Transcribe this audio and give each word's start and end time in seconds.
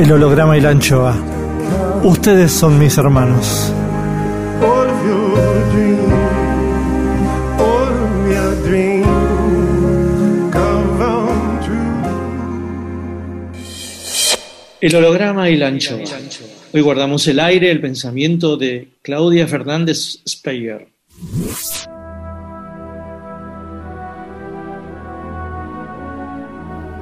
El 0.00 0.10
holograma 0.12 0.56
y 0.56 0.62
la 0.62 0.70
anchoa. 0.70 1.14
Ustedes 2.02 2.52
son 2.52 2.78
mis 2.78 2.96
hermanos. 2.96 3.70
El 14.80 14.96
holograma 14.96 15.50
y 15.50 15.56
la 15.58 15.66
anchoa. 15.66 15.98
Hoy 16.72 16.80
guardamos 16.80 17.28
el 17.28 17.38
aire, 17.38 17.70
el 17.70 17.82
pensamiento 17.82 18.56
de 18.56 18.88
Claudia 19.02 19.46
Fernández 19.46 20.22
Speyer. 20.26 20.88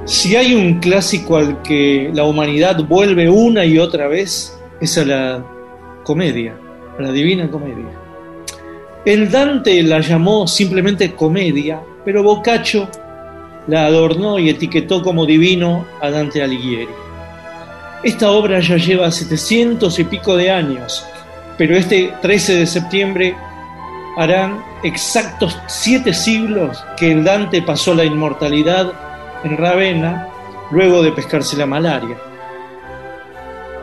Si 0.09 0.35
hay 0.35 0.55
un 0.55 0.79
clásico 0.79 1.37
al 1.37 1.61
que 1.61 2.09
la 2.15 2.23
humanidad 2.23 2.83
vuelve 2.83 3.29
una 3.29 3.63
y 3.63 3.77
otra 3.77 4.07
vez, 4.07 4.59
es 4.81 4.97
a 4.97 5.05
la 5.05 5.45
comedia, 6.03 6.57
a 6.97 7.01
la 7.03 7.11
divina 7.11 7.47
comedia. 7.51 7.85
El 9.05 9.29
Dante 9.29 9.83
la 9.83 9.99
llamó 9.99 10.47
simplemente 10.47 11.13
comedia, 11.13 11.79
pero 12.03 12.23
Boccaccio 12.23 12.89
la 13.67 13.85
adornó 13.85 14.39
y 14.39 14.49
etiquetó 14.49 15.03
como 15.03 15.27
divino 15.27 15.85
a 16.01 16.09
Dante 16.09 16.41
Alighieri. 16.41 16.89
Esta 18.03 18.31
obra 18.31 18.61
ya 18.61 18.77
lleva 18.77 19.11
700 19.11 19.99
y 19.99 20.03
pico 20.05 20.35
de 20.35 20.49
años, 20.49 21.05
pero 21.55 21.77
este 21.77 22.11
13 22.19 22.55
de 22.55 22.65
septiembre 22.65 23.35
harán 24.17 24.59
exactos 24.81 25.55
siete 25.67 26.15
siglos 26.15 26.83
que 26.97 27.11
el 27.11 27.23
Dante 27.23 27.61
pasó 27.61 27.93
la 27.93 28.05
inmortalidad 28.05 29.08
en 29.43 29.57
Ravenna 29.57 30.27
luego 30.71 31.01
de 31.01 31.11
pescarse 31.11 31.57
la 31.57 31.65
malaria. 31.65 32.17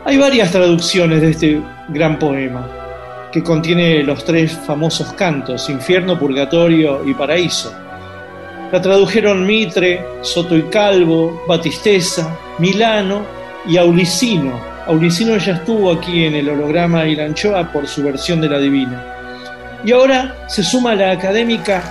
Hay 0.05 0.17
varias 0.17 0.51
traducciones 0.51 1.21
de 1.21 1.29
este 1.31 1.61
gran 1.89 2.17
poema, 2.17 2.65
que 3.31 3.43
contiene 3.43 4.03
los 4.03 4.23
tres 4.23 4.53
famosos 4.53 5.11
cantos, 5.13 5.69
Infierno, 5.69 6.17
Purgatorio 6.17 7.01
y 7.05 7.13
Paraíso. 7.13 7.73
La 8.71 8.81
tradujeron 8.81 9.45
Mitre, 9.45 10.05
Soto 10.21 10.55
y 10.55 10.63
Calvo, 10.63 11.43
Batisteza, 11.47 12.37
Milano 12.59 13.21
y 13.65 13.77
Aulicino. 13.77 14.59
Aulicino 14.85 15.37
ya 15.37 15.53
estuvo 15.55 15.91
aquí 15.91 16.23
en 16.23 16.35
el 16.35 16.49
holograma 16.49 17.05
y 17.05 17.15
la 17.15 17.25
anchoa 17.25 17.69
por 17.71 17.87
su 17.87 18.03
versión 18.03 18.39
de 18.39 18.49
la 18.49 18.59
Divina. 18.59 19.03
Y 19.83 19.91
ahora 19.91 20.35
se 20.47 20.63
suma 20.63 20.95
la 20.95 21.11
académica 21.11 21.83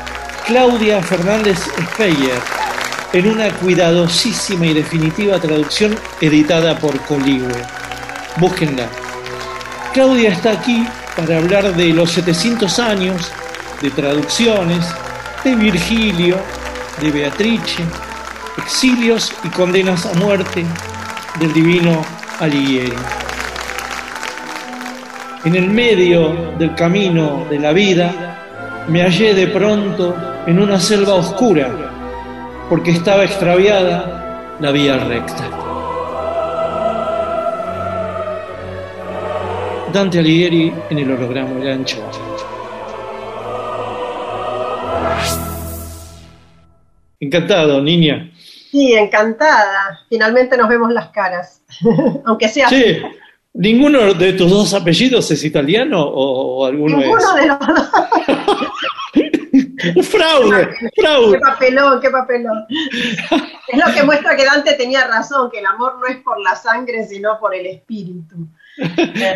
Claudia 0.47 1.03
Fernández 1.03 1.59
Speyer 1.93 2.66
en 3.13 3.27
una 3.29 3.51
cuidadosísima 3.51 4.67
y 4.67 4.75
definitiva 4.75 5.39
traducción 5.39 5.97
editada 6.21 6.79
por 6.79 6.99
Coligüe. 7.03 7.63
Búsquenla. 8.37 8.89
Claudia 9.93 10.31
está 10.31 10.53
aquí 10.53 10.87
para 11.17 11.39
hablar 11.39 11.75
de 11.75 11.89
los 11.93 12.11
700 12.11 12.79
años 12.79 13.33
de 13.81 13.91
traducciones, 13.91 14.87
de 15.45 15.55
Virgilio, 15.55 16.37
de 17.01 17.11
Beatrice, 17.11 17.83
exilios 18.59 19.33
y 19.45 19.49
condenas 19.49 20.05
a 20.07 20.15
muerte 20.15 20.65
del 21.39 21.53
divino 21.53 22.05
Alighieri. 22.41 22.97
En 25.45 25.55
el 25.55 25.69
medio 25.69 26.55
del 26.59 26.75
camino 26.75 27.47
de 27.49 27.59
la 27.59 27.73
vida 27.73 28.85
me 28.89 29.03
hallé 29.03 29.35
de 29.35 29.47
pronto 29.47 30.15
en 30.47 30.59
una 30.59 30.81
selva 30.81 31.15
oscura 31.15 31.96
porque 32.69 32.91
estaba 32.91 33.25
extraviada 33.25 34.57
la 34.61 34.71
vía 34.73 34.97
recta. 34.99 35.49
Dante 39.93 40.19
Alighieri 40.19 40.73
en 40.91 40.99
el 40.99 41.11
holograma 41.13 41.51
del 41.61 41.73
ancho. 41.73 41.97
Encantado, 47.21 47.81
niña. 47.81 48.31
Sí, 48.71 48.93
encantada. 48.95 50.01
Finalmente 50.09 50.57
nos 50.57 50.69
vemos 50.69 50.93
las 50.93 51.09
caras. 51.09 51.63
Aunque 52.27 52.49
sea 52.49 52.69
Che, 52.69 53.03
¿ninguno 53.55 54.13
de 54.13 54.33
tus 54.35 54.51
dos 54.51 54.75
apellidos 54.75 55.31
es 55.31 55.45
italiano 55.45 56.03
o, 56.03 56.59
o 56.59 56.67
alguno 56.67 56.99
ninguno 56.99 57.37
es? 57.37 57.43
de 57.43 57.47
los 57.47 57.59
dos. 57.59 57.91
¡Fraude! 60.03 60.69
Qué 60.79 61.03
¡Fraude! 61.03 61.39
papelón, 61.41 62.01
qué 62.01 62.11
papelón. 62.11 62.67
Es 62.71 63.79
lo 63.87 63.93
que 63.95 64.03
muestra 64.03 64.37
que 64.37 64.45
Dante 64.45 64.75
tenía 64.75 65.07
razón, 65.07 65.51
que 65.51 65.59
el 65.59 65.67
amor 65.67 65.99
no 66.01 66.07
es 66.07 66.17
por 66.19 66.41
la 66.41 66.55
sangre, 66.55 67.07
sino 67.07 67.39
por 67.39 67.55
el 67.55 67.67
espíritu. 67.67 68.37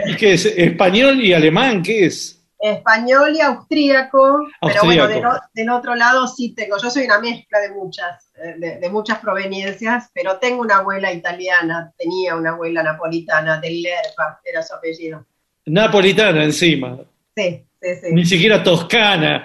¿Y 0.06 0.16
¿Qué 0.16 0.34
es? 0.34 0.46
¿Español 0.46 1.20
y 1.20 1.32
alemán? 1.32 1.82
¿Qué 1.82 2.06
es? 2.06 2.36
Español 2.58 3.34
y 3.34 3.40
austríaco, 3.40 4.46
pero 4.60 4.82
bueno, 4.84 5.04
Austríaco. 5.04 5.32
del, 5.32 5.40
del 5.54 5.70
otro 5.70 5.94
lado 5.94 6.26
sí 6.26 6.52
tengo, 6.54 6.76
yo 6.76 6.90
soy 6.90 7.04
una 7.06 7.18
mezcla 7.18 7.58
de 7.58 7.70
muchas, 7.70 8.30
eh, 8.36 8.54
de, 8.58 8.78
de 8.78 8.90
muchas 8.90 9.18
proveniencias, 9.18 10.10
pero 10.12 10.36
tengo 10.36 10.60
una 10.60 10.76
abuela 10.76 11.10
italiana, 11.10 11.90
tenía 11.96 12.36
una 12.36 12.50
abuela 12.50 12.82
napolitana, 12.82 13.58
del 13.58 13.80
Lerpa, 13.80 14.40
era 14.44 14.62
su 14.62 14.74
apellido. 14.74 15.24
Napolitana 15.64 16.44
encima. 16.44 16.98
Sí, 17.34 17.64
sí, 17.80 17.88
sí. 18.00 18.12
Ni 18.12 18.24
siquiera 18.24 18.62
toscana. 18.62 19.42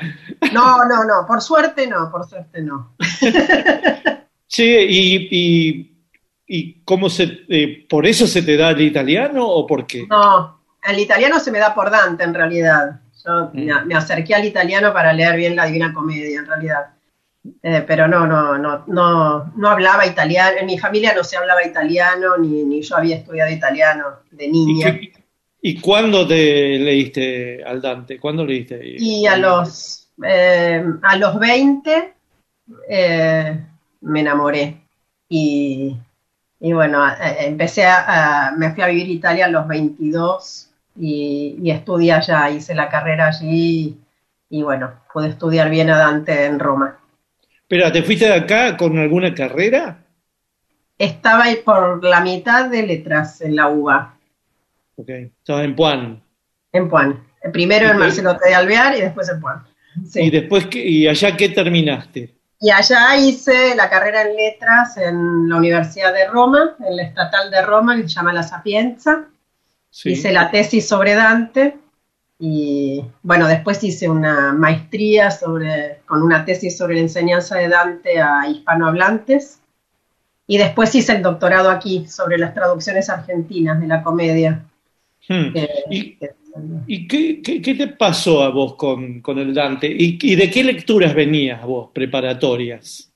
No, 0.54 0.86
no, 0.86 1.04
no, 1.04 1.26
por 1.28 1.42
suerte 1.42 1.88
no, 1.88 2.12
por 2.12 2.28
suerte 2.28 2.62
no. 2.62 2.96
Che, 4.48 4.84
¿y, 4.84 5.28
y, 5.32 5.98
y 6.48 6.74
cómo 6.86 7.10
se... 7.10 7.40
eh, 7.50 7.86
¿Por 7.90 8.06
eso 8.06 8.28
se 8.28 8.42
te 8.44 8.56
da 8.56 8.70
el 8.72 8.82
italiano 8.82 9.46
o 9.46 9.66
por 9.66 9.86
qué? 9.88 10.06
No, 10.08 10.62
el 10.88 11.00
italiano 11.00 11.40
se 11.40 11.52
me 11.52 11.60
da 11.60 11.74
por 11.74 11.90
Dante 11.90 12.24
en 12.24 12.34
realidad. 12.34 13.00
Yo 13.26 13.50
Mm. 13.54 13.66
me, 13.66 13.86
me 13.86 13.96
acerqué 13.96 14.36
al 14.36 14.46
italiano 14.46 14.94
para 14.94 15.12
leer 15.12 15.36
bien 15.36 15.56
la 15.56 15.66
Divina 15.66 15.92
Comedia 15.94 16.40
en 16.40 16.46
realidad. 16.46 16.86
Eh, 17.64 17.84
pero 17.88 18.08
no, 18.08 18.26
no, 18.28 18.58
no, 18.58 18.84
no, 18.88 19.52
no 19.56 19.70
hablaba 19.70 20.06
italiano, 20.06 20.58
en 20.60 20.66
mi 20.68 20.78
familia 20.80 21.14
no 21.16 21.24
se 21.24 21.38
hablaba 21.38 21.64
italiano, 21.66 22.38
ni, 22.38 22.64
ni 22.64 22.82
yo 22.82 22.96
había 22.98 23.18
estudiado 23.18 23.52
italiano 23.52 24.06
de 24.32 24.46
¿Y, 24.46 24.52
niña. 24.52 25.00
qué- 25.00 25.12
y 25.68 25.82
cuándo 25.82 26.28
te 26.28 26.78
leíste 26.78 27.64
al 27.64 27.82
Dante? 27.82 28.20
¿Cuándo 28.20 28.46
leíste? 28.46 28.80
Y 28.98 29.26
a 29.26 29.38
los, 29.38 30.10
eh, 30.24 30.84
a 31.02 31.18
los 31.18 31.40
20 31.40 32.14
eh, 32.88 33.66
me 34.02 34.20
enamoré. 34.20 34.78
Y, 35.28 35.98
y 36.60 36.74
bueno, 36.74 37.08
eh, 37.10 37.38
empecé 37.48 37.86
a, 37.86 38.50
a- 38.50 38.52
me 38.52 38.74
fui 38.74 38.84
a 38.84 38.88
vivir 38.88 39.08
a 39.08 39.12
Italia 39.12 39.46
a 39.46 39.50
los 39.50 39.68
22 39.68 40.70
y, 40.98 41.58
y 41.62 41.72
estudié 41.72 42.14
allá, 42.14 42.50
hice 42.52 42.76
la 42.76 42.88
carrera 42.90 43.28
allí 43.28 43.98
y 44.50 44.62
bueno, 44.64 44.92
pude 45.12 45.30
estudiar 45.30 45.70
bien 45.70 45.90
a 45.90 45.98
Dante 45.98 46.46
en 46.46 46.60
Roma. 46.60 47.00
Espera, 47.64 47.92
¿te 47.92 48.02
fuiste 48.02 48.26
de 48.28 48.34
acá 48.34 48.78
con 48.78 48.98
alguna 48.98 49.34
carrera? 49.34 50.06
Estaba 50.98 51.46
por 51.64 52.04
la 52.04 52.20
mitad 52.22 52.70
de 52.70 52.84
letras 52.86 53.40
en 53.42 53.56
la 53.56 53.70
UBA, 53.70 54.15
Ok, 54.96 55.10
estabas 55.10 55.66
en 55.66 55.76
Puan. 55.76 56.24
en 56.72 56.90
Puan. 56.90 57.24
Primero 57.52 57.90
en. 57.90 57.98
Marcelo 57.98 58.38
T. 58.38 58.50
de 58.50 58.56
Alvear 58.56 58.98
y 58.98 59.02
después 59.02 59.30
en 59.30 59.40
Puan. 59.40 59.64
Sí. 60.10 60.22
¿Y 60.22 60.30
después 60.30 60.68
y 60.74 61.08
allá 61.08 61.36
qué 61.38 61.50
terminaste? 61.50 62.36
Y 62.60 62.70
allá 62.72 63.16
hice 63.18 63.76
la 63.76 63.90
carrera 63.90 64.24
en 64.24 64.36
letras 64.36 64.98
en 64.98 65.50
la 65.50 65.58
Universidad 65.58 66.14
de 66.14 66.28
Roma, 66.28 66.76
en 66.86 66.96
la 66.96 67.04
Estatal 67.04 67.52
de 67.52 67.62
Roma, 67.62 67.96
que 67.96 68.04
se 68.04 68.10
llama 68.10 68.34
La 68.34 68.44
Sapienza. 68.44 69.26
Sí. 69.90 70.12
Hice 70.12 70.32
la 70.32 70.52
tesis 70.52 70.88
sobre 70.88 71.14
Dante 71.14 71.78
y 72.38 73.04
bueno, 73.24 73.48
después 73.48 73.84
hice 73.84 74.10
una 74.10 74.52
maestría 74.54 75.32
sobre, 75.32 76.02
con 76.06 76.22
una 76.22 76.44
tesis 76.44 76.78
sobre 76.78 76.96
la 76.96 77.02
enseñanza 77.02 77.58
de 77.58 77.70
Dante 77.70 78.20
a 78.20 78.48
hispanohablantes. 78.48 79.60
Y 80.48 80.58
después 80.58 80.94
hice 80.94 81.14
el 81.14 81.24
doctorado 81.24 81.72
aquí 81.72 82.08
sobre 82.08 82.38
las 82.38 82.54
traducciones 82.54 83.10
argentinas 83.10 83.80
de 83.80 83.88
la 83.88 84.04
comedia. 84.04 84.64
Hmm. 85.28 85.54
¿Y, 86.88 87.08
qué, 87.08 87.42
qué- 87.42 87.62
qué 87.62 87.76
te 87.76 87.88
pasó 87.88 88.44
a 88.44 88.50
vos 88.50 88.76
con, 88.76 89.22
con 89.22 89.38
el 89.40 89.54
Dante? 89.54 89.88
¿Y, 89.88 90.18
y 90.22 90.36
de 90.36 90.50
qué 90.50 90.64
lecturas 90.64 91.14
venías 91.14 91.64
vos, 91.66 91.90
preparatorias? 91.94 93.12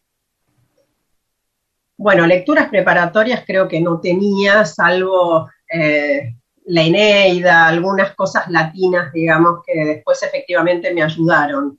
Bueno, 1.97 2.25
lecturas 2.25 2.69
preparatorias 2.69 3.43
creo 3.45 3.67
que 3.67 3.81
no 3.81 3.99
tenía, 3.99 4.63
salvo 4.65 5.49
eh, 5.71 6.35
la 6.65 6.81
Eneida, 6.83 7.67
algunas 7.67 8.15
cosas 8.15 8.49
latinas, 8.49 9.11
digamos, 9.11 9.59
que 9.65 9.85
después 9.85 10.21
efectivamente 10.23 10.93
me 10.93 11.03
ayudaron. 11.03 11.77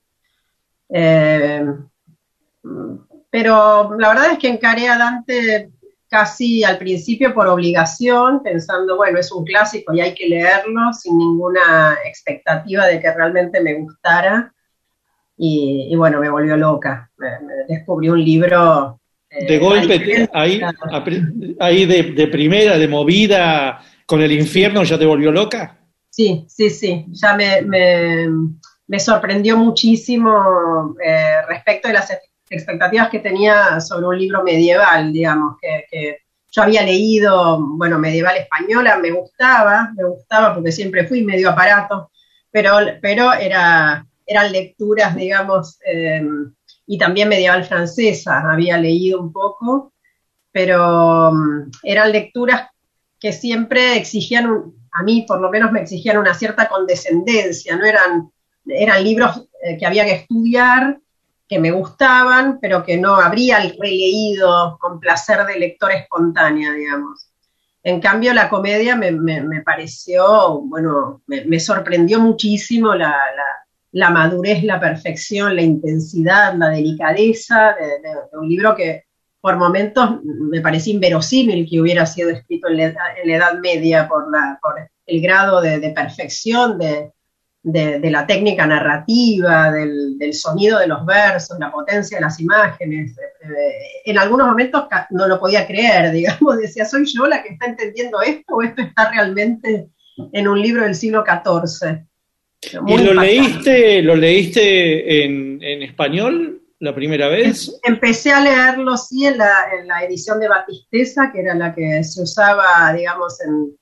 Eh, 0.90 1.64
pero 3.30 3.96
la 3.98 4.08
verdad 4.08 4.32
es 4.32 4.38
que 4.38 4.48
encaré 4.48 4.88
a 4.88 4.98
Dante 4.98 5.70
casi 6.10 6.64
al 6.64 6.76
principio 6.78 7.32
por 7.32 7.46
obligación, 7.48 8.42
pensando, 8.42 8.96
bueno, 8.96 9.18
es 9.18 9.30
un 9.32 9.44
clásico 9.44 9.94
y 9.94 10.00
hay 10.00 10.12
que 10.14 10.28
leerlo 10.28 10.92
sin 10.92 11.16
ninguna 11.16 11.96
expectativa 12.04 12.86
de 12.86 13.00
que 13.00 13.12
realmente 13.14 13.60
me 13.62 13.74
gustara. 13.74 14.52
Y, 15.36 15.88
y 15.90 15.96
bueno, 15.96 16.20
me 16.20 16.28
volvió 16.28 16.56
loca. 16.56 17.10
Me- 17.16 17.40
me 17.40 17.54
descubrí 17.68 18.08
un 18.10 18.22
libro. 18.22 19.00
eh, 19.30 19.46
De 19.46 19.58
golpe, 19.58 20.28
ahí, 20.34 20.60
ahí 21.58 21.86
de, 21.86 22.02
de 22.02 22.26
primera, 22.26 22.76
de 22.76 22.88
movida, 22.88 23.80
con 24.06 24.20
el 24.20 24.32
infierno 24.32 24.82
ya 24.82 24.98
te 24.98 25.06
volvió 25.06 25.30
loca. 25.32 25.78
Sí, 26.10 26.44
sí, 26.48 26.70
sí. 26.70 27.06
Ya 27.12 27.36
me, 27.36 27.62
me, 27.62 28.26
me 28.88 29.00
sorprendió 29.00 29.56
muchísimo 29.56 30.94
eh, 31.02 31.42
respecto 31.48 31.88
de 31.88 31.94
las 31.94 32.10
ex- 32.10 32.29
expectativas 32.50 33.10
que 33.10 33.20
tenía 33.20 33.80
sobre 33.80 34.06
un 34.06 34.18
libro 34.18 34.42
medieval, 34.42 35.12
digamos, 35.12 35.56
que, 35.60 35.86
que 35.90 36.18
yo 36.50 36.62
había 36.62 36.82
leído, 36.82 37.58
bueno, 37.76 37.98
medieval 37.98 38.36
española, 38.36 38.98
me 38.98 39.12
gustaba, 39.12 39.92
me 39.96 40.04
gustaba 40.04 40.54
porque 40.54 40.72
siempre 40.72 41.06
fui 41.06 41.22
medio 41.24 41.50
aparato, 41.50 42.10
pero, 42.50 42.76
pero 43.00 43.32
era, 43.32 44.04
eran 44.26 44.52
lecturas, 44.52 45.14
digamos, 45.16 45.78
eh, 45.86 46.22
y 46.86 46.98
también 46.98 47.28
medieval 47.28 47.64
francesa, 47.64 48.40
había 48.50 48.76
leído 48.78 49.20
un 49.20 49.32
poco, 49.32 49.92
pero 50.52 51.32
mm, 51.32 51.70
eran 51.84 52.12
lecturas 52.12 52.68
que 53.18 53.32
siempre 53.32 53.96
exigían, 53.96 54.50
un- 54.50 54.88
a 54.92 55.02
mí 55.02 55.24
por 55.26 55.40
lo 55.40 55.50
menos 55.50 55.72
me 55.72 55.82
exigían 55.82 56.18
una 56.18 56.34
cierta 56.34 56.68
condescendencia, 56.68 57.76
no 57.76 57.84
eran, 57.86 58.30
eran 58.66 59.04
libros 59.04 59.46
eh, 59.62 59.76
que 59.78 59.86
había 59.86 60.04
que 60.04 60.14
estudiar, 60.14 60.98
que 61.50 61.58
me 61.58 61.72
gustaban, 61.72 62.60
pero 62.60 62.84
que 62.84 62.96
no 62.96 63.16
habría 63.16 63.58
releído 63.58 64.78
con 64.80 65.00
placer 65.00 65.44
de 65.46 65.58
lector 65.58 65.92
espontánea, 65.92 66.72
digamos. 66.72 67.28
En 67.82 68.00
cambio, 68.00 68.32
la 68.34 68.48
comedia 68.48 68.94
me, 68.96 69.10
me- 69.10 69.62
pareció, 69.62 70.60
bueno, 70.60 71.22
me, 71.26 71.58
sorprendió 71.60 72.20
muchísimo 72.20 72.94
la, 72.94 73.08
la- 73.10 73.66
la 73.92 74.10
madurez, 74.10 74.62
la 74.62 74.78
perfección, 74.78 75.56
la 75.56 75.62
intensidad, 75.62 76.54
la 76.56 76.68
delicadeza 76.68 77.74
de, 77.74 78.38
un 78.38 78.48
libro 78.48 78.76
que 78.76 79.04
por 79.40 79.56
momentos 79.56 80.20
me 80.22 80.60
parecía 80.60 80.94
inverosímil 80.94 81.66
que 81.68 81.80
hubiera 81.80 82.06
sido 82.06 82.30
escrito 82.30 82.68
en 82.68 82.76
la, 82.76 82.84
en 82.84 83.28
la 83.28 83.36
Edad 83.36 83.58
Media 83.60 84.06
por, 84.08 84.30
la, 84.30 84.58
por 84.62 84.74
el 85.06 85.20
grado 85.20 85.60
de, 85.60 85.80
de 85.80 85.90
perfección 85.90 86.78
de, 86.78 87.10
de- 87.62 87.98
de 88.00 88.10
la 88.10 88.26
técnica 88.26 88.66
narrativa, 88.66 89.70
del, 89.70 90.16
del 90.18 90.32
sonido 90.32 90.78
de 90.78 90.86
los 90.86 91.04
versos, 91.04 91.58
la 91.58 91.70
potencia 91.70 92.16
de 92.18 92.22
las 92.22 92.40
imágenes. 92.40 93.16
Eh, 93.18 94.02
en 94.06 94.18
algunos 94.18 94.46
momentos 94.46 94.84
no 95.10 95.28
lo 95.28 95.38
podía 95.38 95.66
creer, 95.66 96.10
digamos, 96.12 96.58
decía, 96.58 96.84
¿soy 96.84 97.04
yo 97.06 97.26
la 97.26 97.42
que 97.42 97.50
está 97.50 97.66
entendiendo 97.66 98.22
esto 98.22 98.54
o 98.54 98.62
esto 98.62 98.82
está 98.82 99.10
realmente 99.10 99.88
en 100.32 100.48
un 100.48 100.60
libro 100.60 100.84
del 100.84 100.94
siglo 100.94 101.24
XIV? 101.24 101.98
Muy 102.82 102.92
¿Y 102.92 102.96
lo 102.98 103.12
impactante. 103.12 103.26
leíste, 103.26 104.02
lo 104.02 104.16
leíste 104.16 105.24
en, 105.24 105.62
en 105.62 105.82
español 105.82 106.62
la 106.78 106.94
primera 106.94 107.28
vez? 107.28 107.78
Empecé 107.84 108.32
a 108.32 108.40
leerlo, 108.40 108.96
sí, 108.96 109.26
en 109.26 109.38
la, 109.38 109.52
en 109.78 109.86
la 109.86 110.02
edición 110.04 110.40
de 110.40 110.48
Batisteza, 110.48 111.30
que 111.32 111.40
era 111.40 111.54
la 111.54 111.74
que 111.74 112.02
se 112.04 112.22
usaba, 112.22 112.92
digamos, 112.94 113.38
en, 113.42 113.76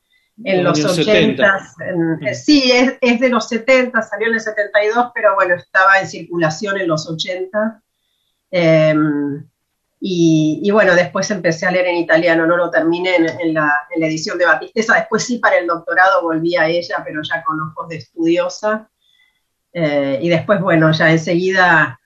en 0.44 0.64
los 0.64 0.78
Años 0.78 0.98
80. 0.98 1.68
70. 1.78 2.34
sí, 2.34 2.70
es, 2.72 2.94
es 3.00 3.20
de 3.20 3.28
los 3.28 3.48
70, 3.48 4.00
salió 4.02 4.28
en 4.28 4.34
el 4.34 4.40
72, 4.40 5.10
pero 5.14 5.34
bueno, 5.34 5.54
estaba 5.54 5.98
en 6.00 6.08
circulación 6.08 6.78
en 6.78 6.88
los 6.88 7.08
80. 7.08 7.82
Eh, 8.50 8.94
y, 10.00 10.60
y 10.62 10.70
bueno, 10.70 10.94
después 10.94 11.30
empecé 11.30 11.66
a 11.66 11.72
leer 11.72 11.86
en 11.86 11.96
italiano, 11.96 12.46
no 12.46 12.56
lo 12.56 12.70
terminé 12.70 13.16
en, 13.16 13.28
en 13.40 13.54
la, 13.54 13.72
en 13.94 14.00
la 14.00 14.06
edición 14.06 14.38
de 14.38 14.46
Batisteza. 14.46 14.94
Después 14.94 15.24
sí, 15.24 15.38
para 15.38 15.58
el 15.58 15.66
doctorado 15.66 16.22
volví 16.22 16.56
a 16.56 16.68
ella, 16.68 17.02
pero 17.04 17.20
ya 17.22 17.42
con 17.42 17.60
ojos 17.60 17.88
de 17.88 17.96
estudiosa. 17.96 18.88
Eh, 19.72 20.18
y 20.22 20.28
después, 20.28 20.60
bueno, 20.60 20.92
ya 20.92 21.10
enseguida 21.10 22.00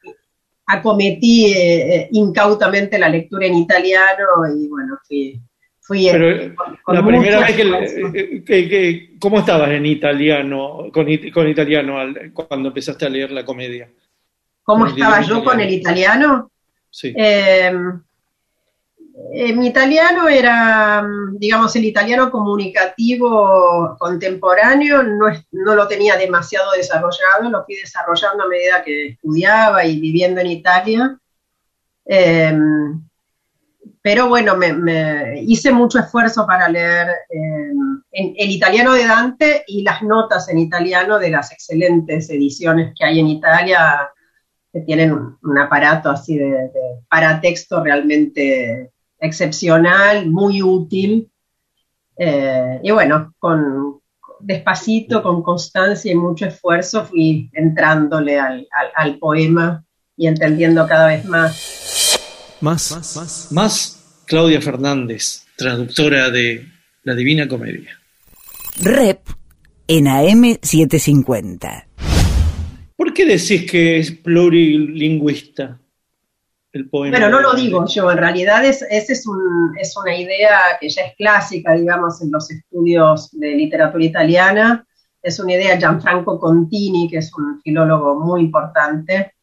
acometí 0.66 1.46
eh, 1.46 1.96
eh, 1.96 2.08
incautamente 2.12 2.98
la 2.98 3.08
lectura 3.08 3.46
en 3.46 3.54
italiano 3.54 4.24
y 4.56 4.68
bueno, 4.68 4.98
fui, 5.06 5.40
fui 5.92 6.08
eh, 6.08 6.12
Pero 6.12 6.54
con- 6.54 6.76
con 6.82 6.94
la 6.94 7.06
primera 7.06 7.40
vez 7.40 7.56
que, 7.56 7.62
esfuerzo. 7.62 7.96
eh, 8.14 8.42
que- 8.46 8.68
que- 8.68 9.10
¿cómo 9.20 9.40
estabas 9.40 9.70
en 9.70 9.84
italiano, 9.86 10.86
con, 10.92 11.08
it- 11.08 11.32
con 11.32 11.48
italiano 11.48 11.98
al- 11.98 12.32
cuando 12.32 12.68
empezaste 12.68 13.04
a 13.06 13.08
leer 13.08 13.30
la 13.30 13.44
comedia? 13.44 13.88
¿Cómo 14.64 14.86
estaba 14.86 15.20
yo 15.22 15.42
con 15.44 15.60
el 15.60 15.70
italiano? 15.70 16.50
Sí. 16.90 17.12
Eh, 17.16 17.72
eh, 19.34 19.52
mi 19.52 19.66
italiano 19.68 20.28
era, 20.28 21.04
digamos, 21.32 21.74
el 21.76 21.84
italiano 21.84 22.30
comunicativo 22.30 23.96
contemporáneo, 23.98 25.02
no, 25.02 25.26
no 25.52 25.74
lo 25.74 25.86
tenía 25.88 26.16
demasiado 26.16 26.70
desarrollado, 26.72 27.50
lo 27.50 27.64
fui 27.64 27.76
desarrollando 27.76 28.44
a 28.44 28.48
medida 28.48 28.82
que 28.82 29.08
estudiaba 29.08 29.84
y 29.84 30.00
viviendo 30.00 30.40
en 30.40 30.46
Italia. 30.48 31.18
Eh, 32.06 32.56
pero 34.02 34.28
bueno, 34.28 34.56
me, 34.56 35.40
hice 35.42 35.70
mucho 35.70 36.00
esfuerzo 36.00 36.44
para 36.44 36.68
leer 36.68 37.08
eh, 37.30 37.72
el 38.10 38.50
italiano 38.50 38.94
de 38.94 39.06
Dante 39.06 39.64
y 39.68 39.82
las 39.84 40.02
notas 40.02 40.48
en 40.48 40.58
italiano 40.58 41.20
de 41.20 41.30
las 41.30 41.52
excelentes 41.52 42.28
ediciones 42.28 42.94
que 42.98 43.04
hay 43.04 43.20
en 43.20 43.28
Italia, 43.28 44.10
que 44.72 44.80
tienen 44.80 45.12
un, 45.12 45.58
aparato 45.58 46.10
así 46.10 46.36
de, 46.36 46.68
paratexto 47.08 47.82
realmente 47.82 48.90
excepcional, 49.20 50.28
muy 50.28 50.62
útil. 50.62 51.30
Eh, 52.16 52.80
y 52.82 52.90
bueno, 52.90 53.34
con 53.38 54.00
despacito, 54.40 55.22
con 55.22 55.44
constancia 55.44 56.10
y 56.10 56.16
mucho 56.16 56.46
esfuerzo 56.46 57.04
fui 57.04 57.48
entrándole 57.52 58.40
al, 58.40 58.66
al 58.96 59.18
poema 59.20 59.84
y 60.16 60.26
entendiendo 60.26 60.88
cada 60.88 61.06
vez 61.06 61.24
más. 61.24 61.81
Más. 62.62 63.48
Más 63.50 64.22
Claudia 64.26 64.60
Fernández, 64.62 65.42
traductora 65.56 66.30
de 66.30 66.66
La 67.02 67.14
Divina 67.14 67.48
Comedia. 67.48 67.98
Rep 68.80 69.20
en 69.88 70.06
AM750. 70.06 71.84
¿Por 72.96 73.12
qué 73.12 73.26
decís 73.26 73.68
que 73.70 73.98
es 73.98 74.12
plurilingüista 74.12 75.78
el 76.72 76.88
poema? 76.88 77.18
Bueno, 77.18 77.30
no 77.30 77.40
lo 77.40 77.54
digo 77.54 77.84
yo, 77.86 78.10
en 78.10 78.18
realidad 78.18 78.64
es, 78.64 78.82
esa 78.88 79.12
es, 79.12 79.26
un- 79.26 79.76
es 79.78 79.94
una 79.96 80.16
idea 80.16 80.58
que 80.80 80.88
ya 80.88 81.02
es 81.02 81.16
clásica, 81.16 81.72
digamos, 81.74 82.22
en 82.22 82.30
los 82.30 82.50
estudios 82.50 83.30
de 83.32 83.54
literatura 83.56 84.04
italiana. 84.04 84.86
Es 85.20 85.38
una 85.40 85.54
idea 85.54 85.72
de 85.74 85.78
Gianfranco 85.80 86.38
Contini, 86.38 87.08
que 87.10 87.18
es 87.18 87.32
un 87.34 87.60
filólogo 87.60 88.18
muy 88.20 88.40
importante, 88.42 89.34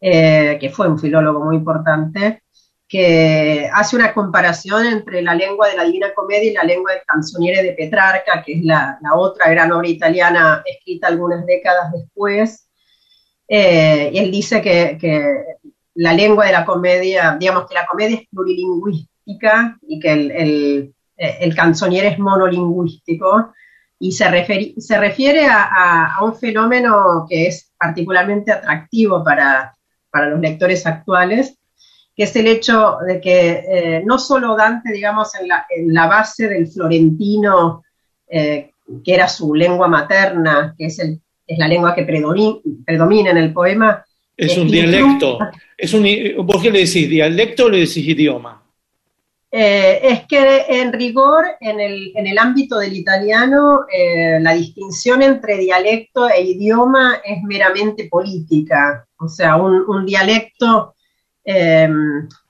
eh, 0.00 0.56
que 0.60 0.70
fue 0.70 0.88
un 0.88 0.98
filólogo 0.98 1.44
muy 1.44 1.56
importante, 1.56 2.42
que 2.88 3.68
hace 3.72 3.96
una 3.96 4.14
comparación 4.14 4.86
entre 4.86 5.20
la 5.20 5.34
lengua 5.34 5.68
de 5.68 5.76
la 5.76 5.84
Divina 5.84 6.14
Comedia 6.14 6.50
y 6.50 6.54
la 6.54 6.64
lengua 6.64 6.92
del 6.92 7.02
canzoniere 7.06 7.62
de 7.62 7.72
Petrarca, 7.72 8.42
que 8.44 8.54
es 8.54 8.64
la, 8.64 8.98
otra 9.14 9.50
gran 9.50 9.70
obra 9.72 9.88
italiana 9.88 10.62
escrita 10.64 11.08
algunas 11.08 11.44
décadas 11.44 11.92
después. 11.92 12.66
Eh, 13.46 14.10
él 14.14 14.30
dice 14.30 14.62
que, 14.62 15.44
la 15.94 16.14
lengua 16.14 16.46
de 16.46 16.52
la 16.52 16.64
comedia, 16.64 17.36
digamos 17.38 17.66
que 17.66 17.74
la 17.74 17.84
comedia 17.84 18.18
es 18.18 18.28
plurilingüística 18.28 19.76
y 19.82 19.98
que 19.98 20.12
el, 20.12 20.94
el 21.16 21.54
canzoniere 21.56 22.08
es 22.08 22.18
monolingüístico, 22.20 23.52
y 24.00 24.12
se, 24.12 24.28
refiere 24.28 25.46
a, 25.46 25.64
a, 25.64 26.14
a, 26.14 26.24
un 26.24 26.36
fenómeno 26.36 27.26
que 27.28 27.48
es 27.48 27.72
particularmente 27.76 28.52
atractivo 28.52 29.24
para, 29.24 29.74
para 30.10 30.28
los 30.28 30.40
lectores 30.40 30.86
actuales, 30.86 31.57
que 32.18 32.24
es 32.24 32.34
el 32.34 32.48
hecho 32.48 32.96
de 33.06 33.20
que 33.20 33.64
eh, 33.70 34.02
no 34.04 34.18
solo 34.18 34.56
Dante, 34.56 34.92
digamos, 34.92 35.32
en 35.36 35.46
la, 35.46 35.64
en 35.70 35.94
la 35.94 36.08
base 36.08 36.48
del 36.48 36.66
florentino, 36.66 37.84
eh, 38.28 38.72
que 39.04 39.14
era 39.14 39.28
su 39.28 39.54
lengua 39.54 39.86
materna, 39.86 40.74
que 40.76 40.86
es, 40.86 40.98
el, 40.98 41.20
es 41.46 41.58
la 41.58 41.68
lengua 41.68 41.94
que 41.94 42.02
predomina 42.02 43.30
en 43.30 43.36
el 43.36 43.52
poema. 43.52 44.04
Es 44.36 44.58
un 44.58 44.68
dialecto. 44.68 45.38
Es 45.76 45.94
un, 45.94 46.02
¿Por 46.44 46.60
qué 46.60 46.72
le 46.72 46.80
decís 46.80 47.08
dialecto 47.08 47.66
o 47.66 47.68
le 47.68 47.78
decís 47.78 47.98
idioma? 47.98 48.64
Eh, 49.52 50.00
es 50.02 50.26
que 50.26 50.64
en 50.70 50.92
rigor, 50.92 51.44
en 51.60 51.78
el, 51.78 52.12
en 52.16 52.26
el 52.26 52.36
ámbito 52.36 52.78
del 52.78 52.94
italiano, 52.94 53.86
eh, 53.92 54.40
la 54.40 54.54
distinción 54.54 55.22
entre 55.22 55.56
dialecto 55.56 56.28
e 56.28 56.42
idioma 56.42 57.20
es 57.24 57.44
meramente 57.44 58.08
política. 58.10 59.06
O 59.20 59.28
sea, 59.28 59.54
un, 59.54 59.84
un 59.86 60.04
dialecto 60.04 60.96
eh, 61.50 61.88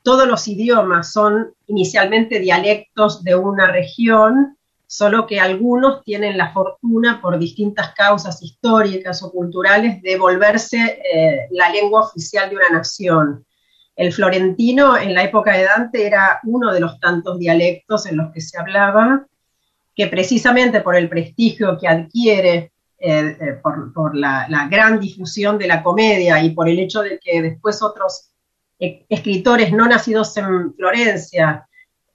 todos 0.03 0.27
los 0.27 0.49
idiomas 0.49 1.13
son 1.13 1.55
inicialmente 1.69 2.41
dialectos 2.41 3.23
de 3.23 3.37
una 3.37 3.71
región, 3.71 4.59
solo 4.89 5.25
que 5.25 5.39
algunos 5.39 6.03
tienen 6.03 6.37
la 6.37 6.53
fortuna, 6.53 7.21
por 7.23 7.39
distintas 7.39 7.95
causas 7.95 8.43
históricas 8.43 9.23
o 9.23 9.31
culturales, 9.31 10.03
de 10.03 10.19
volverse 10.19 11.01
eh, 11.15 11.47
la 11.53 11.71
lengua 11.71 12.01
oficial 12.01 12.51
de 12.51 12.57
una 12.57 12.71
nación. 12.71 13.47
El 13.95 14.13
florentino 14.13 14.99
en 14.99 15.15
la 15.15 15.23
época 15.23 15.53
de 15.53 15.63
Dante 15.63 16.05
era 16.05 16.41
uno 16.43 16.73
de 16.73 16.81
los 16.81 16.99
tantos 16.99 17.39
dialectos 17.39 18.05
en 18.07 18.17
los 18.17 18.33
que 18.33 18.41
se 18.41 18.59
hablaba, 18.59 19.27
que 19.95 20.09
precisamente 20.09 20.81
por 20.81 20.97
el 20.97 21.09
prestigio 21.09 21.79
que 21.79 21.87
adquiere 21.87 22.73
eh, 22.99 23.37
eh, 23.41 23.61
por, 23.63 23.93
por 23.93 24.17
la, 24.17 24.47
la, 24.49 24.67
gran 24.67 24.99
difusión 24.99 25.57
de 25.57 25.69
la 25.69 25.85
comedia 25.85 26.43
y 26.43 26.51
por 26.51 26.69
el 26.69 26.81
hecho 26.81 27.01
de 27.01 27.21
que 27.21 27.41
después 27.43 27.81
otros 27.81 28.33
escritores 28.79 29.73
no 29.73 29.87
nacidos 29.87 30.37
en 30.37 30.75
Florencia, 30.75 31.69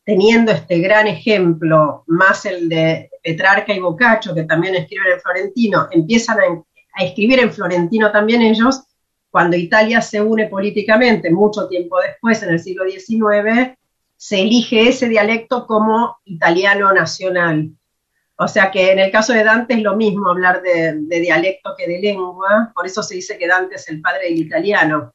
teniendo 0.06 0.52
este 0.52 0.80
gran 0.80 1.08
ejemplo, 1.08 2.04
más 2.08 2.46
el 2.46 2.70
de 2.70 3.10
Petrarca 3.22 3.74
y 3.74 3.80
Boccaccio, 3.80 4.34
que 4.34 4.44
también 4.44 4.76
escriben 4.76 5.14
en 5.14 5.22
florentino, 5.22 5.88
empiezan 5.92 6.40
a, 6.40 7.04
escribir 7.04 7.40
en 7.40 7.52
florentino 7.52 8.12
también 8.12 8.42
ellos, 8.42 8.84
cuando 9.32 9.58
Italia 9.58 10.00
se 10.00 10.22
une 10.22 10.48
políticamente, 10.48 11.32
mucho 11.32 11.68
tiempo 11.68 12.00
después, 12.00 12.44
en 12.44 12.50
el 12.50 12.60
siglo 12.60 12.84
XIX, 12.88 13.76
se 14.16 14.42
elige 14.42 14.90
ese 14.90 15.10
dialecto 15.10 15.66
como 15.66 16.18
italiano 16.26 16.94
nacional. 16.94 17.72
O 18.36 18.48
sea 18.48 18.70
que 18.70 18.92
en 18.92 19.00
el 19.00 19.12
caso 19.12 19.34
de 19.34 19.44
Dante 19.44 19.74
es 19.74 19.82
lo 19.82 19.96
mismo 19.96 20.30
hablar 20.30 20.62
de 20.62 21.20
dialecto 21.20 21.74
que 21.78 21.88
de 21.88 22.00
lengua, 22.00 22.72
por 22.76 22.86
eso 22.86 23.02
se 23.02 23.16
dice 23.16 23.38
que 23.38 23.48
Dante 23.48 23.76
es 23.76 23.90
el 23.90 24.02
padre 24.02 24.26
del 24.26 24.38
italiano 24.38 25.14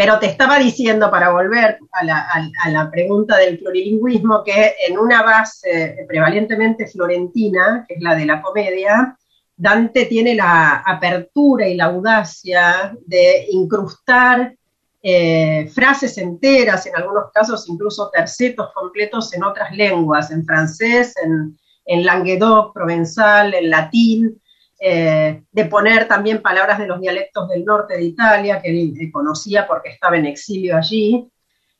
pero 0.00 0.18
te 0.18 0.28
estaba 0.28 0.58
diciendo, 0.58 1.10
para 1.10 1.30
volver 1.30 1.78
a 1.92 2.70
la, 2.70 2.90
pregunta 2.90 3.36
del 3.36 3.58
plurilingüismo, 3.58 4.42
que 4.42 4.72
en 4.88 4.98
una 4.98 5.22
base 5.22 6.06
prevalentemente 6.08 6.86
florentina, 6.86 7.84
que 7.86 7.96
es 7.96 8.00
la 8.00 8.14
de 8.14 8.24
la 8.24 8.40
comedia, 8.40 9.14
Dante 9.54 10.06
tiene 10.06 10.34
la 10.34 10.82
apertura 10.86 11.68
y 11.68 11.74
la 11.74 11.84
audacia 11.84 12.96
de 13.04 13.48
incrustar 13.50 14.56
eh, 15.02 15.68
frases 15.70 16.16
enteras, 16.16 16.86
en 16.86 16.96
algunos 16.96 17.30
casos 17.34 17.68
incluso 17.68 18.08
tercetos 18.10 18.70
completos 18.72 19.34
en 19.34 19.44
otras 19.44 19.70
lenguas, 19.76 20.30
en 20.30 20.46
francés, 20.46 21.12
en, 21.22 21.58
en 21.84 22.06
languedoc, 22.06 22.72
provenzal, 22.72 23.52
en 23.52 23.68
latín, 23.68 24.40
eh, 24.82 25.42
de 25.52 25.64
poner 25.66 26.08
también 26.08 26.40
palabras 26.40 26.78
de 26.78 26.86
los 26.86 26.98
dialectos 26.98 27.46
del 27.50 27.66
norte 27.66 27.98
de 27.98 28.04
Italia, 28.04 28.62
que 28.62 28.70
él 28.70 28.94
eh, 28.98 29.10
conocía 29.12 29.66
porque 29.66 29.90
estaba 29.90 30.16
en 30.16 30.24
exilio 30.24 30.74
allí. 30.74 31.28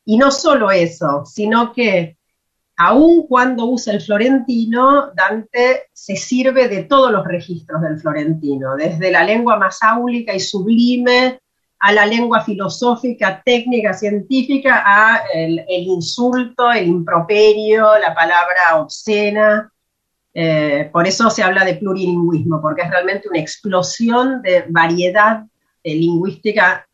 Y 0.05 0.17
no 0.17 0.29
solo 0.29 0.69
eso, 0.69 1.25
sino 1.25 1.73
que 1.73 2.17
aun 2.77 3.25
cuando 3.27 3.65
usa 3.65 3.93
el 3.93 4.01
florentino, 4.01 5.11
Dante 5.15 5.87
se 5.91 6.15
sirve 6.15 6.67
de 6.67 6.83
todos 6.83 7.11
los 7.11 7.25
registros 7.25 7.81
del 7.81 7.99
florentino, 7.99 8.75
desde 8.75 9.11
la 9.11 9.23
lengua 9.23 9.57
más 9.57 9.79
áulica 9.81 10.35
y 10.35 10.39
sublime 10.39 11.39
a 11.79 11.91
la 11.93 12.05
lengua 12.05 12.41
filosófica, 12.41 13.41
técnica, 13.43 13.93
científica, 13.93 14.83
a 14.85 15.23
el, 15.33 15.65
el 15.67 15.83
insulto, 15.87 16.71
el 16.71 16.87
improperio, 16.87 17.97
la 17.97 18.13
palabra 18.13 18.77
obscena, 18.77 19.71
eh, 20.33 20.89
por 20.91 21.07
eso 21.07 21.29
se 21.29 21.43
habla 21.43 21.65
de 21.65 21.75
plurilingüismo, 21.75 22.61
porque 22.61 22.83
es 22.83 22.89
realmente 22.89 23.27
una 23.29 23.39
explosión 23.39 24.41
de 24.41 24.65
variedad 24.69 25.43
eh, 25.83 25.95
lingüística 25.95 26.87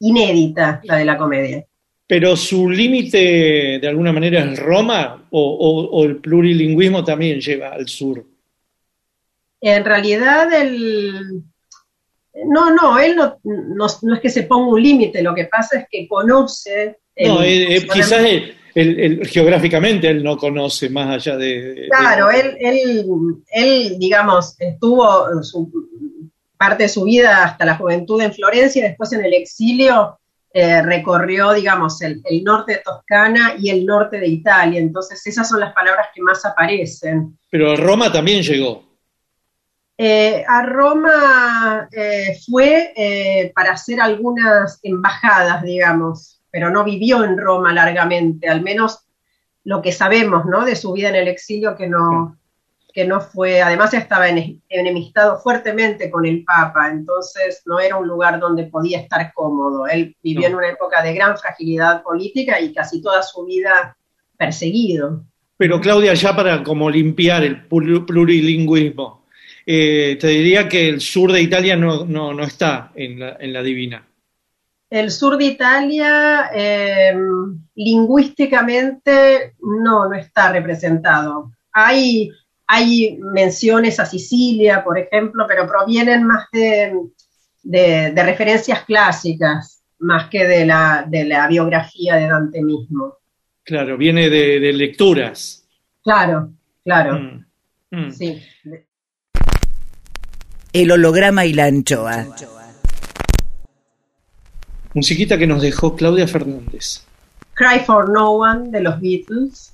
inédita, 0.00 0.80
la 0.84 0.96
de 0.96 1.04
la 1.04 1.16
comedia. 1.16 1.64
Pero 2.06 2.36
su 2.36 2.68
límite 2.68 3.78
de 3.80 3.88
alguna 3.88 4.12
manera 4.12 4.44
es 4.44 4.58
Roma 4.58 5.26
o, 5.30 5.40
o, 5.40 6.00
o, 6.00 6.04
el 6.04 6.16
plurilingüismo 6.16 7.02
también 7.04 7.40
lleva 7.40 7.70
al 7.70 7.88
sur. 7.88 8.24
En 9.60 9.84
realidad 9.84 10.52
el... 10.52 11.42
No, 12.46 12.74
no, 12.74 12.98
él 12.98 13.14
no, 13.14 13.38
no, 13.44 13.86
no 14.02 14.14
es 14.14 14.20
que 14.20 14.28
se 14.28 14.42
ponga 14.42 14.72
un 14.72 14.82
límite, 14.82 15.22
lo 15.22 15.34
que 15.34 15.44
pasa 15.44 15.78
es 15.78 15.86
que 15.90 16.06
conoce... 16.06 16.98
No, 17.16 17.42
eh, 17.42 17.86
quizás 17.90 18.24
el, 18.24 18.54
él, 18.74 19.00
él, 19.00 19.26
geográficamente 19.26 20.08
él 20.08 20.22
no 20.22 20.36
conoce 20.36 20.90
más 20.90 21.08
allá 21.08 21.36
de... 21.36 21.88
Claro, 21.90 22.28
de... 22.28 22.40
Él, 22.40 22.56
él, 22.60 23.06
él, 23.52 23.98
digamos, 23.98 24.56
estuvo 24.58 25.42
su, 25.42 25.70
parte 26.56 26.84
de 26.84 26.88
su 26.88 27.04
vida 27.04 27.44
hasta 27.44 27.64
la 27.64 27.76
juventud 27.76 28.20
en 28.20 28.32
Florencia 28.32 28.80
y 28.80 28.88
después 28.88 29.12
en 29.12 29.24
el 29.24 29.34
exilio 29.34 30.18
eh, 30.52 30.82
recorrió, 30.82 31.52
digamos, 31.52 32.00
el, 32.02 32.20
el, 32.24 32.44
norte 32.44 32.74
de 32.74 32.78
Toscana 32.78 33.54
y 33.58 33.70
el 33.70 33.84
norte 33.84 34.18
de 34.18 34.28
Italia. 34.28 34.80
Entonces 34.80 35.26
esas 35.26 35.48
son 35.48 35.60
las 35.60 35.72
palabras 35.72 36.08
que 36.14 36.22
más 36.22 36.44
aparecen. 36.44 37.36
Pero 37.50 37.72
a 37.72 37.76
Roma 37.76 38.12
también 38.12 38.42
llegó. 38.42 38.84
Eh, 39.96 40.44
a 40.46 40.62
Roma 40.62 41.88
eh, 41.92 42.36
fue 42.50 42.92
eh, 42.96 43.52
para 43.54 43.72
hacer 43.72 44.00
algunas 44.00 44.80
embajadas, 44.82 45.62
digamos, 45.62 46.33
pero 46.54 46.70
no 46.70 46.84
vivió 46.84 47.24
en 47.24 47.36
Roma 47.36 47.72
largamente, 47.72 48.48
al 48.48 48.62
menos 48.62 49.00
lo 49.64 49.82
que 49.82 49.90
sabemos 49.90 50.44
¿no? 50.46 50.64
de 50.64 50.76
su 50.76 50.92
vida 50.92 51.08
en 51.08 51.16
el 51.16 51.26
exilio, 51.26 51.74
que 51.74 51.88
no, 51.88 52.38
que 52.92 53.04
no 53.04 53.20
fue, 53.20 53.60
además 53.60 53.92
estaba 53.92 54.28
en, 54.28 54.62
enemistado 54.68 55.40
fuertemente 55.40 56.12
con 56.12 56.24
el 56.24 56.44
Papa, 56.44 56.90
entonces 56.92 57.62
no 57.66 57.80
era 57.80 57.96
un 57.96 58.06
lugar 58.06 58.38
donde 58.38 58.66
podía 58.66 59.00
estar 59.00 59.32
cómodo. 59.34 59.88
Él 59.88 60.14
vivió 60.22 60.42
no. 60.42 60.46
en 60.46 60.54
una 60.54 60.68
época 60.68 61.02
de 61.02 61.12
gran 61.12 61.36
fragilidad 61.36 62.04
política 62.04 62.60
y 62.60 62.72
casi 62.72 63.02
toda 63.02 63.20
su 63.24 63.44
vida 63.44 63.96
perseguido. 64.38 65.24
Pero 65.56 65.80
Claudia, 65.80 66.14
ya 66.14 66.36
para 66.36 66.62
como 66.62 66.88
limpiar 66.88 67.42
el 67.42 67.66
plurilingüismo, 67.66 69.26
eh, 69.66 70.16
te 70.20 70.28
diría 70.28 70.68
que 70.68 70.88
el 70.88 71.00
sur 71.00 71.32
de 71.32 71.42
Italia 71.42 71.74
no, 71.74 72.04
no, 72.04 72.32
no 72.32 72.44
está 72.44 72.92
en 72.94 73.18
la, 73.18 73.38
en 73.40 73.52
la 73.52 73.60
Divina 73.60 74.06
el 74.94 75.10
sur 75.10 75.36
de 75.36 75.44
Italia 75.46 76.50
eh, 76.54 77.12
lingüísticamente 77.74 79.54
no, 79.60 80.08
no 80.08 80.14
está 80.14 80.52
representado. 80.52 81.50
Hay, 81.72 82.30
hay 82.68 83.18
menciones 83.18 83.98
a 83.98 84.06
Sicilia, 84.06 84.84
por 84.84 84.96
ejemplo, 84.96 85.46
pero 85.48 85.66
provienen 85.66 86.22
más 86.24 86.46
de, 86.52 86.92
de, 87.64 88.12
de 88.12 88.22
referencias 88.22 88.84
clásicas, 88.84 89.82
más 89.98 90.30
que 90.30 90.44
de 90.46 90.64
la, 90.64 91.04
de 91.08 91.24
la, 91.24 91.48
biografía 91.48 92.14
de 92.14 92.28
Dante 92.28 92.62
mismo. 92.62 93.16
Claro, 93.64 93.96
viene 93.96 94.30
de, 94.30 94.60
de 94.60 94.72
lecturas. 94.72 95.66
Claro, 96.04 96.52
claro. 96.84 97.18
Mm, 97.18 97.44
mm. 97.90 98.12
Sí. 98.12 98.40
El 100.72 100.92
holograma 100.92 101.46
y 101.46 101.52
la 101.52 101.64
anchoa. 101.64 102.26
Musiquita 104.94 105.36
que 105.36 105.46
nos 105.46 105.60
dejó 105.60 105.96
Claudia 105.96 106.28
Fernández. 106.28 107.02
Cry 107.54 107.80
for 107.84 108.08
No 108.08 108.32
One 108.38 108.70
de 108.70 108.80
los 108.80 109.00
Beatles. 109.00 109.72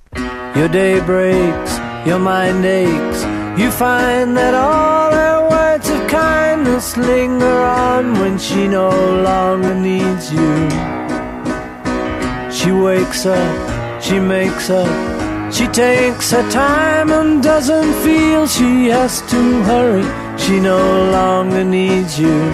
Your 0.55 0.67
day 0.67 0.99
breaks, 1.01 1.79
your 2.05 2.19
mind 2.19 2.65
aches. 2.65 3.25
You 3.57 3.69
find 3.71 4.35
that 4.35 4.53
all 4.55 5.11
her 5.11 5.49
words 5.49 5.89
of 5.89 6.07
kindness 6.07 6.97
linger 6.97 7.45
on 7.45 8.19
when 8.19 8.39
she 8.39 8.67
no 8.67 8.89
longer 8.89 9.75
needs 9.75 10.31
you. 10.31 10.69
She 12.51 12.71
wakes 12.71 13.25
up, 13.25 14.01
she 14.01 14.19
makes 14.19 14.69
up, 14.69 14.89
she 15.51 15.67
takes 15.67 16.31
her 16.31 16.49
time 16.49 17.11
and 17.11 17.43
doesn't 17.43 17.93
feel 18.03 18.47
she 18.47 18.87
has 18.87 19.21
to 19.29 19.63
hurry. 19.63 20.05
She 20.37 20.59
no 20.59 21.11
longer 21.11 21.63
needs 21.63 22.19
you, 22.19 22.53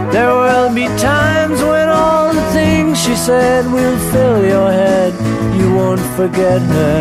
There 0.11 0.33
will 0.43 0.73
be 0.75 0.87
times 0.99 1.61
when 1.61 1.87
all 1.87 2.33
the 2.33 2.47
things 2.51 3.01
she 3.01 3.15
said 3.15 3.65
will 3.71 3.97
fill 4.11 4.43
your 4.43 4.69
head. 4.69 5.13
You 5.55 5.73
won't 5.73 6.05
forget 6.19 6.61
her, 6.61 6.99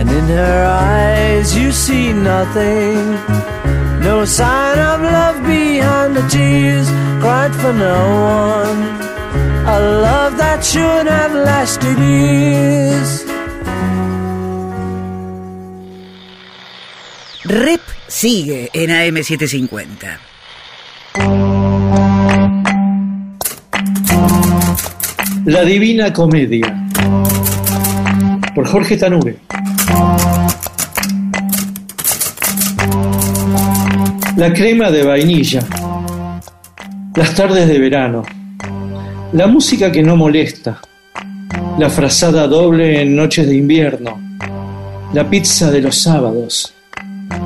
and 0.00 0.08
in 0.08 0.24
her 0.24 0.64
eyes 0.64 1.54
you 1.54 1.70
see 1.70 2.14
nothing. 2.14 2.96
No 4.00 4.24
sign 4.24 4.78
of 4.78 5.02
love 5.02 5.38
behind 5.44 6.16
the 6.16 6.26
tears 6.28 6.88
cried 7.20 7.54
for 7.54 7.74
no 7.74 8.00
one. 8.48 8.80
A 9.76 9.78
love 10.08 10.38
that 10.38 10.64
should 10.64 11.06
have 11.06 11.34
lasted 11.34 11.98
years. 11.98 13.10
Rep 17.44 17.82
sigue 18.08 18.70
en 18.72 18.88
AM750. 18.90 20.29
La 25.46 25.64
Divina 25.64 26.12
Comedia 26.12 26.86
por 28.54 28.66
Jorge 28.68 28.98
Tanure. 28.98 29.36
La 34.36 34.52
crema 34.52 34.90
de 34.90 35.02
vainilla. 35.02 35.60
Las 37.14 37.34
tardes 37.34 37.68
de 37.68 37.78
verano. 37.78 38.22
La 39.32 39.46
música 39.46 39.90
que 39.90 40.02
no 40.02 40.14
molesta. 40.14 40.78
La 41.78 41.88
frazada 41.88 42.46
doble 42.46 43.00
en 43.00 43.16
noches 43.16 43.46
de 43.46 43.56
invierno. 43.56 44.20
La 45.14 45.28
pizza 45.28 45.70
de 45.70 45.80
los 45.80 45.96
sábados. 46.02 46.74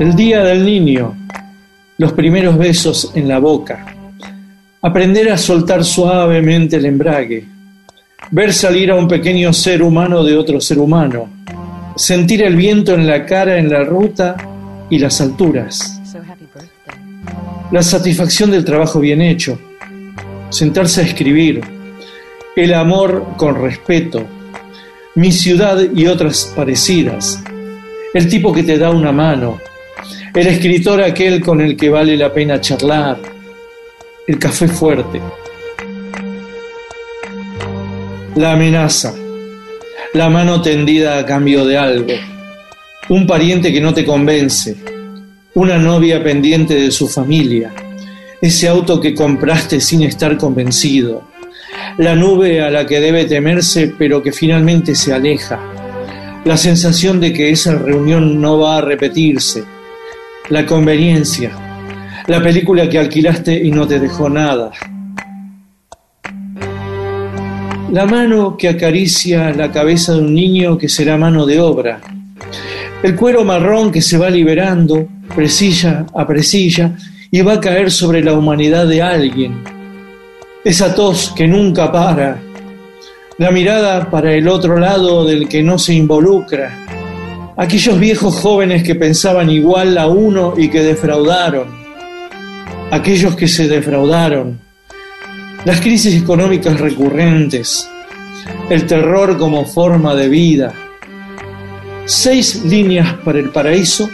El 0.00 0.16
día 0.16 0.42
del 0.42 0.64
niño. 0.64 1.14
Los 1.98 2.12
primeros 2.12 2.58
besos 2.58 3.12
en 3.14 3.28
la 3.28 3.38
boca. 3.38 3.86
Aprender 4.82 5.30
a 5.30 5.38
soltar 5.38 5.84
suavemente 5.84 6.76
el 6.76 6.86
embrague. 6.86 7.53
Ver 8.30 8.52
salir 8.52 8.90
a 8.90 8.96
un 8.96 9.06
pequeño 9.06 9.52
ser 9.52 9.82
humano 9.82 10.24
de 10.24 10.36
otro 10.36 10.60
ser 10.60 10.78
humano. 10.78 11.28
Sentir 11.96 12.42
el 12.42 12.56
viento 12.56 12.94
en 12.94 13.06
la 13.06 13.24
cara 13.26 13.58
en 13.58 13.70
la 13.70 13.84
ruta 13.84 14.36
y 14.90 14.98
las 14.98 15.20
alturas. 15.20 16.00
La 17.70 17.82
satisfacción 17.82 18.50
del 18.50 18.64
trabajo 18.64 18.98
bien 19.00 19.20
hecho. 19.20 19.58
Sentarse 20.48 21.02
a 21.02 21.04
escribir. 21.04 21.60
El 22.56 22.74
amor 22.74 23.34
con 23.36 23.60
respeto. 23.60 24.24
Mi 25.14 25.30
ciudad 25.30 25.78
y 25.94 26.06
otras 26.06 26.52
parecidas. 26.56 27.42
El 28.12 28.28
tipo 28.28 28.52
que 28.52 28.62
te 28.62 28.78
da 28.78 28.90
una 28.90 29.12
mano. 29.12 29.60
El 30.34 30.46
escritor 30.46 31.02
aquel 31.02 31.40
con 31.40 31.60
el 31.60 31.76
que 31.76 31.90
vale 31.90 32.16
la 32.16 32.32
pena 32.32 32.60
charlar. 32.60 33.18
El 34.26 34.38
café 34.38 34.66
fuerte. 34.66 35.20
La 38.36 38.54
amenaza. 38.54 39.14
La 40.12 40.28
mano 40.28 40.60
tendida 40.60 41.18
a 41.18 41.24
cambio 41.24 41.64
de 41.64 41.78
algo. 41.78 42.14
Un 43.08 43.28
pariente 43.28 43.72
que 43.72 43.80
no 43.80 43.94
te 43.94 44.04
convence. 44.04 44.76
Una 45.54 45.78
novia 45.78 46.20
pendiente 46.20 46.74
de 46.74 46.90
su 46.90 47.06
familia. 47.06 47.70
Ese 48.42 48.66
auto 48.66 49.00
que 49.00 49.14
compraste 49.14 49.80
sin 49.80 50.02
estar 50.02 50.36
convencido. 50.36 51.28
La 51.98 52.16
nube 52.16 52.60
a 52.60 52.72
la 52.72 52.84
que 52.86 52.98
debe 52.98 53.24
temerse 53.26 53.94
pero 53.96 54.20
que 54.20 54.32
finalmente 54.32 54.96
se 54.96 55.12
aleja. 55.12 55.60
La 56.44 56.56
sensación 56.56 57.20
de 57.20 57.32
que 57.32 57.50
esa 57.50 57.76
reunión 57.76 58.40
no 58.40 58.58
va 58.58 58.78
a 58.78 58.80
repetirse. 58.80 59.62
La 60.48 60.66
conveniencia. 60.66 61.52
La 62.26 62.42
película 62.42 62.88
que 62.88 62.98
alquilaste 62.98 63.54
y 63.64 63.70
no 63.70 63.86
te 63.86 64.00
dejó 64.00 64.28
nada. 64.28 64.72
La 67.94 68.06
mano 68.06 68.56
que 68.56 68.68
acaricia 68.68 69.52
la 69.52 69.70
cabeza 69.70 70.14
de 70.14 70.18
un 70.18 70.34
niño 70.34 70.76
que 70.76 70.88
será 70.88 71.16
mano 71.16 71.46
de 71.46 71.60
obra. 71.60 72.00
El 73.04 73.14
cuero 73.14 73.44
marrón 73.44 73.92
que 73.92 74.02
se 74.02 74.18
va 74.18 74.28
liberando, 74.28 75.06
presilla 75.32 76.04
a 76.12 76.26
presilla, 76.26 76.96
y 77.30 77.40
va 77.42 77.52
a 77.52 77.60
caer 77.60 77.92
sobre 77.92 78.20
la 78.20 78.32
humanidad 78.32 78.88
de 78.88 79.00
alguien. 79.00 79.62
Esa 80.64 80.92
tos 80.92 81.32
que 81.36 81.46
nunca 81.46 81.92
para. 81.92 82.42
La 83.38 83.52
mirada 83.52 84.10
para 84.10 84.34
el 84.34 84.48
otro 84.48 84.76
lado 84.76 85.24
del 85.24 85.48
que 85.48 85.62
no 85.62 85.78
se 85.78 85.94
involucra. 85.94 86.76
Aquellos 87.56 88.00
viejos 88.00 88.34
jóvenes 88.34 88.82
que 88.82 88.96
pensaban 88.96 89.50
igual 89.50 89.96
a 89.98 90.08
uno 90.08 90.54
y 90.56 90.66
que 90.66 90.82
defraudaron. 90.82 91.68
Aquellos 92.90 93.36
que 93.36 93.46
se 93.46 93.68
defraudaron 93.68 94.63
las 95.64 95.80
crisis 95.80 96.20
económicas 96.22 96.78
recurrentes, 96.78 97.88
el 98.68 98.86
terror 98.86 99.38
como 99.38 99.64
forma 99.64 100.14
de 100.14 100.28
vida, 100.28 100.74
seis 102.04 102.62
líneas 102.64 103.14
para 103.24 103.38
el 103.38 103.50
paraíso, 103.50 104.10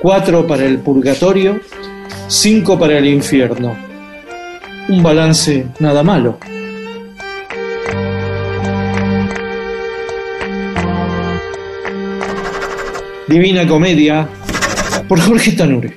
cuatro 0.00 0.46
para 0.46 0.64
el 0.64 0.78
purgatorio, 0.78 1.60
cinco 2.26 2.78
para 2.78 2.98
el 2.98 3.06
infierno. 3.06 3.76
Un 4.88 5.02
balance 5.02 5.66
nada 5.78 6.02
malo. 6.02 6.38
Divina 13.28 13.66
Comedia 13.66 14.26
por 15.06 15.20
Jorge 15.20 15.52
Tanure. 15.52 15.96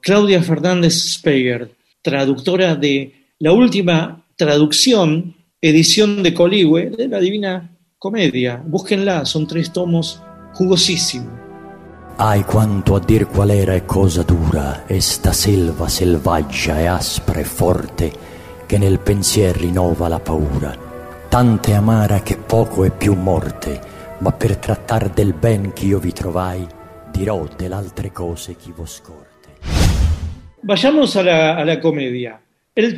Claudia 0.00 0.42
Fernández 0.42 0.94
Speger, 0.94 1.76
traductora 2.00 2.74
de 2.74 3.34
la 3.38 3.52
última 3.52 4.24
traducción, 4.34 5.36
edición 5.60 6.22
de 6.22 6.32
Coligüe 6.32 6.88
de 6.88 7.06
la 7.06 7.20
Divina 7.20 7.76
Comedia. 7.98 8.62
Búsquenla, 8.64 9.26
son 9.26 9.46
tres 9.46 9.74
tomos 9.74 10.22
jugosísimos. 10.54 11.49
Ai 12.22 12.44
quanto 12.44 12.96
a 12.96 13.00
dir 13.00 13.28
qual 13.28 13.48
era 13.48 13.72
e 13.72 13.86
cosa 13.86 14.22
dura 14.22 14.84
esta 14.86 15.32
selva 15.32 15.88
selvaggia 15.88 16.78
e 16.78 16.84
aspra 16.84 17.40
e 17.40 17.44
forte 17.44 18.12
che 18.66 18.76
nel 18.76 19.00
pensier 19.00 19.56
rinnova 19.56 20.06
la 20.06 20.20
paura. 20.20 20.76
tante 21.30 21.72
amara 21.72 22.20
che 22.20 22.36
poco 22.36 22.84
è 22.84 22.90
più 22.90 23.14
morte, 23.14 23.80
ma 24.18 24.32
per 24.32 24.58
trattar 24.58 25.08
del 25.08 25.32
ben 25.32 25.72
che 25.72 25.86
io 25.86 25.98
vi 25.98 26.12
trovai, 26.12 26.66
dirò 27.10 27.48
dell'altre 27.56 28.12
cose 28.12 28.54
chi 28.54 28.70
vo 28.70 28.84
scorte. 28.84 29.48
Vayamos 30.60 31.16
a 31.16 31.22
la, 31.22 31.56
a 31.56 31.64
la 31.64 31.78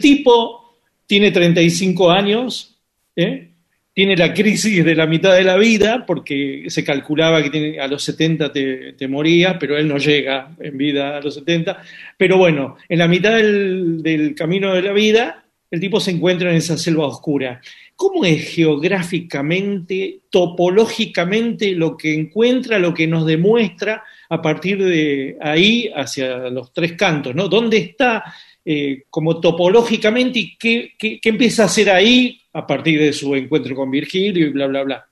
tipo 0.01 0.75
tiene 1.07 1.31
35 1.31 2.11
años, 2.11 2.77
¿eh? 3.15 3.52
Tiene 3.95 4.17
la 4.17 4.33
crisis 4.33 4.85
de 4.85 4.95
la 4.95 5.07
mitad 5.07 5.35
de 5.35 5.45
la 5.45 5.57
vida, 5.57 6.05
porque 6.07 6.65
se 6.69 6.83
calculaba 6.83 7.43
que 7.43 7.79
a 7.79 7.87
los 7.87 8.03
70 8.03 8.51
te, 8.53 8.93
te 8.95 9.07
moría, 9.09 9.59
pero 9.59 9.77
él 9.77 9.87
no 9.87 9.99
llega 9.99 10.55
en 10.61 10.79
vida 10.79 11.19
a 11.19 11.21
los 11.21 11.35
70. 11.35 11.83
Pero 12.17 12.39
bueno, 12.39 12.77
en 12.89 12.99
la 12.99 13.09
mitad 13.09 13.37
del, 13.37 14.03
del 14.03 14.35
camino 14.35 14.73
de 14.73 14.83
la 14.83 14.93
vida, 14.93 15.45
el 15.71 15.81
tipo 15.81 16.01
se 16.01 16.11
encuentra 16.13 16.51
en 16.51 16.57
esa 16.57 16.79
selva 16.79 17.07
oscura. 17.07 17.61
¿Cómo 17.95 18.25
es 18.25 18.55
geográficamente, 18.55 20.21
topológicamente 20.31 21.73
lo 21.73 21.97
que 21.97 22.15
encuentra, 22.15 22.79
lo 22.79 22.95
que 22.95 23.07
nos 23.07 23.27
demuestra 23.27 24.03
a 24.29 24.41
partir 24.43 24.83
de 24.83 25.37
ahí 25.41 25.91
hacia 25.95 26.49
los 26.51 26.73
tres 26.73 26.93
cantos? 26.95 27.35
¿no? 27.35 27.49
¿Dónde 27.49 27.77
está 27.79 28.25
eh, 28.65 29.03
como 29.11 29.41
topológicamente 29.41 30.39
y 30.39 30.57
qué, 30.57 30.93
qué- 30.99 31.21
qué 31.21 31.29
empieza 31.29 31.65
a 31.65 31.67
hacer 31.67 31.91
ahí 31.91 32.39
a 32.53 32.67
partir 32.67 33.01
de 33.01 33.13
su 33.13 33.35
encuentro 33.35 33.75
con 33.75 33.91
Virgilio 33.91 34.47
y 34.47 34.51
bla, 34.51 34.67
bla, 34.67 34.83
bla? 34.85 35.07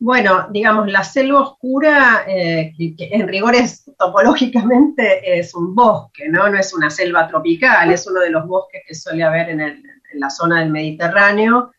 Bueno, 0.00 0.46
digamos, 0.50 0.88
la 0.90 1.02
selva 1.02 1.40
oscura, 1.40 2.24
eh, 2.28 2.72
que, 2.76 2.94
en 3.10 3.26
rigor 3.26 3.56
es 3.56 3.84
topológicamente 3.98 5.38
es 5.38 5.54
un 5.54 5.74
bosque, 5.74 6.28
¿no? 6.28 6.48
No 6.48 6.56
es 6.58 6.72
una 6.72 6.88
selva 6.88 7.26
tropical, 7.26 7.90
es 7.90 8.06
uno 8.06 8.20
de 8.20 8.30
los 8.30 8.46
bosques 8.46 8.82
que 8.86 8.94
suele 8.94 9.24
haber 9.24 9.50
en, 9.50 9.60
el- 9.60 9.82
en 10.12 10.20
la 10.20 10.30
zona 10.30 10.60
del 10.60 10.70
Mediterráneo. 10.70 11.72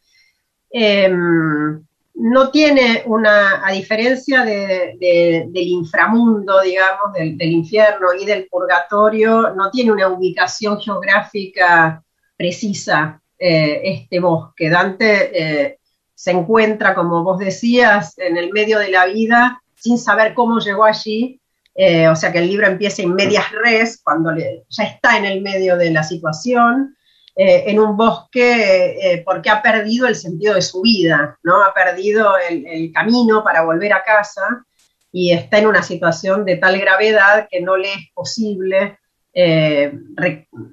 Eh, 0.72 1.10
no 1.10 2.52
tiene 2.52 3.04
una, 3.06 3.66
a 3.66 3.72
diferencia 3.72 4.44
de- 4.44 4.98
de- 5.00 5.46
del 5.50 5.68
inframundo, 5.68 6.62
digamos, 6.62 7.14
del 7.14 7.42
infierno 7.52 8.08
y 8.20 8.26
del 8.26 8.48
purgatorio, 8.52 9.52
no 9.56 9.72
tiene 9.72 9.94
una 9.94 10.10
ubicación 10.10 10.80
geográfica 10.82 12.04
precisa 12.36 13.22
eh, 13.40 13.82
este 13.84 14.20
bosque. 14.20 14.70
Dante 14.70 15.32
eh, 15.34 15.80
se 16.14 16.32
encuentra, 16.32 16.94
como 16.94 17.24
vos 17.24 17.40
decías, 17.40 18.18
en 18.18 18.36
el 18.36 18.52
medio 18.52 18.80
de 18.80 18.90
la 18.90 19.06
vida 19.06 19.62
sin 19.76 19.98
saber 19.98 20.34
cómo 20.34 20.60
llegó 20.60 20.84
allí. 20.84 21.40
eh, 21.74 22.10
o 22.10 22.16
sea 22.16 22.32
que 22.34 22.40
el 22.40 22.48
libro 22.48 22.68
empieza 22.68 23.02
en 23.02 23.14
medias 23.14 23.50
res, 23.52 24.02
cuando 24.04 24.32
ya 24.36 24.84
está 24.84 25.18
en 25.18 25.24
el 25.24 25.42
medio 25.42 25.78
de 25.78 25.92
la 25.92 26.04
situación, 26.04 26.96
en 27.42 27.80
un 27.80 27.96
bosque 27.96 29.24
porque 29.24 29.50
ha 29.50 29.62
perdido 29.62 30.08
el 30.08 30.16
sentido 30.16 30.56
de 30.56 30.62
su 30.62 30.82
vida, 30.82 31.40
¿no? 31.42 31.64
Ha 31.64 31.74
perdido 31.74 32.34
el 32.38 32.92
camino 32.92 33.46
para 33.46 33.62
volver 33.62 33.94
a 33.94 34.04
casa 34.04 34.66
y 35.12 35.32
está 35.32 35.60
en 35.60 35.68
una 35.68 35.82
situación 35.82 36.44
de 36.44 36.58
tal 36.58 36.78
gravedad 36.78 37.48
que 37.50 37.62
no 37.62 37.78
le 37.78 37.94
es 37.94 38.12
posible 38.14 39.00
eh, 39.34 39.92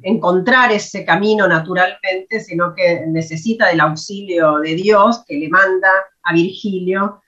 encontrar 0.03 0.73
ese 0.73 1.05
camino 1.05 1.47
naturalmente, 1.47 2.41
sino 2.41 2.75
que 2.75 3.03
necesita 3.07 3.69
del 3.69 3.81
auxilio 3.81 4.59
de 4.59 4.75
Dios 4.75 5.23
que 5.27 5.37
le 5.37 5.49
manda 5.49 5.89
a 6.23 6.33
Virgilio 6.35 7.21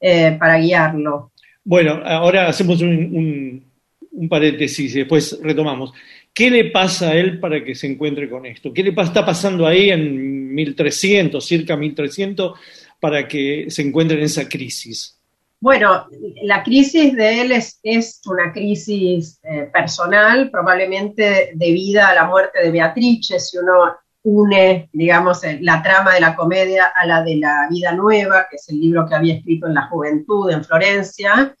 eh, 0.00 0.36
para 0.38 0.58
guiarlo. 0.58 1.32
Bueno, 1.64 2.00
ahora 2.04 2.48
hacemos 2.48 2.80
un, 2.80 3.66
un- 4.12 4.28
paréntesis 4.28 4.94
y 4.94 4.98
después 5.00 5.38
retomamos. 5.42 5.92
¿Qué 6.32 6.50
le 6.50 6.70
pasa 6.70 7.10
a 7.10 7.14
él 7.16 7.38
para 7.40 7.62
que 7.64 7.74
se 7.74 7.86
encuentre 7.86 8.30
con 8.30 8.46
esto? 8.46 8.72
¿Qué 8.72 8.82
le 8.82 8.90
está 8.90 9.26
pasando 9.26 9.66
ahí 9.66 9.90
en 9.90 10.54
1300, 10.54 11.44
circa 11.44 11.76
1300, 11.76 12.58
para 13.00 13.26
que 13.26 13.66
se 13.68 13.82
encuentre 13.82 14.16
en 14.18 14.24
esa 14.24 14.48
crisis? 14.48 15.15
Bueno, 15.58 16.06
la 16.42 16.62
crisis 16.62 17.14
de 17.16 17.40
él 17.40 17.52
es, 17.52 18.20
una 18.26 18.52
crisis 18.52 19.40
eh, 19.42 19.70
personal, 19.72 20.50
probablemente 20.50 21.52
debida 21.54 22.08
a 22.08 22.14
la 22.14 22.24
muerte 22.26 22.62
de 22.62 22.70
Beatrice, 22.70 23.40
si 23.40 23.56
uno 23.56 23.96
une, 24.22 24.90
digamos, 24.92 25.40
la 25.60 25.82
trama 25.82 26.14
de 26.14 26.20
la 26.20 26.34
comedia 26.36 26.92
a 26.94 27.06
la 27.06 27.22
de 27.22 27.36
la 27.36 27.68
vida 27.70 27.92
nueva, 27.92 28.48
que 28.50 28.56
es 28.56 28.68
el 28.68 28.80
libro 28.80 29.06
que 29.06 29.14
había 29.14 29.34
escrito 29.34 29.66
en 29.66 29.74
la 29.74 29.86
juventud 29.86 30.50
en 30.50 30.64
Florencia, 30.64 31.54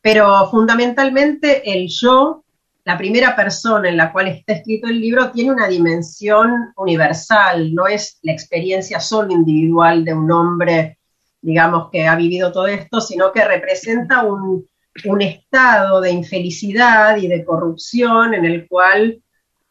pero 0.00 0.48
fundamentalmente 0.50 1.62
el 1.72 1.88
yo, 1.88 2.44
la 2.84 2.98
primera 2.98 3.34
persona 3.34 3.88
en 3.88 3.96
la 3.96 4.12
cual 4.12 4.28
está 4.28 4.52
escrito 4.52 4.88
el 4.88 5.00
libro, 5.00 5.30
tiene 5.30 5.52
una 5.52 5.68
dimensión 5.68 6.72
universal, 6.76 7.74
no 7.74 7.86
es 7.86 8.18
la 8.22 8.32
experiencia 8.32 9.00
solo 9.00 9.32
individual 9.32 10.04
de 10.04 10.14
un 10.14 10.30
hombre 10.30 10.98
digamos, 11.42 11.90
que 11.90 12.06
ha 12.06 12.16
vivido 12.16 12.52
todo 12.52 12.68
esto, 12.68 13.00
sino 13.00 13.32
que 13.32 13.44
representa 13.44 14.22
un, 14.24 14.66
un 15.04 15.22
estado 15.22 16.00
de 16.00 16.10
infelicidad 16.10 17.16
y 17.16 17.28
de 17.28 17.44
corrupción 17.44 18.34
en 18.34 18.44
el 18.44 18.68
cual, 18.68 19.22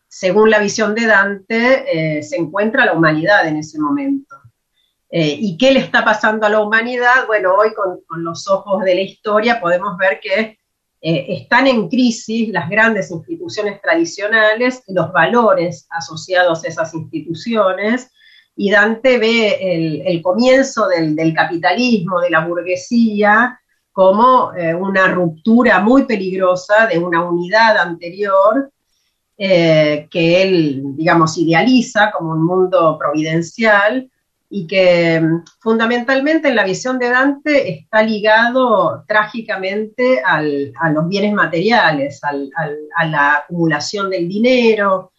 según 0.07 0.49
la 0.49 0.59
visión 0.59 0.95
de 0.95 1.05
Dante, 1.05 2.17
eh, 2.17 2.23
se 2.23 2.37
encuentra 2.37 2.85
la 2.85 2.93
humanidad 2.93 3.47
en 3.47 3.57
ese 3.57 3.79
momento. 3.79 4.35
Eh, 5.09 5.35
¿Y 5.39 5.57
qué 5.57 5.71
le 5.71 5.79
está 5.79 6.03
pasando 6.03 6.45
a 6.45 6.49
la 6.49 6.61
humanidad? 6.61 7.27
Bueno, 7.27 7.53
hoy 7.55 7.73
con, 7.73 8.23
los 8.23 8.47
ojos 8.47 8.83
de 8.83 8.95
la 8.95 9.01
historia 9.01 9.59
podemos 9.59 9.97
ver 9.97 10.19
que 10.21 10.57
eh, 11.01 11.25
están 11.29 11.67
en 11.67 11.89
crisis 11.89 12.49
las 12.49 12.69
grandes 12.69 13.11
instituciones 13.11 13.81
tradicionales 13.81 14.83
y 14.87 14.93
los 14.93 15.11
valores 15.11 15.87
asociados 15.89 16.63
a 16.63 16.67
esas 16.67 16.93
instituciones, 16.93 18.11
y 18.55 18.69
Dante 18.69 19.17
ve 19.17 20.03
el, 20.05 20.21
comienzo 20.21 20.87
del, 20.87 21.33
capitalismo, 21.33 22.19
de 22.19 22.29
la 22.29 22.45
burguesía, 22.45 23.59
como 23.91 24.53
eh, 24.53 24.73
una 24.73 25.07
ruptura 25.07 25.79
muy 25.79 26.05
peligrosa 26.05 26.87
de 26.87 26.97
una 26.97 27.23
unidad 27.23 27.77
anterior 27.77 28.71
eh, 29.37 30.07
que 30.11 30.43
él, 30.43 30.83
digamos, 30.95 31.37
idealiza 31.37 32.11
como 32.11 32.31
un 32.31 32.45
mundo 32.45 32.97
providencial 32.97 34.09
y 34.49 34.67
que 34.67 35.21
fundamentalmente 35.59 36.49
en 36.49 36.57
la 36.57 36.65
visión 36.65 36.99
de 36.99 37.09
Dante 37.09 37.71
está 37.71 38.03
ligado 38.03 39.03
trágicamente 39.07 40.21
a 40.23 40.41
los 40.41 41.07
bienes 41.07 41.33
materiales, 41.33 42.21
al, 42.23 42.51
al, 42.55 42.77
a 42.97 43.05
la 43.05 43.35
acumulación 43.37 44.09
del 44.09 44.27
dinero, 44.27 45.10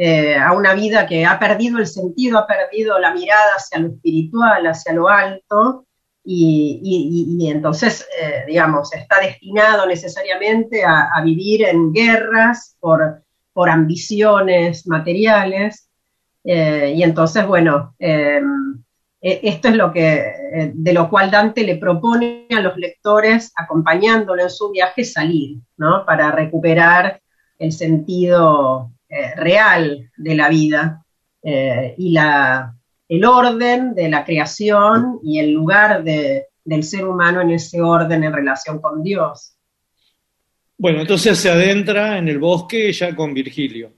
eh, 0.00 0.36
a 0.36 0.52
una 0.52 0.74
vida 0.74 1.08
que 1.08 1.26
ha 1.26 1.40
perdido 1.40 1.78
el 1.78 1.86
sentido, 1.88 2.38
ha 2.38 2.46
perdido 2.46 3.00
la 3.00 3.12
mirada 3.12 3.54
hacia 3.56 3.80
lo 3.80 3.88
espiritual, 3.88 4.64
hacia 4.64 4.92
lo 4.92 5.08
alto, 5.08 5.86
y, 6.22 7.36
y, 7.40 7.50
entonces, 7.50 8.06
eh, 8.20 8.44
digamos, 8.46 8.92
está 8.92 9.18
destinado 9.18 9.86
necesariamente 9.86 10.84
a, 10.84 11.20
vivir 11.24 11.64
en 11.64 11.92
guerras 11.92 12.76
por, 12.78 13.24
por 13.52 13.70
ambiciones 13.70 14.86
materiales, 14.86 15.90
eh, 16.44 16.92
y 16.94 17.02
entonces, 17.02 17.44
bueno, 17.44 17.96
esto 17.98 19.68
es 19.68 19.74
lo 19.74 19.92
que, 19.92 20.72
de 20.74 20.92
lo 20.92 21.10
cual 21.10 21.32
Dante 21.32 21.64
le 21.64 21.76
propone 21.76 22.46
a 22.56 22.60
los 22.60 22.76
lectores, 22.76 23.50
acompañándolo 23.56 24.42
en 24.42 24.50
su 24.50 24.70
viaje, 24.70 25.02
salir, 25.02 25.58
¿no? 25.76 26.06
Para 26.06 26.30
recuperar 26.30 27.20
el 27.58 27.72
sentido 27.72 28.92
eh, 29.10 29.34
real 29.36 30.10
de 30.18 30.34
la 30.34 30.50
vida 30.50 31.02
eh, 31.42 31.94
y 31.96 32.10
la, 32.10 32.74
el 33.08 33.24
orden 33.24 33.94
de 33.94 34.06
la 34.10 34.22
creación 34.22 35.20
y 35.22 35.38
el 35.38 35.52
lugar 35.52 36.04
de, 36.04 36.48
del 36.62 36.82
ser 36.82 37.06
humano 37.06 37.40
en 37.40 37.52
ese 37.52 37.80
orden 37.80 38.22
en 38.22 38.34
relación 38.34 38.80
con 38.80 39.02
Dios. 39.02 39.54
Bueno, 40.76 41.00
entonces 41.00 41.38
se 41.38 41.50
adentra 41.50 42.18
en 42.18 42.28
el 42.28 42.38
bosque 42.38 42.92
ya 42.92 43.16
con 43.16 43.32
Virgilio. 43.32 43.94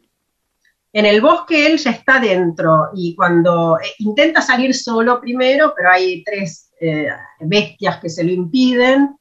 En 0.93 1.07
el 1.07 1.21
bosque 1.21 1.67
él 1.67 1.77
ya 1.77 1.91
está 1.91 2.21
dentro 2.21 2.91
y 2.95 3.17
cuando 3.17 3.81
eh, 3.81 3.89
intenta 3.99 4.41
salir 4.41 4.73
solo 4.73 5.21
primero, 5.21 5.73
pero 5.77 5.91
hay 5.91 6.23
tres 6.23 6.71
bestias 7.41 7.99
que 7.99 8.09
se 8.09 8.25
lo 8.25 8.31
impiden, 8.31 9.17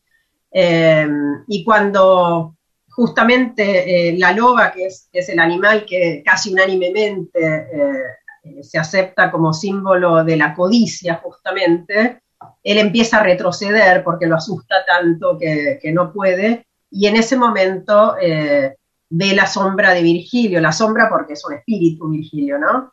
y 0.52 1.64
cuando 1.66 2.56
justamente 3.00 4.10
eh, 4.10 4.18
la 4.18 4.34
loba, 4.34 4.74
que 4.74 4.88
es, 4.88 5.30
el 5.30 5.40
animal 5.40 5.86
que 5.86 6.22
casi 6.26 6.52
unánimemente 6.52 7.40
eh, 7.46 8.62
se 8.62 8.78
acepta 8.78 9.32
como 9.32 9.54
símbolo 9.54 10.26
de 10.26 10.36
la 10.36 10.54
codicia, 10.54 11.16
justamente, 11.24 12.24
él 12.62 12.78
empieza 12.78 13.20
a 13.20 13.24
retroceder 13.24 14.04
porque 14.04 14.28
lo 14.28 14.36
asusta 14.36 14.84
tanto 14.86 15.38
que, 15.40 15.80
no 15.94 16.12
puede, 16.12 16.68
y 16.92 17.08
en 17.08 17.16
ese 17.16 17.38
momento 17.38 18.18
eh, 18.22 18.76
ve 19.10 19.34
la 19.34 19.48
sombra 19.48 19.94
de 19.94 20.04
Virgilio, 20.04 20.60
la 20.60 20.74
sombra 20.74 21.08
porque 21.08 21.34
es 21.34 21.46
un 21.46 21.54
espíritu 21.54 22.10
Virgilio, 22.10 22.58
¿no? 22.58 22.92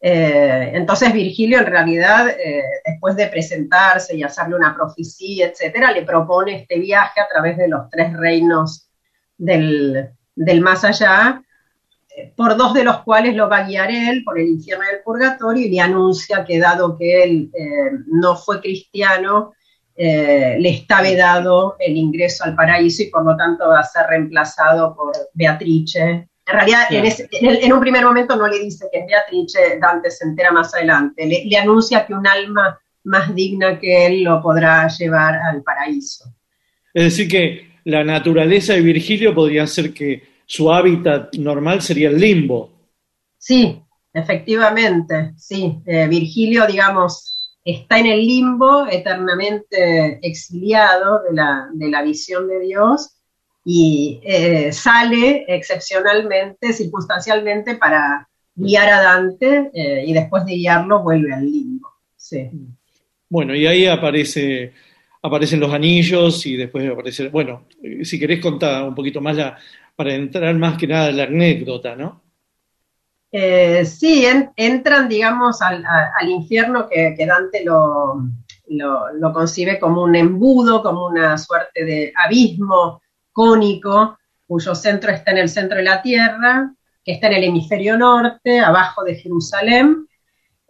Eh, 0.00 0.72
entonces 0.74 1.12
Virgilio 1.12 1.60
en 1.60 1.66
realidad, 1.66 2.28
eh, 2.28 2.64
después 2.84 3.14
de 3.14 3.28
presentarse 3.28 4.16
y 4.16 4.24
hacerle 4.24 4.56
una 4.56 4.74
profecía, 4.74 5.46
etcétera, 5.46 5.92
le 5.92 6.02
propone 6.02 6.56
este 6.56 6.80
viaje 6.80 7.20
a 7.20 7.28
través 7.28 7.56
de 7.56 7.68
los 7.68 7.88
tres 7.88 8.12
reinos 8.14 8.88
del, 9.36 10.08
del 10.34 10.60
más 10.60 10.84
allá, 10.84 11.42
por 12.36 12.56
dos 12.56 12.74
de 12.74 12.84
los 12.84 12.98
cuales 13.02 13.34
lo 13.34 13.48
va 13.48 13.58
a 13.58 13.66
guiar 13.66 13.90
él, 13.90 14.22
por 14.24 14.38
el 14.38 14.46
infierno 14.48 14.84
y 14.84 14.94
el 14.94 15.02
purgatorio, 15.02 15.66
y 15.66 15.70
le 15.70 15.80
anuncia 15.80 16.44
que 16.44 16.58
dado 16.60 16.96
que 16.96 17.22
él 17.24 17.50
eh, 17.52 17.90
no 18.06 18.36
fue 18.36 18.60
cristiano, 18.60 19.52
eh, 19.96 20.56
le 20.58 20.68
está 20.70 21.02
vedado 21.02 21.76
el 21.78 21.96
ingreso 21.96 22.44
al 22.44 22.54
paraíso 22.54 23.02
y 23.02 23.06
por 23.10 23.24
lo 23.24 23.36
tanto 23.36 23.68
va 23.68 23.80
a 23.80 23.84
ser 23.84 24.06
reemplazado 24.08 24.94
por 24.94 25.12
Beatrice. 25.34 26.28
En 26.46 26.54
realidad, 26.54 26.82
en, 26.90 27.04
ese- 27.06 27.28
en 27.32 27.46
el- 27.48 27.64
en 27.64 27.72
un 27.72 27.80
primer 27.80 28.04
momento 28.04 28.36
no 28.36 28.46
le 28.46 28.58
dice 28.60 28.86
que 28.92 29.00
es 29.00 29.06
Beatrice, 29.06 29.78
Dante 29.80 30.10
se 30.10 30.24
entera 30.24 30.52
más 30.52 30.74
adelante, 30.74 31.26
le, 31.26 31.44
le 31.46 31.56
anuncia 31.56 32.06
que 32.06 32.14
un 32.14 32.26
alma 32.26 32.78
más 33.04 33.34
digna 33.34 33.78
que 33.78 34.06
él 34.06 34.22
lo 34.24 34.40
podrá 34.40 34.86
llevar 34.88 35.34
al 35.36 35.62
paraíso. 35.62 36.24
Es 36.92 37.04
decir, 37.04 37.28
que 37.28 37.73
la 37.84 38.04
naturaleza 38.04 38.74
de 38.74 38.80
Virgilio 38.80 39.34
podría 39.34 39.66
ser 39.66 39.92
que 39.92 40.22
su 40.46 40.72
hábitat 40.72 41.34
normal 41.36 41.82
sería 41.82 42.08
el 42.08 42.18
limbo. 42.18 42.70
Sí, 43.38 43.80
efectivamente, 44.12 45.32
sí. 45.36 45.78
Eh, 45.86 46.06
Virgilio, 46.08 46.66
digamos, 46.66 47.34
está 47.64 47.98
en 47.98 48.06
el 48.06 48.26
limbo, 48.26 48.86
eternamente 48.86 50.18
exiliado 50.26 51.22
de 51.22 51.34
la, 51.34 51.68
de 51.72 51.88
la 51.88 52.02
visión 52.02 52.48
de 52.48 52.60
Dios 52.60 53.14
y 53.64 54.20
eh, 54.22 54.72
sale 54.72 55.44
excepcionalmente, 55.48 56.72
circunstancialmente, 56.72 57.76
para 57.76 58.28
guiar 58.54 58.88
a 58.90 59.02
Dante 59.02 59.70
eh, 59.72 60.04
y 60.06 60.12
después 60.12 60.44
de 60.44 60.52
guiarlo 60.52 61.02
vuelve 61.02 61.32
al 61.32 61.50
limbo. 61.50 61.88
Sí. 62.16 62.50
Bueno, 63.28 63.54
y 63.54 63.66
ahí 63.66 63.86
aparece, 63.86 64.72
aparecen 65.24 65.60
los 65.60 65.72
anillos 65.72 66.44
y 66.46 66.56
después 66.56 66.88
aparece, 66.90 67.28
bueno, 67.28 67.66
si 68.02 68.18
querés 68.18 68.40
contar 68.40 68.84
un 68.86 68.94
poquito 68.94 69.20
más 69.22 69.36
la, 69.36 69.56
para 69.96 70.14
entrar 70.14 70.54
más 70.56 70.76
que 70.78 70.86
nada 70.86 71.08
en 71.08 71.16
la 71.16 71.24
anécdota, 71.24 71.96
¿no? 71.96 72.22
Eh, 73.32 73.84
sí, 73.84 74.24
en- 74.26 74.52
entran, 74.56 75.08
digamos, 75.08 75.60
al, 75.60 75.84
al 75.86 76.28
infierno 76.30 76.86
que, 76.88 77.14
que 77.16 77.26
Dante 77.26 77.64
lo- 77.64 79.12
lo 79.12 79.32
concibe 79.32 79.78
como 79.78 80.02
un 80.04 80.14
embudo, 80.14 80.82
como 80.82 81.06
una 81.06 81.36
suerte 81.38 81.84
de 81.84 82.12
abismo 82.24 83.02
cónico, 83.32 84.18
cuyo 84.46 84.74
centro 84.74 85.10
está 85.10 85.32
en 85.32 85.38
el 85.38 85.48
centro 85.48 85.78
de 85.78 85.84
la 85.84 86.00
tierra, 86.02 86.72
que 87.04 87.12
está 87.12 87.26
en 87.26 87.34
el 87.34 87.44
hemisferio 87.44 87.96
norte, 87.98 88.60
abajo 88.60 89.02
de 89.04 89.16
Jerusalén, 89.16 90.06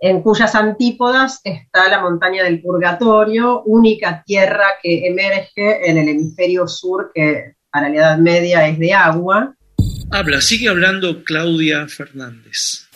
en 0.04 0.20
cuyas 0.20 0.54
antípodas 0.54 1.40
está 1.44 1.88
la 1.88 2.02
montaña 2.02 2.44
del 2.44 2.60
Purgatorio, 2.60 3.62
única 3.62 4.22
tierra 4.26 4.66
que 4.82 5.06
emerge 5.06 5.88
en 5.88 5.96
el 5.96 6.08
hemisferio 6.10 6.68
sur, 6.68 7.10
que 7.14 7.54
para 7.72 7.88
la 7.88 7.96
Edad 7.96 8.18
Media 8.18 8.68
es 8.68 8.78
de 8.78 8.92
agua. 8.92 9.54
Habla, 10.10 10.42
sigue 10.42 10.68
hablando 10.68 11.24
Claudia 11.24 11.88
Fernández. 11.88 12.86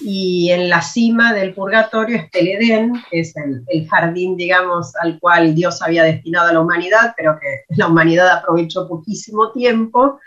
y 0.00 0.50
en 0.50 0.68
la 0.68 0.82
cima 0.82 1.32
del 1.32 1.54
purgatorio 1.54 2.16
está 2.16 2.40
el 2.40 2.48
Edén, 2.48 2.92
que 3.08 3.20
es 3.20 3.32
el, 3.36 3.62
el 3.68 3.88
jardín, 3.88 4.36
digamos, 4.36 4.92
al 4.96 5.20
cual 5.20 5.54
Dios 5.54 5.80
había 5.82 6.02
destinado 6.02 6.48
a 6.48 6.52
la 6.52 6.60
humanidad, 6.60 7.14
pero 7.16 7.38
que 7.40 7.62
la 7.76 7.86
humanidad 7.86 8.28
aprovechó 8.28 8.88
poquísimo 8.88 9.52
tiempo. 9.52 10.18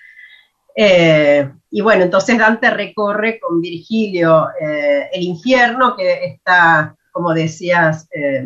Eh, 0.79 1.49
y 1.71 1.81
bueno, 1.81 2.03
entonces 2.03 2.37
Dante 2.37 2.69
recorre 2.69 3.39
con 3.39 3.59
Virgilio 3.59 4.47
eh, 4.61 5.09
el 5.11 5.23
infierno, 5.23 5.95
que 5.95 6.23
está, 6.23 6.95
como 7.11 7.33
decías, 7.33 8.07
eh, 8.13 8.45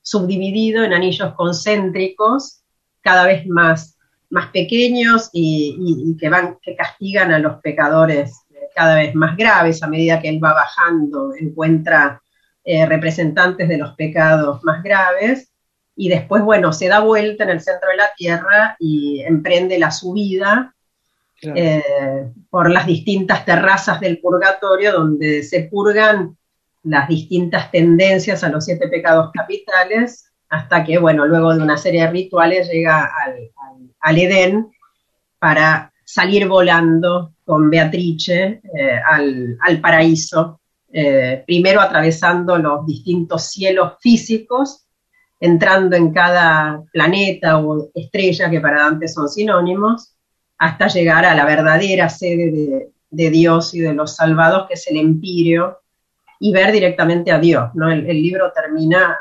subdividido 0.00 0.82
en 0.84 0.94
anillos 0.94 1.34
concéntricos, 1.34 2.62
cada 3.02 3.26
vez 3.26 3.46
más, 3.46 3.98
más 4.30 4.48
pequeños 4.52 5.28
y, 5.34 5.76
y- 5.78 6.16
que, 6.16 6.30
van, 6.30 6.56
que 6.62 6.74
castigan 6.74 7.30
a 7.30 7.38
los 7.40 7.60
pecadores 7.60 8.40
cada 8.74 8.94
vez 8.94 9.14
más 9.14 9.36
graves 9.36 9.82
a 9.82 9.86
medida 9.86 10.20
que 10.20 10.30
él 10.30 10.42
va 10.42 10.54
bajando, 10.54 11.34
encuentra 11.38 12.22
representantes 12.88 13.68
de 13.68 13.78
los 13.78 13.94
pecados 13.94 14.64
más 14.64 14.82
graves. 14.82 15.52
Y 15.94 16.08
después, 16.08 16.42
bueno, 16.42 16.72
se 16.72 16.88
da 16.88 16.98
vuelta 17.00 17.44
en 17.44 17.50
el 17.50 17.60
centro 17.60 17.90
de 17.90 17.96
la 17.96 18.10
tierra 18.16 18.76
y 18.80 19.22
emprende 19.22 19.78
la 19.78 19.90
subida 19.92 20.75
Eh, 21.42 21.82
por 22.48 22.70
las 22.70 22.86
distintas 22.86 23.44
terrazas 23.44 24.00
del 24.00 24.18
purgatorio 24.20 24.92
donde 24.92 25.42
se 25.42 25.64
purgan 25.64 26.36
las 26.84 27.08
distintas 27.08 27.70
tendencias 27.70 28.42
a 28.42 28.48
los 28.48 28.64
siete 28.64 28.88
pecados 28.88 29.30
capitales 29.34 30.32
hasta 30.48 30.82
que, 30.84 30.98
bueno, 30.98 31.26
luego 31.26 31.54
de 31.54 31.62
una 31.62 31.76
serie 31.76 32.02
de 32.02 32.10
rituales 32.10 32.70
llega 32.70 33.04
al, 33.04 33.32
al- 33.34 33.90
al 34.00 34.18
Edén 34.18 34.70
para 35.38 35.92
salir 36.04 36.46
volando 36.48 37.34
con 37.44 37.68
Beatrice 37.68 38.62
eh, 38.74 39.00
al, 39.08 39.58
al 39.60 39.80
paraíso, 39.80 40.60
eh, 40.92 41.42
primero 41.46 41.80
atravesando 41.80 42.56
los 42.58 42.86
distintos 42.86 43.50
cielos 43.50 43.94
físicos, 44.00 44.86
entrando 45.38 45.96
en 45.96 46.12
cada 46.12 46.82
planeta 46.92 47.58
o 47.58 47.90
estrella, 47.94 48.48
que 48.48 48.60
para 48.60 48.82
Dante 48.84 49.06
son 49.08 49.28
sinónimos, 49.28 50.15
hasta 50.58 50.88
llegar 50.88 51.24
a 51.24 51.34
la 51.34 51.44
verdadera 51.44 52.08
sede 52.08 52.50
de, 52.50 52.88
de 53.10 53.30
Dios 53.30 53.74
y 53.74 53.80
de 53.80 53.92
los 53.94 54.16
salvados, 54.16 54.66
que 54.68 54.74
es 54.74 54.86
el 54.88 54.96
Empirio, 54.96 55.78
y 56.40 56.52
ver 56.52 56.72
directamente 56.72 57.32
a 57.32 57.38
Dios. 57.38 57.70
¿no? 57.74 57.90
El, 57.90 58.06
el 58.08 58.22
libro 58.22 58.52
termina 58.54 59.16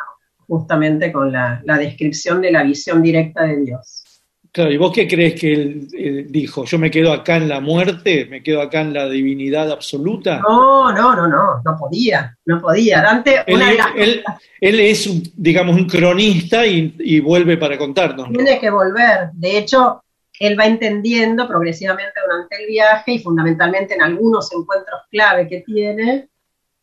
justamente 0.47 1.11
con 1.11 1.31
la, 1.31 1.61
la 1.65 1.77
descripción 1.77 2.41
de 2.41 2.51
la 2.51 2.63
visión 2.63 3.01
directa 3.01 3.43
de 3.43 3.61
Dios. 3.61 4.03
Claro, 4.51 4.71
¿y 4.71 4.77
vos 4.77 4.93
qué 4.93 5.05
crees 5.05 5.37
que 5.37 5.51
él, 5.51 6.27
dijo? 6.29 6.63
¿Yo 6.63 6.79
me 6.79 6.89
quedo 6.89 7.11
acá 7.11 7.35
en 7.35 7.49
la 7.49 7.59
muerte? 7.59 8.25
¿Me 8.29 8.41
quedo 8.41 8.61
acá 8.61 8.79
en 8.79 8.93
la 8.93 9.09
divinidad 9.09 9.69
absoluta? 9.69 10.39
No, 10.39 10.93
no, 10.93 11.13
no, 11.13 11.27
no, 11.27 11.61
no 11.65 11.77
podía, 11.77 12.37
no 12.45 12.61
podía. 12.61 13.01
Dante, 13.01 13.43
Él, 13.47 13.55
una 13.55 13.69
de 13.69 13.75
las 13.75 13.87
él- 13.97 14.23
él 14.61 14.79
es, 14.79 15.07
un, 15.07 15.21
digamos, 15.35 15.75
un 15.75 15.85
cronista 15.87 16.65
y, 16.65 16.95
y 16.99 17.19
vuelve 17.19 17.57
para 17.57 17.77
contarnos. 17.77 18.29
tiene 18.29 18.57
que 18.57 18.69
volver. 18.69 19.31
De 19.33 19.57
hecho, 19.57 20.04
él 20.39 20.59
va 20.59 20.65
entendiendo 20.65 21.47
progresivamente 21.47 22.19
durante 22.25 22.61
el 22.61 22.67
viaje 22.67 23.13
y 23.13 23.19
fundamentalmente 23.19 23.93
en 23.93 24.01
algunos 24.01 24.51
encuentros 24.53 25.01
clave 25.09 25.47
que 25.47 25.61
tiene, 25.61 26.29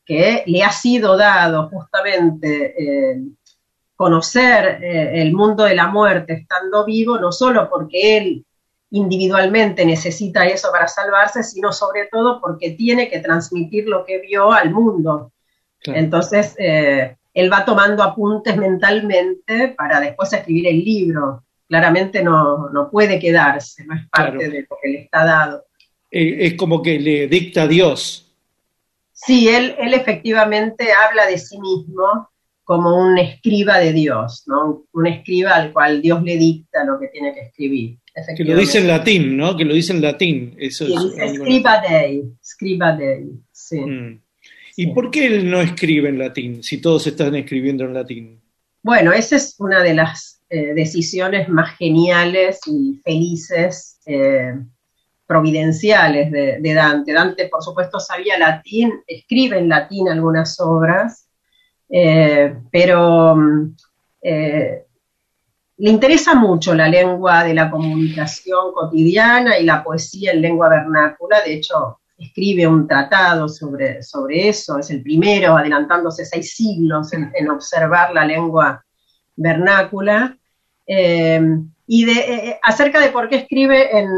que 0.05 0.43
le 0.47 0.63
ha 0.63 0.71
sido 0.71 1.17
dado 1.17 1.69
justamente 1.69 2.75
eh, 2.77 3.23
conocer 3.95 4.83
eh, 4.83 5.23
el 5.23 5.33
mundo 5.33 5.65
de 5.65 5.75
la 5.75 5.87
muerte 5.87 6.33
estando 6.35 6.85
vivo, 6.85 7.19
no 7.19 7.31
solo 7.31 7.69
porque 7.71 8.17
él 8.17 8.47
individualmente 8.91 9.87
necesita 9.87 10.45
eso 10.45 10.71
para 10.71 10.89
salvarse, 10.89 11.43
sino 11.43 11.73
sobre 11.73 12.09
todo 12.11 12.41
porque 12.41 12.73
tiene 12.73 13.09
que 13.09 13.21
transmitir 13.21 13.89
lo 13.89 14.05
que 14.05 14.19
vio 14.19 14.53
al 14.53 14.71
mundo. 14.71 15.33
Claro. 15.79 15.99
Entonces, 15.99 16.55
eh, 16.59 17.17
él 17.33 17.53
va 17.53 17.65
tomando 17.65 18.03
apuntes 18.03 18.57
mentalmente 18.57 19.69
para 19.69 20.01
después 20.01 20.33
escribir 20.33 20.69
el 20.69 20.85
libro. 20.85 21.45
Claramente 21.73 22.23
no, 22.23 22.69
no 22.69 22.91
puede 22.91 23.19
quedarse, 23.19 23.83
no 23.87 23.95
es 23.95 24.07
parte 24.11 24.37
Claro. 24.37 24.53
de 24.53 24.67
lo 24.69 24.77
que 24.83 24.89
le 24.91 24.99
está 25.05 25.25
dado. 25.25 25.65
Eh, 26.11 26.37
es 26.41 26.55
como 26.55 26.83
que 26.83 27.01
le 27.01 27.29
dicta 27.29 27.63
a 27.63 27.67
Dios. 27.67 28.31
Sí, 29.15 29.49
él, 29.49 29.75
él 29.79 29.95
efectivamente 29.95 30.89
habla 30.93 31.27
de 31.27 31.39
sí 31.39 31.59
mismo 31.59 32.29
como 32.63 32.95
un 33.03 33.17
escriba 33.17 33.79
de 33.79 33.95
Dios, 33.95 34.45
¿no? 34.49 34.85
Un 34.93 35.07
escriba 35.07 35.55
al 35.55 35.73
cual 35.73 36.03
Dios 36.03 36.23
le 36.23 36.37
dicta 36.37 36.85
lo 36.85 37.01
que 37.01 37.09
tiene 37.09 37.33
que 37.33 37.41
escribir. 37.41 37.97
Que 38.37 38.45
lo 38.45 38.55
dice 38.57 38.77
en 38.81 38.89
latín, 38.89 39.35
¿no? 39.39 39.57
Que 39.57 39.65
lo 39.65 39.73
dice 39.73 39.95
en 39.95 40.03
latín. 40.03 40.55
Eso 40.59 40.85
Sí, 40.85 40.93
es 40.95 41.03
dice 41.33 41.35
scriba 41.37 41.81
dei, 41.89 42.23
scriba 42.45 42.93
dei, 42.95 43.31
sí. 43.51 43.81
Mm. 43.81 44.21
¿Y 44.77 44.87
por 44.89 45.11
qué 45.11 45.27
él 45.27 45.51
no 45.51 45.63
escribe 45.63 46.11
en 46.11 46.19
latín 46.19 46.63
si 46.63 46.83
todos 46.83 47.07
están 47.07 47.35
escribiendo 47.35 47.85
en 47.85 47.95
latín? 47.95 48.43
Bueno, 48.83 49.13
esa 49.15 49.37
es 49.37 49.55
una 49.59 49.83
de 49.83 49.95
las 49.95 50.42
eh, 50.55 50.75
decisiones 50.75 51.49
más 51.49 51.79
geniales 51.79 52.61
y 52.67 53.01
felices, 53.03 53.99
eh, 54.05 54.53
providenciales 55.27 56.31
de, 56.31 56.75
Dante. 56.75 57.15
Dante, 57.15 57.49
por 57.49 57.63
supuesto, 57.63 57.99
sabía 57.99 58.39
latín, 58.39 58.93
escribe 59.07 59.57
en 59.57 59.71
latín 59.71 60.11
algunas 60.11 60.61
obras, 60.61 61.27
eh, 61.89 62.55
pero 62.71 63.35
mm, 63.35 63.75
le 64.21 65.91
interesa 65.91 66.35
mucho 66.35 66.75
la 66.75 66.87
lengua 66.87 67.45
de 67.45 67.55
la 67.55 67.71
comunicación 67.71 68.75
cotidiana 68.75 69.59
y 69.59 69.65
la 69.65 69.83
poesía 69.83 70.33
en 70.33 70.43
lengua 70.43 70.69
vernácula. 70.69 71.41
De 71.41 71.55
hecho, 71.55 72.01
escribe 72.19 72.67
un 72.67 72.87
tratado 72.87 73.49
sobre, 73.49 74.03
sobre 74.03 74.51
eso, 74.51 74.79
es 74.79 74.91
el 74.91 75.03
primero, 75.03 75.57
adelantándose 75.57 76.27
seis 76.27 76.55
siglos 76.55 77.11
en 77.15 77.49
observar 77.49 78.13
la 78.13 78.27
lengua 78.27 78.85
vernácula. 79.35 80.37
Eh, 80.87 81.41
y 81.87 82.05
de, 82.05 82.13
eh, 82.13 82.61
acerca 82.63 83.01
de 83.01 83.11
por 83.11 83.29
qué 83.29 83.37
escribe 83.37 83.97
en, 83.99 84.09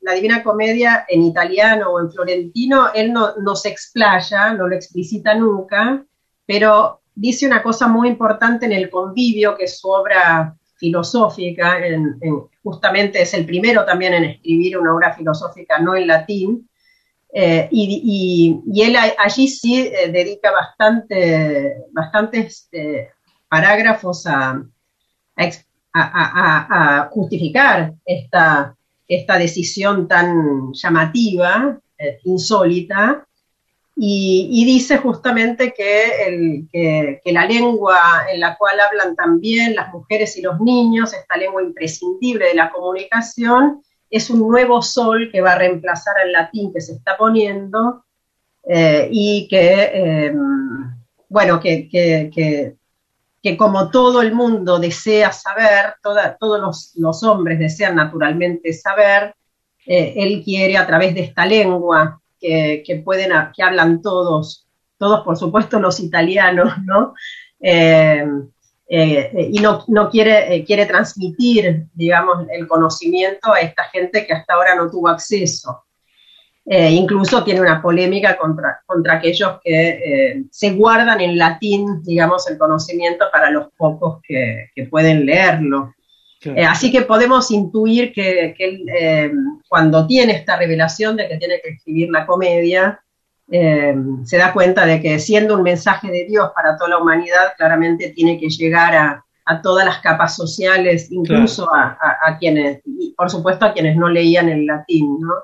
la, 0.00 0.14
Divina 0.14 0.42
Comedia 0.42 1.04
en 1.08 1.22
italiano 1.22 1.90
o 1.90 2.00
en 2.00 2.10
florentino, 2.10 2.92
él 2.94 3.12
no, 3.12 3.36
no, 3.36 3.54
se 3.56 3.68
explaya, 3.68 4.52
no 4.54 4.68
lo 4.68 4.74
explicita 4.74 5.34
nunca, 5.34 6.04
pero 6.46 7.00
dice 7.14 7.46
una 7.46 7.62
cosa 7.62 7.88
muy 7.88 8.08
importante 8.08 8.66
en 8.66 8.72
el 8.72 8.88
convivio, 8.90 9.56
que 9.56 9.64
es 9.64 9.78
su 9.78 9.90
obra 9.90 10.56
filosófica, 10.76 11.84
en, 11.84 12.16
en, 12.20 12.42
justamente 12.62 13.22
es 13.22 13.34
el 13.34 13.44
primero 13.46 13.84
también 13.84 14.14
en 14.14 14.24
escribir 14.24 14.78
una 14.78 14.94
obra 14.94 15.12
filosófica 15.14 15.78
no 15.78 15.94
en 15.94 16.06
latín, 16.06 16.68
Eh, 17.34 17.68
y, 17.70 18.62
y- 18.66 18.82
él 18.82 18.94
allí 18.96 19.48
sí 19.48 19.80
eh, 19.86 20.10
dedica 20.12 20.50
bastante, 20.52 21.76
bastantes 21.92 22.68
eh, 22.72 23.08
parágrafos 23.48 24.26
a, 24.26 24.62
a 25.36 25.44
a- 26.00 27.08
justificar 27.10 27.92
esta, 28.04 28.74
esta 29.06 29.38
decisión 29.38 30.08
tan 30.08 30.72
llamativa, 30.72 31.78
eh, 31.98 32.18
insólita, 32.24 33.26
y, 33.94 34.64
dice 34.64 34.96
justamente 34.96 35.74
que, 35.76 36.26
el- 36.26 36.68
que- 36.72 37.20
la 37.32 37.44
lengua 37.44 37.98
en 38.32 38.40
la 38.40 38.56
cual 38.56 38.80
hablan 38.80 39.14
también 39.14 39.74
las 39.74 39.92
mujeres 39.92 40.36
y 40.38 40.42
los 40.42 40.58
niños, 40.60 41.12
esta 41.12 41.36
lengua 41.36 41.62
imprescindible 41.62 42.46
de 42.46 42.54
la 42.54 42.70
comunicación, 42.70 43.82
es 44.10 44.30
un 44.30 44.40
nuevo 44.40 44.80
sol 44.82 45.28
que 45.30 45.40
va 45.42 45.52
a 45.52 45.58
reemplazar 45.58 46.16
al 46.18 46.32
latín 46.32 46.72
que 46.72 46.80
se 46.80 46.92
está 46.94 47.16
poniendo 47.18 48.04
eh, 48.64 49.08
y 49.10 49.46
que, 49.48 49.90
eh, 49.92 50.34
bueno, 51.28 51.60
que- 51.60 51.88
que- 53.42 53.56
como 53.56 53.90
todo 53.90 54.22
el 54.22 54.32
mundo 54.34 54.78
desea 54.78 55.32
saber, 55.32 55.94
todos 56.02 56.94
los, 56.94 57.22
hombres 57.24 57.58
desean 57.58 57.96
naturalmente 57.96 58.72
saber, 58.72 59.34
eh, 59.86 60.14
él 60.16 60.42
quiere 60.44 60.76
a 60.76 60.86
través 60.86 61.14
de 61.14 61.22
esta 61.22 61.44
lengua 61.44 62.20
que, 62.40 63.02
pueden, 63.04 63.30
que 63.54 63.62
hablan 63.62 64.02
todos, 64.02 64.66
todos 64.98 65.24
por 65.24 65.36
supuesto 65.36 65.78
los 65.78 66.00
italianos, 66.00 66.72
¿no? 66.84 67.14
Eh, 67.60 68.26
eh, 68.88 69.48
y 69.52 69.58
no, 69.60 69.84
no 69.88 70.10
quiere, 70.10 70.64
quiere 70.64 70.86
transmitir, 70.86 71.86
digamos, 71.94 72.46
el 72.50 72.66
conocimiento 72.66 73.52
a 73.52 73.60
esta 73.60 73.84
gente 73.84 74.26
que 74.26 74.34
hasta 74.34 74.54
ahora 74.54 74.74
no 74.74 74.90
tuvo 74.90 75.08
acceso. 75.08 75.84
Eh, 76.64 76.90
incluso 76.92 77.42
tiene 77.42 77.60
una 77.60 77.82
polémica 77.82 78.36
contra, 78.36 78.80
contra 78.86 79.14
aquellos 79.14 79.58
que 79.64 79.88
eh, 79.88 80.44
se 80.50 80.70
guardan 80.70 81.20
en 81.20 81.36
latín, 81.36 82.02
digamos, 82.04 82.48
el 82.48 82.56
conocimiento 82.56 83.24
para 83.32 83.50
los 83.50 83.66
pocos 83.76 84.20
que, 84.22 84.68
que 84.74 84.84
pueden 84.86 85.26
leerlo. 85.26 85.92
Claro. 86.40 86.60
Eh, 86.60 86.64
así 86.64 86.92
que 86.92 87.02
podemos 87.02 87.50
intuir 87.50 88.12
que, 88.12 88.54
que 88.56 88.64
él, 88.64 89.32
cuando 89.68 90.06
tiene 90.06 90.34
esta 90.34 90.56
revelación 90.56 91.16
de 91.16 91.28
que 91.28 91.36
tiene 91.36 91.60
que 91.60 91.70
escribir 91.70 92.10
la 92.10 92.26
comedia, 92.26 93.00
se 93.50 94.36
da 94.38 94.52
cuenta 94.52 94.86
de 94.86 95.00
que 95.02 95.18
siendo 95.18 95.56
un 95.56 95.62
mensaje 95.62 96.10
de 96.10 96.24
Dios 96.24 96.50
para 96.54 96.76
toda 96.76 96.90
la 96.90 96.98
humanidad, 96.98 97.52
claramente 97.58 98.10
tiene 98.10 98.38
que 98.40 98.48
llegar 98.48 98.94
a, 98.94 99.24
a 99.44 99.60
todas 99.60 99.84
las 99.84 99.98
capas 99.98 100.34
sociales, 100.36 101.10
incluso 101.10 101.68
a, 101.74 101.98
a- 102.00 102.18
a 102.30 102.38
quienes, 102.38 102.80
y 102.86 103.12
por 103.16 103.28
supuesto 103.30 103.66
a 103.66 103.72
quienes 103.74 103.96
no 103.96 104.08
leían 104.08 104.48
el 104.48 104.64
latín, 104.64 105.18
¿no? 105.20 105.34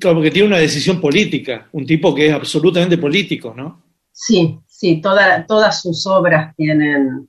Claro, 0.00 0.16
porque 0.16 0.30
tiene 0.30 0.48
una 0.48 0.58
decisión 0.58 1.00
política, 1.00 1.68
un 1.72 1.86
tipo 1.86 2.14
que 2.14 2.26
es 2.28 2.32
absolutamente 2.34 2.98
político, 2.98 3.54
¿no? 3.56 3.82
Sí, 4.12 4.58
sí, 4.66 5.00
toda- 5.00 5.46
todas 5.46 5.80
sus 5.82 6.06
obras 6.06 6.54
tienen, 6.56 7.28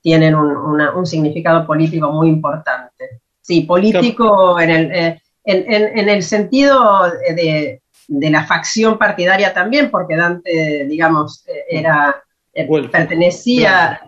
tienen 0.00 0.34
un, 0.34 0.56
una- 0.56 0.94
un 0.94 1.04
significado 1.06 1.66
político 1.66 2.10
muy 2.12 2.28
importante. 2.28 3.20
Sí, 3.40 3.62
político 3.62 4.58
en 4.60 4.70
el, 4.70 4.90
eh, 4.92 5.22
en, 5.44 5.72
en- 5.72 5.98
en 5.98 6.08
el 6.08 6.22
sentido 6.22 7.10
de, 7.34 7.80
de 8.08 8.30
la 8.30 8.44
facción 8.44 8.98
partidaria 8.98 9.52
también, 9.52 9.90
porque 9.90 10.16
Dante, 10.16 10.84
digamos, 10.88 11.44
eh, 11.48 11.64
era, 11.70 12.22
eh, 12.52 12.66
pertenecía, 12.90 14.00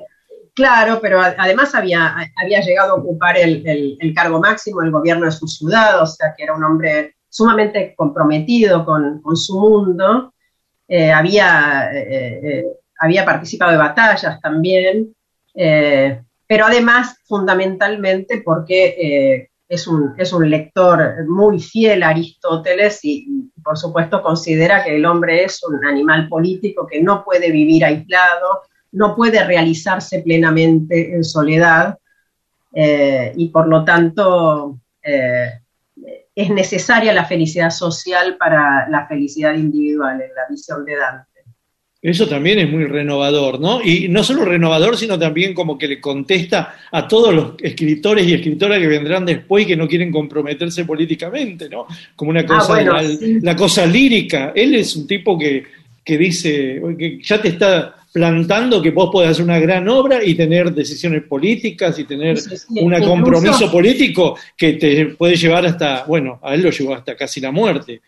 claro, 0.54 0.98
pero 1.00 1.20
además 1.20 1.74
había, 1.74 2.16
había 2.36 2.60
llegado 2.60 2.92
a 2.92 2.96
ocupar 2.96 3.38
el, 3.38 3.66
el- 3.66 3.96
el 4.00 4.14
cargo 4.14 4.40
máximo 4.40 4.80
del 4.82 4.90
gobierno 4.90 5.24
de 5.26 5.32
su 5.32 5.46
ciudad, 5.48 6.02
o 6.02 6.06
sea 6.06 6.34
que 6.36 6.44
era 6.44 6.54
un 6.54 6.64
hombre 6.64 7.14
sumamente 7.28 7.94
comprometido 7.96 8.84
con, 8.84 9.20
con 9.20 9.36
su 9.36 9.58
mundo. 9.58 10.32
Eh, 10.86 11.12
había, 11.12 11.90
eh, 11.92 12.40
eh, 12.42 12.64
había 12.98 13.24
participado 13.24 13.72
de 13.72 13.78
batallas 13.78 14.40
también, 14.40 15.14
pero 15.54 16.66
además 16.66 17.16
fundamentalmente 17.24 18.42
porque 18.44 19.48
es, 19.68 19.86
un, 19.88 20.14
es 20.16 20.32
un 20.32 20.48
lector 20.48 21.26
muy 21.28 21.60
fiel 21.60 22.02
a 22.04 22.10
Aristóteles 22.10 23.00
y, 23.04 23.50
por 23.62 23.76
supuesto 23.76 24.22
considera 24.22 24.84
que 24.84 24.96
el 24.96 25.04
hombre 25.04 25.44
es 25.44 25.62
un 25.64 25.84
animal 25.84 26.28
político 26.28 26.86
que 26.86 27.02
no 27.02 27.24
puede 27.24 27.50
vivir 27.50 27.84
aislado, 27.84 28.62
no 28.92 29.16
puede 29.16 29.44
realizarse 29.44 30.20
plenamente 30.20 31.12
en 31.12 31.24
soledad 31.24 31.98
y 32.72 33.48
por 33.48 33.66
lo 33.66 33.84
tanto 33.84 34.78
es 36.38 36.50
necesaria 36.50 37.12
la 37.12 37.24
felicidad 37.24 37.70
social 37.70 38.36
para 38.38 38.88
la 38.88 39.08
felicidad 39.08 39.54
individual 39.56 40.20
en 40.20 40.32
la 40.36 40.42
visión 40.48 40.84
de 40.84 40.94
Dante. 40.94 41.26
Eso 42.00 42.28
también 42.28 42.60
es 42.60 42.70
muy 42.70 42.84
renovador, 42.84 43.58
¿no? 43.58 43.82
Y 43.82 44.06
no 44.06 44.22
solo 44.22 44.44
renovador, 44.44 44.96
sino 44.96 45.18
también 45.18 45.52
como 45.52 45.76
que 45.76 45.88
le 45.88 46.00
contesta 46.00 46.76
a 46.92 47.08
todos 47.08 47.34
los 47.34 47.54
escritores 47.60 48.24
y 48.24 48.34
escritoras 48.34 48.78
que 48.78 48.86
vendrán 48.86 49.26
después 49.26 49.64
y 49.64 49.66
que 49.66 49.76
no 49.76 49.88
quieren 49.88 50.12
comprometerse 50.12 50.84
políticamente, 50.84 51.68
¿no? 51.68 51.88
Como 52.14 52.30
una 52.30 52.46
cosa, 52.46 52.74
bueno, 52.74 52.92
la, 52.92 53.02
sí. 53.02 53.40
la 53.42 53.56
cosa 53.56 53.84
lírica. 53.84 54.52
Él 54.54 54.76
es 54.76 54.94
un 54.94 55.08
tipo 55.08 55.36
que, 55.36 55.64
que 56.08 56.16
dice, 56.16 56.80
que 56.98 57.18
ya 57.22 57.38
te 57.42 57.48
está 57.48 57.94
plantando 58.10 58.80
que 58.80 58.90
vos 58.92 59.10
podés 59.12 59.32
hacer 59.32 59.44
una 59.44 59.58
gran 59.58 59.86
obra 59.90 60.24
y 60.24 60.34
tener 60.34 60.72
decisiones 60.72 61.22
políticas 61.24 61.98
y 61.98 62.04
tener 62.04 62.38
Sí, 62.38 62.56
sí, 62.56 62.80
un 62.80 62.94
compromiso 63.02 63.70
político 63.70 64.38
que 64.56 64.72
te 64.72 65.04
puede 65.18 65.36
llevar 65.36 65.66
hasta, 65.66 66.04
bueno, 66.04 66.40
a 66.42 66.54
él 66.54 66.62
lo 66.62 66.70
llevó 66.70 66.94
hasta 66.94 67.14
casi 67.14 67.42
la 67.42 67.52
muerte. 67.52 68.00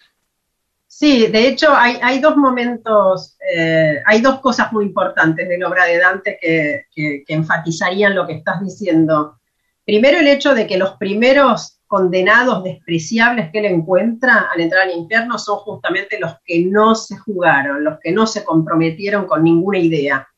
Sí, 0.87 1.27
de 1.27 1.49
hecho 1.49 1.75
hay, 1.77 1.97
hay 2.01 2.21
dos 2.21 2.39
momentos, 2.39 3.37
eh, 3.55 3.97
hay 4.07 4.23
dos 4.23 4.41
cosas 4.41 4.73
muy 4.73 4.87
importantes 4.87 5.47
de 5.47 5.59
la 5.59 5.69
obra 5.69 5.85
de 5.85 5.99
Dante 5.99 6.39
que, 6.41 6.85
que- 6.95 7.23
que 7.27 7.35
enfatizarían 7.35 8.15
lo 8.15 8.27
que 8.27 8.33
estás 8.37 8.63
diciendo. 8.65 9.39
Primero 9.85 10.19
el 10.21 10.27
hecho 10.29 10.55
de 10.55 10.67
que 10.67 10.79
los 10.79 10.93
primeros 10.93 11.80
condenados 11.91 12.63
despreciables 12.63 13.51
que 13.51 13.59
él 13.59 13.65
encuentra 13.65 14.49
al 14.55 14.61
entrar 14.61 14.83
al 14.85 14.97
infierno 14.97 15.37
son 15.39 15.57
justamente 15.59 16.21
los 16.21 16.35
que 16.45 16.65
no 16.65 16.95
se 16.95 17.17
jugaron, 17.17 17.83
los 17.83 17.99
que 17.99 18.13
no 18.13 18.29
se 18.29 18.45
comprometieron 18.45 19.27
con 19.27 19.43
ninguna 19.43 19.79
idea 19.79 20.29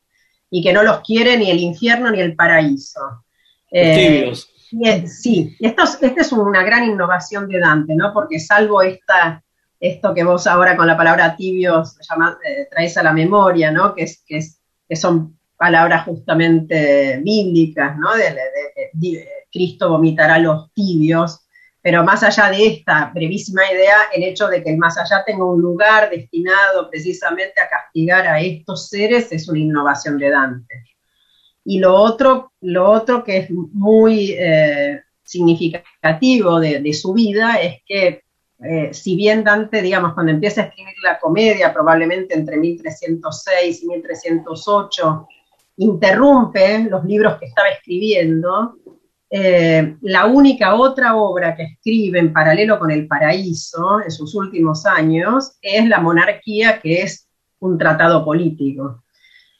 y 0.49 0.63
que 0.63 0.73
no 0.73 0.81
los 0.81 1.01
quiere 1.01 1.37
ni 1.37 1.51
el 1.51 1.59
infierno 1.59 2.09
ni 2.09 2.21
el 2.21 2.35
paraíso. 2.35 3.01
Eh, 3.69 4.19
tibios. 4.23 4.49
y 4.71 4.89
es- 4.89 5.21
sí, 5.21 5.55
y 5.59 5.67
esto 5.67 5.83
es, 5.83 5.99
esta 6.01 6.21
es 6.21 6.31
una 6.31 6.63
gran 6.63 6.85
innovación 6.85 7.47
de 7.47 7.59
Dante, 7.59 7.93
¿no? 7.95 8.11
Porque 8.13 8.39
salvo 8.39 8.81
esta, 8.81 9.43
esto 9.79 10.11
que 10.15 10.23
vos 10.23 10.47
ahora 10.47 10.75
con 10.75 10.87
la 10.87 10.97
palabra 10.97 11.35
tibios 11.35 11.97
llama- 12.09 12.35
eh, 12.49 12.67
traes 12.71 12.97
a 12.97 13.03
la 13.03 13.13
memoria, 13.13 13.69
¿no? 13.71 13.93
Que, 13.93 14.05
es, 14.05 14.23
que, 14.25 14.37
es, 14.37 14.59
que 14.89 14.95
son 14.95 15.37
palabras 15.55 16.05
justamente 16.05 17.19
bíblicas, 17.23 17.95
¿no? 17.99 18.11
De, 18.15 18.23
de- 18.23 18.31
de- 18.31 18.89
de- 18.93 19.27
Cristo 19.51 19.87
vomitará 19.89 20.39
los 20.39 20.73
tibios, 20.73 21.41
pero 21.83 22.01
más 22.01 22.23
allá 22.23 22.49
de 22.49 22.65
esta 22.65 23.11
brevísima 23.13 23.69
idea, 23.69 24.03
el 24.13 24.23
hecho 24.23 24.47
de 24.47 24.63
que 24.63 24.69
el 24.69 24.77
más 24.77 24.97
allá 24.97 25.21
tenga 25.25 25.43
un 25.43 25.61
lugar 25.61 26.09
destinado 26.09 26.89
precisamente 26.89 27.59
a 27.59 27.67
castigar 27.67 28.25
a 28.25 28.39
estos 28.39 28.87
seres 28.87 29.29
es 29.33 29.49
una 29.49 29.59
innovación 29.59 30.17
de 30.17 30.29
Dante. 30.29 30.85
Y 31.65 31.79
lo 31.79 31.93
otro, 31.93 32.53
lo 32.61 32.89
otro 32.89 33.21
que 33.21 33.37
es 33.37 33.49
muy 33.51 34.33
eh, 34.39 35.01
significativo 35.25 36.61
de, 36.61 36.93
su 36.93 37.11
vida 37.11 37.55
es 37.55 37.81
que, 37.85 38.23
eh, 38.63 38.93
si 38.93 39.17
bien 39.17 39.43
Dante, 39.43 39.81
digamos, 39.81 40.13
cuando 40.13 40.31
empieza 40.31 40.61
a 40.61 40.65
escribir 40.67 40.95
la 41.03 41.19
comedia, 41.19 41.73
probablemente 41.73 42.33
entre 42.33 42.55
1306 42.55 43.83
y 43.83 43.87
1308, 43.87 45.27
interrumpe 45.77 46.85
los 46.89 47.03
libros 47.03 47.37
que 47.39 47.47
estaba 47.47 47.67
escribiendo, 47.67 48.77
eh, 49.35 49.97
la 50.01 50.27
única 50.27 50.75
otra 50.75 51.15
obra 51.15 51.55
que 51.55 51.63
escribe 51.63 52.19
en 52.19 52.31
paralelo 52.31 52.77
con 52.77 52.91
El 52.91 53.07
Paraíso 53.07 53.99
en 53.99 54.11
sus 54.11 54.35
últimos 54.35 54.85
años 54.85 55.53
es 55.59 55.87
La 55.87 55.99
Monarquía, 55.99 56.79
que 56.79 57.01
es 57.01 57.27
un 57.57 57.79
tratado 57.79 58.23
político. 58.23 59.03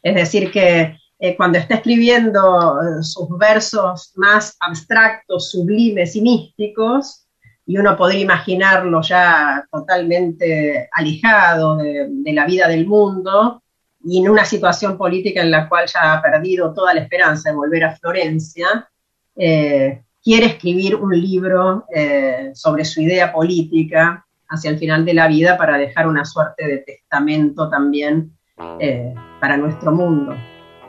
Es 0.04 0.14
decir, 0.14 0.52
que 0.52 0.96
eh, 1.18 1.36
cuando 1.36 1.58
está 1.58 1.74
escribiendo 1.74 2.80
eh, 2.84 3.02
sus 3.02 3.28
versos 3.36 4.12
más 4.14 4.56
abstractos, 4.60 5.50
sublimes 5.50 6.16
y 6.18 6.22
místicos, 6.22 7.26
y 7.66 7.80
uno 7.80 7.98
podría 7.98 8.22
imaginarlo 8.22 9.02
ya 9.02 9.66
totalmente 9.72 10.88
alejado 10.92 11.78
de, 11.78 12.10
de 12.12 12.34
la 12.34 12.46
vida 12.46 12.68
del 12.68 12.86
mundo 12.86 13.64
y 14.04 14.20
en 14.20 14.30
una 14.30 14.46
situación 14.46 15.00
política 15.00 15.42
en 15.42 15.50
la 15.50 15.68
cual 15.68 15.88
ya 15.92 16.14
ha 16.14 16.22
perdido 16.22 16.76
toda 16.76 16.94
la 16.94 17.02
esperanza 17.02 17.50
de 17.50 17.56
volver 17.56 17.86
a 17.86 17.96
Florencia, 17.96 18.88
eh, 19.36 20.04
quiere 20.24 20.46
escribir 20.48 20.96
un 20.96 21.12
libro 21.12 21.86
eh, 21.94 22.52
sobre 22.54 22.86
su 22.86 23.02
idea 23.02 23.32
política 23.32 24.26
hacia 24.48 24.70
el 24.70 24.78
final 24.78 25.04
de 25.06 25.14
la 25.14 25.28
vida 25.28 25.58
para 25.58 25.78
dejar 25.78 26.08
una 26.08 26.26
suerte 26.26 26.68
de 26.68 26.78
testamento 26.80 27.70
también 27.70 28.32
eh, 28.80 29.14
para 29.40 29.58
nuestro 29.58 29.92
mundo. 29.92 30.36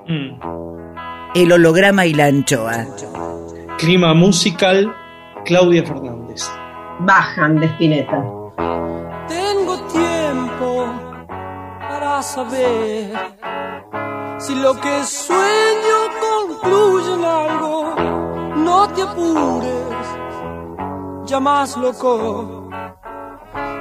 Mm. 0.06 0.38
El 1.34 1.52
holograma 1.52 2.06
y 2.06 2.14
la 2.14 2.26
anchoa. 2.26 2.86
Clima 3.78 4.14
musical, 4.14 4.94
Claudia 5.44 5.84
Fernández. 5.84 6.48
Bajan 7.00 7.58
de 7.58 7.66
Spinetta. 7.66 8.22
Tengo 9.26 9.76
tiempo 9.88 11.04
saber 12.22 13.12
si 14.38 14.54
lo 14.54 14.74
que 14.80 15.04
sueño 15.04 15.98
concluye 16.20 17.14
en 17.14 17.24
algo. 17.24 18.23
No 18.64 18.88
te 18.88 19.02
apures, 19.02 20.06
ya 21.26 21.38
más 21.38 21.76
loco, 21.76 22.68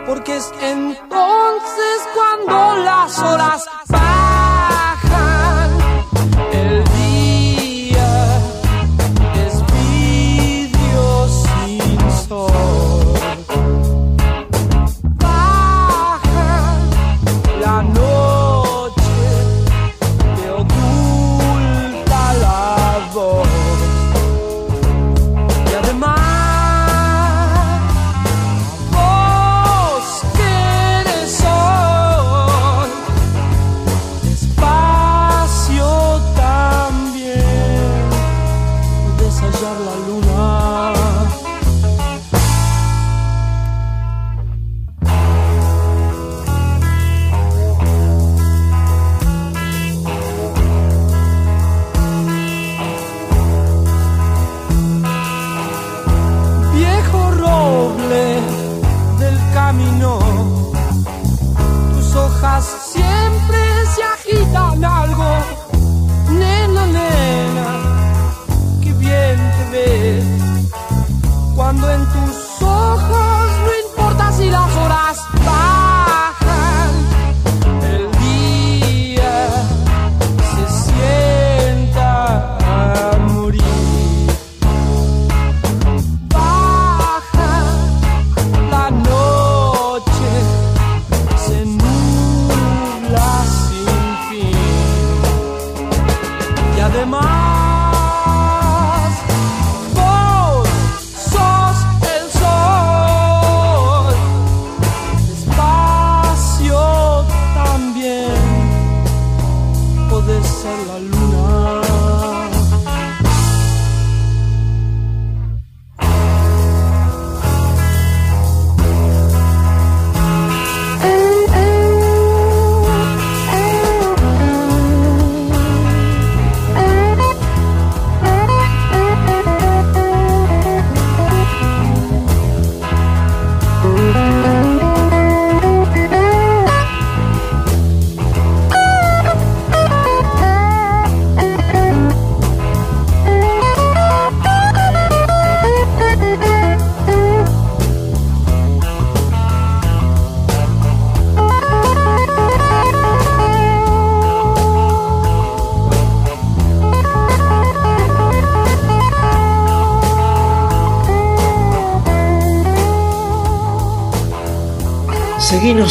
porque 0.06 0.36
es 0.36 0.52
entonces 0.62 1.98
cuando 2.14 2.84
las 2.84 3.18
horas 3.20 3.66
bajan. 3.88 5.72
El 6.52 6.84
día 6.84 8.40
es 9.46 9.64
vidrio 9.74 11.28
sin 11.30 12.12
sol. 12.28 12.63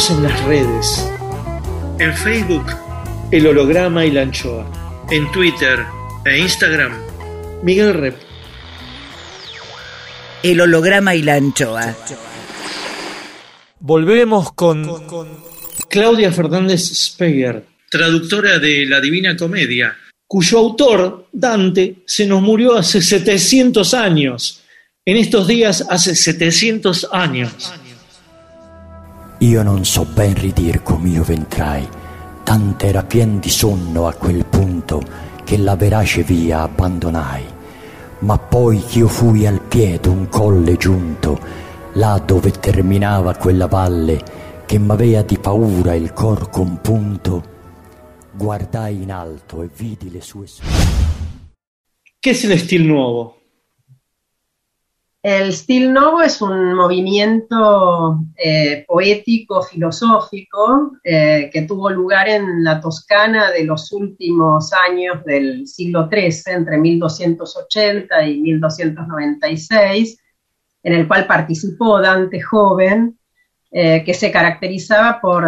Seguinos 0.03 0.09
en 0.09 0.23
las 0.23 0.43
redes. 0.45 1.09
En 1.99 2.13
Facebook, 2.13 2.65
El 3.31 3.47
holograma 3.47 4.05
y 4.05 4.11
la 4.11 4.23
anchoa. 4.23 4.65
en 5.09 5.31
Twitter 5.31 5.79
e 6.25 6.39
Instagram. 6.39 6.91
Miguel 7.61 7.93
Rep. 7.93 8.15
El 10.41 10.61
holograma 10.61 11.15
y 11.15 11.21
la 11.21 11.35
anchoa. 11.35 11.95
Volvemos 13.79 14.53
con, 14.53 14.89
Claudia 15.89 16.31
Fernández 16.31 16.81
Speger, 16.81 17.65
Traductora 17.89 18.59
de 18.59 18.85
la 18.85 18.99
Divina 18.99 19.37
Comedia. 19.37 19.95
cuyo 20.27 20.57
autor, 20.57 21.27
Dante, 21.31 21.97
se 22.05 22.25
nos 22.25 22.41
murió 22.41 22.75
hace 22.75 23.01
700 23.01 23.93
años. 23.93 24.63
En 25.05 25.17
estos 25.17 25.47
días, 25.47 25.85
hace 25.89 26.15
700 26.15 27.09
años. 27.11 27.73
Io 29.43 29.61
non 29.61 29.83
so 29.83 30.05
ben 30.05 30.35
ridir 30.35 30.83
com'io 30.83 31.21
ventrai, 31.21 31.85
tant'era 32.45 33.03
pien 33.03 33.39
di 33.39 33.49
sonno 33.49 34.07
a 34.07 34.13
quel 34.13 34.45
punto 34.45 35.03
che 35.43 35.57
la 35.57 35.75
verace 35.75 36.23
via 36.23 36.61
abbandonai. 36.61 37.43
Ma 38.19 38.37
poi 38.37 38.79
ch'io 38.79 39.09
fui 39.09 39.45
al 39.45 39.59
piede 39.59 40.07
un 40.07 40.29
colle 40.29 40.77
giunto, 40.77 41.37
là 41.95 42.23
dove 42.25 42.51
terminava 42.51 43.35
quella 43.35 43.67
valle 43.67 44.23
che 44.65 44.79
m'avea 44.79 45.23
di 45.23 45.37
paura 45.37 45.93
il 45.93 46.13
cor 46.13 46.49
compunto, 46.49 47.43
guardai 48.31 49.01
in 49.01 49.11
alto 49.11 49.61
e 49.61 49.69
vidi 49.75 50.09
le 50.09 50.21
sue 50.21 50.45
¿Qué 52.21 52.29
es 52.29 52.45
el 52.45 52.53
estilo 52.53 52.85
nuevo? 52.85 53.42
El 55.23 55.53
Stil 55.53 55.93
Novo 55.93 56.21
es 56.21 56.41
un 56.41 56.73
movimiento 56.73 58.19
eh, 58.35 58.83
poético, 58.85 59.61
filosófico, 59.63 60.97
eh, 61.01 61.49
que 61.49 61.61
tuvo 61.61 61.89
lugar 61.89 62.27
en 62.27 62.61
la 62.61 62.81
Toscana 62.81 63.49
de 63.51 63.63
los 63.63 63.93
últimos 63.93 64.73
años 64.73 65.23
del 65.23 65.65
siglo 65.65 66.09
XIII, 66.11 66.53
entre 66.55 66.77
1280 66.77 68.27
y 68.27 68.41
1296, 68.41 70.19
en 70.83 70.93
el 70.93 71.07
cual 71.07 71.25
participó 71.25 72.01
Dante 72.01 72.41
joven, 72.41 73.17
eh, 73.71 74.03
que 74.03 74.13
se 74.13 74.29
caracterizaba 74.29 75.21
por 75.21 75.45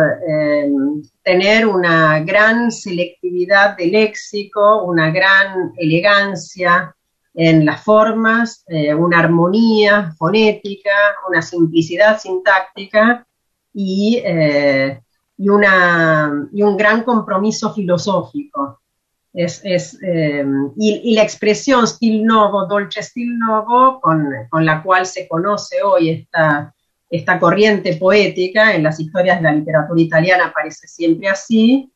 tener 1.21 1.67
una 1.67 2.21
gran 2.21 2.71
selectividad 2.71 3.75
de 3.75 3.87
léxico, 3.87 4.85
una 4.85 5.11
gran 5.11 5.73
elegancia 5.75 6.94
en 7.35 7.65
las 7.65 7.83
formas, 7.83 8.63
eh, 8.67 8.93
una 8.93 9.19
armonía 9.19 10.13
fonética, 10.17 10.91
una 11.27 11.41
simplicidad 11.41 12.17
sintáctica 12.19 13.27
y, 13.73 14.21
eh, 14.23 15.01
y, 15.37 15.49
una, 15.49 16.47
y 16.53 16.63
un 16.63 16.77
gran 16.77 17.03
compromiso 17.03 17.73
filosófico. 17.73 18.79
Es, 19.33 19.59
es, 19.65 19.99
eh, 20.01 20.45
y, 20.77 21.11
y, 21.11 21.13
la 21.13 21.23
expresión 21.23 21.85
stil 21.85 22.23
novo, 22.23 22.67
dolce 22.67 23.03
stil 23.03 23.37
novo, 23.37 23.99
con, 23.99 24.29
con 24.49 24.65
la 24.65 24.81
cual 24.81 25.05
se 25.05 25.27
conoce 25.27 25.83
hoy 25.83 26.09
esta, 26.09 26.73
esta 27.09 27.37
corriente 27.37 27.97
poética 27.97 28.73
en 28.73 28.83
las 28.83 28.97
historias 28.97 29.39
de 29.39 29.43
la 29.43 29.51
literatura 29.51 29.99
italiana 29.99 30.45
aparece 30.45 30.87
siempre 30.87 31.27
así, 31.27 31.91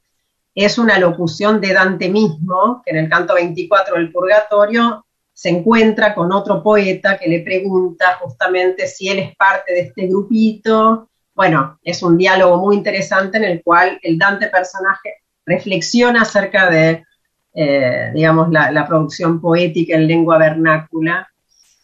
es 0.53 0.77
una 0.77 0.99
locución 0.99 1.61
de 1.61 1.71
Dante 1.71 2.09
mismo, 2.09 2.81
que 2.83 2.91
en 2.91 2.97
el 2.97 3.09
canto 3.09 3.35
24 3.35 3.95
del 3.95 4.11
Purgatorio 4.11 5.05
se 5.39 5.49
encuentra 5.49 6.13
con 6.13 6.31
otro 6.31 6.61
poeta 6.61 7.17
que 7.17 7.29
le 7.29 7.39
pregunta 7.39 8.17
justamente 8.19 8.87
si 8.87 9.07
él 9.07 9.19
es 9.19 9.35
parte 9.37 9.73
de 9.73 9.79
este 9.81 10.07
grupito 10.07 11.09
bueno, 11.39 11.79
es 11.85 12.03
un 12.03 12.17
diálogo 12.17 12.57
muy 12.57 12.75
interesante 12.75 13.37
en 13.37 13.45
el 13.45 13.63
cual 13.63 13.97
el 14.03 14.17
Dante 14.17 14.47
personaje 14.47 15.23
reflexiona 15.45 16.23
acerca 16.23 16.69
de, 16.69 17.05
eh, 17.53 18.11
digamos, 18.13 18.49
la, 18.51 18.69
la 18.73 18.85
producción 18.85 19.39
poética 19.39 19.95
en 19.95 20.05
lengua 20.05 20.37
vernácula 20.37 21.29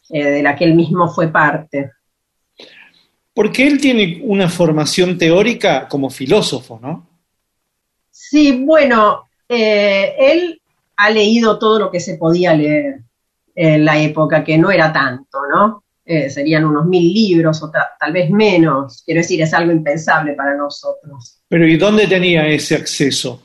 eh, 0.10 0.26
de 0.26 0.44
la 0.44 0.58
que 0.58 0.66
él 0.66 0.76
mismo 0.76 1.08
fue 1.08 1.30
parte. 1.30 1.92
Porque 3.34 3.66
él 3.66 3.80
tiene 3.80 4.20
una 4.26 4.50
formación 4.50 5.18
teórica 5.18 5.88
como 5.88 6.10
filósofo, 6.10 6.78
¿no? 6.82 7.08
Sí, 8.12 8.62
bueno, 8.66 9.30
eh, 9.48 10.16
él 10.20 10.62
ha 10.98 11.10
leído 11.12 11.58
todo 11.58 11.80
lo 11.80 11.92
que 11.92 12.02
se 12.02 12.18
podía 12.18 12.54
leer 12.54 13.05
en 13.56 13.86
la 13.86 13.98
época, 13.98 14.44
que 14.44 14.58
no 14.58 14.70
era 14.70 14.92
tanto, 14.92 15.40
¿no? 15.50 15.84
Eh, 16.06 16.30
serían 16.30 16.66
unos 16.66 16.86
mil 16.86 17.12
libros 17.12 17.64
o 17.64 17.72
ta- 17.72 17.92
tal 18.00 18.14
vez 18.14 18.30
menos. 18.30 19.02
Quiero 19.06 19.22
decir, 19.22 19.42
es 19.42 19.54
algo 19.54 19.72
impensable 19.72 20.34
para 20.34 20.56
nosotros. 20.56 21.40
Pero 21.48 21.66
¿y 21.66 21.78
dónde 21.78 22.06
tenía 22.06 22.48
ese 22.48 22.76
acceso? 22.76 23.42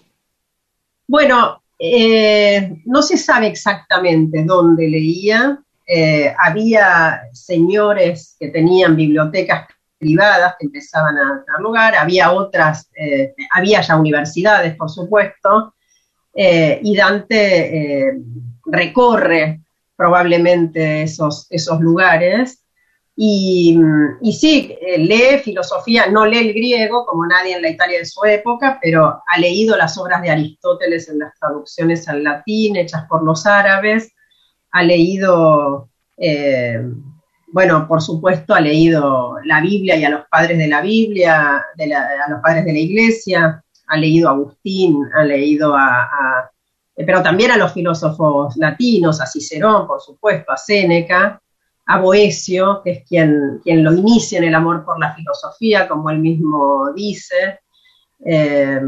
Bueno, 1.07 1.63
eh, 1.79 2.77
no 2.85 3.01
se 3.03 3.17
sabe 3.17 3.47
exactamente 3.47 4.45
dónde 4.45 4.89
leía. 4.89 5.59
Eh, 5.87 6.35
había 6.39 7.23
señores 7.33 8.37
que 8.39 8.49
tenían 8.49 8.95
bibliotecas 8.95 9.67
privadas 9.99 10.55
que 10.59 10.67
empezaban 10.67 11.17
a 11.19 11.45
dar 11.47 11.61
lugar, 11.61 11.95
había 11.95 12.33
otras, 12.33 12.91
había 13.53 13.83
ya 13.83 13.97
universidades, 13.97 14.75
por 14.75 14.89
supuesto, 14.89 15.75
y 16.33 16.97
Dante 16.97 18.15
recorre 18.65 19.61
probablemente 20.01 21.03
esos, 21.03 21.47
esos 21.51 21.79
lugares. 21.79 22.65
Y, 23.15 23.79
y 24.23 24.33
sí, 24.33 24.75
eh, 24.81 24.97
lee 24.97 25.43
filosofía, 25.45 26.07
no 26.07 26.25
lee 26.25 26.39
el 26.39 26.55
griego 26.55 27.05
como 27.05 27.27
nadie 27.27 27.55
en 27.55 27.61
la 27.61 27.69
Italia 27.69 27.99
de 27.99 28.07
su 28.07 28.25
época, 28.25 28.79
pero 28.81 29.23
ha 29.27 29.39
leído 29.39 29.77
las 29.77 29.99
obras 29.99 30.23
de 30.23 30.31
Aristóteles 30.31 31.11
en 31.11 31.19
las 31.19 31.39
traducciones 31.39 32.09
al 32.09 32.25
latín 32.25 32.77
hechas 32.77 33.05
por 33.11 33.23
los 33.23 33.45
árabes, 33.45 34.11
ha 34.71 34.83
leído, 34.83 35.91
eh, 36.17 36.81
bueno, 37.49 37.87
por 37.87 38.01
supuesto, 38.01 38.55
ha 38.55 38.61
leído 38.63 39.35
la 39.45 39.61
Biblia 39.61 39.97
y 39.97 40.05
a 40.05 40.11
los 40.11 40.23
padres 40.31 40.57
de 40.57 40.69
la 40.69 40.81
Biblia, 40.81 41.63
de 41.77 41.95
a 41.95 42.31
los 42.31 42.41
padres 42.41 42.65
de 42.65 42.73
la 42.73 42.79
iglesia, 42.79 43.63
ha 43.87 43.97
leído 43.99 44.31
a 44.31 44.33
Agustín, 44.33 44.97
ha 45.15 45.25
leído 45.25 45.77
a, 45.77 46.50
pero 47.05 47.23
también 47.23 47.51
a 47.51 47.57
los 47.57 47.73
filósofos 47.73 48.57
latinos, 48.57 49.21
a 49.21 49.27
Cicerón, 49.27 49.87
por 49.87 50.01
supuesto, 50.01 50.53
a 50.53 50.57
Séneca, 50.57 51.41
a 51.87 51.99
Boecio, 51.99 52.81
que 52.83 52.91
es 52.91 53.09
quien, 53.09 53.61
quien 53.63 53.83
lo 53.83 53.93
inicia 53.93 54.39
en 54.39 54.45
el 54.45 54.55
amor 54.55 54.85
por 54.85 54.99
la 54.99 55.15
filosofía, 55.15 55.89
como 55.89 56.11
él 56.11 56.19
mismo 56.19 56.93
dice. 56.95 57.61
Eh, 58.25 58.81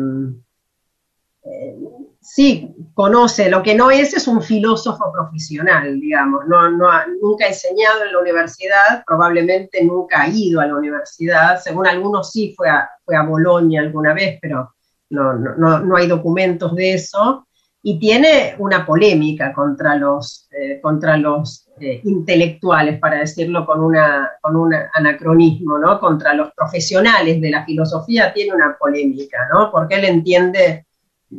eh, 1.45 1.77
sí, 2.21 2.73
conoce, 2.95 3.51
lo 3.51 3.63
que 3.63 3.75
no 3.75 3.91
es 3.91 4.15
es 4.15 4.29
un 4.29 4.41
filósofo 4.41 5.11
profesional, 5.13 5.99
digamos, 5.99 6.47
no, 6.47 6.71
no 6.71 6.89
nunca 7.21 7.47
ha 7.47 7.49
enseñado 7.49 8.05
en 8.05 8.13
la 8.13 8.21
universidad, 8.21 9.03
probablemente 9.05 9.85
nunca 9.85 10.23
ha 10.23 10.29
ido 10.29 10.61
a 10.61 10.67
la 10.67 10.77
universidad, 10.77 11.61
según 11.61 11.89
algunos 11.89 12.31
sí 12.31 12.55
fue 12.57 12.69
a, 12.69 12.89
fue 13.05 13.17
a 13.17 13.23
Bolonia 13.23 13.81
alguna 13.81 14.15
vez, 14.15 14.39
pero 14.41 14.75
no, 15.11 15.35
no, 15.35 15.81
no 15.81 15.97
hay 15.97 16.07
documentos 16.07 16.77
de 16.77 16.95
eso, 16.95 17.49
y 17.85 17.99
tiene 17.99 18.55
una 18.59 18.87
polémica 18.87 19.53
contra 19.53 19.97
los, 19.97 20.49
eh, 20.53 20.81
contra 20.81 21.17
los 21.17 21.67
eh, 21.81 22.01
intelectuales, 22.05 23.01
para 23.01 23.19
decirlo 23.19 23.67
con, 23.67 23.83
una, 23.83 24.31
con 24.41 24.57
un 24.57 24.73
anacronismo, 24.95 25.79
¿no? 25.79 25.99
Contra 25.99 26.33
los 26.33 26.53
profesionales 26.53 27.41
de 27.41 27.51
la 27.51 27.65
filosofía 27.65 28.33
tiene 28.33 28.55
una 28.55 28.77
polémica, 28.79 29.49
¿no? 29.53 29.71
Porque 29.73 29.97
él 29.97 30.05
entiende 30.05 30.87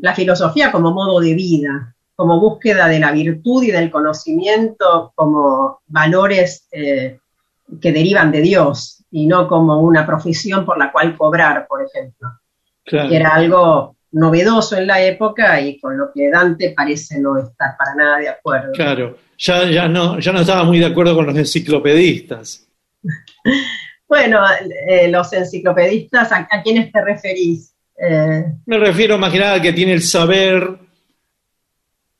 la 0.01 0.13
filosofía 0.13 0.71
como 0.71 0.91
modo 0.91 1.21
de 1.21 1.33
vida, 1.33 1.95
como 2.15 2.39
búsqueda 2.41 2.87
de 2.87 2.99
la 2.99 3.11
virtud 3.11 3.63
y 3.63 3.71
del 3.71 3.89
conocimiento, 3.89 5.13
como 5.15 5.79
valores 5.87 6.67
eh, 6.73 7.19
que 7.79 7.91
derivan 7.93 8.31
de 8.31 8.41
Dios 8.41 9.05
y 9.11 9.27
no 9.27 9.47
como 9.47 9.79
una 9.79 10.05
profesión 10.05 10.65
por 10.65 10.77
la 10.77 10.91
cual 10.91 11.15
cobrar, 11.15 11.67
por 11.67 11.83
ejemplo. 11.83 12.29
Claro. 12.83 13.07
Que 13.07 13.15
era 13.15 13.29
algo 13.29 13.95
novedoso 14.13 14.77
en 14.77 14.87
la 14.87 15.03
época 15.03 15.59
y 15.61 15.79
con 15.79 15.97
lo 15.97 16.11
que 16.13 16.29
Dante 16.29 16.73
parece 16.75 17.19
no 17.19 17.37
estar 17.37 17.75
para 17.77 17.95
nada 17.95 18.17
de 18.19 18.29
acuerdo. 18.29 18.71
Claro, 18.73 19.17
ya, 19.37 19.69
ya, 19.69 19.87
no, 19.87 20.19
ya 20.19 20.31
no 20.31 20.41
estaba 20.41 20.63
muy 20.63 20.79
de 20.79 20.85
acuerdo 20.85 21.15
con 21.15 21.25
los 21.25 21.37
enciclopedistas. 21.37 22.67
Bueno, 24.05 24.41
eh, 24.87 25.07
los 25.07 25.33
enciclopedistas, 25.33 26.31
¿a, 26.31 26.47
a 26.51 26.61
quiénes 26.61 26.91
te 26.91 27.03
referís? 27.03 27.73
Eh, 27.97 28.45
Me 28.67 28.77
refiero 28.77 29.17
más 29.17 29.31
que 29.31 29.39
nada 29.39 29.59
que 29.59 29.73
tiene 29.73 29.93
el 29.93 30.03
saber 30.03 30.69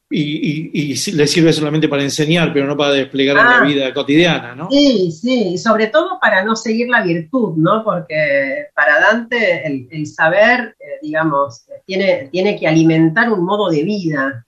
y, 0.10 0.22
y- 0.22 0.72
y 0.92 0.96
si- 0.96 1.14
le 1.14 1.26
sirve 1.26 1.52
solamente 1.54 1.88
para 1.88 2.04
enseñar, 2.04 2.54
pero 2.54 2.68
no 2.68 2.78
para 2.78 2.94
desplegar 2.94 3.36
en 3.38 3.44
Ah. 3.46 3.58
la 3.62 3.66
vida 3.66 3.94
cotidiana, 3.94 4.54
¿no? 4.56 4.70
Sí, 4.70 5.12
sí, 5.12 5.50
y 5.54 5.58
sobre 5.58 5.88
todo 5.88 6.20
para 6.22 6.44
no 6.44 6.56
seguir 6.56 6.88
la 6.90 7.02
virtud, 7.04 7.56
¿no? 7.58 7.84
Porque 7.84 8.66
para 8.76 9.00
Dante 9.00 9.66
el, 9.66 9.88
el 9.90 10.06
saber, 10.06 10.76
eh, 10.80 11.00
digamos, 11.02 11.64
tiene, 11.86 12.30
tiene 12.32 12.60
que 12.60 12.68
alimentar 12.68 13.32
un 13.32 13.44
modo 13.44 13.70
de 13.72 13.84
vida. 13.84 14.46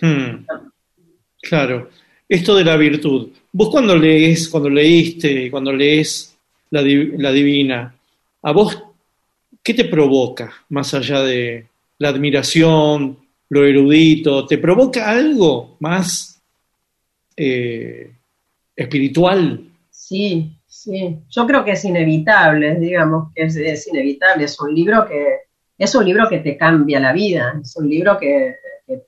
Hmm. 0.00 0.44
Claro. 1.42 1.90
Esto 2.28 2.54
de 2.56 2.64
la 2.64 2.76
virtud. 2.76 3.28
Vos 3.52 3.68
cuando 3.70 3.96
lees, 3.96 4.48
cuando 4.48 4.70
leíste, 4.70 5.50
cuando 5.50 5.72
lees 5.72 6.36
la, 6.70 6.82
la 6.82 7.30
Divina, 7.32 7.94
¿a 8.42 8.52
vos 8.52 8.82
qué 9.62 9.74
te 9.74 9.84
provoca 9.84 10.52
más 10.70 10.94
allá 10.94 11.20
de 11.22 11.66
la 11.98 12.08
admiración, 12.08 13.18
lo 13.54 13.64
erudito? 13.64 14.46
¿Te 14.46 14.58
provoca 14.58 15.08
algo 15.08 15.76
más 15.78 16.42
eh, 17.36 18.10
espiritual? 18.74 19.70
Sí, 19.90 20.58
sí. 20.66 21.18
Yo 21.30 21.46
creo 21.46 21.64
que 21.64 21.70
es 21.72 21.84
inevitable, 21.84 22.74
digamos, 22.80 23.32
que 23.32 23.44
es, 23.44 23.86
inevitable. 23.86 24.44
Es 24.44 24.60
un 24.60 24.74
libro 24.74 25.06
que 25.06 25.24
es 25.78 25.94
un 25.94 26.04
libro 26.04 26.28
que 26.28 26.38
te 26.40 26.56
cambia 26.56 26.98
la 26.98 27.12
vida. 27.12 27.54
Es 27.62 27.76
un 27.76 27.88
libro 27.88 28.18
que, 28.18 28.56
que, 28.86 29.02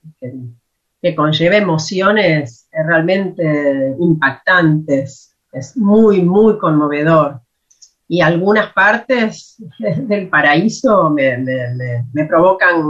que- 1.01 1.15
conlleva 1.15 1.55
emociones 1.57 2.67
eh, 2.71 2.83
realmente 2.85 3.95
impactantes. 3.99 5.35
Es 5.51 5.75
muy, 5.77 6.21
muy 6.23 6.57
conmovedor. 6.57 7.41
Y 8.09 8.21
algunas 8.21 8.71
partes 8.73 9.57
del 9.79 10.29
paraíso 10.29 11.09
me- 11.09 11.37
me- 11.37 12.05
me 12.13 12.25
provocan 12.25 12.81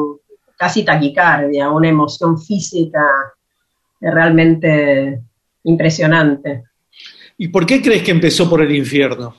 casi 0.58 0.84
taquicardia, 0.84 1.70
una 1.70 1.88
emoción 1.88 2.38
física 2.42 3.06
eh, 4.02 4.12
realmente 4.12 5.22
impresionante. 5.64 6.64
¿Y 7.38 7.48
por 7.50 7.66
qué 7.66 7.82
crees 7.82 8.04
que 8.04 8.12
empezó 8.12 8.50
por 8.50 8.62
el 8.62 8.76
infierno? 8.76 9.36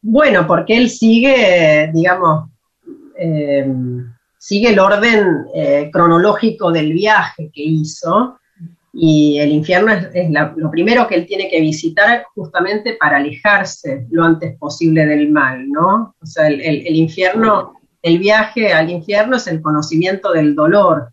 Bueno, 0.00 0.46
porque 0.46 0.76
él 0.76 0.90
sigue, 0.90 1.90
digamos, 1.92 2.50
eh, 3.18 3.66
sigue 4.38 4.70
el 4.70 4.78
orden 4.78 5.44
eh, 5.54 5.90
cronológico 5.92 6.70
del 6.70 6.92
viaje 6.92 7.50
que 7.52 7.62
hizo 7.62 8.38
y 8.92 9.38
el 9.38 9.50
infierno 9.50 9.92
es, 9.92 10.08
es 10.14 10.30
la- 10.30 10.54
lo 10.56 10.70
primero 10.70 11.06
que 11.06 11.16
él 11.16 11.26
tiene 11.26 11.48
que 11.50 11.60
visitar 11.60 12.24
justamente 12.34 12.94
para 12.98 13.18
alejarse 13.18 14.06
lo 14.10 14.24
antes 14.24 14.56
posible 14.56 15.04
del 15.04 15.30
mal, 15.30 15.68
¿no? 15.68 16.14
O 16.20 16.26
sea, 16.26 16.46
el, 16.48 16.60
el- 16.60 16.86
el 16.86 16.96
infierno, 16.96 17.74
el 18.08 18.18
viaje 18.18 18.72
al 18.72 18.90
infierno 18.90 19.36
es 19.36 19.46
el 19.46 19.60
conocimiento 19.62 20.32
del 20.32 20.54
dolor 20.54 21.12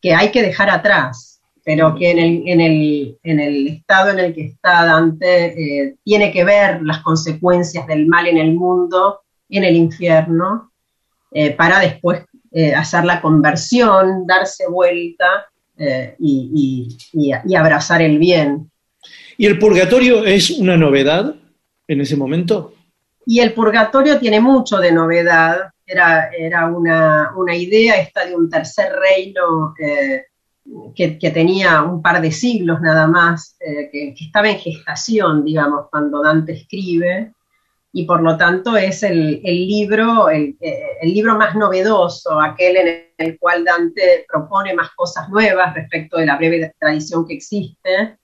que 0.00 0.14
hay 0.14 0.30
que 0.30 0.42
dejar 0.42 0.70
atrás, 0.70 1.40
pero 1.64 1.94
que 1.94 2.10
en 2.10 2.18
el, 2.18 2.42
en 2.46 2.60
el, 2.60 3.18
en 3.22 3.38
el 3.40 3.66
estado 3.68 4.10
en 4.10 4.18
el 4.18 4.34
que 4.34 4.44
está 4.46 4.84
Dante 4.86 5.32
eh, 5.84 5.96
tiene 6.02 6.32
que 6.32 6.42
ver 6.44 6.80
las 6.82 7.00
consecuencias 7.00 7.86
del 7.86 8.06
mal 8.06 8.26
en 8.26 8.38
el 8.38 8.54
mundo, 8.54 9.20
en 9.50 9.64
el 9.64 9.76
infierno, 9.76 10.72
eh, 11.32 11.50
para 11.52 11.78
después 11.80 12.24
eh, 12.52 12.74
hacer 12.74 13.04
la 13.04 13.20
conversión, 13.20 14.26
darse 14.26 14.64
vuelta 14.68 15.46
y, 16.18 16.50
y- 17.12 17.30
y- 17.30 17.32
y 17.46 17.54
abrazar 17.54 18.02
el 18.02 18.18
bien. 18.18 18.70
¿Y 19.38 19.46
el 19.46 19.58
purgatorio 19.58 20.26
es 20.26 20.50
una 20.50 20.76
novedad 20.76 21.34
en 21.88 22.00
ese 22.02 22.16
momento? 22.16 22.74
Y 23.30 23.38
el 23.38 23.52
purgatorio 23.52 24.18
tiene 24.18 24.40
mucho 24.40 24.78
de 24.78 24.90
novedad, 24.90 25.70
era, 25.86 26.30
era 26.36 26.66
una, 26.66 27.30
una 27.36 27.54
idea 27.54 28.00
esta 28.00 28.26
de 28.26 28.34
un 28.34 28.50
tercer 28.50 28.92
reino 28.92 29.72
eh, 29.80 30.24
que, 30.96 31.16
que 31.16 31.30
tenía 31.30 31.84
un 31.84 32.02
par 32.02 32.20
de 32.20 32.32
siglos 32.32 32.80
nada 32.80 33.06
más, 33.06 33.56
eh, 33.60 33.88
que, 33.88 34.14
que 34.14 34.24
estaba 34.24 34.50
en 34.50 34.58
gestación, 34.58 35.44
digamos, 35.44 35.86
cuando 35.92 36.20
Dante 36.20 36.54
escribe, 36.54 37.32
y 37.92 38.04
por 38.04 38.20
lo 38.20 38.36
tanto 38.36 38.76
es 38.76 39.04
el, 39.04 39.40
el 39.44 39.68
libro, 39.68 40.28
el, 40.28 40.56
eh, 40.60 40.98
el 41.00 41.14
libro 41.14 41.36
más 41.36 41.54
novedoso, 41.54 42.40
aquel 42.40 42.78
en 42.78 43.04
el 43.16 43.38
cual 43.38 43.64
Dante 43.64 44.26
propone 44.26 44.74
más 44.74 44.90
cosas 44.96 45.28
nuevas 45.28 45.72
respecto 45.72 46.16
de 46.16 46.26
la 46.26 46.36
breve 46.36 46.74
tradición 46.80 47.24
que 47.24 47.34
existe. 47.34 48.18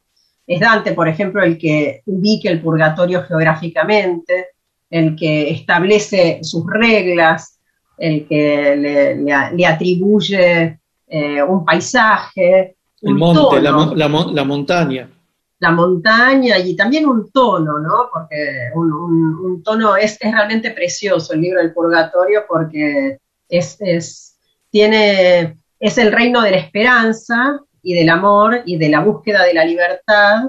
Es 0.49 0.59
Dante, 0.59 0.95
por 0.95 1.07
ejemplo, 1.07 1.45
el 1.45 1.57
que 1.57 2.03
ubique 2.07 2.49
el 2.49 2.61
purgatorio 2.61 3.23
geográficamente, 3.23 4.56
el 4.97 5.17
que 5.17 5.51
establece 5.51 6.41
sus 6.43 6.65
reglas, 6.67 7.59
el 7.99 8.27
que 8.29 8.77
le, 8.77 9.17
le- 9.17 9.53
le 9.57 9.67
atribuye 9.67 10.79
eh, 11.09 11.43
un 11.43 11.65
paisaje, 11.65 12.77
El 13.03 13.13
un 13.13 13.19
monte, 13.19 13.61
la, 13.61 13.71
tono 13.71 13.95
la 13.95 14.09
mo- 14.09 14.31
la 14.33 14.45
montaña. 14.45 15.09
la 15.61 15.71
montaña 15.71 16.59
y 16.59 16.75
también 16.77 17.07
un 17.07 17.31
tono, 17.31 17.79
¿no? 17.79 18.09
Porque 18.13 18.37
un, 18.75 18.93
un- 18.93 19.35
un 19.47 19.63
tono 19.63 19.97
es, 19.97 20.19
es 20.21 20.33
realmente 20.33 20.71
precioso 20.73 21.33
el 21.33 21.41
libro 21.41 21.61
del 21.61 21.73
purgatorio 21.73 22.45
porque 22.49 23.19
es, 23.49 23.77
es, 23.81 24.37
tiene, 24.71 25.57
es 25.81 25.97
el 25.99 26.13
reino 26.13 26.43
de 26.43 26.51
la 26.51 26.57
esperanza 26.59 27.61
y 27.83 27.95
del 27.95 28.09
amor 28.11 28.63
y 28.67 28.77
de 28.77 28.89
la 28.89 29.01
búsqueda 29.01 29.45
de 29.45 29.55
la 29.55 29.65
libertad, 29.65 30.43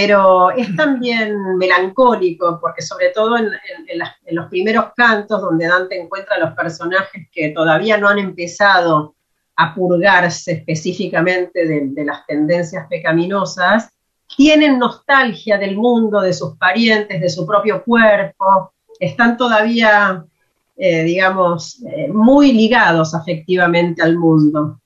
pero 0.00 0.50
es 0.52 0.76
también 0.76 1.56
melancólico 1.56 2.58
porque 2.60 2.82
sobre 2.82 3.08
todo 3.10 3.36
en, 3.36 3.46
en- 3.46 3.84
en 3.88 3.98
las- 3.98 4.14
en 4.24 4.36
los 4.36 4.46
primeros 4.46 4.86
cantos 4.96 5.40
donde 5.40 5.66
Dante 5.66 6.00
encuentra 6.00 6.36
a 6.36 6.38
los 6.38 6.52
personajes 6.54 7.26
que 7.32 7.48
todavía 7.50 7.96
no 7.98 8.08
han 8.08 8.18
empezado 8.20 9.14
a 9.56 9.74
purgarse 9.74 10.52
específicamente 10.52 11.66
de, 11.66 11.80
de 11.88 12.04
las 12.04 12.24
tendencias 12.26 12.86
pecaminosas, 12.88 13.90
tienen 14.36 14.78
nostalgia 14.78 15.58
del 15.58 15.76
mundo, 15.76 16.20
de 16.20 16.32
sus 16.32 16.56
parientes, 16.56 17.20
de 17.20 17.28
su 17.28 17.44
propio 17.44 17.82
cuerpo, 17.82 18.72
están 19.00 19.36
todavía, 19.36 20.24
eh, 20.76 21.02
digamos, 21.02 21.82
eh, 21.86 22.06
muy 22.08 22.52
ligados 22.52 23.14
afectivamente 23.14 24.00
al 24.00 24.16
mundo. 24.16 24.78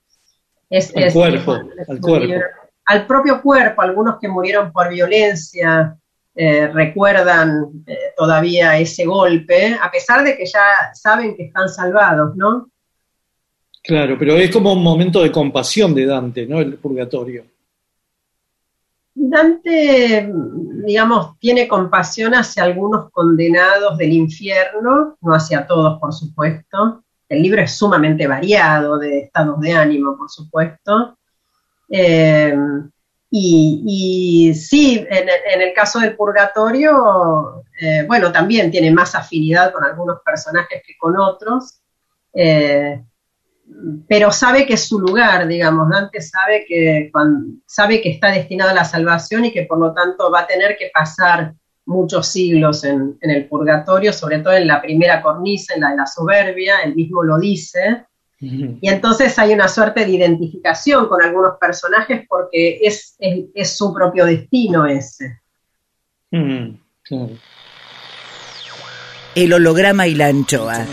Es- 0.71 0.97
Al 0.97 1.03
es- 1.03 1.13
cuerpo, 1.13 1.57
es- 1.79 1.89
al 1.91 2.01
cuerpo. 2.01 2.35
Al 2.87 3.07
propio 3.07 3.41
cuerpo, 3.41 3.83
algunos 3.83 4.19
que 4.21 4.29
murieron 4.29 4.73
por 4.73 4.89
violencia 4.89 5.97
eh, 6.35 6.67
recuerdan 6.69 7.85
eh, 7.87 8.15
todavía 8.17 8.79
ese 8.79 9.05
golpe, 9.05 9.77
a 9.81 9.91
pesar 9.91 10.25
de 10.25 10.35
que 10.35 10.47
ya 10.47 10.91
saben 10.95 11.37
que 11.37 11.45
están 11.45 11.69
salvados, 11.69 12.35
¿no? 12.37 12.71
Claro, 13.83 14.17
pero 14.19 14.37
es 14.37 14.51
como 14.51 14.73
un 14.73 14.83
momento 14.83 15.23
de 15.23 15.31
compasión 15.31 15.95
de 15.95 16.07
Dante, 16.07 16.47
¿no? 16.47 16.61
El 16.61 16.77
purgatorio. 16.77 17.45
Dante, 19.15 20.33
digamos, 20.87 21.39
tiene 21.39 21.69
compasión 21.69 22.35
hacia 22.35 22.65
algunos 22.65 23.11
condenados 23.11 23.99
del 23.99 24.13
infierno, 24.13 25.19
no 25.21 25.35
hacia 25.35 25.67
todos, 25.67 26.01
por 26.01 26.15
supuesto. 26.15 27.05
El 27.29 27.43
libro 27.43 27.61
es 27.61 27.77
sumamente 27.77 28.27
variado 28.27 28.99
de 28.99 29.21
estados 29.21 29.61
de 29.61 29.73
ánimo, 29.73 30.17
por 30.17 30.31
supuesto. 30.31 31.19
Eh, 31.95 32.57
y, 33.35 34.53
sí, 34.55 35.07
en, 35.09 35.29
el- 35.63 35.73
caso 35.75 36.01
del 36.01 36.17
purgatorio, 36.17 37.65
eh, 37.81 38.05
bueno, 38.07 38.31
también 38.33 38.71
tiene 38.71 38.91
más 38.91 39.15
afinidad 39.15 39.73
con 39.73 39.85
algunos 39.85 40.21
personajes 40.25 40.83
que 40.87 40.95
con 40.99 41.17
otros. 41.19 41.81
Eh, 42.35 43.03
pero 44.07 44.31
sabe 44.31 44.67
que 44.67 44.75
es 44.75 44.87
su 44.87 44.99
lugar, 44.99 45.47
digamos, 45.49 45.89
Dante 45.89 46.21
sabe 46.21 46.65
que, 46.67 47.11
sabe 47.67 48.01
que 48.01 48.11
está 48.11 48.31
destinado 48.31 48.71
a 48.71 48.75
la 48.75 48.85
salvación 48.85 49.47
y 49.47 49.53
que 49.53 49.65
por 49.65 49.79
lo 49.79 49.93
tanto 49.95 50.31
va 50.31 50.41
a 50.41 50.47
tener 50.47 50.77
que 50.77 50.91
pasar 50.93 51.55
muchos 51.87 52.27
siglos 52.29 52.85
en, 52.85 53.17
en 53.21 53.31
el 53.31 53.49
purgatorio, 53.49 54.13
sobre 54.13 54.41
todo 54.41 54.53
en 54.55 54.67
la 54.67 54.81
primera 54.81 55.23
cornisa, 55.23 55.75
en 55.75 55.81
la 55.81 55.91
de 55.91 55.97
la 55.97 56.07
soberbia, 56.07 56.81
él 56.85 56.95
mismo 56.95 57.23
lo 57.23 57.39
dice, 57.39 58.05
Y 58.45 58.89
entonces 58.89 59.39
hay 59.39 59.53
una 59.53 59.69
suerte 59.69 60.05
de 60.05 60.11
identificación 60.11 61.09
con 61.09 61.23
algunos 61.23 61.59
personajes 61.61 62.27
porque 62.29 62.81
es, 62.83 63.15
es, 63.21 63.45
es 63.55 63.77
su 63.77 63.95
propio 63.95 64.27
destino 64.27 64.85
ese. 64.85 65.41
Mm, 66.33 66.71
claro. 67.03 67.37
El 69.37 69.53
holograma 69.53 70.09
y 70.09 70.15
la 70.17 70.27
anchoa. 70.27 70.85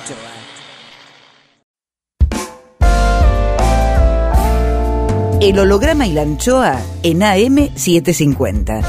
El 5.42 5.58
holograma 5.58 6.06
y 6.06 6.14
la 6.14 6.22
anchoa 6.22 6.80
en 7.02 7.22
AM750. 7.22 8.84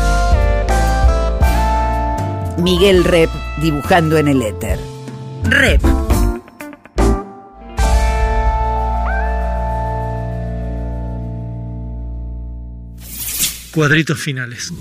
Miguel 2.58 3.04
Rep 3.04 3.30
dibujando 3.62 4.18
en 4.18 4.28
el 4.28 4.42
éter. 4.42 4.78
Rep. 5.44 6.09
Cuadritos 13.74 14.18
finales. 14.18 14.72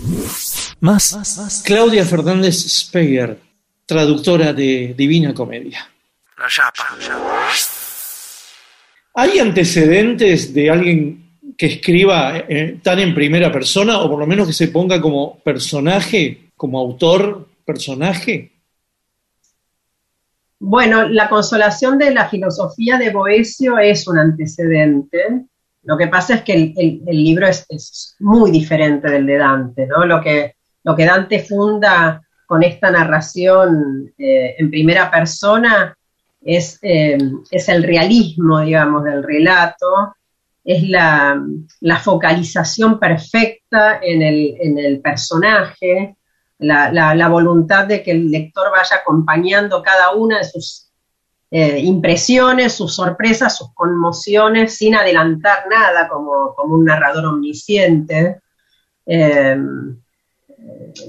Más. 0.79 1.61
Claudia 1.63 2.05
Fernández 2.05 2.55
Speyer, 2.55 3.37
traductora 3.85 4.53
de 4.53 4.95
Divina 4.97 5.33
Comedia. 5.33 5.87
La 6.37 6.47
chapa. 6.47 6.97
¿Hay 9.13 9.37
antecedentes 9.39 10.53
de 10.53 10.69
alguien 10.69 11.29
que 11.57 11.65
escriba 11.65 12.37
eh, 12.37 12.79
tan 12.81 12.99
en 12.99 13.13
primera 13.13 13.51
persona 13.51 13.99
o 13.99 14.09
por 14.09 14.19
lo 14.19 14.25
menos 14.25 14.47
que 14.47 14.53
se 14.53 14.69
ponga 14.69 15.01
como 15.01 15.39
personaje, 15.39 16.49
como 16.55 16.79
autor, 16.79 17.47
personaje? 17.65 18.51
Bueno, 20.57 21.07
la 21.07 21.29
consolación 21.29 21.97
de 21.97 22.11
la 22.11 22.27
filosofía 22.27 22.97
de 22.97 23.11
Boecio 23.11 23.77
es 23.77 24.07
un 24.07 24.17
antecedente. 24.17 25.45
Lo 25.83 25.97
que 25.97 26.07
pasa 26.07 26.35
es 26.35 26.43
que 26.43 26.53
el, 26.53 26.73
el- 27.07 27.23
libro 27.23 27.47
es, 27.47 28.15
muy 28.19 28.51
diferente 28.51 29.09
del 29.09 29.25
de 29.25 29.37
Dante, 29.37 29.87
¿no? 29.87 30.05
Lo 30.05 30.21
que, 30.21 30.55
lo 30.83 30.95
que 30.95 31.05
Dante 31.05 31.39
funda 31.39 32.21
con 32.45 32.63
esta 32.63 32.91
narración 32.91 34.11
eh, 34.17 34.55
en 34.57 34.69
primera 34.69 35.09
persona 35.09 35.95
es, 36.41 36.79
eh, 36.81 37.17
es 37.51 37.69
el 37.69 37.83
realismo, 37.83 38.59
digamos, 38.59 39.03
del 39.03 39.23
relato, 39.23 40.15
es 40.63 40.83
la, 40.89 41.41
la 41.81 41.97
focalización 41.97 42.99
perfecta 42.99 43.99
en 44.01 44.21
el, 44.21 44.55
en 44.59 44.77
el 44.77 44.99
personaje, 45.01 46.17
la- 46.59 46.91
la 47.15 47.27
voluntad 47.29 47.87
de 47.87 48.03
que 48.03 48.11
el 48.11 48.29
lector 48.29 48.69
vaya 48.71 48.97
acompañando 49.01 49.81
cada 49.81 50.11
una 50.11 50.39
de 50.39 50.43
sus 50.43 50.88
eh, 51.51 51.79
impresiones, 51.79 52.73
sus 52.73 52.93
sorpresas, 52.95 53.57
sus 53.57 53.73
conmociones, 53.73 54.75
sin 54.75 54.95
adelantar 54.95 55.65
nada 55.69 56.07
como, 56.07 56.53
como 56.55 56.75
un 56.75 56.85
narrador 56.85 57.25
omnisciente. 57.25 58.39
Eh, 59.05 59.57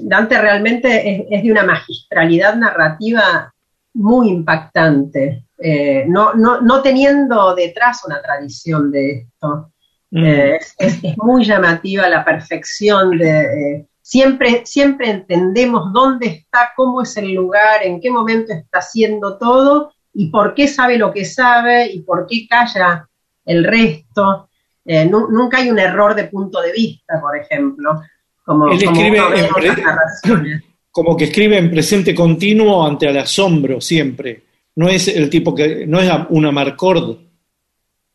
Dante 0.03 0.41
realmente 0.41 1.11
es, 1.11 1.27
es 1.31 1.43
de 1.43 1.53
una 1.53 1.65
magistralidad 1.65 2.55
narrativa 2.57 3.53
muy 3.95 4.29
impactante, 4.29 5.45
eh, 5.59 6.05
no, 6.07 6.33
no, 6.35 6.61
no 6.61 6.81
teniendo 6.81 7.55
detrás 7.55 8.05
una 8.07 8.23
tradición 8.23 8.91
de 8.91 9.11
esto. 9.13 9.73
Mm. 10.13 10.25
Eh, 10.25 10.57
es, 10.57 10.75
es- 11.03 11.17
muy 11.19 11.45
llamativa 11.45 12.09
la 12.09 12.25
perfección 12.25 13.19
de... 13.19 13.87
siempre, 14.01 14.63
siempre 14.65 15.11
entendemos 15.11 15.93
dónde 15.93 16.27
está, 16.29 16.71
cómo 16.77 17.03
es 17.03 17.17
el 17.17 17.33
lugar, 17.35 17.83
en 17.83 18.01
qué 18.01 18.11
momento 18.11 18.53
está 18.53 18.79
haciendo 18.79 19.37
todo 19.39 19.93
y 20.15 20.27
por 20.31 20.55
qué 20.55 20.67
sabe 20.69 20.99
lo 20.99 21.13
que 21.13 21.25
sabe 21.25 21.87
y 21.93 22.01
por 22.01 22.27
qué 22.27 22.47
calla 22.49 23.09
el 23.45 23.65
resto. 23.65 24.49
Eh, 24.85 25.05
nu- 25.05 25.29
nunca 25.31 25.59
hay 25.59 25.71
un 25.71 25.79
error 25.79 26.15
de 26.15 26.25
punto 26.25 26.61
de 26.61 26.73
vista, 26.73 27.21
por 27.21 27.37
ejemplo, 27.37 28.01
como, 28.45 28.69
Él 28.73 28.85
como 28.85 28.97
escribe 29.01 29.19
en. 29.37 30.63
Como 30.91 31.17
que 31.17 31.25
escribe 31.25 31.57
en 31.57 31.71
presente 31.71 32.15
continuo 32.15 32.85
ante 32.85 33.07
el 33.07 33.17
asombro 33.17 33.81
siempre. 33.81 34.43
No 34.75 34.89
es 34.89 35.07
el 35.09 35.31
tipo 35.31 35.55
que, 35.55 35.87
no 35.87 36.01
es 36.01 36.11
un 36.31 36.47
amarcord. 36.47 37.17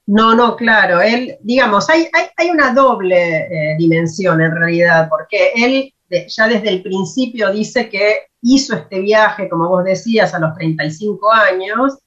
No, 0.08 0.36
no, 0.36 0.56
claro, 0.56 1.02
él, 1.02 1.36
digamos, 1.41 1.89
hay, 1.89 2.08
hay, 2.14 2.26
hay 2.38 2.50
una 2.52 2.74
doble 2.74 3.38
eh, 3.38 3.76
dimensión 3.80 4.39
en 4.41 4.56
realidad, 4.56 5.08
porque 5.10 5.52
él 5.56 5.93
de- 6.20 6.28
ya 6.30 6.47
desde 6.47 6.70
el 6.70 6.82
principio 6.82 7.51
dice 7.51 7.89
que 7.89 8.28
hizo 8.41 8.76
este 8.76 8.99
viaje, 8.99 9.49
como 9.49 9.68
vos 9.70 9.84
decías, 9.84 10.34
a 10.34 10.39
los 10.39 10.53
35 10.55 11.32
años, 11.32 11.97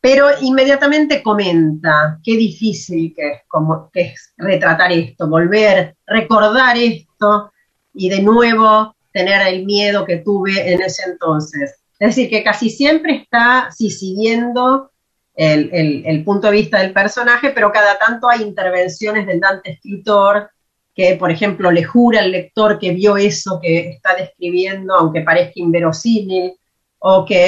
pero 0.00 0.26
inmediatamente 0.40 1.22
comenta 1.22 2.18
qué 2.22 2.36
difícil 2.36 3.12
que 3.14 3.30
es, 3.32 3.40
como, 3.48 3.90
que 3.92 4.14
retratar 4.36 4.92
esto, 4.92 5.28
volver, 5.28 5.94
recordar 6.06 6.76
esto 6.76 7.52
y 7.94 8.08
de 8.08 8.22
nuevo 8.22 8.94
tener 9.12 9.46
el 9.48 9.64
miedo 9.64 10.04
que 10.04 10.18
tuve 10.18 10.72
en 10.72 10.80
ese 10.82 11.02
entonces. 11.10 11.74
Es 11.98 12.08
decir, 12.14 12.30
que 12.30 12.44
casi 12.44 12.70
siempre 12.70 13.16
está 13.16 13.70
siguiendo 13.72 14.92
el- 15.34 16.04
el 16.06 16.24
punto 16.24 16.46
de 16.48 16.52
vista 16.54 16.78
del 16.78 16.92
personaje, 16.92 17.50
pero 17.50 17.72
cada 17.72 17.98
tanto 17.98 18.28
hay 18.28 18.42
intervenciones 18.42 19.26
del 19.26 19.40
Dante 19.40 19.72
escritor 19.72 20.50
que, 20.98 21.14
por 21.16 21.30
ejemplo, 21.30 21.70
le 21.70 21.84
jura 21.84 22.18
al 22.20 22.32
lector 22.32 22.70
que 22.80 22.90
vio 22.90 23.16
eso 23.16 23.60
que 23.62 23.90
está 23.90 24.16
describiendo, 24.16 24.94
aunque 24.94 25.20
parezca 25.22 25.52
inverosímil, 25.56 26.46
o 26.98 27.24
que 27.24 27.42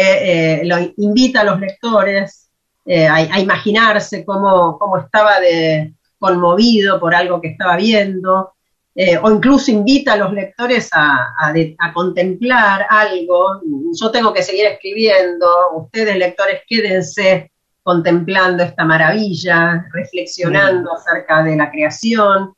eh, 0.61 0.65
lo 0.65 0.77
invita 0.99 1.41
a 1.41 1.45
los 1.51 1.59
lectores 1.59 2.49
eh, 2.87 3.07
a, 3.09 3.17
a 3.17 3.41
imaginarse 3.41 4.25
cómo, 4.25 4.79
cómo 4.79 4.99
estaba 4.99 5.41
de, 5.41 5.93
conmovido 6.21 7.01
por 7.01 7.13
algo 7.15 7.41
que 7.41 7.49
estaba 7.49 7.77
viendo. 7.77 8.53
eh, 8.95 9.17
o 9.23 9.31
incluso 9.31 9.71
invita 9.71 10.13
a 10.13 10.17
los 10.17 10.33
lectores 10.33 10.89
a, 10.93 11.33
a 11.39 11.53
de- 11.53 11.75
a 11.79 11.93
contemplar 11.93 12.87
algo. 12.89 13.61
Yo 14.01 14.11
tengo 14.11 14.33
que 14.33 14.43
seguir 14.43 14.67
escribiendo, 14.67 15.47
ustedes 15.77 16.17
lectores 16.17 16.61
quédense 16.69 17.51
contemplando 17.83 18.63
esta 18.63 18.85
maravilla, 18.85 19.87
reflexionando 19.93 20.93
acerca 20.93 21.43
de 21.43 21.57
la 21.57 21.71
creación. 21.71 22.53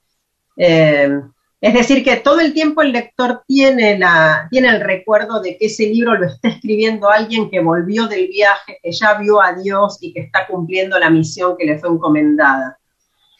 Eh, 0.56 1.20
es 1.60 1.74
decir, 1.74 2.02
que 2.02 2.16
todo 2.16 2.40
el 2.40 2.52
tiempo 2.52 2.82
el 2.82 2.92
lector 2.92 3.44
tiene, 3.46 3.96
la, 3.96 4.48
tiene 4.50 4.68
el 4.68 4.80
recuerdo 4.80 5.40
de 5.40 5.56
que 5.56 5.66
ese 5.66 5.86
libro 5.86 6.16
lo 6.16 6.26
está 6.26 6.48
escribiendo 6.48 7.08
alguien 7.08 7.48
que 7.50 7.60
volvió 7.60 8.08
del 8.08 8.26
viaje, 8.28 8.80
que 8.82 8.90
ya 8.90 9.14
vio 9.14 9.40
a 9.40 9.52
Dios 9.52 9.98
y 10.00 10.12
que 10.12 10.20
está 10.20 10.46
cumpliendo 10.48 10.98
la 10.98 11.08
misión 11.08 11.56
que 11.56 11.66
le 11.66 11.78
fue 11.78 11.90
encomendada. 11.90 12.78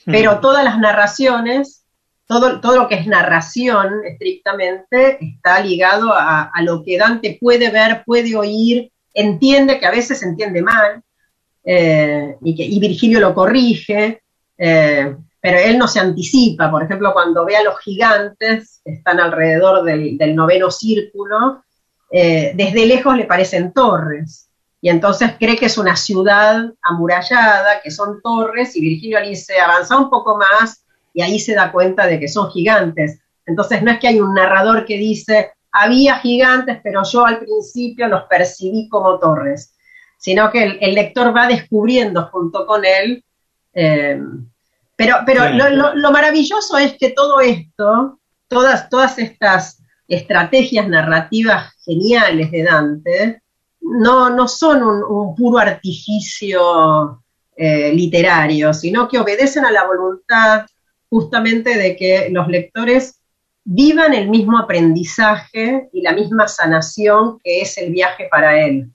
Pero 0.07 0.41
todas 0.41 0.65
las 0.65 0.79
narraciones, 0.79 1.85
todo, 2.27 2.61
todo 2.61 2.77
lo 2.77 2.89
que 2.89 2.95
es 2.95 3.07
narración 3.07 4.05
estrictamente, 4.05 5.19
está 5.21 5.61
ligado 5.61 6.13
a, 6.13 6.43
a 6.45 6.63
lo 6.63 6.83
que 6.85 6.99
Dante 6.99 7.39
puede 7.41 7.71
ver, 7.71 8.03
puede 8.05 8.37
oír, 8.37 8.93
entiende, 9.15 9.79
que 9.79 9.87
a 9.87 9.91
veces 9.91 10.23
entiende 10.23 10.63
mal, 10.63 11.03
eh, 11.65 12.37
y, 12.43 12.55
que, 12.55 12.65
y 12.65 12.79
Virgilio 12.81 13.21
lo 13.21 13.35
corrige, 13.35 14.23
eh, 14.59 15.17
pero 15.43 15.59
él 15.59 15.77
no 15.77 15.89
se 15.89 15.99
anticipa. 15.99 16.71
Por 16.71 16.85
ejemplo, 16.85 17.13
cuando 17.13 17.45
ve 17.45 17.57
a 17.57 17.65
los 17.65 17.79
gigantes 17.81 18.81
que 18.85 18.93
están 18.93 19.19
alrededor 19.19 19.83
del, 19.83 20.37
noveno 20.37 20.71
círculo, 20.71 21.65
eh, 22.13 22.53
desde 22.55 22.87
lejos 22.87 23.17
le 23.17 23.25
parecen 23.25 23.73
torres. 23.73 24.49
Y 24.81 24.89
entonces 24.89 25.33
cree 25.41 25.57
que 25.57 25.67
es 25.67 25.77
una 25.79 25.97
ciudad 25.97 26.73
amurallada, 26.81 27.81
que 27.83 27.91
son 27.91 28.23
torres, 28.23 28.77
y 28.77 28.81
Virgilio 28.83 29.19
le 29.19 29.31
dice, 29.31 29.59
avanza 29.59 29.99
un 29.99 30.09
poco 30.11 30.37
más, 30.37 30.85
y 31.13 31.23
ahí 31.23 31.41
se 31.41 31.55
da 31.55 31.73
cuenta 31.73 32.07
de 32.07 32.21
que 32.21 32.29
son 32.29 32.49
gigantes. 32.53 33.19
Entonces 33.45 33.83
no 33.83 33.91
es 33.91 33.99
que 33.99 34.07
hay 34.07 34.21
un 34.21 34.35
narrador 34.35 34.85
que 34.85 34.97
dice, 34.97 35.51
había 35.73 36.21
gigantes, 36.21 36.79
pero 36.85 37.03
yo 37.03 37.27
al 37.27 37.41
principio 37.41 38.07
los 38.07 38.23
percibí 38.25 38.89
como 38.89 39.19
torres, 39.19 39.75
sino 40.19 40.53
que 40.53 40.63
el, 40.63 40.79
el 40.81 40.95
lector 40.95 41.37
va 41.37 41.49
descubriendo 41.49 42.29
junto 42.31 42.65
con 42.65 42.85
él. 42.85 43.25
eh, 43.75 44.21
pero 45.05 45.17
pero 45.27 45.49
lo, 45.51 45.71
lo- 45.71 45.95
lo 45.95 46.11
maravilloso 46.13 46.77
es 46.79 46.95
que 46.99 47.11
todo 47.11 47.41
esto, 47.41 48.19
todas, 48.49 48.89
todas 48.89 49.19
estas 49.19 49.83
estrategias 50.09 50.89
narrativas 50.89 51.73
geniales 51.85 52.51
de 52.51 52.63
Dante, 52.65 53.43
no, 53.81 54.31
no 54.31 54.47
son 54.49 54.83
un, 54.83 55.03
un 55.03 55.35
puro 55.35 55.59
artificio 55.59 57.23
eh, 57.57 57.93
literario, 57.95 58.73
sino 58.73 59.09
que 59.09 59.19
obedecen 59.19 59.65
a 59.65 59.71
la 59.73 59.85
voluntad 59.87 60.67
justamente 61.11 61.77
de 61.77 61.97
que 61.97 62.29
los 62.31 62.49
lectores 62.49 63.21
vivan 63.65 64.15
el 64.15 64.29
mismo 64.29 64.59
aprendizaje 64.59 65.89
y 65.93 66.01
la 66.03 66.13
misma 66.13 66.49
sanación 66.49 67.39
que 67.43 67.61
es 67.61 67.77
el 67.79 67.93
viaje 67.93 68.29
para 68.31 68.59
él. 68.65 68.91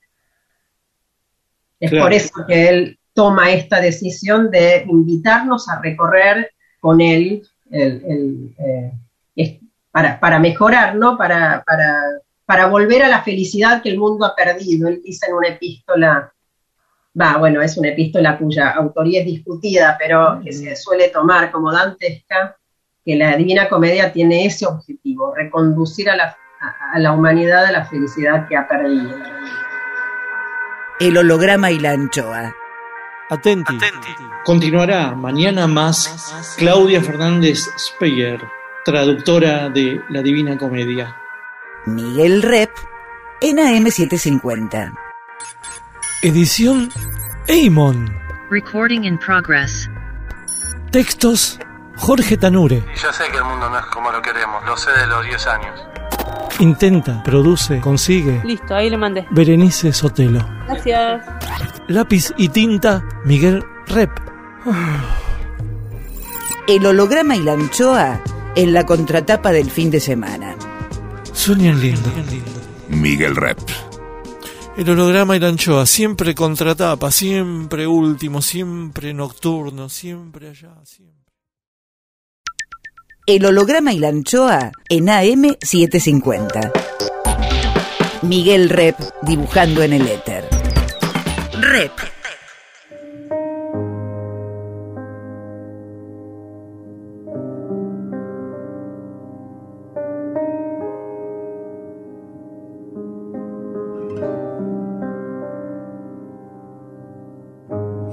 Es 1.80 1.90
Claro. 1.92 2.06
por 2.06 2.14
eso 2.14 2.34
que 2.48 2.70
él 2.70 3.00
toma 3.18 3.50
esta 3.52 3.82
decisión 3.82 4.52
de 4.52 4.86
invitarnos 4.88 5.68
a 5.70 5.82
recorrer 5.82 6.52
con 6.80 7.02
él 7.02 7.42
el- 7.72 8.04
el, 8.06 8.56
eh, 8.60 9.60
para, 9.92 10.20
para 10.20 10.38
mejorar, 10.38 10.94
¿no? 10.96 11.18
Para, 11.18 11.64
para, 11.66 12.00
para 12.46 12.68
volver 12.68 13.02
a 13.02 13.08
la 13.08 13.24
felicidad 13.24 13.82
que 13.82 13.90
el 13.90 13.98
mundo 13.98 14.24
ha 14.28 14.36
perdido. 14.36 14.88
Él 14.88 15.02
dice 15.04 15.26
en 15.28 15.34
una 15.34 15.48
epístola, 15.48 16.32
va, 17.20 17.38
bueno, 17.38 17.60
es 17.64 17.76
una 17.78 17.90
epístola 17.90 18.38
cuya 18.38 18.70
autoría 18.70 19.22
es 19.22 19.26
discutida, 19.26 19.96
pero 19.98 20.40
que 20.44 20.54
se 20.54 20.76
suele 20.76 21.10
tomar 21.10 21.50
como 21.52 21.72
dantesca, 21.72 22.56
que 23.04 23.16
la 23.16 23.36
Divina 23.36 23.68
Comedia 23.68 24.14
tiene 24.14 24.46
ese 24.46 24.68
objetivo, 24.68 25.34
reconducir 25.36 26.08
a 26.12 26.16
la, 26.16 26.38
a- 26.62 26.92
a 26.94 27.00
la 27.00 27.14
humanidad 27.14 27.66
a 27.66 27.72
la 27.72 27.84
felicidad 27.86 28.48
que 28.48 28.56
ha 28.56 28.68
perdido. 28.68 29.10
El 31.00 31.18
holograma 31.18 31.72
y 31.72 31.80
la 31.80 31.92
anchoa. 31.94 32.54
Atenti. 33.30 33.78
Continuará 34.46 35.14
mañana 35.14 35.68
más 35.68 36.56
Claudia 36.58 37.02
Fernández 37.02 37.70
Speyer, 37.78 38.42
traductora 38.86 39.70
de 39.70 40.02
La 40.10 40.22
Divina 40.22 40.58
Comedia. 40.58 41.16
Miguel 41.86 42.42
Rep 42.42 42.72
en 43.42 43.58
AM750. 43.58 44.98
Edición 46.22 46.90
Eimon. 47.48 48.18
Recording 48.50 49.04
in 49.04 49.18
progress. 49.18 49.90
Textos 50.92 51.60
Jorge 51.98 52.38
Tanure. 52.38 52.78
Y 52.78 52.98
ya 52.98 53.12
sé 53.12 53.26
que 53.30 53.38
el 53.38 53.44
mundo 53.44 53.70
no 53.70 53.78
es 53.78 53.86
como 53.88 54.10
lo 54.12 54.22
queremos, 54.22 54.66
lo 54.66 54.78
sé 54.78 54.92
de 54.92 55.08
los 55.08 55.26
10 55.26 55.48
años. 55.48 55.97
Intenta, 56.60 57.22
produce, 57.24 57.80
consigue. 57.80 58.42
Listo, 58.44 58.74
ahí 58.74 58.90
le 58.90 58.98
mandé. 58.98 59.28
Berenice 59.30 59.94
Sotelo. 59.94 60.48
Gracias. 60.68 61.24
Lápiz 61.88 62.34
y 62.38 62.50
tinta 62.50 63.04
Miguel 63.26 63.64
Rep. 63.88 64.10
El 66.68 66.86
holograma 66.86 67.36
y 67.36 67.44
la 67.44 67.54
anchoa 67.54 68.20
en 68.56 68.74
la 68.74 68.86
contratapa 68.86 69.52
del 69.52 69.70
fin 69.70 69.92
de 69.92 70.00
semana. 70.00 70.56
Sueñan 71.32 71.80
lindo. 71.80 72.12
Miguel 72.90 73.36
Rep. 73.36 73.60
El 74.78 74.90
holograma 74.90 75.36
y 75.36 75.40
la 75.40 75.48
anchoa, 75.48 75.86
siempre 75.86 76.36
contratapa, 76.36 77.10
siempre 77.12 77.88
último, 77.88 78.42
siempre 78.42 79.14
nocturno, 79.14 79.90
siempre 79.90 80.50
allá, 80.50 80.76
siempre. 80.84 81.17
El 83.28 83.46
holograma 83.46 83.92
y 83.92 84.00
la 84.00 84.08
anchoa 84.08 84.72
en 84.88 85.08
AM750. 85.08 86.72
Miguel 88.22 88.70
Rep 88.70 88.96
dibujando 89.22 89.84
en 89.84 89.92
el 89.92 90.08
éter. 90.08 90.46
Rep. 91.60 91.92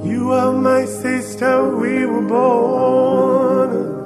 You 0.05 0.33
are 0.33 0.53
my 0.53 0.85
sister, 0.85 1.69
we 1.77 2.05
were 2.05 2.21
born 2.27 3.24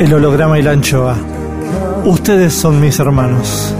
El 0.00 0.14
holograma 0.14 0.58
y 0.58 0.62
la 0.62 0.70
anchoa. 0.70 1.14
Ustedes 2.06 2.54
son 2.54 2.80
mis 2.80 2.98
hermanos. 2.98 3.74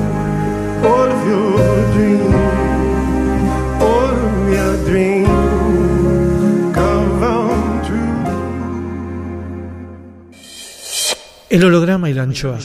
El 11.48 11.64
holograma 11.64 12.10
y 12.10 12.12
la 12.12 12.24
anchoa. 12.24 12.58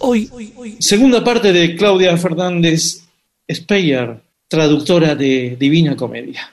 Hoy, 0.00 0.30
Segunda 0.78 1.24
parte 1.24 1.50
de 1.50 1.76
Claudia 1.76 2.14
Fernández 2.18 3.04
Speyer, 3.50 4.20
traductora 4.46 5.14
de 5.14 5.56
Divina 5.58 5.96
Comedia. 5.96 6.52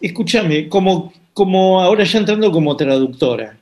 Escúchame, 0.00 0.68
como, 0.68 1.12
como 1.32 1.80
ahora 1.80 2.02
ya 2.02 2.18
entrando 2.18 2.50
como 2.50 2.76
traductora, 2.76 3.58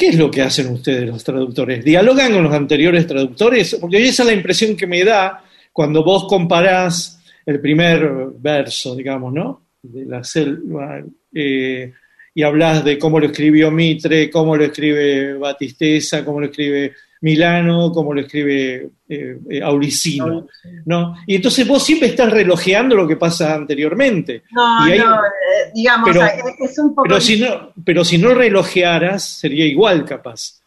¿Qué 0.00 0.08
es 0.08 0.16
lo 0.16 0.30
que 0.30 0.40
hacen 0.40 0.72
ustedes 0.72 1.06
los 1.06 1.22
traductores? 1.22 1.84
¿Dialogan 1.84 2.32
con 2.32 2.44
los 2.44 2.54
anteriores 2.54 3.06
traductores? 3.06 3.76
Porque 3.78 4.02
esa 4.02 4.22
es 4.22 4.28
la 4.28 4.32
impresión 4.32 4.74
que 4.74 4.86
me 4.86 5.04
da 5.04 5.44
cuando 5.74 6.02
vos 6.02 6.24
comparás 6.26 7.22
el 7.44 7.60
primer 7.60 8.08
verso, 8.38 8.96
digamos, 8.96 9.30
¿no? 9.30 9.66
De 9.82 10.06
la 10.06 10.24
selva, 10.24 11.04
eh, 11.34 11.92
y 12.34 12.42
hablas 12.42 12.82
de 12.82 12.98
cómo 12.98 13.20
lo 13.20 13.26
escribió 13.26 13.70
Mitre, 13.70 14.30
cómo 14.30 14.56
lo 14.56 14.64
escribe 14.64 15.34
Batisteza, 15.34 16.24
cómo 16.24 16.40
lo 16.40 16.46
escribe 16.46 16.94
Milano, 17.22 17.92
cómo 17.92 18.14
lo 18.14 18.22
escribe 18.22 18.88
eh, 19.08 19.36
eh, 19.50 19.62
Auricino, 19.62 20.46
¿no? 20.86 21.16
Y 21.26 21.34
entonces 21.36 21.66
vos 21.68 21.84
siempre 21.84 22.08
estás 22.08 22.30
relojeando 22.32 22.96
lo 22.96 23.06
que 23.06 23.16
pasa 23.16 23.54
anteriormente. 23.54 24.44
No, 24.52 24.88
Y 24.88 24.92
ahí- 24.92 24.98
no, 24.98 25.16
eh, 25.16 25.70
digamos, 25.74 26.08
pero- 26.10 26.22
es 26.64 26.78
un 26.78 26.94
poco... 26.94 27.02
pero 27.02 27.20
si 27.20 27.38
no, 27.40 27.72
pero 27.84 28.04
si 28.04 28.16
no 28.18 28.32
relojearas, 28.34 29.22
sería 29.22 29.66
igual 29.66 30.04
capaz. 30.04 30.60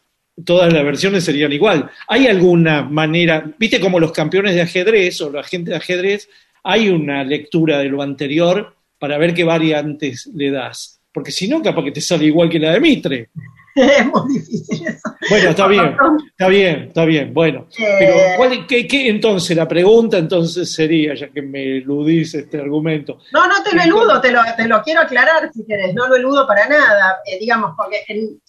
Todas 0.44 0.72
las 0.72 0.84
versiones 0.84 1.24
serían 1.24 1.52
igual. 1.52 1.90
¿Hay 2.08 2.26
alguna 2.26 2.82
manera, 2.82 3.44
viste 3.58 3.78
como 3.80 4.00
los 4.00 4.12
campeones 4.12 4.54
de 4.54 4.62
ajedrez 4.62 5.20
o 5.20 5.30
la 5.30 5.42
gente 5.44 5.70
de 5.70 5.76
ajedrez, 5.76 6.28
hay 6.64 6.88
una 6.88 7.22
lectura 7.24 7.78
de 7.78 7.88
lo 7.88 8.02
anterior 8.02 8.74
para 8.98 9.18
ver 9.18 9.32
qué 9.34 9.44
variantes 9.44 10.28
le 10.34 10.50
das? 10.50 11.00
Porque 11.12 11.30
si 11.30 11.46
no, 11.46 11.62
capaz 11.62 11.84
que 11.84 11.92
te 11.92 12.00
sale 12.00 12.24
igual 12.24 12.48
que 12.48 12.58
la 12.58 12.72
de 12.72 12.80
Mitre. 12.80 13.28
es 13.98 14.06
muy 14.06 14.34
difícil 14.34 14.86
eso. 14.86 15.00
Bueno, 15.30 15.50
está 15.50 15.66
bien, 15.68 15.96
está 16.28 16.48
bien, 16.48 16.82
está 16.88 17.04
bien. 17.04 17.34
Bueno, 17.34 17.66
pero 17.76 18.14
Eh, 18.14 18.32
¿cuál, 18.36 18.66
qué, 18.66 18.86
qué- 18.86 19.08
entonces 19.08 19.56
la 19.56 19.66
pregunta 19.66 20.18
entonces 20.18 20.72
sería, 20.72 21.14
ya 21.14 21.28
que 21.30 21.42
me 21.42 21.78
eludís 21.78 22.34
este 22.34 22.58
argumento, 22.60 23.18
No, 23.32 23.46
no 23.48 23.62
te 23.62 23.74
lo 23.74 23.82
eludo, 23.82 24.20
te 24.20 24.30
lo, 24.30 24.40
te 24.56 24.68
lo 24.68 24.82
quiero 24.82 25.00
aclarar 25.00 25.50
si 25.52 25.64
querés, 25.66 25.94
no 25.94 26.06
lo 26.08 26.16
eludo 26.16 26.46
para 26.46 26.68
nada, 26.68 27.18
eh, 27.26 27.38
digamos, 27.38 27.72
porque 27.76 28.02
en, 28.08 28.40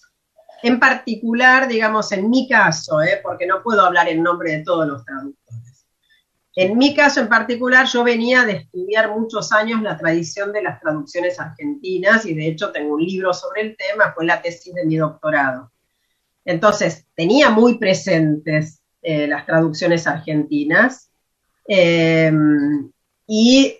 en 0.62 0.78
particular, 0.80 1.68
digamos, 1.68 2.10
en 2.12 2.28
mi 2.30 2.48
caso, 2.48 3.02
eh, 3.02 3.20
porque 3.22 3.46
no 3.46 3.62
puedo 3.62 3.82
hablar 3.84 4.08
en 4.08 4.22
nombre 4.22 4.52
de 4.52 4.64
todos 4.64 4.86
los 4.86 5.04
traductores, 5.04 5.65
en 6.56 6.78
mi 6.78 6.94
caso 6.94 7.20
en 7.20 7.28
particular 7.28 7.86
yo 7.86 8.02
venía 8.02 8.44
de 8.44 8.52
estudiar 8.52 9.10
muchos 9.10 9.52
años 9.52 9.82
la 9.82 9.98
tradición 9.98 10.52
de 10.52 10.62
las 10.62 10.80
traducciones 10.80 11.38
argentinas 11.38 12.24
y 12.24 12.34
de 12.34 12.46
hecho 12.46 12.72
tengo 12.72 12.94
un 12.94 13.04
libro 13.04 13.34
sobre 13.34 13.60
el 13.60 13.76
tema, 13.76 14.12
fue 14.14 14.24
la 14.24 14.40
tesis 14.40 14.72
de 14.74 14.86
mi 14.86 14.96
doctorado. 14.96 15.70
Entonces, 16.46 17.04
tenía 17.14 17.50
muy 17.50 17.76
presentes 17.76 18.80
eh, 19.02 19.26
las 19.26 19.44
traducciones 19.44 20.06
argentinas 20.06 21.10
eh, 21.68 22.32
y 23.26 23.76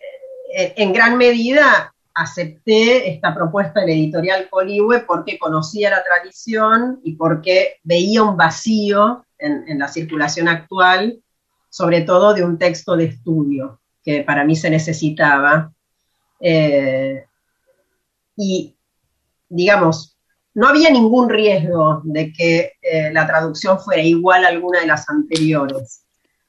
eh, 0.55 0.75
en 0.77 0.93
gran 0.93 1.17
medida 1.17 1.95
acepté 2.13 3.11
esta 3.11 3.35
propuesta 3.35 3.87
de 3.87 3.93
editorial 3.95 4.49
Coligüe 4.51 5.01
porque 5.01 5.39
conocía 5.39 5.89
la 5.89 6.05
tradición 6.05 7.01
y 7.03 7.15
porque 7.15 7.79
veía 7.85 8.23
un 8.23 8.37
vacío 8.37 9.25
en 9.39 9.79
la 9.79 9.89
circulación 9.89 10.49
actual, 10.49 11.23
sobre 11.77 12.01
todo 12.01 12.33
de 12.33 12.43
un 12.43 12.57
texto 12.57 12.97
de 12.97 13.05
estudio 13.05 13.81
que 14.03 14.23
para 14.23 14.45
mí 14.45 14.57
se 14.57 14.71
necesitaba. 14.71 15.71
Eh, 16.41 17.23
y, 18.35 18.75
digamos, 19.47 20.17
no 20.55 20.69
había 20.69 20.89
ningún 20.89 21.29
riesgo 21.29 22.01
de 22.03 22.33
que 22.33 22.73
eh, 22.81 23.13
la 23.13 23.27
traducción 23.27 23.79
fuera 23.79 24.01
igual 24.01 24.47
a 24.47 24.49
alguna 24.49 24.81
de 24.81 24.87
las 24.87 25.07
anteriores. 25.11 26.07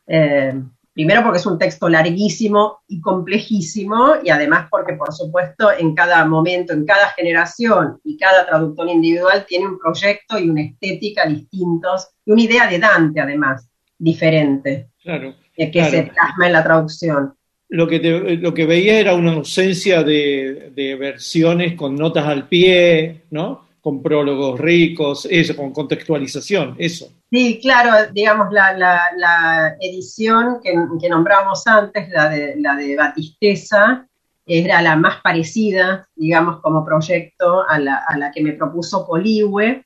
Eh, 0.07 0.63
primero 0.93 1.23
porque 1.23 1.39
es 1.39 1.45
un 1.45 1.59
texto 1.59 1.89
larguísimo 1.89 2.83
y 2.87 3.01
complejísimo, 3.01 4.13
y 4.23 4.29
además 4.29 4.69
porque, 4.71 4.93
por 4.93 5.13
supuesto, 5.13 5.73
en 5.77 5.93
cada 5.93 6.23
momento, 6.23 6.71
en 6.71 6.85
cada 6.85 7.09
generación 7.09 7.99
y 8.05 8.17
cada 8.17 8.45
traductor 8.45 8.87
individual 8.87 9.45
tiene 9.45 9.67
un 9.67 9.77
proyecto 9.77 10.39
y 10.39 10.49
una 10.49 10.61
estética 10.61 11.25
distintos, 11.25 12.11
y 12.23 12.31
una 12.31 12.43
idea 12.43 12.67
de 12.67 12.79
Dante, 12.79 13.19
además, 13.19 13.67
diferente, 13.97 14.91
claro, 15.07 15.33
que 15.55 15.71
Claro. 15.71 15.91
se 15.91 16.03
plasma 16.03 16.47
en 16.47 16.53
la 16.53 16.63
traducción. 16.63 17.33
lo 17.69 17.87
que, 17.87 17.99
te- 17.99 18.37
lo 18.37 18.53
que 18.53 18.65
veía 18.65 18.99
era 18.99 19.13
una 19.15 19.33
ausencia 19.33 20.03
de, 20.03 20.71
de 20.75 20.95
versiones 20.95 21.73
con 21.75 21.95
notas 21.95 22.25
al 22.25 22.47
pie, 22.47 23.23
¿no? 23.31 23.65
Con 23.81 24.01
prólogos 24.03 24.59
ricos, 24.59 25.27
eso, 25.29 25.55
con 25.55 25.71
contextualización, 25.73 26.75
eso. 26.77 27.05
Sí, 27.31 27.59
claro, 27.61 27.91
digamos, 28.13 28.47
la, 28.53 28.71
la- 28.77 29.09
la 29.17 29.75
edición 29.81 30.59
que, 30.63 30.73
que 31.01 31.09
nombramos 31.09 31.65
antes, 31.67 32.09
la 32.09 32.29
de, 32.29 32.55
la 32.57 32.75
de 32.75 32.95
Batisteza, 32.95 34.07
era 34.45 34.81
la 34.81 34.95
más 34.95 35.21
parecida, 35.21 36.07
digamos, 36.15 36.61
como 36.61 36.85
proyecto 36.85 37.67
a 37.67 37.77
la, 37.79 37.97
a 38.07 38.17
la 38.17 38.31
que 38.31 38.41
me 38.43 38.53
propuso 38.53 39.05
Coligüe, 39.05 39.83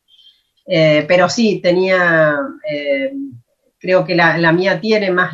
Eh, 0.68 1.04
pero 1.08 1.28
sí, 1.28 1.60
tenía, 1.62 2.38
eh, 2.72 3.12
creo 3.82 4.06
que 4.06 4.16
la, 4.16 4.38
la 4.38 4.52
mía 4.52 4.80
tiene 4.80 5.12
más, 5.12 5.34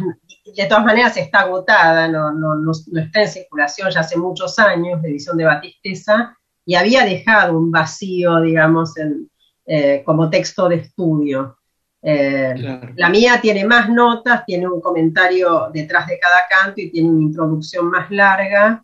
de 0.56 0.66
todas 0.66 0.86
maneras 0.86 1.18
está 1.18 1.42
agotada, 1.42 2.08
no, 2.08 2.32
no, 2.32 2.56
no, 2.56 2.72
no 2.92 3.02
está 3.02 3.22
en 3.22 3.28
circulación 3.28 3.92
ya 3.92 4.00
hace 4.00 4.18
muchos 4.18 4.58
años, 4.58 5.02
la 5.02 5.10
edición 5.10 5.38
de 5.38 5.46
Batisteza, 5.46 6.38
y 6.66 6.76
había 6.76 7.04
dejado 7.06 7.58
un 7.58 7.70
vacío, 7.72 8.42
digamos, 8.42 8.98
en, 8.98 9.30
eh, 9.66 10.02
como 10.06 10.30
texto 10.30 10.70
de 10.70 10.76
estudio. 10.78 11.58
Eh, 12.02 12.54
Claro. 12.56 12.94
la 12.96 13.10
mía 13.10 13.40
tiene 13.42 13.66
más 13.66 13.90
notas, 13.90 14.46
tiene 14.46 14.68
un 14.68 14.80
comentario 14.80 15.70
detrás 15.74 16.08
de 16.08 16.18
cada 16.20 16.44
canto 16.50 16.80
y 16.80 16.90
tiene 16.90 17.10
una 17.10 17.24
introducción 17.24 17.90
más 17.90 18.10
larga, 18.12 18.84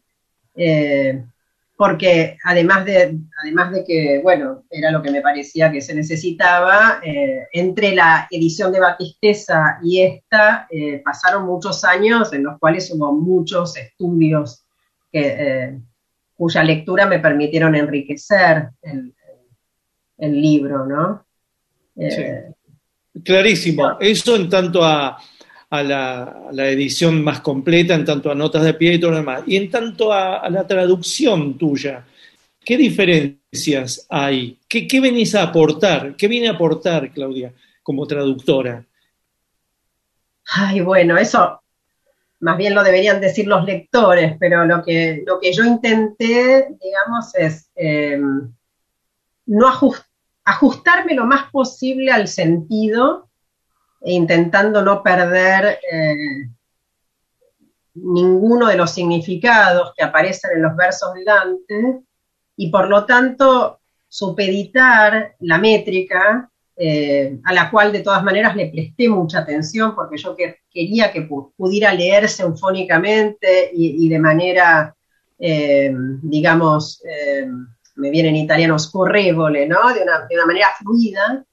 eh, 0.55 1.23
porque 1.75 2.37
además 2.43 2.85
de, 2.85 3.17
además 3.41 3.71
de 3.71 3.83
que, 3.83 4.19
bueno, 4.21 4.63
era 4.69 4.91
lo 4.91 5.01
que 5.01 5.11
me 5.11 5.21
parecía 5.21 5.71
que 5.71 5.81
se 5.81 5.95
necesitaba, 5.95 6.99
eh, 7.03 7.47
entre 7.51 7.95
la 7.95 8.27
edición 8.29 8.71
de 8.71 8.79
Batisteza 8.79 9.79
y 9.83 10.01
esta 10.01 10.67
eh, 10.69 11.01
pasaron 11.03 11.45
muchos 11.45 11.83
años 11.83 12.31
en 12.33 12.43
los 12.43 12.59
cuales 12.59 12.91
hubo 12.91 13.11
muchos 13.13 13.75
estudios 13.75 14.63
que, 15.11 15.35
eh, 15.39 15.79
cuya 16.35 16.63
lectura 16.63 17.05
me 17.05 17.19
permitieron 17.19 17.75
enriquecer 17.75 18.69
el, 18.81 19.13
el 20.17 20.41
libro, 20.41 20.85
¿no? 20.85 21.25
Clarísimo. 23.23 23.97
Eso 23.99 24.35
en 24.35 24.49
tanto 24.49 24.83
a, 24.83 25.17
a 25.73 25.81
la, 26.51 26.69
edición 26.69 27.23
más 27.23 27.39
completa, 27.41 27.95
en 27.95 28.05
tanto 28.05 28.29
a 28.29 28.35
notas 28.35 28.63
de 28.63 28.75
pie 28.75 28.93
y 28.93 28.99
todo 28.99 29.09
lo 29.09 29.17
demás. 29.17 29.41
Y 29.47 29.57
en 29.57 29.71
tanto 29.71 30.13
a, 30.13 30.47
la 30.47 30.67
traducción 30.67 31.57
tuya, 31.57 32.05
¿qué 32.63 32.77
diferencias 32.77 34.05
hay? 34.07 34.59
¿Qué, 34.69 34.87
¿Qué 34.87 34.99
venís 34.99 35.33
a 35.33 35.41
aportar? 35.41 36.15
¿Qué 36.15 36.27
viene 36.27 36.47
a 36.47 36.51
aportar, 36.51 37.11
Claudia, 37.11 37.51
como 37.81 38.05
traductora? 38.05 38.85
Ay, 40.45 40.81
bueno, 40.81 41.17
eso 41.17 41.59
más 42.41 42.55
bien 42.57 42.75
lo 42.75 42.83
deberían 42.83 43.19
decir 43.19 43.47
los 43.47 43.65
lectores, 43.65 44.35
pero 44.39 44.65
lo 44.65 44.83
que, 44.83 45.23
lo 45.25 45.39
que 45.39 45.53
yo 45.53 45.63
intenté, 45.63 46.67
digamos, 46.83 47.33
es 47.33 47.71
eh, 47.75 48.21
no 49.47 49.67
ajus- 49.67 50.05
ajustarme 50.43 51.15
lo 51.15 51.25
más 51.25 51.49
posible 51.49 52.11
al 52.11 52.27
sentido, 52.27 53.29
intentando 54.05 54.81
no 54.81 55.01
perder 55.03 55.79
eh, 55.91 56.49
ninguno 57.95 58.67
de 58.67 58.75
los 58.77 58.91
significados 58.91 59.93
que 59.95 60.03
aparecen 60.03 60.51
en 60.55 60.63
los 60.63 60.75
versos 60.75 61.13
de 61.13 61.23
Dante, 61.23 62.01
y 62.55 62.69
por 62.69 62.87
lo 62.89 63.05
tanto 63.05 63.79
supeditar 64.07 65.35
la 65.39 65.57
métrica 65.57 66.49
eh, 66.75 67.37
a 67.43 67.53
la 67.53 67.69
cual 67.69 67.91
de 67.91 67.99
todas 68.01 68.23
maneras 68.23 68.55
le 68.55 68.67
presté 68.71 69.07
mucha 69.09 69.39
atención 69.39 69.93
porque 69.95 70.17
yo 70.17 70.35
que- 70.35 70.57
quería 70.71 71.11
que 71.11 71.27
pu- 71.27 71.51
pudiera 71.55 71.93
leer 71.93 72.27
sinfónicamente 72.27 73.69
y, 73.73 74.09
de 74.09 74.19
manera, 74.19 74.95
eh, 75.39 75.93
digamos, 76.23 77.01
me 77.95 78.09
viene 78.09 78.29
en 78.29 78.35
italiano 78.37 78.77
scorrevole, 78.79 79.67
¿no? 79.67 79.93
De 79.93 80.01
una 80.01 80.45
manera 80.47 80.67
fluida. 80.79 81.45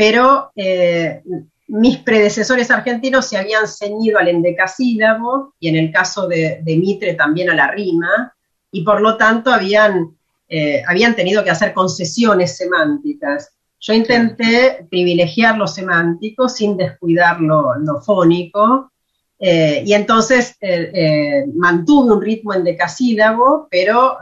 Pero 0.00 0.50
eh, 0.56 1.22
mis 1.68 1.98
predecesores 1.98 2.70
argentinos 2.70 3.26
se 3.26 3.36
habían 3.36 3.68
ceñido 3.68 4.18
al 4.18 4.28
endecasílabo 4.28 5.52
y 5.60 5.68
en 5.68 5.76
el 5.76 5.92
caso 5.92 6.26
de, 6.26 6.60
de 6.62 6.76
Mitre 6.78 7.12
también 7.12 7.50
a 7.50 7.54
la 7.54 7.70
rima, 7.70 8.34
y 8.72 8.82
por 8.82 9.02
lo 9.02 9.18
tanto 9.18 9.52
habían 9.52 10.16
eh, 10.48 10.82
habían 10.88 11.14
tenido 11.14 11.44
que 11.44 11.50
hacer 11.50 11.74
concesiones 11.74 12.56
semánticas. 12.56 13.50
Yo 13.78 13.92
intenté 13.92 14.86
privilegiar 14.88 15.58
lo 15.58 15.66
semántico 15.66 16.48
sin 16.48 16.78
descuidar 16.78 17.38
lo, 17.38 17.74
lo 17.74 18.00
fónico, 18.00 18.90
eh, 19.38 19.82
y 19.84 19.92
entonces 19.92 20.56
eh, 20.62 20.90
eh, 20.94 21.44
mantuve 21.54 22.14
un 22.14 22.22
ritmo 22.22 22.54
endecasílabo, 22.54 23.68
pero 23.70 24.16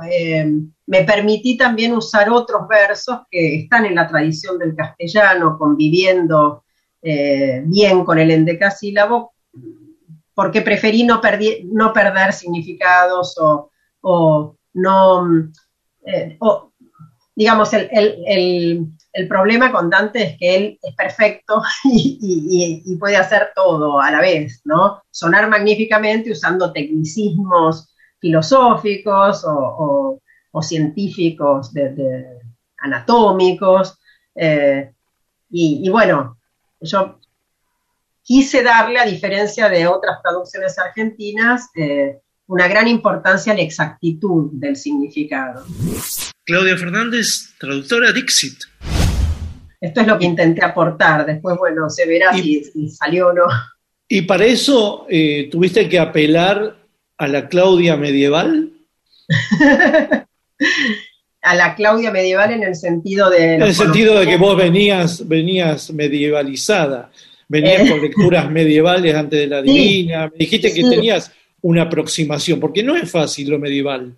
me 0.89 1.05
permití 1.05 1.57
también 1.57 1.93
usar 1.95 2.30
otros 2.30 2.68
versos 2.68 3.20
que 3.30 3.57
están 3.62 3.86
en 3.86 3.95
la 3.95 4.09
tradición 4.09 4.59
del 4.59 4.74
castellano, 4.76 5.57
conviviendo 5.59 6.64
eh, 7.03 7.62
bien 7.66 8.05
con 8.05 8.18
el 8.18 8.30
endecasílabo, 8.30 9.32
porque 10.34 10.62
preferí 10.62 11.03
no, 11.05 11.20
no 11.72 11.93
perder 11.93 12.32
significados 12.32 13.36
o, 13.41 13.70
o 14.03 14.57
no, 14.74 15.26
eh, 16.07 16.36
o, 16.41 16.72
digamos, 17.34 17.72
el, 17.74 17.89
el- 17.93 18.86
el- 19.12 19.28
problema 19.28 19.72
con 19.72 19.91
Dante 19.91 20.22
es 20.22 20.39
que 20.39 20.57
él 20.57 20.78
es 20.82 20.95
perfecto 20.95 21.62
y, 21.84 22.82
y- 22.86 22.97
puede 22.97 23.16
hacer 23.16 23.51
todo 23.55 24.01
a 24.01 24.11
la 24.11 24.20
vez, 24.20 24.62
¿no? 24.64 25.03
Sonar 25.11 25.49
magníficamente 25.51 26.30
usando 26.32 26.72
tecnicismos 26.72 27.95
filosóficos 28.20 29.45
o- 29.47 30.20
o 30.59 30.62
científicos 30.62 31.72
de- 31.72 31.90
de- 31.94 32.38
anatómicos. 32.78 33.98
eh, 34.34 34.92
y, 35.50 35.80
y 35.84 35.88
bueno, 35.88 36.38
yo 36.80 37.18
quise 38.22 38.62
darle, 38.62 38.98
a 38.98 39.06
diferencia 39.06 39.68
de 39.68 39.86
otras 39.86 40.20
traducciones 40.22 40.78
argentinas, 40.78 41.68
eh, 41.74 42.18
una 42.46 42.68
gran 42.68 42.86
importancia 42.88 43.52
a 43.52 43.56
la 43.56 43.62
exactitud 43.62 44.50
del 44.52 44.76
significado. 44.76 45.64
Claudia 46.44 46.76
Fernández, 46.76 47.54
traductora 47.59 48.12
Dixit. 48.12 48.59
Esto 49.80 50.00
es 50.00 50.06
lo 50.06 50.18
que 50.18 50.26
intenté 50.26 50.64
aportar, 50.64 51.24
después, 51.26 51.56
bueno, 51.56 51.88
se 51.88 52.06
verá 52.06 52.32
si, 52.32 52.64
si 52.64 52.88
salió 52.90 53.28
o 53.28 53.32
no. 53.32 53.44
Y 54.09 54.22
para 54.22 54.44
eso 54.44 55.06
eh, 55.09 55.48
tuviste 55.50 55.88
que 55.88 55.98
apelar 55.98 56.76
a 57.18 57.26
la 57.28 57.48
Claudia 57.48 57.96
medieval. 57.96 58.72
A 61.42 61.54
la 61.54 61.74
Claudia 61.74 62.11
medieval 62.11 62.52
en 62.52 62.62
el 62.64 62.74
sentido 62.74 63.30
de... 63.30 63.54
En 63.54 63.62
el 63.62 63.74
sentido 63.74 64.18
de 64.18 64.26
que 64.26 64.36
vos 64.36 64.56
venías, 64.56 65.26
venías 65.26 65.90
medievalizada, 65.92 67.11
venías 67.48 67.82
Eh. 67.82 67.88
con 67.90 68.02
lecturas 68.02 68.50
medievales 68.50 69.14
antes 69.14 69.38
de 69.38 69.46
la 69.46 69.62
Sí. 69.62 69.68
divina, 69.70 70.26
me 70.28 70.36
dijiste 70.36 70.68
que 70.74 70.82
Sí. 70.82 70.90
tenías 70.90 71.32
una 71.62 71.82
aproximación, 71.82 72.61
porque 72.61 72.82
no 72.82 72.96
es 72.96 73.11
fácil 73.11 73.50
lo 73.50 73.59
medieval. 73.59 74.14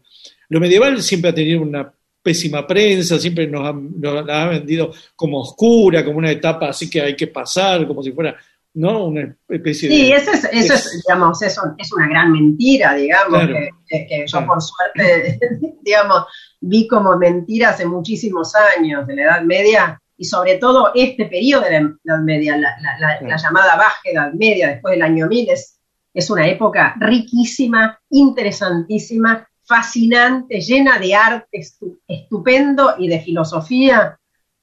Lo 0.49 0.61
medieval 0.61 1.01
siempre 1.03 1.31
ha 1.31 1.35
tenido 1.35 1.61
una 1.63 1.93
pésima 2.23 2.67
prensa, 2.67 3.19
siempre 3.19 3.47
nos, 3.47 3.67
han- 3.67 3.99
nos 4.01 4.27
la 4.27 4.43
ha 4.43 4.49
vendido 4.49 4.93
como 5.17 5.41
oscura, 5.41 6.05
como 6.05 6.19
una 6.19 6.31
etapa 6.31 6.69
así 6.69 6.89
que 6.91 7.01
hay 7.01 7.17
que 7.17 7.29
pasar, 7.29 7.87
como 7.87 8.03
si 8.03 8.13
fuera, 8.13 8.37
¿no? 8.75 9.07
Una 9.07 9.37
especie 9.49 9.89
de... 9.89 9.95
Sí, 9.95 10.13
eso 10.13 10.31
es, 10.33 10.45
eso 10.53 10.75
es, 10.75 11.03
digamos, 11.07 11.43
eso 11.43 11.63
es 11.79 11.93
una 11.93 12.09
gran 12.09 12.31
mentira, 12.33 12.95
digamos, 12.95 13.41
Claro. 13.41 13.53
que, 13.55 13.71
que- 13.89 14.07
que 14.07 14.19
yo 14.27 14.39
Claro. 14.39 14.47
por 14.47 14.63
suerte, 14.63 15.39
digamos, 15.83 16.25
vi 16.61 16.87
como 16.87 17.17
mentira 17.19 17.71
hace 17.71 17.85
muchísimos 17.87 18.53
años 18.55 19.07
de 19.07 19.17
la 19.17 19.23
Edad 19.23 19.43
Media 19.43 20.01
y 20.17 20.25
sobre 20.25 20.59
todo 20.59 20.93
este 20.95 21.25
periodo 21.27 21.63
de 21.63 21.71
la 21.71 21.79
Edad 22.05 22.21
Media, 22.23 22.57
la, 22.57 22.71
la- 22.81 22.99
la- 23.01 23.19
Claro. 23.19 23.27
la 23.29 23.37
llamada 23.37 23.77
Baja 23.77 24.01
Edad 24.05 24.33
Media, 24.35 24.69
después 24.69 24.93
del 24.93 25.03
año 25.03 25.27
1000, 25.27 25.51
es, 25.51 25.81
es 26.15 26.31
una 26.31 26.47
época 26.47 26.95
riquísima, 27.01 27.99
interesantísima, 28.11 29.47
fascinante, 29.65 30.61
llena 30.61 30.99
de 30.99 31.15
arte 31.15 31.59
estu- 31.59 31.99
estupendo 32.07 32.95
y 32.99 33.09
de 33.09 33.21
filosofía 33.21 34.19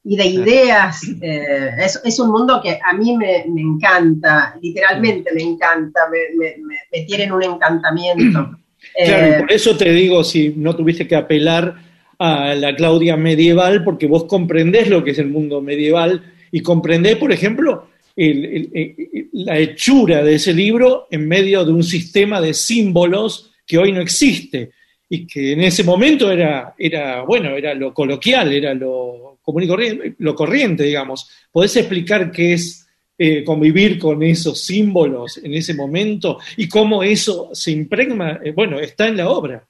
y 0.09 0.15
de 0.15 0.25
ideas. 0.25 1.01
eh, 1.21 1.69
es, 1.85 2.01
es 2.03 2.19
un 2.19 2.31
mundo 2.31 2.61
que 2.63 2.79
a 2.83 2.93
mí 2.93 3.15
me, 3.17 3.45
me 3.53 3.61
encanta, 3.61 4.55
literalmente 4.61 5.31
me 5.33 5.41
encanta, 5.41 6.01
me, 6.09 6.19
me, 6.37 6.55
me- 6.65 7.05
tienen 7.05 7.31
un 7.31 7.43
encantamiento. 7.43 8.51
Claro, 9.05 9.27
Eh, 9.27 9.35
y 9.35 9.39
por 9.41 9.51
eso 9.51 9.75
te 9.77 9.91
digo, 9.91 10.23
si 10.23 10.53
no 10.55 10.75
tuviste 10.75 11.07
que 11.07 11.15
apelar 11.15 11.75
a 12.19 12.55
la 12.55 12.75
Claudia 12.75 13.15
medieval, 13.17 13.83
porque 13.83 14.07
vos 14.07 14.23
comprendés 14.25 14.87
lo 14.89 15.03
que 15.03 15.11
es 15.11 15.19
el 15.19 15.27
mundo 15.27 15.61
medieval 15.61 16.23
y 16.51 16.61
comprendés, 16.61 17.17
por 17.17 17.31
ejemplo, 17.31 17.89
el- 18.15 18.45
el- 18.45 18.69
el- 18.73 19.29
la 19.33 19.57
hechura 19.59 20.23
de 20.23 20.35
ese 20.35 20.53
libro 20.53 21.07
en 21.11 21.27
medio 21.27 21.63
de 21.65 21.73
un 21.73 21.83
sistema 21.83 22.39
de 22.41 22.53
símbolos 22.53 23.51
que 23.67 23.77
hoy 23.77 23.91
no 23.91 24.01
existe 24.01 24.71
y 25.09 25.27
que 25.27 25.53
en 25.53 25.61
ese 25.61 25.83
momento 25.83 26.31
era, 26.31 26.73
era 26.77 27.21
bueno, 27.23 27.49
era 27.55 27.73
lo 27.73 27.93
coloquial, 27.93 28.51
era 28.53 28.73
lo 28.73 29.26
común 29.53 30.15
lo 30.17 30.35
corriente, 30.35 30.83
digamos. 30.83 31.29
¿Podés 31.51 31.75
explicar 31.77 32.31
qué 32.31 32.53
es 32.53 32.87
eh, 33.17 33.43
convivir 33.43 33.97
con 33.97 34.21
esos 34.21 34.63
símbolos 34.63 35.37
en 35.37 35.53
ese 35.53 35.73
momento 35.73 36.37
y 36.55 36.67
cómo 36.69 37.01
eso 37.01 37.49
se 37.53 37.71
impregna, 37.71 38.39
eh, 38.43 38.51
bueno, 38.51 38.77
está 38.79 39.07
en 39.07 39.17
la 39.17 39.29
obra. 39.29 39.65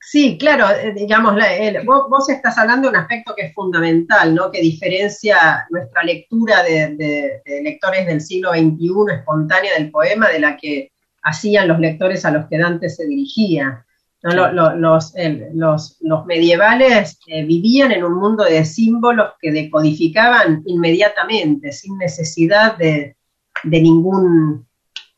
Sí, 0.00 0.38
claro, 0.38 0.70
eh, 0.70 0.94
digamos, 0.96 1.34
vos, 1.84 2.06
vos 2.08 2.28
estás 2.30 2.56
hablando 2.56 2.88
de 2.88 2.96
un 2.96 3.00
aspecto 3.02 3.34
que 3.36 3.46
es 3.46 3.52
fundamental, 3.54 4.34
¿no? 4.34 4.50
Que 4.50 4.62
diferencia 4.62 5.66
nuestra 5.68 6.02
lectura 6.02 6.62
de- 6.62 6.94
de 7.44 7.62
lectores 7.62 8.06
del 8.06 8.22
siglo 8.22 8.52
XXI 8.52 9.14
espontánea 9.18 9.74
del 9.74 9.90
poema 9.90 10.30
de 10.30 10.40
la 10.40 10.56
que 10.56 10.92
hacían 11.22 11.68
los 11.68 11.78
lectores 11.78 12.24
a 12.24 12.30
los 12.30 12.46
que 12.48 12.56
Dante 12.56 12.88
se 12.88 13.06
dirigía. 13.06 13.84
¿No? 14.22 14.30
Lo- 14.34 14.52
lo- 14.52 14.74
los, 14.76 15.14
el- 15.16 15.48
los- 15.54 15.96
los 16.00 16.26
medievales 16.26 17.18
eh, 17.28 17.44
vivían 17.44 17.92
en 17.92 18.04
un 18.04 18.14
mundo 18.14 18.44
de 18.44 18.64
símbolos 18.64 19.32
que 19.40 19.52
decodificaban 19.52 20.62
inmediatamente, 20.66 21.72
sin 21.72 21.96
necesidad 21.98 22.76
de, 22.76 23.16
de 23.64 23.80
ningún 23.80 24.66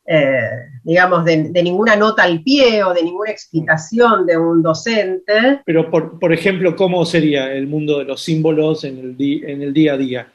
eh, 0.05 0.49
digamos, 0.83 1.23
de, 1.23 1.43
de 1.51 1.63
ninguna 1.63 1.95
nota 1.95 2.23
al 2.23 2.41
pie 2.41 2.83
o 2.83 2.93
de 2.93 3.03
ninguna 3.03 3.31
explicación 3.31 4.25
de 4.25 4.35
un 4.35 4.61
docente. 4.61 5.61
Pero, 5.63 5.89
por, 5.91 6.19
por 6.19 6.33
ejemplo, 6.33 6.75
¿cómo 6.75 7.05
sería 7.05 7.53
el 7.53 7.67
mundo 7.67 7.99
de 7.99 8.05
los 8.05 8.21
símbolos 8.21 8.83
en 8.83 8.97
el, 8.97 9.15
di- 9.15 9.41
en 9.45 9.61
el 9.61 9.71
día 9.73 9.93
a 9.93 9.97
día? 9.97 10.27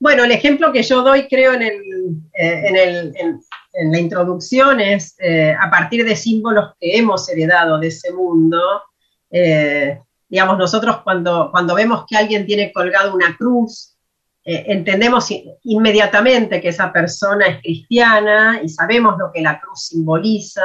Bueno, 0.00 0.24
el 0.24 0.32
ejemplo 0.32 0.72
que 0.72 0.82
yo 0.82 1.02
doy, 1.02 1.28
creo, 1.28 1.52
en, 1.52 1.62
el, 1.62 1.74
eh, 2.34 2.62
en, 2.66 2.76
el- 2.76 3.12
en- 3.16 3.40
en 3.72 3.92
la 3.92 3.98
introducción 3.98 4.80
es 4.80 5.14
eh, 5.18 5.54
a 5.58 5.70
partir 5.70 6.04
de 6.04 6.16
símbolos 6.16 6.72
que 6.78 6.96
hemos 6.96 7.28
heredado 7.28 7.78
de 7.78 7.88
ese 7.88 8.12
mundo. 8.12 8.60
eh, 9.30 9.98
digamos, 10.28 10.56
nosotros 10.58 10.98
cuando, 11.04 11.50
cuando 11.50 11.74
vemos 11.74 12.04
que 12.08 12.16
alguien 12.16 12.46
tiene 12.46 12.72
colgado 12.72 13.14
una 13.14 13.36
cruz, 13.36 13.96
eh, 14.44 14.64
entendemos 14.68 15.28
inmediatamente 15.64 16.60
que 16.60 16.68
esa 16.68 16.90
persona 16.90 17.46
es 17.46 17.60
cristiana 17.60 18.60
y 18.62 18.68
sabemos 18.68 19.16
lo 19.18 19.30
que 19.32 19.42
la 19.42 19.60
cruz 19.60 19.86
simboliza. 19.88 20.62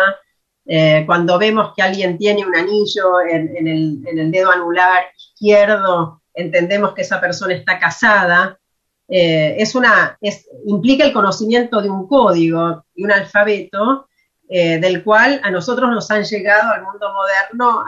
Cuando 1.06 1.40
vemos 1.40 1.72
que 1.74 1.82
alguien 1.82 2.18
tiene 2.18 2.46
un 2.46 2.54
anillo 2.54 3.22
en 3.22 3.68
el 3.68 4.32
dedo 4.32 4.52
anular 4.52 5.06
izquierdo, 5.16 6.22
entendemos 6.34 6.94
que 6.94 7.04
esa 7.04 7.22
persona 7.22 7.54
está 7.54 7.80
casada. 7.80 8.60
Eh, 9.10 9.56
es 9.58 9.74
una, 9.74 10.18
implica 10.66 11.06
el 11.06 11.14
conocimiento 11.14 11.82
de 11.82 11.90
un 11.90 12.08
código 12.08 12.84
y 12.94 13.06
un 13.06 13.12
alfabeto 13.12 14.10
eh, 14.50 14.80
del 14.80 15.04
cual 15.04 15.40
a 15.44 15.52
nosotros 15.52 15.90
nos 15.90 16.12
han 16.12 16.24
llegado 16.24 16.72
al 16.72 16.84
mundo 16.84 17.08
moderno 17.14 17.84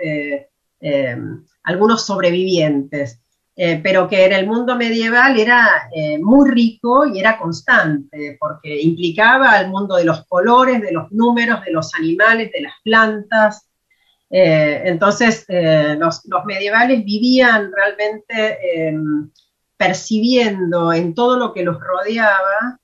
eh, 0.00 1.16
algunos 1.64 2.06
sobrevivientes, 2.06 3.20
pero 3.54 4.08
que 4.08 4.24
en 4.24 4.32
el 4.32 4.46
mundo 4.46 4.74
medieval 4.74 5.38
era 5.38 5.88
muy 6.20 6.50
rico 6.50 7.06
y 7.06 7.20
era 7.20 7.38
constante, 7.38 8.36
porque 8.40 8.80
implicaba 8.80 9.60
el 9.60 9.68
mundo 9.68 9.94
de 9.94 10.04
los 10.04 10.26
colores, 10.26 10.80
de 10.80 10.90
los 10.90 11.12
números, 11.12 11.64
de 11.64 11.70
los 11.70 11.94
animales, 11.94 12.50
de 12.50 12.62
las 12.62 12.72
plantas. 12.82 13.68
Entonces, 14.28 15.46
los, 15.48 16.22
los 16.24 16.44
medievales 16.46 17.04
vivían 17.04 17.70
realmente 17.70 18.58
eh, 18.64 18.98
percibiendo 19.82 20.92
en 20.92 21.12
todo 21.12 21.36
lo 21.36 21.52
que 21.52 21.64
los 21.64 21.76
rodeaba, 21.80 22.78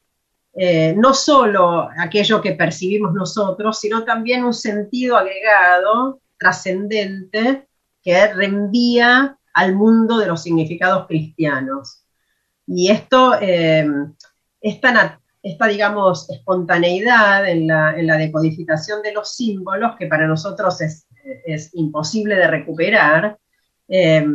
eh, 0.53 0.93
no 0.97 1.15
solo 1.15 1.89
aquello 1.97 2.41
que 2.41 2.55
percibimos 2.55 3.15
nosotros, 3.15 3.79
sino 3.79 4.03
también 4.03 4.45
un 4.45 4.53
sentido 4.53 5.17
agregado, 5.17 6.21
trascendente, 6.37 7.69
que 8.03 8.35
reenvía 8.35 9.39
al 9.55 9.77
mundo 9.77 10.19
de 10.19 10.27
los 10.27 10.43
significados 10.43 11.07
cristianos. 11.07 12.03
Y 12.67 12.91
esto, 12.91 13.37
eh, 13.41 13.89
esta, 14.61 15.21
digamos, 15.69 16.29
espontaneidad 16.31 17.49
en 17.49 17.69
la, 17.69 18.17
decodificación 18.17 19.03
de 19.03 19.13
los 19.13 19.37
símbolos, 19.37 19.95
que 19.97 20.09
para 20.09 20.27
nosotros 20.27 20.81
es, 20.81 21.07
es 21.47 21.71
imposible 21.75 22.35
de 22.35 22.49
recuperar, 22.49 23.39
eh, 23.87 24.27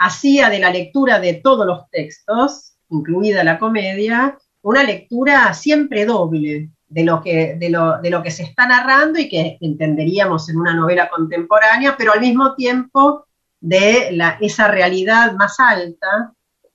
hacía 0.00 0.48
de 0.48 0.58
la 0.58 0.70
lectura 0.70 1.20
de 1.20 1.34
todos 1.34 1.66
los 1.66 1.88
textos, 1.90 2.72
incluida 2.88 3.44
la 3.44 3.58
comedia, 3.58 4.36
una 4.62 4.82
lectura 4.82 5.52
siempre 5.52 6.06
doble 6.06 6.70
de 6.88 7.04
lo 7.04 7.20
que, 7.22 8.30
se 8.30 8.42
está 8.42 8.66
narrando 8.66 9.20
y 9.20 9.28
que 9.28 9.58
entenderíamos 9.60 10.48
en 10.48 10.56
una 10.56 10.74
novela 10.74 11.08
contemporánea, 11.08 11.96
pero 11.96 12.12
al 12.12 12.20
mismo 12.20 12.54
tiempo 12.54 13.26
de 13.60 14.18
esa 14.40 14.68
realidad 14.68 15.34
más 15.34 15.60
alta 15.60 16.32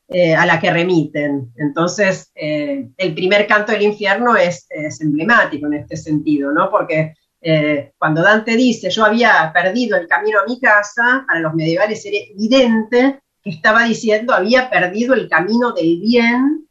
eh, 0.08 0.36
a 0.36 0.46
la 0.46 0.60
que 0.60 0.72
remiten. 0.72 1.52
Entonces, 1.58 2.32
eh, 2.36 2.88
el 2.96 3.16
primer 3.16 3.48
canto 3.48 3.72
del 3.72 3.82
infierno 3.82 4.36
es, 4.36 4.68
es 4.70 5.02
emblemático 5.02 5.66
en 5.66 5.74
este 5.74 5.98
sentido, 5.98 6.52
¿no? 6.52 6.70
Porque 6.70 7.16
eh, 7.48 7.94
cuando 8.00 8.24
Dante 8.24 8.56
dice, 8.56 8.90
yo 8.90 9.06
había 9.06 9.52
perdido 9.54 9.98
el 9.98 10.08
camino 10.08 10.40
a 10.40 10.46
mi 10.48 10.60
casa, 10.60 11.24
para 11.28 11.40
los 11.40 11.54
medievales 11.54 12.04
era 12.06 12.18
evidente 12.18 13.20
que 13.44 13.52
estaba 13.52 13.84
diciendo, 13.84 14.34
había 14.34 14.70
perdido 14.70 15.14
el 15.14 15.30
camino 15.30 15.72
del 15.72 16.00
bien, 16.00 16.68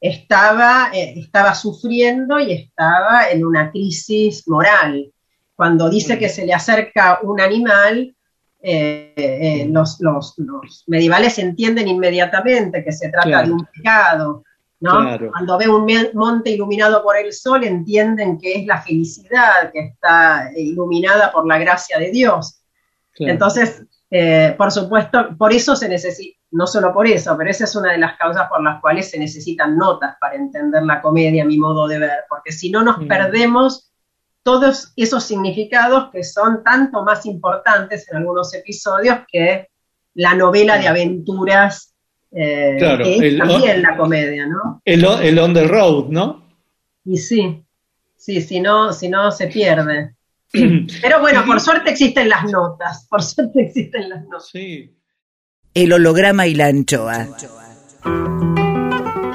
estaba, 0.00 0.90
eh, 0.92 1.14
estaba 1.16 1.54
sufriendo 1.54 2.38
y 2.38 2.52
estaba 2.52 3.30
en 3.30 3.44
una 3.46 3.70
crisis 3.70 4.46
moral. 4.48 5.12
Cuando 5.54 5.88
dice 5.88 6.18
que 6.18 6.28
se 6.28 6.44
le 6.44 6.52
acerca 6.52 7.20
un 7.22 7.40
animal, 7.40 8.14
eh, 8.60 9.14
eh, 9.16 9.68
los, 9.70 10.00
los- 10.00 10.34
los 10.38 10.84
medievales 10.88 11.38
entienden 11.38 11.88
inmediatamente 11.88 12.82
que 12.84 12.92
se 12.92 13.08
trata 13.10 13.28
Claro. 13.28 13.46
de 13.46 13.52
un 13.52 13.66
pecado, 13.72 14.42
¿no? 14.80 15.00
Claro. 15.00 15.30
Cuando 15.32 15.58
ven 15.58 15.70
un 15.70 15.86
monte 16.14 16.50
iluminado 16.50 17.02
por 17.02 17.16
el 17.16 17.32
sol, 17.32 17.64
entienden 17.64 18.38
que 18.38 18.60
es 18.60 18.66
la 18.66 18.80
felicidad 18.82 19.70
que 19.72 19.80
está 19.80 20.50
eh, 20.52 20.60
iluminada 20.60 21.32
por 21.32 21.46
la 21.46 21.58
gracia 21.58 21.98
de 21.98 22.10
Dios. 22.10 22.60
Claro. 23.12 23.32
Entonces, 23.32 23.82
eh, 24.10 24.54
por 24.56 24.70
supuesto, 24.70 25.36
por 25.36 25.52
eso 25.52 25.74
se 25.74 25.88
necesita, 25.88 26.38
no 26.52 26.66
solo 26.66 26.92
por 26.92 27.06
eso, 27.06 27.36
pero 27.36 27.50
esa 27.50 27.64
es 27.64 27.74
una 27.74 27.92
de 27.92 27.98
las 27.98 28.16
causas 28.16 28.48
por 28.48 28.62
las 28.62 28.80
cuales 28.80 29.10
se 29.10 29.18
necesitan 29.18 29.76
notas 29.76 30.16
para 30.20 30.36
entender 30.36 30.82
la 30.84 31.02
comedia, 31.02 31.42
a 31.42 31.46
mi 31.46 31.58
modo 31.58 31.88
de 31.88 31.98
ver, 31.98 32.24
porque 32.28 32.52
si 32.52 32.70
no 32.70 32.82
nos 32.82 32.98
Mm. 32.98 33.08
perdemos 33.08 33.90
todos 34.42 34.92
esos 34.94 35.24
significados 35.24 36.10
que 36.12 36.22
son 36.22 36.62
tanto 36.62 37.02
más 37.02 37.26
importantes 37.26 38.08
en 38.08 38.18
algunos 38.18 38.54
episodios 38.54 39.18
que 39.26 39.68
la 40.14 40.34
novela 40.34 40.78
de 40.78 40.86
aventuras, 40.86 41.95
eh, 42.38 42.76
Claro, 42.78 43.02
que 43.04 43.16
es 43.16 43.22
el- 43.22 43.38
también 43.38 43.82
la 43.82 43.96
comedia, 43.96 44.46
¿no? 44.46 44.80
El, 44.84 45.04
el 45.04 45.38
on 45.38 45.54
the 45.54 45.66
road, 45.66 46.08
¿no? 46.10 46.44
Y 47.04 47.16
sí, 47.16 47.62
sí, 48.16 48.40
si 48.42 48.60
no, 48.60 48.92
si 48.92 49.08
no 49.08 49.30
se 49.30 49.46
pierde. 49.48 50.14
Sí. 50.52 50.86
Pero 51.02 51.20
bueno, 51.20 51.44
por 51.46 51.60
suerte 51.60 51.90
existen 51.90 52.28
las 52.28 52.44
notas, 52.50 53.06
por 53.08 53.22
suerte 53.22 53.62
existen 53.62 54.08
las 54.10 54.22
notas. 54.24 54.48
Sí. 54.52 54.92
El 55.74 55.92
holograma 55.92 56.46
y 56.46 56.54
la 56.54 56.66
anchoa. 56.66 57.26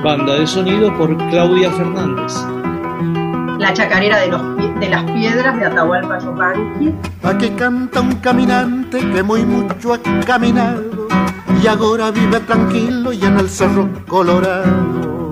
Banda 0.03 0.35
de 0.39 0.47
sonido 0.47 0.95
por 0.97 1.15
Claudia 1.29 1.71
Fernández. 1.71 2.33
La 3.61 3.73
chacarera 3.73 4.17
de, 4.17 4.27
los, 4.27 4.41
de 4.79 4.89
las 4.89 5.03
piedras 5.11 5.55
de 5.55 5.65
Atahualpa 5.67 6.17
Yupanqui. 6.17 6.95
Aquí 7.21 7.51
canta 7.51 8.01
un 8.01 8.15
caminante 8.15 8.97
que 9.11 9.21
muy 9.21 9.45
mucho 9.45 9.93
ha 9.93 9.99
caminado 10.25 11.07
y 11.61 11.67
ahora 11.67 12.09
vive 12.09 12.39
tranquilo 12.39 13.13
y 13.13 13.23
en 13.23 13.39
el 13.39 13.47
cerro 13.47 13.87
colorado. 14.07 15.29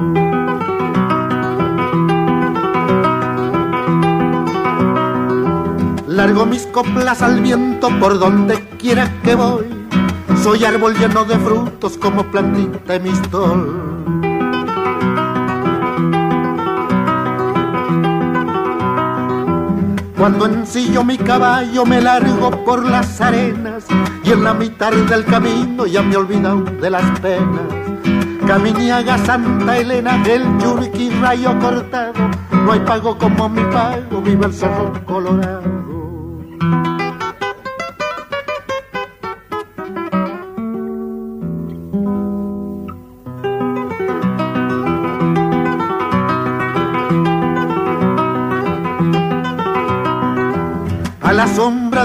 Largo 6.06 6.46
mis 6.46 6.68
coplas 6.68 7.24
al 7.24 7.42
viento 7.42 7.90
por 8.00 8.20
donde 8.20 8.60
quiera 8.78 9.12
que 9.24 9.34
voy. 9.34 9.66
Soy 10.44 10.64
árbol 10.66 10.94
lleno 11.00 11.26
de 11.26 11.36
frutos 11.40 11.98
como 11.98 12.24
plantita 12.26 12.94
de 12.94 13.00
mistol. 13.00 14.19
Cuando 20.20 20.48
ensillo 20.48 21.02
mi 21.06 21.18
caballo 21.18 21.86
me 21.86 22.02
largo 22.02 22.52
por 22.66 22.86
las 22.86 23.22
arenas 23.22 23.86
y 24.22 24.34
en 24.34 24.44
la 24.44 24.54
mitad 24.54 24.92
del 24.92 25.24
camino 25.24 25.86
ya 25.88 26.02
me 26.02 26.14
he 26.14 26.18
olvidado 26.18 26.60
de 26.60 26.90
las 26.90 27.20
penas. 27.22 27.62
Caminiaga 28.46 29.18
Santa 29.20 29.78
Elena 29.78 30.18
del 30.18 30.44
Yurqui 30.60 31.10
rayo 31.22 31.58
cortado, 31.60 32.12
no 32.52 32.74
hay 32.74 32.82
pago 32.82 33.18
como 33.18 33.48
mi 33.48 33.64
pago, 33.72 34.22
viva 34.22 34.48
el 34.48 34.54
cerro 34.54 34.92
colorado. 35.06 35.79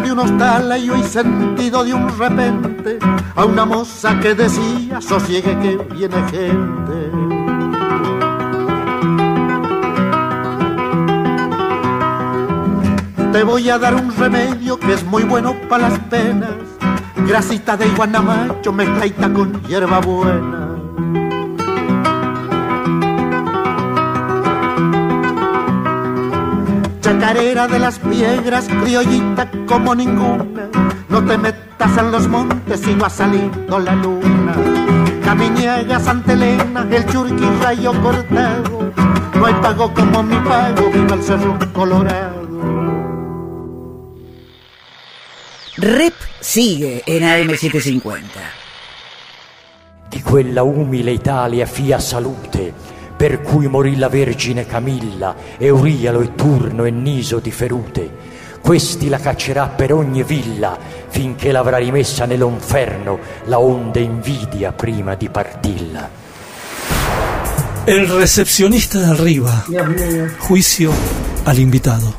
De 0.01 0.13
un 0.13 0.19
hostal 0.19 0.77
y 0.77 1.03
sentido 1.05 1.85
de 1.85 1.95
un 1.95 2.09
repente 2.19 2.99
a 3.37 3.45
una 3.45 3.65
moza 3.65 4.19
que 4.19 4.35
decía 4.35 5.01
sosiegue 5.01 5.57
que 5.61 5.77
viene 5.95 6.17
gente. 6.31 7.11
Te 13.33 13.45
voy 13.45 13.71
a 13.71 13.79
dar 13.79 13.95
un 13.95 14.15
remedio 14.17 14.79
que 14.79 14.95
es 14.95 15.05
muy 15.05 15.23
bueno 15.23 15.55
para 15.69 15.89
las 15.91 15.99
penas. 16.01 16.55
Grasita 17.29 17.77
de 17.77 17.89
guanamacho 17.91 18.73
mezcladita 18.73 19.33
con 19.33 19.63
hierba 19.65 20.01
Chacarera 27.05 27.69
de 27.69 27.79
las 27.79 27.99
piedras, 27.99 28.67
criollita 28.67 29.51
como 29.67 29.95
ninguna. 29.95 30.71
No 31.11 31.23
te 31.23 31.37
metas 31.37 31.99
en 31.99 32.11
los 32.11 32.27
montes 32.29 32.81
si 32.81 32.95
no 32.95 33.05
ha 33.05 33.11
salido 33.11 33.79
la 33.79 33.95
luna. 33.95 34.55
Caminiega, 35.23 36.01
Santa 36.01 36.33
Elena, 36.33 36.89
el 36.91 37.05
churqui 37.05 37.45
rayo 37.61 37.93
cortado. 38.01 38.91
No 39.35 39.45
hay 39.45 39.53
pago 39.53 39.93
como 39.93 40.23
mi 40.23 40.37
pago, 40.37 40.91
viva 40.91 41.17
el 41.17 41.23
cerro 41.23 41.59
colorado. 41.75 42.49
Rep 45.77 46.15
sigue 46.41 47.03
en 47.05 47.23
AM750. 47.23 48.23
Di 50.09 50.23
quella 50.23 50.63
umile 50.63 51.13
Italia 51.13 51.67
fia 51.67 52.01
salute, 52.01 52.73
per 53.25 53.41
cui 53.41 53.68
morì 53.68 53.97
la 53.97 54.11
Vergine 54.11 54.66
Camilla, 54.66 55.35
Eurialo 55.57 56.20
e 56.20 56.35
Turno 56.35 56.85
e 56.85 56.91
Niso 56.91 57.39
di 57.39 57.51
Ferute. 57.51 58.11
Questi 58.61 59.09
la 59.09 59.18
caccerà 59.18 59.68
per 59.68 59.95
ogni 59.95 60.22
villa, 60.22 60.77
finché 61.09 61.51
l'avrà 61.51 61.79
rimessa 61.79 62.27
nell'inferno 62.27 63.18
la 63.45 63.59
onde 63.59 64.01
invidia 64.01 64.72
prima 64.72 65.14
di 65.14 65.31
partilla. 65.31 66.11
El 67.87 68.09
recepcionista 68.09 68.99
mío. 69.14 69.47
Juicio 70.47 70.93
al 71.45 71.59
invitado. 71.59 72.12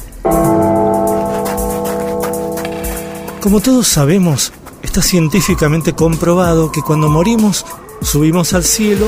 Como 3.41 3.59
todos 3.61 3.87
sabemos, 3.87 4.51
está 4.81 5.03
científicamente 5.03 5.93
comprobado 5.93 6.71
que 6.71 6.81
cuando 6.81 7.09
morimos, 7.09 7.63
subimos 8.01 8.53
al 8.55 8.63
cielo, 8.63 9.07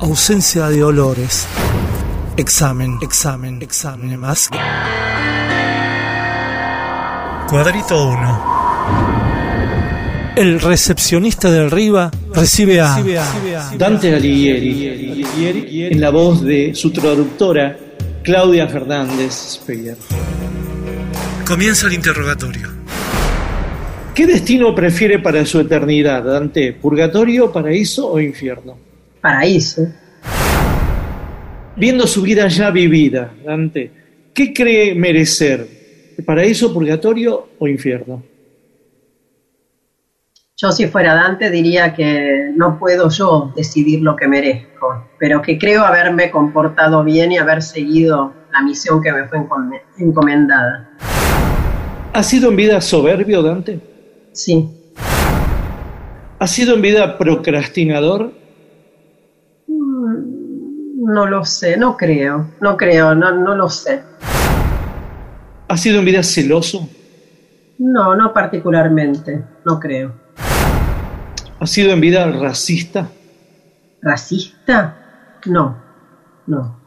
ausencia 0.00 0.68
de 0.68 0.82
olores. 0.82 1.46
Examen, 2.36 2.98
examen, 3.02 3.60
examen 3.60 4.18
más. 4.18 4.48
Cuadrito 7.48 8.08
1. 8.08 8.60
El 10.36 10.60
recepcionista 10.60 11.50
de 11.50 11.66
arriba 11.66 12.10
recibe 12.34 12.80
a 12.80 13.02
Dante 13.76 14.14
Alighieri, 14.14 15.86
en 15.92 16.00
la 16.00 16.08
voz 16.10 16.42
de 16.42 16.74
su 16.74 16.90
traductora 16.92 17.76
Claudia 18.22 18.68
Fernández 18.68 19.32
Speyer. 19.32 19.98
Comienza 21.46 21.88
el 21.88 21.92
interrogatorio. 21.92 22.68
¿Qué 24.14 24.26
destino 24.26 24.74
prefiere 24.74 25.18
para 25.18 25.44
su 25.44 25.60
eternidad, 25.60 26.22
Dante? 26.24 26.72
¿Purgatorio, 26.72 27.52
paraíso 27.52 28.10
o 28.10 28.18
infierno? 28.18 28.89
Paraíso. 29.20 29.86
Viendo 31.76 32.06
su 32.06 32.22
vida 32.22 32.48
ya 32.48 32.70
vivida, 32.70 33.32
Dante, 33.44 33.90
¿qué 34.34 34.52
cree 34.52 34.94
merecer? 34.94 35.66
¿Paraíso, 36.26 36.72
purgatorio 36.72 37.48
o 37.58 37.66
infierno? 37.68 38.22
Yo 40.56 40.70
si 40.72 40.86
fuera 40.88 41.14
Dante 41.14 41.50
diría 41.50 41.94
que 41.94 42.50
no 42.54 42.78
puedo 42.78 43.08
yo 43.08 43.52
decidir 43.56 44.02
lo 44.02 44.14
que 44.16 44.28
merezco, 44.28 45.06
pero 45.18 45.40
que 45.40 45.58
creo 45.58 45.84
haberme 45.84 46.30
comportado 46.30 47.02
bien 47.02 47.32
y 47.32 47.38
haber 47.38 47.62
seguido 47.62 48.34
la 48.52 48.60
misión 48.62 49.02
que 49.02 49.10
me 49.12 49.26
fue 49.26 49.38
encome- 49.38 49.80
encomendada. 49.98 50.90
¿Ha 52.12 52.22
sido 52.22 52.50
en 52.50 52.56
vida 52.56 52.80
soberbio, 52.82 53.42
Dante? 53.42 53.80
Sí. 54.32 54.68
¿Ha 56.38 56.46
sido 56.46 56.74
en 56.74 56.82
vida 56.82 57.16
procrastinador? 57.16 58.32
No 61.02 61.24
lo 61.24 61.46
sé, 61.46 61.78
no 61.78 61.96
creo, 61.96 62.50
no 62.60 62.76
creo, 62.76 63.14
no, 63.14 63.30
no 63.32 63.54
lo 63.54 63.70
sé. 63.70 64.02
¿Ha 65.66 65.76
sido 65.78 65.98
en 65.98 66.04
vida 66.04 66.22
celoso? 66.22 66.90
No, 67.78 68.14
no 68.14 68.34
particularmente, 68.34 69.42
no 69.64 69.80
creo. 69.80 70.12
¿Ha 71.58 71.66
sido 71.66 71.92
en 71.92 72.02
vida 72.02 72.30
racista? 72.30 73.08
¿Racista? 74.02 75.38
No, 75.46 75.82
no. 76.46 76.78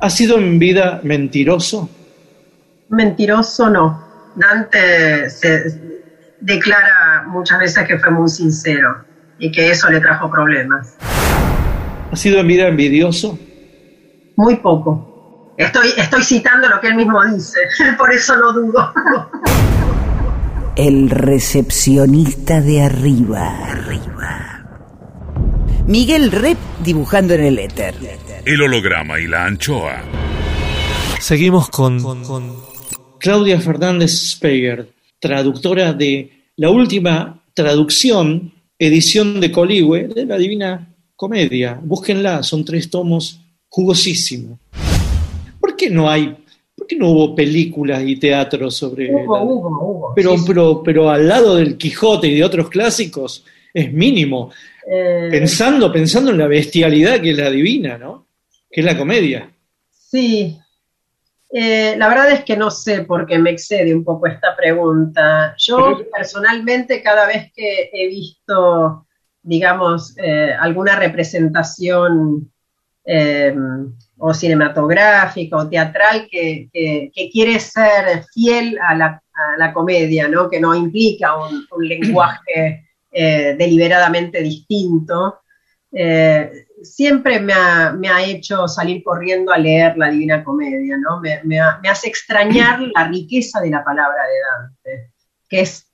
¿Ha 0.00 0.08
sido 0.08 0.38
en 0.38 0.58
vida 0.58 1.00
mentiroso? 1.02 1.90
Mentiroso 2.88 3.68
no. 3.68 4.06
Dante 4.36 5.28
se 5.28 6.00
declara 6.40 7.24
muchas 7.26 7.58
veces 7.58 7.86
que 7.86 7.98
fue 7.98 8.10
muy 8.10 8.30
sincero 8.30 9.04
y 9.38 9.52
que 9.52 9.70
eso 9.70 9.90
le 9.90 10.00
trajo 10.00 10.30
problemas. 10.30 10.96
¿Ha 12.10 12.16
sido 12.16 12.40
en 12.40 12.46
vida 12.46 12.68
envidioso? 12.68 13.38
Muy 14.36 14.56
poco. 14.56 15.54
Estoy, 15.56 15.88
estoy 15.96 16.22
citando 16.22 16.68
lo 16.68 16.80
que 16.80 16.88
él 16.88 16.96
mismo 16.96 17.24
dice, 17.24 17.58
por 17.98 18.12
eso 18.12 18.36
no 18.36 18.52
dudo. 18.52 18.92
El 20.76 21.08
recepcionista 21.08 22.60
de 22.60 22.82
arriba. 22.82 23.70
Arriba. 23.70 24.46
Miguel 25.86 26.30
Rep 26.32 26.58
dibujando 26.84 27.34
en 27.34 27.44
el 27.44 27.58
éter. 27.58 27.94
El 28.44 28.60
holograma 28.60 29.18
y 29.18 29.26
la 29.26 29.46
anchoa. 29.46 30.02
Seguimos 31.20 31.70
con, 31.70 31.98
Claudia 33.18 33.60
Fernández 33.60 34.12
Speyer, 34.12 34.92
traductora 35.18 35.92
de 35.92 36.50
la 36.56 36.70
última 36.70 37.42
traducción, 37.54 38.52
edición 38.78 39.40
de 39.40 39.50
Coligüe, 39.50 40.08
de 40.08 40.26
la 40.26 40.36
Divina 40.36 40.95
Comedia. 41.16 41.80
Búsquenla, 41.82 42.42
son 42.42 42.64
tres 42.64 42.90
tomos 42.90 43.40
jugosísimos. 43.68 44.58
¿Por 45.58 45.74
qué 45.76 45.90
no 45.90 46.08
hay, 46.10 46.36
por 46.76 46.86
qué 46.86 46.96
no 46.96 47.10
hubo 47.10 47.34
películas 47.34 48.02
y 48.06 48.16
teatro 48.16 48.70
sobre... 48.70 49.12
Hubo, 49.14 49.34
la- 49.36 49.42
hubo, 49.42 49.68
hubo. 49.68 50.12
pero, 50.14 50.32
Sí, 50.32 50.38
sí. 50.38 50.44
pero, 50.46 50.82
pero 50.84 51.10
al 51.10 51.26
lado 51.26 51.56
del 51.56 51.76
Quijote 51.76 52.28
y 52.28 52.34
de 52.36 52.44
otros 52.44 52.68
clásicos 52.68 53.44
es 53.72 53.92
mínimo. 53.92 54.50
Eh, 54.90 55.28
Pensando, 55.30 55.90
pensando 55.92 56.30
en 56.30 56.38
la 56.38 56.46
bestialidad 56.46 57.20
que 57.20 57.30
es 57.32 57.36
la 57.38 57.50
divina, 57.50 57.98
¿no? 57.98 58.26
Que 58.70 58.80
es 58.82 58.84
la 58.86 58.96
comedia. 58.96 59.50
Sí, 59.90 60.56
Eh, 61.52 61.94
la 61.96 62.08
verdad 62.08 62.32
es 62.32 62.44
que 62.44 62.56
no 62.56 62.70
sé 62.70 63.02
porque 63.02 63.38
me 63.38 63.50
excede 63.50 63.94
un 63.94 64.02
poco 64.04 64.26
esta 64.26 64.54
pregunta. 64.56 65.54
Yo 65.58 66.02
personalmente 66.12 67.00
cada 67.02 67.26
vez 67.26 67.52
que 67.54 67.88
he 67.92 68.08
visto, 68.08 69.05
digamos, 69.46 70.14
eh, 70.18 70.52
alguna 70.58 70.96
representación 70.96 72.52
eh, 73.04 73.54
o 74.18 74.34
cinematográfica 74.34 75.56
o 75.56 75.68
teatral 75.68 76.26
que, 76.28 76.68
quiere 77.32 77.60
ser 77.60 78.24
fiel 78.34 78.76
a 78.82 78.94
la, 78.94 79.72
comedia, 79.72 80.26
¿no? 80.26 80.50
que 80.50 80.58
no 80.58 80.74
implica 80.74 81.36
un, 81.36 81.64
lenguaje 81.78 82.88
eh, 83.12 83.54
deliberadamente 83.56 84.42
distinto, 84.42 85.40
siempre 86.82 87.40
me 87.40 87.52
ha, 87.52 87.92
me 87.92 88.08
ha 88.08 88.24
hecho 88.24 88.66
salir 88.66 89.02
corriendo 89.04 89.52
a 89.52 89.58
leer 89.58 89.96
la 89.96 90.10
Divina 90.10 90.42
Comedia, 90.44 90.98
¿no? 90.98 91.20
Me, 91.20 91.40
me 91.44 91.58
hace 91.88 92.08
extrañar 92.08 92.80
la 92.94 93.08
riqueza 93.08 93.60
de 93.60 93.70
la 93.70 93.82
palabra 93.82 94.22
de 94.24 94.92
Dante, 94.92 95.12
que 95.48 95.60
es, 95.60 95.88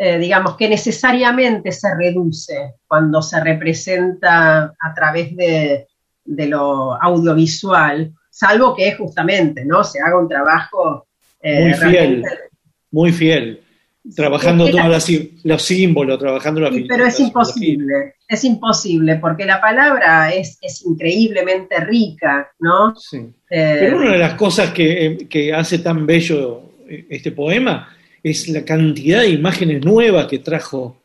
eh, 0.00 0.16
digamos, 0.18 0.56
que 0.56 0.68
necesariamente 0.68 1.72
se 1.72 1.88
reduce 1.96 2.74
cuando 2.86 3.20
se 3.20 3.42
representa 3.42 4.72
a 4.80 4.94
través 4.94 5.34
de, 5.36 5.86
de 6.24 6.46
lo 6.46 6.94
audiovisual, 7.02 8.12
salvo 8.30 8.74
que 8.76 8.92
justamente, 8.94 9.64
¿no? 9.64 9.82
Se 9.82 9.98
haga 10.00 10.18
un 10.18 10.28
trabajo 10.28 11.06
eh, 11.42 11.64
Muy 11.64 11.74
fiel, 11.74 12.24
muy 12.92 13.12
fiel. 13.12 13.60
Trabajando 14.16 14.64
es 14.64 14.70
que 14.70 14.76
todos 14.78 14.88
la- 14.88 14.94
los 14.94 15.04
sí- 15.04 15.38
los 15.44 15.62
símbolos, 15.62 16.18
trabajando 16.18 16.60
la 16.60 16.70
Sí, 16.70 16.86
pero 16.88 17.04
es 17.04 17.20
imposible, 17.20 18.14
es 18.26 18.44
imposible, 18.44 19.16
porque 19.16 19.44
la 19.44 19.60
palabra 19.60 20.32
es, 20.32 20.56
es 20.62 20.82
increíblemente 20.86 21.78
rica, 21.80 22.50
¿no? 22.60 22.94
Sí. 22.96 23.18
Eh, 23.50 23.76
Pero 23.80 23.98
una 23.98 24.12
de 24.12 24.18
las 24.18 24.34
cosas 24.34 24.70
que, 24.70 25.26
que 25.28 25.52
hace 25.52 25.80
tan 25.80 26.06
bello 26.06 26.62
este 26.88 27.32
poema 27.32 27.94
es 28.28 28.48
la 28.48 28.64
cantidad 28.64 29.20
de 29.22 29.30
imágenes 29.30 29.84
nuevas 29.84 30.26
que 30.26 30.38
trajo, 30.38 31.02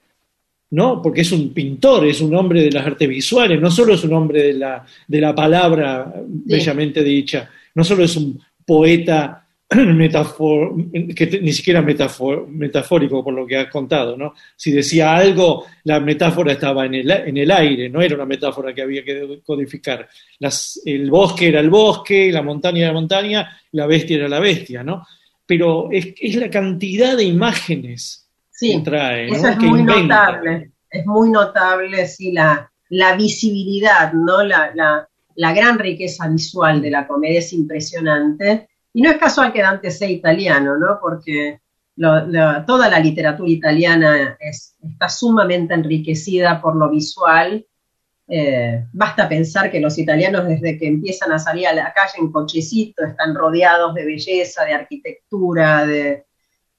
¿no? 0.71 1.01
Porque 1.01 1.21
es 1.21 1.31
un 1.31 1.53
pintor, 1.53 2.05
es 2.07 2.19
un 2.21 2.35
hombre 2.35 2.61
de 2.61 2.71
las 2.71 2.85
artes 2.85 3.07
visuales, 3.07 3.59
no 3.61 3.69
solo 3.71 3.93
es 3.93 4.03
un 4.03 4.13
hombre 4.13 4.43
de 4.43 4.53
la, 4.53 4.85
de 5.07 5.21
la 5.21 5.33
palabra 5.35 6.13
bellamente 6.27 7.03
dicha, 7.03 7.49
no 7.75 7.83
solo 7.83 8.03
es 8.03 8.15
un 8.15 8.39
poeta 8.65 9.39
metafor, 9.75 10.73
que 11.15 11.39
ni 11.41 11.51
siquiera 11.51 11.81
metafor- 11.81 12.47
metafórico 12.47 13.23
por 13.23 13.33
lo 13.33 13.45
que 13.45 13.57
has 13.57 13.67
contado, 13.67 14.15
¿no? 14.17 14.33
Si 14.55 14.71
decía 14.71 15.15
algo, 15.15 15.65
la 15.83 15.99
metáfora 15.99 16.53
estaba 16.53 16.85
en 16.85 16.95
el, 16.95 17.09
en 17.11 17.37
el 17.37 17.49
aire, 17.51 17.89
no 17.89 18.01
era 18.01 18.15
una 18.15 18.25
metáfora 18.25 18.73
que 18.73 18.81
había 18.81 19.03
que 19.03 19.39
codificar. 19.45 20.07
Las- 20.39 20.79
el 20.85 21.09
bosque 21.09 21.47
era 21.49 21.59
el 21.59 21.69
bosque, 21.69 22.31
la 22.31 22.41
montaña 22.41 22.79
era 22.79 22.87
la 22.87 22.93
montaña, 22.93 23.57
la 23.71 23.85
bestia 23.87 24.17
era 24.17 24.27
la 24.29 24.39
bestia, 24.39 24.83
¿no? 24.83 25.05
Pero 25.45 25.89
es, 25.91 26.13
es 26.19 26.35
la 26.35 26.49
cantidad 26.49 27.17
de 27.17 27.23
imágenes 27.25 28.29
Sí, 28.49 28.77
que 28.77 28.83
trae, 28.83 29.27
¿no? 29.29 29.35
Eso 29.35 29.47
es 29.49 29.57
que 29.57 29.65
muy 29.65 29.79
inventa. 29.81 30.25
notable, 30.31 30.71
es 30.89 31.05
muy 31.05 31.29
notable, 31.29 32.07
sí, 32.07 32.31
la, 32.31 32.71
la 32.89 33.15
visibilidad, 33.15 34.13
¿no? 34.13 34.43
La, 34.43 34.71
la- 34.75 35.07
la 35.35 35.51
gran 35.51 35.79
riqueza 35.79 36.27
visual 36.27 36.79
de 36.79 36.91
la 36.91 37.07
comedia 37.07 37.39
es 37.39 37.51
impresionante. 37.53 38.69
Y 38.93 39.01
no 39.01 39.09
es 39.09 39.17
casual 39.17 39.51
que 39.51 39.61
Dante 39.63 39.89
sea 39.89 40.07
italiano, 40.09 40.77
¿no? 40.77 40.99
Porque 41.01 41.59
lo- 41.95 42.27
lo- 42.27 42.63
toda 42.65 42.87
la 42.89 42.99
literatura 42.99 43.49
italiana 43.49 44.37
es- 44.39 44.75
está 44.83 45.09
sumamente 45.09 45.73
enriquecida 45.73 46.61
por 46.61 46.75
lo 46.75 46.89
visual. 46.91 47.65
Eh, 48.35 48.87
basta 48.91 49.29
pensar 49.29 49.69
que 49.69 49.79
los 49.79 49.95
italianos 49.99 50.47
desde 50.47 50.75
que 50.79 50.87
empiezan 50.87 51.31
a 51.31 51.37
salir 51.37 51.67
a 51.67 51.73
la 51.73 51.93
calle 51.93 52.13
en 52.17 52.31
cochecito 52.31 53.03
están 53.03 53.35
rodeados 53.35 53.93
de 53.93 54.05
belleza, 54.05 54.65
de 54.65 54.73
arquitectura, 54.73 55.85
de, 55.85 56.25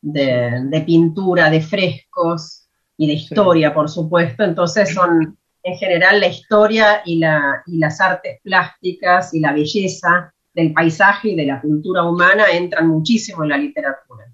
de, 0.00 0.50
de 0.64 0.80
pintura, 0.80 1.50
de 1.50 1.60
frescos 1.60 2.66
y 2.96 3.06
de 3.06 3.12
historia, 3.12 3.72
por 3.72 3.88
supuesto. 3.88 4.42
Entonces 4.42 4.92
son 4.92 5.38
en 5.62 5.76
general 5.76 6.18
la 6.18 6.26
historia 6.26 7.02
y, 7.04 7.18
la, 7.20 7.62
y 7.66 7.78
las 7.78 8.00
artes 8.00 8.40
plásticas 8.42 9.32
y 9.32 9.38
la 9.38 9.52
belleza 9.52 10.34
del 10.52 10.72
paisaje 10.72 11.28
y 11.28 11.36
de 11.36 11.46
la 11.46 11.60
cultura 11.60 12.02
humana 12.02 12.46
entran 12.52 12.88
muchísimo 12.88 13.44
en 13.44 13.50
la 13.50 13.58
literatura. 13.58 14.24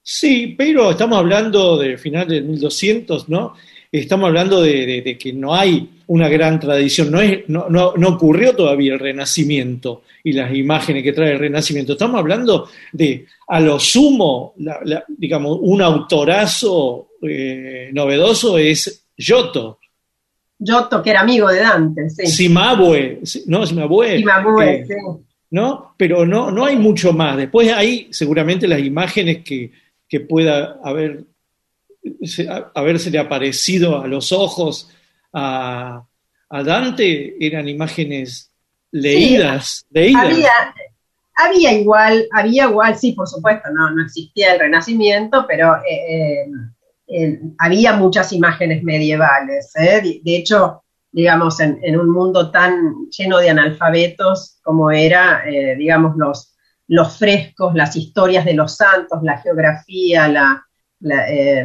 Sí, 0.00 0.54
pero 0.56 0.92
estamos 0.92 1.18
hablando 1.18 1.76
de 1.76 1.98
final 1.98 2.26
del 2.26 2.44
1200, 2.44 3.28
¿no? 3.28 3.52
Estamos 3.92 4.28
hablando 4.28 4.62
de, 4.62 4.86
de- 4.86 5.02
de 5.02 5.18
que 5.18 5.32
no 5.32 5.54
hay 5.54 5.88
una 6.06 6.28
gran 6.28 6.60
tradición, 6.60 7.10
no, 7.10 7.20
es, 7.20 7.48
no, 7.48 7.68
no- 7.68 7.94
no 7.96 8.08
ocurrió 8.10 8.54
todavía 8.54 8.92
el 8.94 8.98
Renacimiento 9.00 10.02
y 10.22 10.32
las 10.32 10.54
imágenes 10.54 11.02
que 11.02 11.12
trae 11.12 11.32
el 11.32 11.38
Renacimiento. 11.38 11.92
Estamos 11.94 12.18
hablando 12.20 12.68
de, 12.92 13.26
a 13.48 13.58
lo 13.60 13.78
sumo, 13.80 14.54
la- 14.58 14.78
la- 14.84 15.04
digamos, 15.08 15.58
un 15.60 15.82
autorazo 15.82 17.08
eh, 17.22 17.90
novedoso 17.92 18.58
es 18.58 19.04
Giotto, 19.16 19.78
Giotto, 20.58 21.02
que 21.02 21.10
era 21.10 21.20
amigo 21.22 21.48
de 21.48 21.60
Dante, 21.60 22.10
sí. 22.10 22.26
Cimabue, 22.26 23.20
¿no? 23.46 23.66
Cimabue, 23.66 24.18
Cimabue, 24.18 24.66
que- 24.66 24.84
sí. 24.86 24.94
¿no? 25.52 25.94
Pero 25.96 26.24
no, 26.26 26.50
no 26.50 26.64
hay 26.64 26.76
mucho 26.76 27.12
más. 27.12 27.36
Después 27.36 27.72
hay 27.72 28.08
seguramente 28.10 28.68
las 28.68 28.80
imágenes 28.80 29.38
que, 29.44 29.70
que 30.08 30.20
pueda 30.20 30.78
haber, 30.84 31.24
habérsele 32.74 33.18
aparecido 33.18 34.00
a 34.00 34.06
los 34.06 34.32
ojos 34.32 34.90
a, 35.32 36.04
a 36.48 36.62
Dante, 36.62 37.36
eran 37.44 37.68
imágenes 37.68 38.50
leídas, 38.90 39.86
leídas. 39.90 40.24
Había, 40.24 40.74
había 41.34 41.72
igual, 41.72 42.26
había 42.32 42.64
igual, 42.64 42.96
sí, 42.96 43.12
por 43.12 43.28
supuesto, 43.28 43.68
no, 43.72 43.90
no 43.90 44.04
existía 44.04 44.54
el 44.54 44.60
Renacimiento, 44.60 45.44
pero 45.46 45.76
eh, 45.88 46.46
eh, 47.06 47.40
había 47.58 47.94
muchas 47.94 48.32
imágenes 48.32 48.82
medievales. 48.82 49.72
¿eh? 49.76 50.00
De, 50.02 50.20
de 50.22 50.36
hecho, 50.36 50.82
digamos, 51.12 51.60
en, 51.60 51.78
en 51.82 51.98
un 51.98 52.10
mundo 52.10 52.50
tan 52.50 53.08
lleno 53.10 53.38
de 53.38 53.50
analfabetos 53.50 54.58
como 54.62 54.90
era, 54.90 55.42
digamos, 55.76 56.16
los, 56.16 56.54
los 56.86 57.18
frescos, 57.18 57.74
las 57.74 57.96
historias 57.96 58.44
de 58.44 58.54
los 58.54 58.76
santos, 58.76 59.20
la 59.22 59.38
geografía, 59.38 60.28
la, 60.28 60.64
la, 61.00 61.30
eh, 61.30 61.60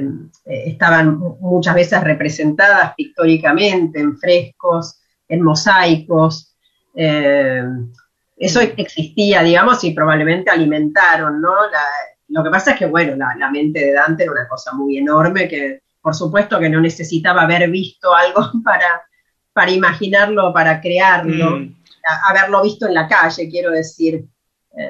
eh, 0.46 0.64
estaban 0.68 1.18
muchas 1.40 1.76
veces 1.76 2.02
representadas 2.04 2.94
pictóricamente 2.96 4.00
en 4.00 4.18
frescos, 4.18 5.00
en 5.28 5.42
mosaicos. 5.42 6.56
eh, 6.96 7.64
eso 8.38 8.60
existía, 8.62 9.44
digamos, 9.44 9.84
y 9.84 9.92
probablemente 9.92 10.50
alimentaron, 10.52 11.42
¿no? 11.42 11.54
La- 11.72 11.80
lo 12.28 12.44
que 12.44 12.50
pasa 12.50 12.72
es 12.72 12.78
que, 12.80 12.86
bueno, 12.86 13.16
la, 13.16 13.34
la 13.38 13.50
mente 13.52 13.80
de 13.80 13.94
Dante 13.94 14.24
era 14.24 14.32
una 14.32 14.48
cosa 14.48 14.74
muy 14.74 14.98
enorme 14.98 15.48
que, 15.48 15.80
por 16.02 16.14
supuesto, 16.16 16.60
que 16.60 16.70
no 16.70 16.82
necesitaba 16.82 17.44
haber 17.44 17.70
visto 17.70 18.14
algo 18.14 18.52
para, 18.64 19.04
para 19.54 19.72
imaginarlo, 19.72 20.52
para 20.54 20.82
crearlo, 20.82 21.60
Mm. 21.60 21.76
a- 22.10 22.30
haberlo 22.30 22.62
visto 22.64 22.88
en 22.88 22.94
la 22.94 23.08
calle, 23.08 23.50
quiero 23.50 23.72
decir. 23.72 24.26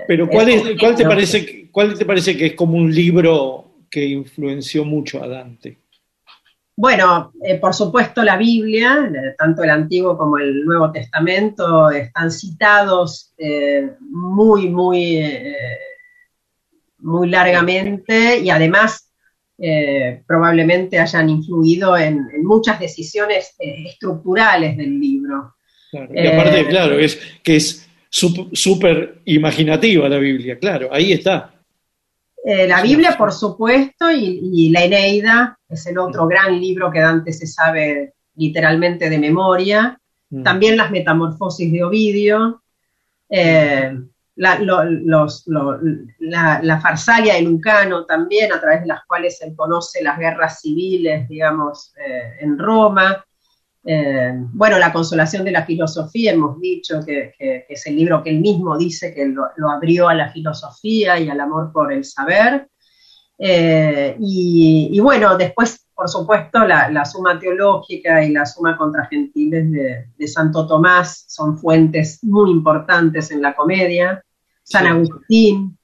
Pero 0.07 0.27
¿cuál, 0.27 0.49
es, 0.49 0.65
es- 0.65 0.79
cuál, 0.79 0.95
te 0.95 1.05
parece, 1.05 1.69
¿cuál 1.71 1.95
te 1.97 2.05
parece 2.05 2.35
que 2.35 2.47
es 2.47 2.53
como 2.53 2.77
un 2.77 2.91
libro 2.93 3.64
que 3.95 4.03
influenció 4.03 4.83
mucho 4.83 5.23
a 5.23 5.27
Dante? 5.29 5.77
Bueno, 6.75 7.31
eh, 7.41 7.55
por 7.55 7.73
supuesto 7.73 8.23
la 8.23 8.35
Biblia, 8.35 9.09
tanto 9.37 9.63
el 9.63 9.69
Antiguo 9.69 10.17
como 10.17 10.37
el 10.37 10.65
Nuevo 10.65 10.91
Testamento, 10.91 11.89
están 11.89 12.29
citados 12.29 13.33
eh, 13.37 13.91
muy, 14.01 14.67
muy, 14.67 15.15
eh, 15.15 15.55
muy 16.97 17.29
largamente 17.29 18.39
y 18.39 18.49
además 18.49 19.13
probablemente 20.27 20.99
hayan 20.99 21.29
influido 21.29 21.95
en, 21.95 22.27
en 22.33 22.43
muchas 22.43 22.77
decisiones 22.77 23.55
estructurales 23.57 24.75
del 24.75 24.99
libro. 24.99 25.55
Claro, 25.89 26.13
y 26.13 26.27
aparte, 26.27 26.67
claro, 26.67 26.99
es 26.99 27.17
que 27.41 27.55
es 27.55 27.87
súper 28.09 29.21
imaginativa 29.23 30.09
la 30.09 30.17
Biblia, 30.17 30.59
claro, 30.59 30.89
ahí 30.91 31.13
está. 31.13 31.54
Eh, 32.47 32.67
la 32.67 32.81
Biblia, 32.83 33.15
por 33.17 33.31
supuesto, 33.31 34.11
y, 34.11 34.39
y 34.53 34.69
la 34.69 34.83
Eneida 34.83 35.57
es 35.67 35.85
el 35.87 35.97
otro 35.97 36.27
gran 36.27 36.59
libro 36.59 36.91
que 36.91 36.99
Dante 36.99 37.33
se 37.33 37.47
sabe 37.47 38.13
literalmente 38.35 39.09
de 39.09 39.17
memoria. 39.17 39.99
Mm. 40.29 40.43
También 40.43 40.77
las 40.77 40.91
Metamorfosis 40.91 41.71
de 41.71 41.83
Ovidio, 41.83 42.61
eh, 43.29 43.97
la, 44.35 44.59
lo- 44.59 44.83
los- 44.83 45.47
lo- 45.47 45.79
la- 46.19 46.59
la 46.61 46.79
Farsalia 46.81 47.33
de 47.35 47.41
Lucano 47.41 48.05
también, 48.05 48.51
a 48.51 48.59
través 48.59 48.81
de 48.81 48.87
las 48.87 49.03
cuales 49.05 49.41
él 49.41 49.55
conoce 49.55 50.03
las 50.03 50.19
guerras 50.19 50.59
civiles, 50.61 51.27
digamos, 51.27 51.93
eh, 51.97 52.33
en 52.41 52.59
Roma. 52.59 53.25
Eh, 53.87 54.33
bueno, 54.53 54.79
La 54.79 54.91
Consolación 54.91 55.43
de 55.45 55.51
la 55.51 55.65
Filosofía, 55.65 56.31
hemos 56.33 56.59
dicho 56.59 57.01
que, 57.05 57.33
que- 57.37 57.65
que 57.67 57.73
es 57.75 57.85
el 57.85 57.95
libro 57.95 58.23
que 58.23 58.31
él 58.31 58.39
mismo 58.39 58.75
dice 58.77 59.13
que 59.13 59.25
lo, 59.27 59.43
lo 59.57 59.69
abrió 59.69 60.07
a 60.09 60.15
la 60.15 60.31
filosofía 60.31 61.19
y 61.19 61.29
al 61.29 61.39
amor 61.39 61.71
por 61.71 61.93
el 61.93 62.03
saber. 62.03 62.67
Eh, 63.37 64.15
y, 64.19 64.89
y 64.91 64.99
bueno, 65.01 65.37
después, 65.37 65.85
por 65.93 66.09
supuesto, 66.09 66.65
la, 66.65 66.89
la 66.89 67.05
Suma 67.05 67.37
Teológica 67.37 68.23
y 68.23 68.31
la 68.31 68.45
Suma 68.45 68.75
contra 68.77 69.05
Gentiles 69.05 69.71
de, 69.71 70.05
de 70.17 70.27
Santo 70.27 70.65
Tomás 70.65 71.25
son 71.27 71.57
fuentes 71.57 72.19
muy 72.23 72.49
importantes 72.51 73.29
en 73.31 73.41
la 73.41 73.53
comedia. 73.55 74.23
San. 74.63 74.87
Agustín. 74.87 75.77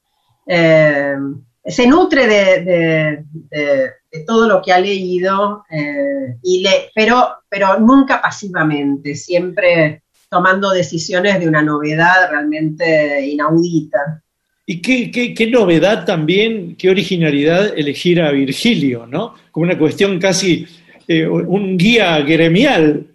eh, 0.47 1.15
se 1.63 1.85
nutre 1.85 2.25
de, 2.25 2.63
de- 2.63 3.25
de- 3.51 3.91
de 4.11 4.19
todo 4.25 4.47
lo 4.47 4.61
que 4.61 4.73
ha 4.73 4.79
leído, 4.79 5.63
eh, 5.69 6.35
y 6.43 6.61
le, 6.61 6.91
pero, 6.93 7.35
pero 7.49 7.79
nunca 7.79 8.21
pasivamente, 8.21 9.15
siempre 9.15 10.03
tomando 10.29 10.71
decisiones 10.71 11.39
de 11.39 11.47
una 11.47 11.61
novedad 11.61 12.29
realmente 12.29 13.25
inaudita. 13.25 14.21
Y 14.65 14.81
qué, 14.81 15.11
qué- 15.11 15.33
qué 15.33 15.47
novedad 15.47 16.05
también, 16.05 16.75
qué 16.77 16.89
originalidad 16.89 17.77
elegir 17.77 18.21
a 18.21 18.31
Virgilio, 18.31 19.05
¿no? 19.07 19.33
Como 19.51 19.65
una 19.65 19.77
cuestión 19.77 20.19
casi, 20.19 20.65
eh, 21.07 21.27
un 21.27 21.77
guía 21.77 22.19
gremial. 22.21 23.07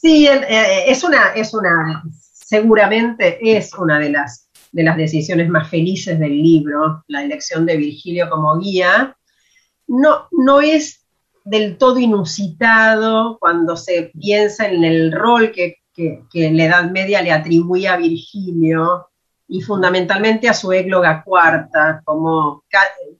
Sí, 0.00 0.26
eh, 0.26 0.84
es 0.86 1.02
una, 1.04 1.32
es 1.34 1.52
una, 1.54 2.02
seguramente 2.32 3.38
es 3.56 3.72
una 3.74 3.98
de 3.98 4.10
las, 4.10 4.48
de 4.72 4.82
las 4.82 4.96
decisiones 4.96 5.48
más 5.48 5.68
felices 5.68 6.18
del 6.18 6.40
libro, 6.42 7.04
la 7.08 7.22
elección 7.22 7.66
de 7.66 7.76
Virgilio 7.76 8.28
como 8.30 8.58
guía. 8.58 9.16
No, 9.90 10.28
no 10.30 10.60
es 10.60 11.04
del 11.44 11.76
todo 11.78 11.98
inusitado 11.98 13.38
cuando 13.40 13.76
se 13.76 14.12
piensa 14.20 14.68
en 14.68 14.84
el 14.84 15.10
rol 15.12 15.50
que, 15.52 15.76
que- 15.92 16.22
que 16.32 16.46
en 16.46 16.56
la 16.56 16.64
Edad 16.66 16.90
Media 16.90 17.22
le 17.22 17.32
atribuía 17.32 17.94
a 17.94 17.96
Virgilio 17.96 19.08
y 19.48 19.60
fundamentalmente 19.62 20.48
a 20.48 20.54
su 20.54 20.72
égloga 20.72 21.24
cuarta, 21.24 22.02
como 22.04 22.62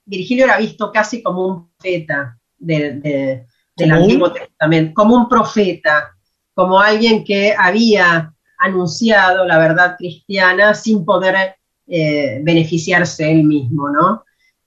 Virgilio 0.05 0.45
era 0.45 0.57
visto 0.57 0.91
casi 0.91 1.21
como 1.21 1.45
un 1.45 1.69
profeta 1.77 2.37
de- 2.57 2.91
de- 2.93 3.45
del. 3.75 3.89
Antiguo 3.91 4.31
Testamento, 4.31 4.93
como 4.93 5.15
un 5.15 5.27
profeta, 5.27 6.11
como 6.53 6.79
alguien 6.79 7.23
que 7.25 7.53
había 7.57 8.33
anunciado 8.59 9.43
la 9.45 9.57
verdad 9.57 9.95
cristiana 9.97 10.73
sin 10.73 11.03
poder 11.03 11.55
eh, 11.87 12.39
beneficiarse 12.43 13.29
él 13.29 13.43
mismo, 13.43 13.89
¿no? 13.89 14.23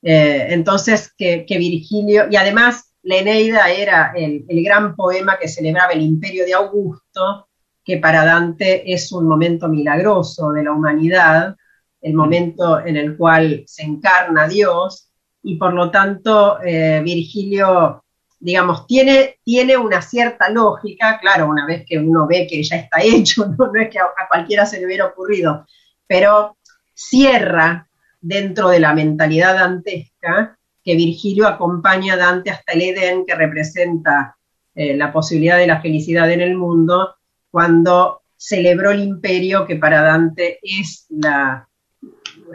Eh, 0.06 0.48
entonces, 0.50 1.14
que, 1.16 1.46
Virgilio, 1.48 2.26
y 2.30 2.36
además 2.36 2.92
la 3.02 3.16
Eneida 3.16 3.70
era 3.70 4.12
el, 4.14 4.44
gran 4.62 4.94
poema 4.94 5.38
que 5.38 5.48
celebraba 5.48 5.92
el 5.92 6.02
imperio 6.02 6.44
de 6.44 6.52
Augusto, 6.52 7.48
que 7.82 7.96
para 7.96 8.24
Dante 8.24 8.92
es 8.92 9.10
un 9.12 9.26
momento 9.26 9.66
milagroso 9.66 10.52
de 10.52 10.62
la 10.62 10.72
humanidad, 10.72 11.56
el 12.02 12.12
momento 12.12 12.84
en 12.84 12.96
el 12.96 13.16
cual 13.16 13.64
se 13.66 13.82
encarna 13.82 14.46
Dios, 14.46 15.10
y 15.42 15.56
por 15.56 15.72
lo 15.72 15.90
tanto 15.90 16.58
eh, 16.62 17.00
Virgilio 17.02 18.02
digamos, 18.40 18.86
tiene, 18.86 19.38
tiene 19.42 19.74
una 19.78 20.02
cierta 20.02 20.50
lógica, 20.50 21.18
claro, 21.18 21.48
una 21.48 21.64
vez 21.66 21.86
que 21.88 21.98
uno 21.98 22.26
ve 22.26 22.46
que 22.46 22.62
ya 22.62 22.76
está 22.76 23.02
hecho, 23.02 23.46
no, 23.58 23.72
no 23.72 23.80
es 23.80 23.88
que 23.88 23.98
a, 23.98 24.04
a 24.04 24.28
cualquiera 24.28 24.66
se 24.66 24.78
le 24.78 24.84
hubiera 24.84 25.06
ocurrido, 25.06 25.64
pero 26.06 26.58
cierra 26.92 27.88
dentro 28.24 28.70
de 28.70 28.80
la 28.80 28.94
mentalidad 28.94 29.54
dantesca 29.54 30.58
que 30.82 30.96
Virgilio 30.96 31.46
acompaña 31.46 32.14
a 32.14 32.16
Dante 32.16 32.50
hasta 32.50 32.72
el 32.72 32.82
Edén, 32.82 33.24
que 33.26 33.34
representa 33.34 34.36
eh, 34.74 34.96
la 34.96 35.12
posibilidad 35.12 35.58
de 35.58 35.66
la 35.66 35.80
felicidad 35.80 36.30
en 36.30 36.40
el 36.40 36.56
mundo, 36.56 37.16
cuando 37.50 38.22
celebró 38.36 38.90
el 38.90 39.02
imperio 39.02 39.66
que 39.66 39.76
para 39.76 40.02
Dante 40.02 40.58
es 40.62 41.06
la, 41.10 41.68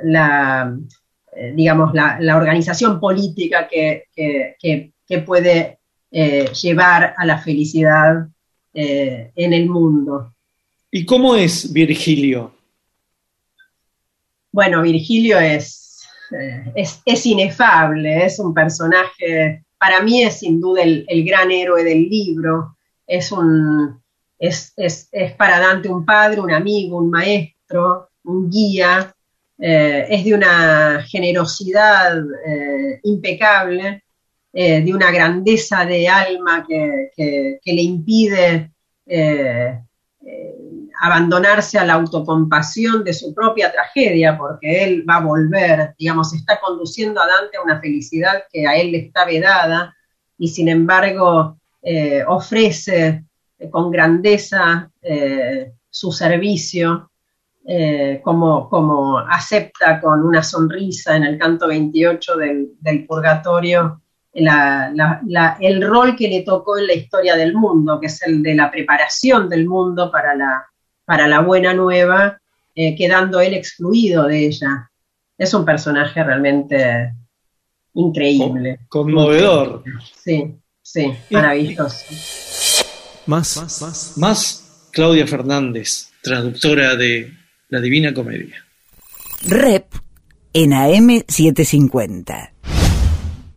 la 0.04 0.76
eh, 1.36 1.54
digamos, 1.56 1.94
la, 1.94 2.38
organización 2.38 3.00
política 3.00 3.68
que, 3.68 4.06
que, 4.16 4.92
que, 5.08 5.20
puede 5.20 5.80
eh, 6.12 6.52
llevar 6.62 7.16
a 7.18 7.26
la 7.26 7.38
felicidad 7.38 8.28
en 8.72 9.54
el 9.54 9.68
mundo. 9.68 10.34
¿Y 10.92 11.04
cómo 11.04 11.36
es 11.36 11.74
Virgilio? 11.74 12.59
Bueno, 14.52 14.82
Virgilio 14.82 15.40
es, 15.40 16.08
eh, 16.32 16.72
es, 16.76 17.02
es, 17.06 17.26
inefable, 17.26 18.26
es 18.26 18.40
un 18.40 18.54
personaje, 18.54 19.64
para 19.78 20.02
mí 20.02 20.24
es 20.24 20.40
sin 20.40 20.60
duda 20.60 20.84
el, 20.84 21.06
el 21.08 21.24
gran 21.24 21.52
héroe 21.52 21.84
del 21.84 22.10
libro, 22.10 22.78
es, 23.06 23.32
un, 23.32 24.02
es, 24.40 24.74
es, 24.76 25.10
para 25.38 25.60
Dante 25.60 25.90
un 25.90 26.04
padre, 26.04 26.42
un 26.42 26.52
amigo, 26.52 26.98
un 26.98 27.12
maestro, 27.12 28.10
un 28.24 28.50
guía, 28.50 29.14
eh, 29.60 30.08
es 30.10 30.24
de 30.26 30.34
una 30.34 31.04
generosidad 31.08 32.18
eh, 32.46 33.00
impecable, 33.04 34.04
de 34.52 34.92
una 34.92 35.12
grandeza 35.12 35.86
de 35.86 36.08
alma 36.08 36.66
que, 36.68 37.12
que, 37.16 37.60
le 37.64 37.82
impide 37.84 38.72
abandonarse 41.02 41.80
a 41.80 41.86
la 41.86 41.94
autocompasión 41.94 43.04
de 43.06 43.14
su 43.14 43.34
propia 43.34 43.72
tragedia, 43.72 44.38
porque 44.38 44.84
él 44.84 45.06
va 45.10 45.16
a 45.16 45.22
volver, 45.22 45.96
digamos, 45.98 46.34
está 46.34 46.60
conduciendo 46.60 47.22
a 47.22 47.28
Dante 47.28 47.58
a 47.58 47.62
una 47.62 47.80
felicidad 47.80 48.44
que 48.52 48.68
a 48.68 48.76
él 48.76 48.92
le 48.92 48.98
está 49.00 49.26
vedada, 49.26 49.96
y 50.38 50.50
sin 50.50 50.68
embargo 50.68 51.58
eh, 51.82 52.24
ofrece 52.28 53.24
eh, 53.58 53.70
con 53.70 53.92
grandeza 53.92 54.92
eh, 55.02 55.72
su 55.90 56.12
servicio, 56.12 57.06
como, 58.24 58.68
como, 58.68 59.20
acepta 59.20 60.02
con 60.02 60.26
una 60.26 60.42
sonrisa 60.42 61.16
en 61.16 61.24
el 61.24 61.38
canto 61.38 61.68
28 61.68 62.38
del, 62.38 63.06
Purgatorio 63.08 64.02
el 64.34 65.84
rol 65.84 66.16
que 66.16 66.30
le 66.30 66.42
tocó 66.42 66.80
en 66.80 66.88
la 66.88 66.94
historia 66.94 67.36
del 67.36 67.54
mundo, 67.54 68.00
que 68.00 68.08
es 68.08 68.24
el 68.24 68.42
de 68.42 68.56
la 68.56 68.72
preparación 68.72 69.48
del 69.50 69.68
mundo 69.68 70.10
para 70.12 70.34
la, 70.34 70.66
para 71.10 71.28
la 71.28 71.40
buena 71.40 71.74
nueva, 71.74 72.40
eh, 72.76 72.96
quedando 72.96 73.42
él 73.42 73.56
excluido 73.56 74.28
de 74.28 74.46
ella. 74.46 74.92
Es 75.40 75.56
un 75.56 75.66
personaje 75.66 76.24
realmente 76.24 77.16
increíble. 77.96 78.82
Conmovedor. 78.90 79.84
Sí, 80.24 80.54
sí, 80.84 81.12
maravilloso. 81.32 82.06
Más, 83.26 83.58
más, 83.58 83.82
más, 83.82 84.18
más 84.20 84.90
Claudia 84.92 85.26
Fernández, 85.26 86.12
traductora 86.22 86.96
de 86.96 87.34
La 87.70 87.82
Divina 87.82 88.14
Comedia. 88.14 88.64
Rep 89.48 89.88
en 90.54 90.74
AM750. 90.74 92.52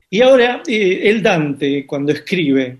Y 0.09 0.23
ahora, 0.23 0.63
eh, 0.67 1.01
el 1.03 1.23
Dante, 1.23 1.87
cuando 1.87 2.13
escribe 2.13 2.79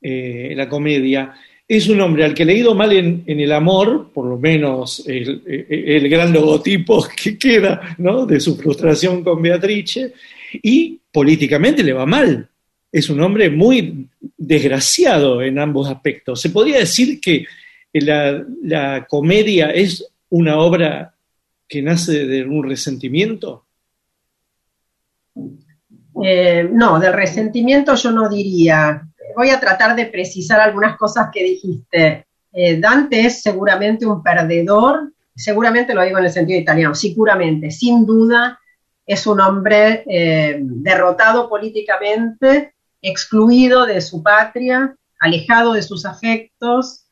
eh, 0.00 0.52
la 0.54 0.68
comedia, 0.68 1.34
es 1.68 1.86
un 1.88 2.00
hombre 2.00 2.24
al 2.24 2.32
que 2.32 2.46
le 2.46 2.54
ha 2.54 2.56
ido 2.56 2.74
mal 2.74 2.92
en, 2.94 3.24
el 3.26 3.52
amor, 3.52 4.10
por 4.14 4.24
lo 4.24 4.38
menos 4.38 5.04
el, 5.06 5.42
el, 5.46 6.08
gran 6.08 6.32
logotipo 6.32 7.06
que 7.22 7.36
queda 7.36 7.94
¿no? 7.98 8.24
de 8.24 8.40
su 8.40 8.56
frustración 8.56 9.22
con 9.22 9.42
Beatrice, 9.42 10.14
y 10.62 10.98
políticamente 11.12 11.82
le 11.82 11.92
va 11.92 12.06
mal. 12.06 12.48
Es 12.90 13.10
un 13.10 13.20
hombre 13.20 13.50
muy 13.50 14.08
desgraciado 14.36 15.42
en 15.42 15.58
ambos 15.58 15.90
aspectos. 15.90 16.40
¿Se 16.40 16.48
podría 16.48 16.78
decir 16.78 17.20
que 17.20 17.44
la, 17.92 18.42
la 18.62 19.06
comedia 19.06 19.70
es 19.70 20.06
una 20.30 20.58
obra 20.58 21.14
que 21.68 21.82
nace 21.82 22.24
de 22.24 22.44
un 22.44 22.66
resentimiento? 22.66 23.66
Eh, 26.24 26.68
no, 26.72 26.98
del 26.98 27.12
resentimiento 27.12 27.94
yo 27.94 28.10
no 28.10 28.28
diría. 28.28 29.02
Voy 29.36 29.50
a 29.50 29.60
tratar 29.60 29.94
de 29.96 30.06
precisar 30.06 30.60
algunas 30.60 30.96
cosas 30.96 31.28
que 31.32 31.42
dijiste. 31.42 32.26
Eh, 32.52 32.80
Dante 32.80 33.20
es 33.20 33.42
seguramente 33.42 34.06
un 34.06 34.22
perdedor, 34.22 35.12
seguramente 35.34 35.94
lo 35.94 36.02
digo 36.02 36.18
en 36.18 36.24
el 36.24 36.32
sentido 36.32 36.58
italiano, 36.58 36.94
seguramente, 36.94 37.70
sin 37.70 38.06
duda, 38.06 38.58
es 39.06 39.26
un 39.26 39.40
hombre 39.40 40.04
eh, 40.08 40.58
derrotado 40.60 41.48
políticamente, 41.48 42.74
excluido 43.00 43.86
de 43.86 44.00
su 44.00 44.22
patria, 44.22 44.94
alejado 45.20 45.72
de 45.72 45.82
sus 45.82 46.04
afectos, 46.04 47.04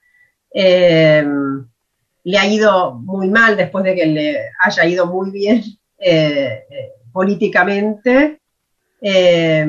eh, 0.52 1.24
le 2.24 2.38
ha 2.38 2.47
ido 2.47 2.94
muy 2.94 3.28
mal 3.28 3.56
después 3.56 3.84
de 3.84 3.94
que 3.94 4.06
le 4.06 4.36
haya 4.60 4.84
ido 4.84 5.06
muy 5.06 5.30
bien 5.30 5.62
políticamente. 7.12 8.40
Eh, 9.01 9.66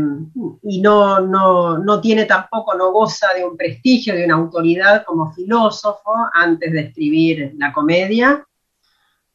y 0.64 0.82
no, 0.82 1.20
no, 1.20 1.78
no 1.78 2.02
tiene 2.02 2.26
tampoco, 2.26 2.74
no 2.76 2.92
goza 2.92 3.28
de 3.36 3.44
un 3.44 3.58
prestigio, 3.58 4.16
de 4.16 4.26
una 4.26 4.36
autoridad 4.36 5.04
como 5.06 5.34
filósofo 5.34 6.14
antes 6.34 6.72
de 6.72 6.82
escribir 6.82 7.54
la 7.58 7.74
comedia. 7.74 8.44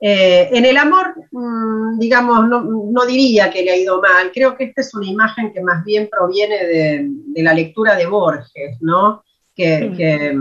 Eh, 0.00 0.48
en 0.52 0.64
el 0.64 0.76
amor, 0.76 1.14
mm, 1.30 1.98
digamos, 1.98 2.48
no, 2.48 2.62
no 2.62 3.06
diría 3.06 3.50
que 3.50 3.62
le 3.62 3.70
ha 3.70 3.76
ido 3.76 4.00
mal, 4.00 4.32
creo 4.32 4.56
que 4.56 4.64
esta 4.64 4.80
es 4.80 4.92
una 4.94 5.06
imagen 5.06 5.52
que 5.52 5.60
más 5.60 5.84
bien 5.84 6.08
proviene 6.10 6.66
de, 6.66 7.06
de 7.08 7.42
la 7.42 7.54
lectura 7.54 7.94
de 7.94 8.06
Borges, 8.06 8.78
¿no? 8.80 9.22
Que, 9.54 9.90
Mm. 9.90 9.96
que, 9.96 10.38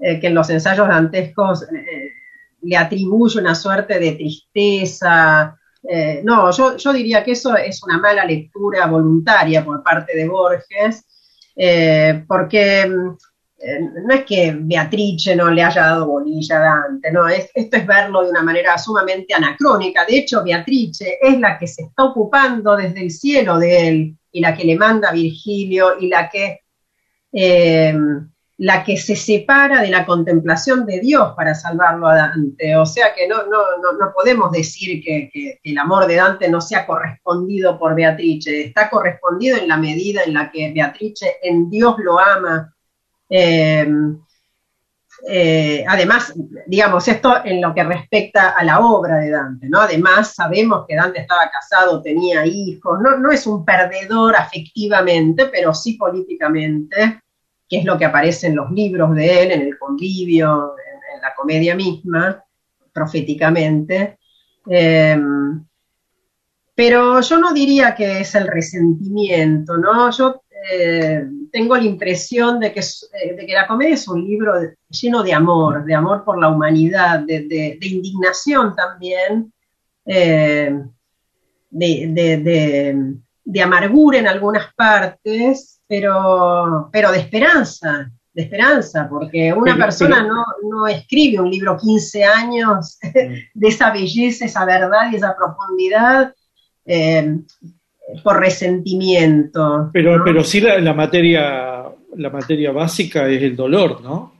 eh, 0.00 0.20
que 0.20 0.26
en 0.26 0.34
los 0.34 0.50
ensayos 0.50 0.88
dantescos 0.88 1.64
le 2.60 2.76
atribuye 2.76 3.40
una 3.40 3.54
suerte 3.54 3.98
de 3.98 4.12
tristeza. 4.12 5.56
Eh, 5.90 6.20
no, 6.22 6.50
yo, 6.50 6.76
yo 6.76 6.92
diría 6.92 7.24
que 7.24 7.32
eso 7.32 7.56
es 7.56 7.82
una 7.82 7.98
mala 7.98 8.22
lectura 8.26 8.86
voluntaria 8.86 9.64
por 9.64 9.82
parte 9.82 10.14
de 10.14 10.28
Borges, 10.28 11.02
eh, 11.56 12.24
porque 12.28 12.86
mm, 12.86 13.16
eh, 13.58 13.80
no 14.06 14.14
es 14.14 14.24
que 14.26 14.54
Beatrice 14.54 15.34
no 15.34 15.50
le 15.50 15.62
haya 15.62 15.80
dado 15.80 16.06
bolilla 16.06 16.56
a 16.56 16.60
Dante, 16.60 17.10
no, 17.10 17.26
es, 17.26 17.50
esto 17.54 17.78
es 17.78 17.86
verlo 17.86 18.22
de 18.22 18.30
una 18.30 18.42
manera 18.42 18.76
sumamente 18.76 19.32
anacrónica. 19.32 20.04
De 20.04 20.18
hecho, 20.18 20.44
Beatrice 20.44 21.16
es 21.22 21.40
la 21.40 21.58
que 21.58 21.66
se 21.66 21.84
está 21.84 22.04
ocupando 22.04 22.76
desde 22.76 23.00
el 23.00 23.10
cielo 23.10 23.58
de 23.58 23.88
él 23.88 24.18
y 24.30 24.40
la 24.40 24.54
que 24.54 24.64
le 24.64 24.76
manda 24.76 25.10
Virgilio 25.10 25.98
y 25.98 26.08
la 26.08 26.28
que, 26.28 26.60
la 28.58 28.82
que 28.82 28.96
se 28.96 29.14
separa 29.14 29.82
de 29.82 29.88
la 29.88 30.04
contemplación 30.04 30.84
de 30.84 30.98
Dios 30.98 31.32
para 31.36 31.54
salvarlo 31.54 32.08
a 32.08 32.16
Dante. 32.16 32.76
O 32.76 32.84
sea 32.84 33.14
que 33.14 33.28
no, 33.28 33.44
no, 33.46 33.78
no, 33.80 33.92
no 33.92 34.12
podemos 34.12 34.50
decir 34.50 35.02
que, 35.02 35.60
el 35.62 35.78
amor 35.78 36.06
de 36.06 36.16
Dante 36.16 36.48
no 36.48 36.60
sea 36.60 36.84
correspondido 36.84 37.78
por 37.78 37.94
Beatrice, 37.94 38.64
está 38.64 38.90
correspondido 38.90 39.56
en 39.56 39.68
la 39.68 39.76
medida 39.76 40.22
en 40.24 40.34
la 40.34 40.50
que 40.50 40.72
Beatrice 40.72 41.36
en 41.40 41.70
Dios 41.70 41.94
lo 41.98 42.18
ama. 42.18 42.74
Eh, 43.30 43.86
eh, 45.26 45.84
además, 45.86 46.32
digamos, 46.66 47.06
esto 47.08 47.44
en 47.44 47.60
lo 47.60 47.74
que 47.74 47.84
respecta 47.84 48.50
a 48.50 48.64
la 48.64 48.80
obra 48.80 49.16
de 49.18 49.30
Dante, 49.30 49.68
¿no? 49.68 49.80
Además, 49.80 50.34
sabemos 50.34 50.84
que 50.86 50.96
Dante 50.96 51.20
estaba 51.20 51.50
casado, 51.50 52.02
tenía 52.02 52.44
hijos, 52.46 52.98
no, 53.00 53.18
no 53.18 53.30
es 53.30 53.46
un 53.46 53.64
perdedor 53.64 54.36
afectivamente, 54.36 55.46
pero 55.46 55.74
sí 55.74 55.94
políticamente, 55.94 57.22
que 57.68 57.78
es 57.78 57.84
lo 57.84 57.98
que 57.98 58.04
aparece 58.06 58.46
en 58.48 58.56
los 58.56 58.70
libros 58.70 59.14
de 59.14 59.42
él, 59.42 59.50
en 59.52 59.62
el 59.62 59.78
convivio, 59.78 60.74
en, 61.14 61.20
la 61.20 61.34
comedia 61.34 61.74
misma, 61.74 62.44
proféticamente. 62.92 64.18
Eh, 64.70 65.18
pero 66.74 67.20
yo 67.20 67.38
no 67.38 67.52
diría 67.52 67.94
que 67.94 68.20
es 68.20 68.34
el 68.34 68.46
resentimiento, 68.46 69.76
¿no? 69.76 70.10
Yo 70.12 70.42
eh, 70.72 71.24
tengo 71.50 71.76
la 71.76 71.82
impresión 71.84 72.60
de 72.60 72.72
que, 72.72 72.80
eh, 72.80 73.34
de 73.34 73.46
que 73.46 73.52
la 73.52 73.66
comedia 73.66 73.94
es 73.94 74.06
un 74.06 74.24
libro 74.24 74.52
lleno 74.88 75.22
de 75.24 75.32
amor, 75.32 75.84
de 75.84 75.94
amor 75.94 76.24
por 76.24 76.38
la 76.38 76.48
humanidad, 76.48 77.20
de, 77.20 77.40
de- 77.42 77.78
de 77.80 77.86
indignación 77.86 78.76
también, 78.76 79.52
eh, 80.06 80.72
de, 81.70 83.16
de- 83.50 83.62
amargura 83.62 84.18
en 84.18 84.28
algunas 84.28 84.72
partes, 84.74 85.80
pero, 85.86 86.88
pero 86.92 87.10
de 87.12 87.18
esperanza, 87.18 88.10
de 88.32 88.42
esperanza, 88.42 89.08
porque 89.08 89.52
una 89.52 89.72
Pero- 89.74 89.84
persona 89.86 90.16
pero- 90.22 90.34
no, 90.34 90.44
no 90.70 90.86
escribe 90.86 91.40
un 91.40 91.50
libro 91.50 91.76
15 91.76 92.24
años 92.24 92.98
de 93.54 93.68
esa 93.68 93.90
belleza, 93.90 94.44
esa 94.44 94.64
verdad 94.64 95.10
y 95.10 95.16
esa 95.16 95.34
profundidad 95.36 96.34
eh, 96.86 97.38
por 98.22 98.38
resentimiento. 98.38 99.90
Pero, 99.92 100.18
¿no? 100.18 100.24
pero 100.24 100.44
sí 100.44 100.60
la, 100.60 100.78
la 100.78 100.94
materia, 100.94 101.84
la 102.16 102.30
materia 102.30 102.70
básica 102.72 103.28
es 103.28 103.42
el 103.42 103.56
dolor, 103.56 104.00
¿no? 104.02 104.32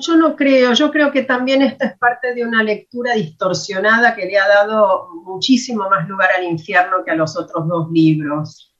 Yo 0.00 0.16
no 0.16 0.34
creo, 0.36 0.72
yo 0.72 0.90
creo 0.90 1.10
que 1.10 1.22
también 1.22 1.62
esta 1.62 1.86
es 1.86 1.98
parte 1.98 2.34
de 2.34 2.44
una 2.44 2.62
lectura 2.62 3.14
distorsionada 3.14 4.14
que 4.14 4.26
le 4.26 4.38
ha 4.38 4.48
dado 4.48 5.08
muchísimo 5.24 5.88
más 5.88 6.08
lugar 6.08 6.30
al 6.36 6.44
infierno 6.44 7.04
que 7.04 7.10
a 7.10 7.16
los 7.16 7.36
otros 7.36 7.66
dos 7.68 7.90
libros. 7.90 8.72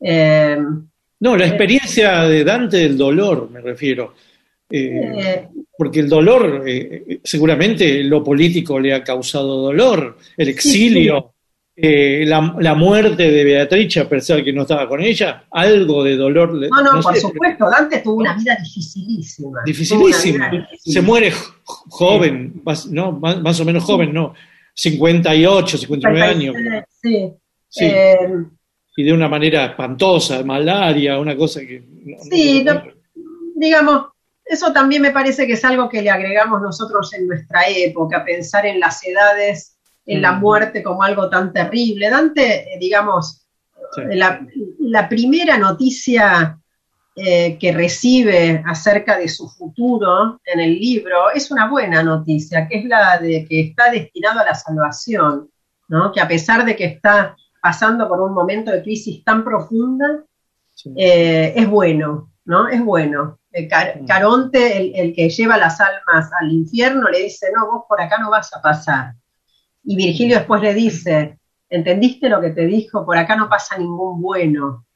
Eh, 0.00 0.58
No, 1.20 1.36
la 1.36 1.46
experiencia 1.46 2.22
de 2.24 2.44
Dante 2.44 2.78
del 2.78 2.96
dolor, 2.96 3.50
me 3.50 3.60
refiero. 3.60 4.14
Eh, 4.70 5.12
eh, 5.18 5.48
porque 5.76 6.00
el 6.00 6.08
dolor, 6.08 6.62
eh, 6.66 7.20
seguramente 7.24 8.04
lo 8.04 8.22
político 8.22 8.78
le 8.78 8.94
ha 8.94 9.02
causado 9.02 9.62
dolor, 9.62 10.16
el 10.36 10.48
exilio, 10.48 11.34
eh, 11.82 12.24
la, 12.26 12.54
la 12.58 12.74
muerte 12.74 13.30
de 13.30 13.44
Beatrice, 13.44 14.00
a 14.00 14.08
pesar 14.08 14.42
que 14.44 14.52
no 14.52 14.62
estaba 14.62 14.88
con 14.88 15.00
ella, 15.02 15.44
algo 15.50 16.02
de 16.04 16.16
dolor. 16.16 16.54
le- 16.54 16.68
no, 16.68 16.82
no, 16.82 17.00
por 17.00 17.14
sé, 17.14 17.20
supuesto, 17.20 17.68
Dante 17.70 17.98
tuvo 18.00 18.16
una 18.16 18.34
vida 18.36 18.56
dificilísima. 18.62 19.60
Dificilísima. 19.64 20.50
Se 20.78 21.00
muere 21.02 21.30
jo- 21.30 21.54
joven, 21.88 22.60
más, 22.64 22.86
¿no? 22.86 23.12
más, 23.12 23.40
más 23.40 23.58
o 23.60 23.64
menos 23.64 23.84
joven, 23.84 24.12
¿no? 24.12 24.34
58, 24.74 25.78
59 25.78 26.22
años. 26.22 26.56
Sí. 27.02 27.32
Sí. 27.68 27.84
Eh, 27.84 28.18
Y 28.96 29.04
de 29.04 29.12
una 29.12 29.28
manera 29.28 29.66
espantosa, 29.66 30.42
malaria, 30.42 31.18
una 31.18 31.36
cosa 31.36 31.60
que... 31.60 31.80
no- 32.04 32.16
no 32.18 32.22
Sí, 32.30 32.62
no- 32.64 32.82
digamos, 33.56 34.06
eso 34.44 34.72
también 34.72 35.00
me 35.02 35.10
parece 35.12 35.46
que 35.46 35.52
es 35.54 35.64
algo 35.64 35.88
que 35.88 36.02
le 36.02 36.10
agregamos 36.10 36.60
nosotros 36.60 37.12
en 37.14 37.26
nuestra 37.28 37.60
época, 37.68 38.24
pensar 38.24 38.66
en 38.66 38.80
las 38.80 39.06
edades, 39.06 39.76
en 40.14 40.22
la 40.22 40.32
muerte 40.32 40.82
como 40.82 41.02
algo 41.02 41.28
tan 41.30 41.52
terrible. 41.52 42.08
Dante, 42.10 42.74
eh, 42.74 42.78
digamos, 42.78 43.36
Sí. 43.92 44.02
la, 44.12 44.46
la 44.78 45.08
primera 45.08 45.58
noticia 45.58 46.56
eh, 47.16 47.58
que 47.58 47.72
recibe 47.72 48.62
acerca 48.64 49.18
de 49.18 49.28
su 49.28 49.48
futuro 49.48 50.40
en 50.44 50.60
el 50.60 50.78
libro 50.78 51.30
es 51.34 51.50
una 51.50 51.68
buena 51.68 52.00
noticia, 52.04 52.68
que 52.68 52.78
es 52.78 52.84
la 52.84 53.18
de 53.18 53.44
que 53.48 53.60
está 53.60 53.90
destinado 53.90 54.40
a 54.40 54.44
la 54.44 54.54
salvación, 54.54 55.50
¿no? 55.88 56.12
que 56.12 56.20
a 56.20 56.28
pesar 56.28 56.64
de 56.64 56.76
que 56.76 56.84
está 56.84 57.34
pasando 57.60 58.06
por 58.08 58.20
un 58.20 58.32
momento 58.32 58.70
de 58.70 58.80
crisis 58.82 59.24
tan 59.24 59.42
profunda, 59.42 60.22
Sí. 60.72 60.94
eh, 60.96 61.52
es 61.56 61.68
bueno, 61.68 62.30
¿no? 62.44 62.68
Es 62.68 62.82
bueno. 62.82 63.38
Car-. 63.68 64.00
Caronte, 64.06 64.78
el, 64.78 64.92
el 64.94 65.14
que 65.14 65.28
lleva 65.28 65.58
las 65.58 65.80
almas 65.80 66.30
al 66.40 66.52
infierno, 66.52 67.08
le 67.10 67.24
dice, 67.24 67.48
no, 67.54 67.66
vos 67.70 67.84
por 67.88 68.00
acá 68.00 68.18
no 68.18 68.30
vas 68.30 68.54
a 68.54 68.62
pasar. 68.62 69.14
Y 69.84 69.96
Virgilio 69.96 70.36
después 70.38 70.62
le 70.62 70.74
dice, 70.74 71.38
¿entendiste 71.68 72.28
lo 72.28 72.40
que 72.40 72.50
te 72.50 72.66
dijo? 72.66 73.04
Por 73.04 73.16
acá 73.16 73.36
no 73.36 73.48
pasa 73.48 73.78
ningún 73.78 74.20
bueno. 74.20 74.86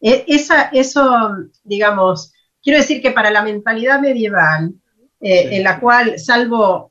E- 0.00 0.24
esa, 0.28 0.70
eso, 0.72 1.30
digamos, 1.62 2.32
quiero 2.62 2.78
decir 2.78 3.02
que 3.02 3.10
para 3.10 3.30
la 3.30 3.42
mentalidad 3.42 4.00
medieval, 4.00 4.72
eh, 5.20 5.48
Sí. 5.48 5.54
en 5.56 5.64
la 5.64 5.78
cual, 5.78 6.18
salvo 6.18 6.90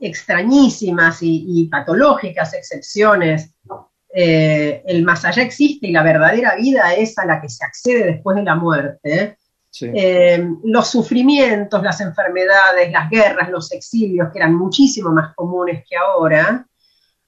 extrañísimas 0.00 1.22
y, 1.22 1.44
y 1.48 1.68
patológicas 1.68 2.54
excepciones, 2.54 3.54
eh, 4.14 4.82
el 4.86 5.02
más 5.02 5.24
allá 5.24 5.42
existe 5.42 5.88
y 5.88 5.92
la 5.92 6.02
verdadera 6.02 6.54
vida 6.56 6.94
es 6.94 7.18
a 7.18 7.26
la 7.26 7.40
que 7.40 7.48
se 7.48 7.64
accede 7.64 8.04
después 8.04 8.36
de 8.36 8.44
la 8.44 8.54
muerte. 8.54 9.38
Sí. 9.70 9.90
Eh, 9.92 10.46
los 10.64 10.86
sufrimientos, 10.88 11.82
las 11.82 12.00
enfermedades, 12.00 12.92
las 12.92 13.10
guerras, 13.10 13.50
los 13.50 13.72
exilios, 13.72 14.28
que 14.32 14.38
eran 14.38 14.54
muchísimo 14.54 15.10
más 15.10 15.34
comunes 15.34 15.84
que 15.88 15.96
ahora, 15.96 16.64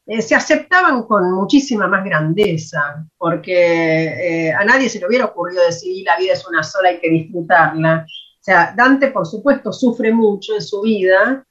eh, 0.06 0.22
se 0.22 0.36
aceptaban 0.36 1.02
con 1.02 1.32
muchísima 1.32 1.88
más 1.88 2.04
grandeza, 2.04 3.04
porque 3.18 4.46
eh, 4.46 4.52
a 4.52 4.64
nadie 4.64 4.88
se 4.88 5.00
le 5.00 5.06
hubiera 5.08 5.24
ocurrido 5.24 5.64
decir 5.64 6.04
la 6.04 6.16
vida 6.16 6.32
es 6.34 6.46
una 6.46 6.62
sola, 6.62 6.90
hay 6.90 7.00
que 7.00 7.10
disfrutarla. 7.10 8.06
O 8.06 8.42
sea, 8.46 8.72
Dante, 8.76 9.08
por 9.08 9.26
supuesto, 9.26 9.72
sufre 9.72 10.12
mucho 10.12 10.54
en 10.54 10.62
su 10.62 10.80
vida, 10.82 11.44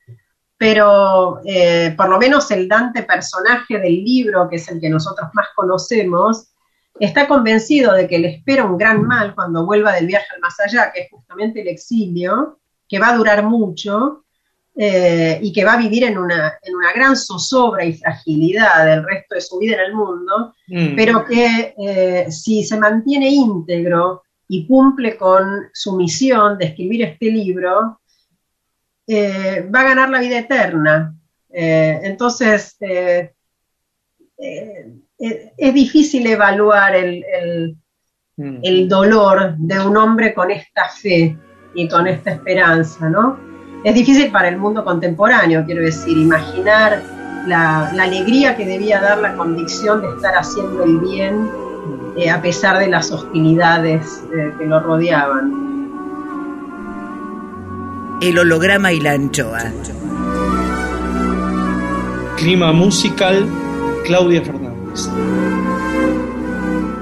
pero 0.57 1.41
eh, 1.45 1.93
por 1.97 2.07
lo 2.07 2.17
menos 2.17 2.49
el 2.51 2.69
Dante 2.69 3.03
personaje 3.03 3.77
del 3.77 4.03
libro, 4.03 4.47
que 4.49 4.55
es 4.55 4.69
el 4.69 4.79
que 4.79 4.89
nosotros 4.89 5.27
más 5.33 5.47
conocemos, 5.53 6.53
está 6.97 7.27
convencido 7.27 7.91
de 7.91 8.07
que 8.07 8.19
le 8.19 8.29
espera 8.35 8.63
un 8.63 8.77
gran 8.77 9.03
mal 9.03 9.35
cuando 9.35 9.65
vuelva 9.65 9.91
del 9.91 10.07
viaje 10.07 10.27
al 10.33 10.39
más 10.39 10.57
allá, 10.61 10.93
que 10.93 11.01
es 11.01 11.11
justamente 11.11 11.61
el 11.61 11.67
exilio, 11.67 12.59
que 12.87 12.99
va 12.99 13.09
a 13.09 13.17
durar 13.17 13.43
mucho, 13.43 14.24
eh, 14.77 15.39
y 15.41 15.53
que 15.53 15.63
va 15.63 15.73
a 15.73 15.77
vivir 15.77 16.03
en 16.03 16.17
una, 16.17 16.53
en 16.61 16.75
una 16.75 16.91
gran 16.93 17.15
zozobra 17.15 17.85
y 17.85 17.93
fragilidad 17.93 18.85
del 18.85 19.03
resto 19.05 19.35
de 19.35 19.41
su 19.41 19.57
vida 19.59 19.75
en 19.75 19.81
el 19.81 19.93
mundo, 19.95 20.53
Mm. 20.67 20.95
pero 20.95 21.23
que 21.25 21.73
eh, 21.77 22.31
si 22.31 22.63
se 22.63 22.77
mantiene 22.79 23.29
íntegro 23.29 24.23
y 24.47 24.65
cumple 24.67 25.15
con 25.15 25.67
su 25.73 25.95
misión 25.95 26.57
de 26.57 26.65
escribir 26.65 27.03
este 27.03 27.27
libro, 27.31 27.99
eh, 29.07 29.69
va 29.73 29.81
a 29.81 29.83
ganar 29.89 30.09
la 30.09 30.19
vida 30.19 30.39
eterna. 30.39 31.15
Entonces, 31.57 32.75
es 34.37 35.73
difícil 35.73 36.27
evaluar 36.27 36.95
el, 36.95 37.23
el- 37.23 37.77
Mm. 38.37 38.59
el 38.63 38.89
dolor 38.89 39.55
de 39.57 39.79
un 39.79 39.95
hombre 39.95 40.33
con 40.33 40.51
esta 40.51 40.89
fe 40.89 41.37
y 41.73 41.87
con 41.87 42.05
esta 42.05 42.31
esperanza, 42.31 43.07
¿no? 43.09 43.39
Es 43.85 43.93
difícil 43.93 44.31
para 44.31 44.49
el 44.49 44.57
mundo 44.57 44.83
contemporáneo, 44.83 45.63
quiero 45.63 45.83
decir, 45.83 46.17
imaginar 46.17 47.03
la, 47.45 47.91
la 47.93 48.03
alegría 48.03 48.57
que 48.57 48.65
debía 48.65 48.99
dar 48.99 49.19
la 49.19 49.35
convicción 49.35 50.01
de 50.01 50.07
estar 50.09 50.33
haciendo 50.33 50.83
el 50.83 50.97
bien 50.97 51.47
eh, 52.17 52.31
a 52.31 52.41
pesar 52.41 52.79
de 52.79 52.87
las 52.87 53.11
hostilidades 53.11 54.23
eh, 54.35 54.53
que 54.57 54.65
lo 54.65 54.79
rodeaban. 54.79 55.65
El 58.21 58.39
holograma 58.39 58.91
y 58.91 59.01
la 59.01 59.11
anchoa. 59.11 59.59
Clima 62.37 62.71
musical, 62.71 63.45
Claudia 64.03 64.41
Fernández. 64.41 65.09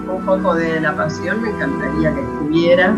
Un 0.10 0.26
poco 0.26 0.56
de 0.56 0.82
la 0.82 0.94
pasión 0.98 1.44
me 1.44 1.50
encantaría 1.50 2.14
que 2.14 2.20
estuviera. 2.20 2.94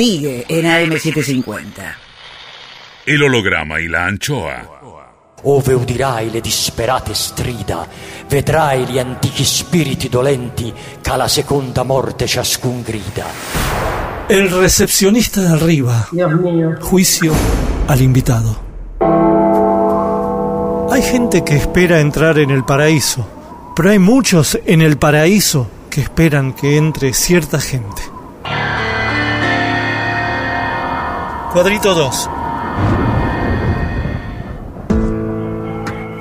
Sigue 0.00 0.46
en 0.48 0.64
AM750. 0.64 1.94
El 3.04 3.22
holograma 3.22 3.78
y 3.80 3.86
la 3.86 4.06
anchoa. 4.06 4.80
Ove 5.42 5.74
udirai 5.74 6.30
le 6.30 6.40
disperate 6.40 7.12
strida, 7.12 7.86
vedrai 8.26 8.86
gli 8.86 8.98
antichi 8.98 9.44
spiriti 9.44 10.08
dolenti 10.08 10.72
che 11.02 11.10
alla 11.10 11.28
seconda 11.28 11.82
morte 11.82 12.26
ciascun 12.26 12.80
grida. 12.80 13.26
El 14.26 14.48
recepcionista 14.48 15.42
de 15.42 15.48
arriba. 15.48 16.08
Dios 16.10 16.32
mío. 16.32 16.76
Juicio 16.80 17.34
al 17.86 18.00
invitado. 18.00 18.56
Hay 20.90 21.02
gente 21.02 21.44
que 21.44 21.56
espera 21.56 22.00
entrar 22.00 22.38
en 22.38 22.48
el 22.48 22.64
paraíso, 22.64 23.28
pero 23.76 23.90
hay 23.90 23.98
muchos 23.98 24.58
en 24.64 24.80
el 24.80 24.96
paraíso 24.96 25.68
que 25.90 26.00
esperan 26.00 26.54
que 26.54 26.78
entre 26.78 27.12
cierta 27.12 27.60
gente. 27.60 28.19
Cuadrito 31.52 31.92
2. 31.94 32.30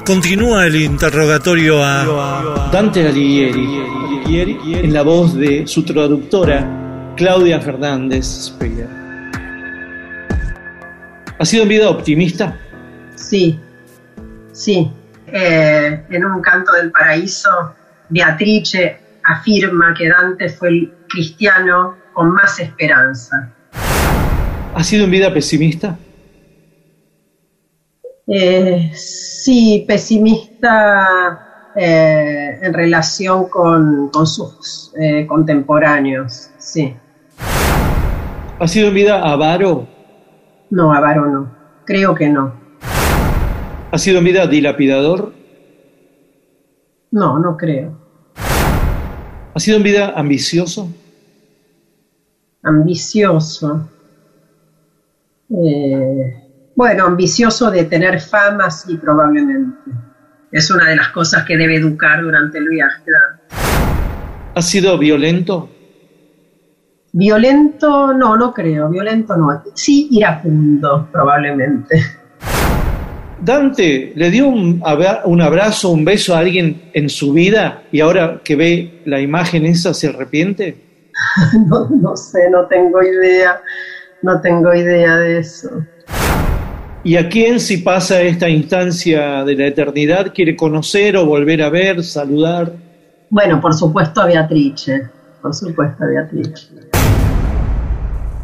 Continúa 0.04 0.66
el 0.66 0.76
interrogatorio 0.78 1.84
a 1.84 2.70
Dante 2.74 3.08
Alighieri, 3.08 3.80
Alighieri, 4.06 4.60
en 4.84 4.92
la 4.92 5.04
voz 5.04 5.36
de 5.36 5.68
su 5.68 5.86
traductora, 5.86 7.14
Claudia 7.16 7.62
Fernández 7.62 8.26
Speyer. 8.26 8.90
¿Ha 11.38 11.46
sido 11.46 11.62
en 11.62 11.70
vida 11.70 11.92
optimista? 11.92 12.58
Sí, 13.14 13.60
sí. 14.52 14.92
Eh, 15.28 16.06
en 16.10 16.26
un 16.26 16.42
canto 16.42 16.72
del 16.72 16.92
paraíso, 16.92 17.76
Beatrice 18.10 19.00
afirma 19.24 19.94
que 19.96 20.10
Dante 20.10 20.50
fue 20.50 20.70
el 20.70 20.94
cristiano 21.08 21.98
con 22.14 22.34
más 22.34 22.60
esperanza. 22.60 23.54
¿Ha 24.80 24.84
sido 24.86 25.04
en 25.04 25.12
vida 25.12 25.34
pesimista? 25.34 26.00
Eh, 28.26 28.94
sí, 28.96 29.84
pesimista 29.86 31.72
eh, 31.76 32.60
en 32.62 32.74
relación 32.74 33.50
con, 33.50 34.08
con 34.08 34.26
sus 34.26 34.94
eh, 34.98 35.28
contemporáneos, 35.28 36.52
sí. 36.58 36.96
¿Ha 38.58 38.68
sido 38.70 38.88
en 38.88 38.94
vida 38.94 39.22
avaro? 39.22 39.86
No, 40.70 40.94
avaro 40.94 41.26
no. 41.26 41.54
Creo 41.86 42.16
que 42.16 42.30
no. 42.30 42.54
¿Ha 43.92 43.98
sido 43.98 44.20
en 44.20 44.24
vida 44.24 44.48
dilapidador? 44.48 45.34
No, 47.12 47.38
no 47.38 47.58
creo. 47.58 48.00
¿Ha 49.54 49.60
sido 49.60 49.76
en 49.76 49.84
vida 49.84 50.14
ambicioso? 50.16 50.88
Ambicioso. 52.64 53.90
Eh, 55.50 56.34
bueno, 56.76 57.06
ambicioso 57.06 57.72
de 57.72 57.86
tener 57.86 58.22
fama, 58.22 58.70
sí, 58.70 58.98
probablemente. 58.98 59.92
Es 60.52 60.72
una 60.72 60.90
de 60.90 60.96
las 60.96 61.10
cosas 61.10 61.44
que 61.46 61.58
debe 61.58 61.76
educar 61.76 62.22
durante 62.22 62.58
el 62.58 62.70
viaje. 62.70 63.04
¿Ha 64.56 64.62
sido 64.62 64.98
violento? 64.98 65.70
Violento, 67.12 68.14
no, 68.14 68.38
no 68.38 68.54
creo. 68.54 68.90
Violento 68.90 69.36
no. 69.36 69.64
Sí, 69.74 70.08
iracundo, 70.12 71.08
probablemente. 71.12 72.02
¿Dante 73.42 74.12
le 74.16 74.30
dio 74.30 74.48
un, 74.48 74.84
un 75.26 75.42
abrazo, 75.42 75.90
un 75.90 76.04
beso 76.04 76.36
a 76.36 76.40
alguien 76.40 76.90
en 76.94 77.10
su 77.10 77.34
vida 77.34 77.84
y 77.92 78.02
ahora 78.02 78.42
que 78.44 78.56
ve 78.56 79.02
la 79.06 79.22
imagen 79.22 79.66
esa 79.66 79.94
se 79.94 80.10
arrepiente? 80.10 81.10
no, 81.68 81.90
no 81.90 82.16
sé, 82.16 82.50
no 82.50 82.66
tengo 82.68 83.02
idea. 83.02 83.62
No 84.22 84.42
tengo 84.42 84.74
idea 84.74 85.18
de 85.18 85.40
eso. 85.40 85.70
¿Y 87.04 87.16
a 87.16 87.30
quién 87.30 87.60
si 87.60 87.78
pasa 87.78 88.22
esta 88.22 88.50
instancia 88.50 89.46
de 89.46 89.56
la 89.56 89.68
eternidad 89.68 90.34
quiere 90.34 90.56
conocer 90.56 91.16
o 91.16 91.26
volver 91.26 91.62
a 91.64 91.70
ver, 91.70 92.04
saludar? 92.04 92.74
Bueno, 93.30 93.62
por 93.62 93.74
supuesto 93.74 94.22
a 94.22 94.26
Beatrice. 94.26 95.10
Por 95.42 95.56
supuesto 95.56 96.04
a 96.04 96.08
Beatrice. 96.08 96.68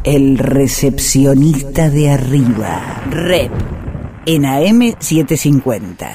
El 0.04 0.38
recepcionista 0.38 1.90
de 1.90 2.10
arriba. 2.10 3.02
Rep. 3.10 3.52
En 4.24 4.44
AM750. 4.44 6.08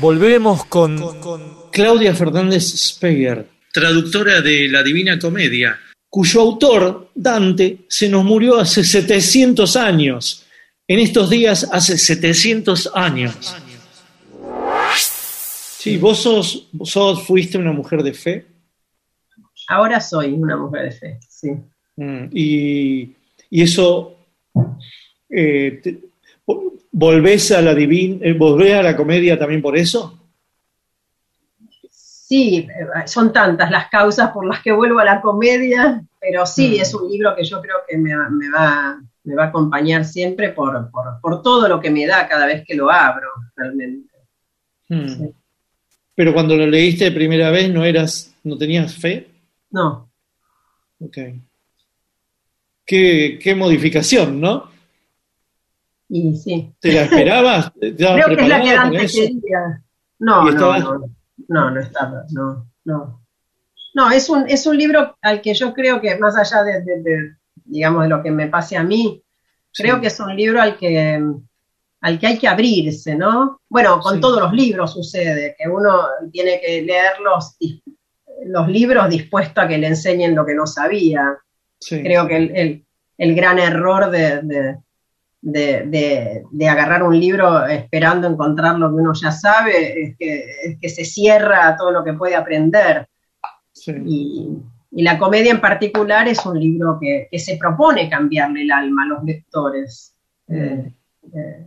Volvemos 0.00 0.64
con 0.66 0.98
Claudia 1.70 2.14
Fernández 2.14 2.64
Speyer, 2.76 3.46
traductora 3.72 4.40
de 4.40 4.68
La 4.68 4.82
Divina 4.82 5.18
Comedia, 5.18 5.78
cuyo 6.12 6.42
autor, 6.42 7.08
Dante, 7.14 7.78
se 7.88 8.06
nos 8.06 8.22
murió 8.22 8.58
hace 8.60 8.84
700 8.84 9.76
años. 9.76 10.44
En 10.86 10.98
estos 10.98 11.30
días, 11.30 11.66
hace 11.72 11.96
700 11.96 12.90
años. 12.94 13.34
Sí, 15.78 15.96
vos 15.96 16.18
sos, 16.18 16.68
vos 16.72 16.90
sos- 16.90 17.22
fuiste 17.24 17.56
una 17.56 17.72
mujer 17.72 18.02
de 18.02 18.12
fe 18.12 18.46
Ahora 19.68 20.00
soy 20.00 20.32
una 20.32 20.56
mujer 20.56 20.82
de 20.82 20.90
fe, 20.92 21.20
sí. 21.28 21.50
Mm, 21.96 22.24
y, 22.32 23.12
y 23.48 23.62
eso 23.62 24.16
eh, 25.30 25.80
te- 25.82 25.98
volvés 26.90 27.52
a 27.52 27.62
la 27.62 27.74
divina, 27.74 28.26
volvés 28.36 28.74
a 28.74 28.82
la 28.82 28.94
comedia 28.96 29.38
también 29.38 29.62
por 29.62 29.76
eso. 29.78 30.21
Sí, 32.32 32.66
eh, 32.66 32.86
son 33.06 33.30
tantas 33.30 33.70
las 33.70 33.90
causas 33.90 34.30
por 34.30 34.46
las 34.46 34.62
que 34.62 34.72
vuelvo 34.72 35.00
a 35.00 35.04
la 35.04 35.20
comedia, 35.20 36.02
pero 36.18 36.46
sí, 36.46 36.78
es 36.78 36.94
un 36.94 37.10
libro 37.10 37.36
que 37.36 37.44
yo 37.44 37.60
creo 37.60 37.76
que 37.86 37.98
me, 37.98 38.16
va- 38.16 38.30
me 38.30 38.48
va, 38.48 38.98
me 39.24 39.34
va 39.34 39.44
a 39.44 39.46
acompañar 39.48 40.06
siempre 40.06 40.48
por, 40.48 40.90
por, 40.90 41.20
por 41.20 41.42
todo 41.42 41.68
lo 41.68 41.78
que 41.78 41.90
me 41.90 42.06
da 42.06 42.26
cada 42.26 42.46
vez 42.46 42.64
que 42.66 42.74
lo 42.74 42.90
abro, 42.90 43.28
realmente. 43.54 44.14
Mm. 44.88 45.26
Pero 46.14 46.32
cuando 46.32 46.56
lo 46.56 46.66
leíste 46.66 47.04
de 47.04 47.12
primera 47.12 47.50
vez 47.50 47.68
no 47.70 47.84
eras, 47.84 48.34
no 48.44 48.56
tenías 48.56 48.94
fe. 48.94 49.28
No, 49.70 50.08
Ok. 51.00 51.18
Qué, 52.86 53.38
qué 53.42 53.54
modificación, 53.54 54.40
¿no? 54.40 54.70
y 56.08 56.34
sí. 56.36 56.72
¿Te 56.80 56.92
la 56.92 57.02
esperabas? 57.02 57.72
¿Te 57.74 57.88
estabas 57.88 58.24
Creo 58.24 58.36
que 58.36 58.42
es 58.42 58.48
la 58.48 58.90
que 58.90 59.04
eso? 59.04 59.18
quería. 59.20 59.82
No, 60.18 60.48
¿Y 60.48 60.54
no, 60.54 60.78
no, 60.78 61.10
no, 61.48 61.70
no 61.70 61.80
estaba, 61.80 62.24
no, 62.30 62.66
no. 62.84 63.20
No, 63.94 64.10
es 64.10 64.28
un, 64.30 64.48
es 64.48 64.66
un 64.66 64.76
libro 64.78 65.16
al 65.20 65.40
que 65.42 65.52
yo 65.54 65.74
creo 65.74 66.00
que, 66.00 66.16
más 66.18 66.36
allá 66.36 66.62
de, 66.64 66.80
de- 66.82 67.02
de, 67.02 67.36
digamos, 67.64 68.02
de 68.04 68.08
lo 68.08 68.22
que 68.22 68.30
me 68.30 68.48
pase 68.48 68.76
a 68.76 68.82
mí, 68.82 69.22
creo 69.76 70.00
que 70.00 70.06
es 70.06 70.18
un 70.20 70.34
libro 70.34 70.60
al 70.62 70.76
que, 70.78 71.22
al 72.00 72.18
que 72.18 72.26
hay 72.26 72.38
que 72.38 72.48
abrirse, 72.48 73.14
¿no? 73.14 73.60
Bueno, 73.68 74.00
con 74.00 74.14
Sí. 74.14 74.20
todos 74.20 74.40
los 74.40 74.52
libros 74.52 74.92
sucede, 74.94 75.54
que 75.58 75.68
uno 75.68 76.06
tiene 76.32 76.60
que 76.60 76.82
leerlos, 76.82 77.56
dis- 77.60 77.82
los 78.46 78.66
libros 78.68 79.08
dispuesto 79.10 79.60
a 79.60 79.68
que 79.68 79.78
le 79.78 79.86
enseñen 79.88 80.34
lo 80.34 80.44
que 80.46 80.54
no 80.54 80.66
sabía. 80.66 81.36
Sí. 81.78 82.02
Creo 82.02 82.26
que 82.26 82.36
el, 82.36 82.56
el- 82.56 82.86
el 83.18 83.34
gran 83.34 83.58
error 83.58 84.10
de, 84.10 84.40
de- 84.42 84.76
de- 85.44 85.82
de- 85.86 86.42
de 86.50 86.68
agarrar 86.68 87.02
un 87.02 87.18
libro 87.18 87.66
esperando 87.66 88.28
encontrar 88.28 88.78
lo 88.78 88.88
que 88.88 88.94
uno 89.02 89.12
ya 89.12 89.32
sabe 89.32 90.00
es 90.02 90.16
que, 90.16 90.44
es 90.64 90.78
que 90.80 90.88
se 90.88 91.04
cierra 91.04 91.66
a 91.68 91.76
todo 91.76 91.90
lo 91.90 92.04
que 92.04 92.12
puede 92.14 92.36
aprender. 92.36 93.06
Sí. 93.72 93.92
Y, 94.06 94.48
y 94.92 95.02
la 95.02 95.18
comedia 95.18 95.50
en 95.50 95.60
particular 95.60 96.28
es 96.28 96.46
un 96.46 96.58
libro 96.60 96.96
que, 97.00 97.26
que 97.30 97.38
se 97.40 97.56
propone 97.56 98.08
cambiarle 98.08 98.62
el 98.62 98.70
alma 98.70 99.02
a 99.02 99.06
los 99.08 99.24
lectores. 99.24 100.14
Eh, 100.48 100.92
eh, 101.34 101.66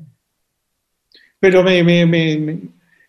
Pero 1.40 1.62
me, 1.64 1.84
me- 1.84 2.06
me- 2.06 2.38
me- 2.38 2.60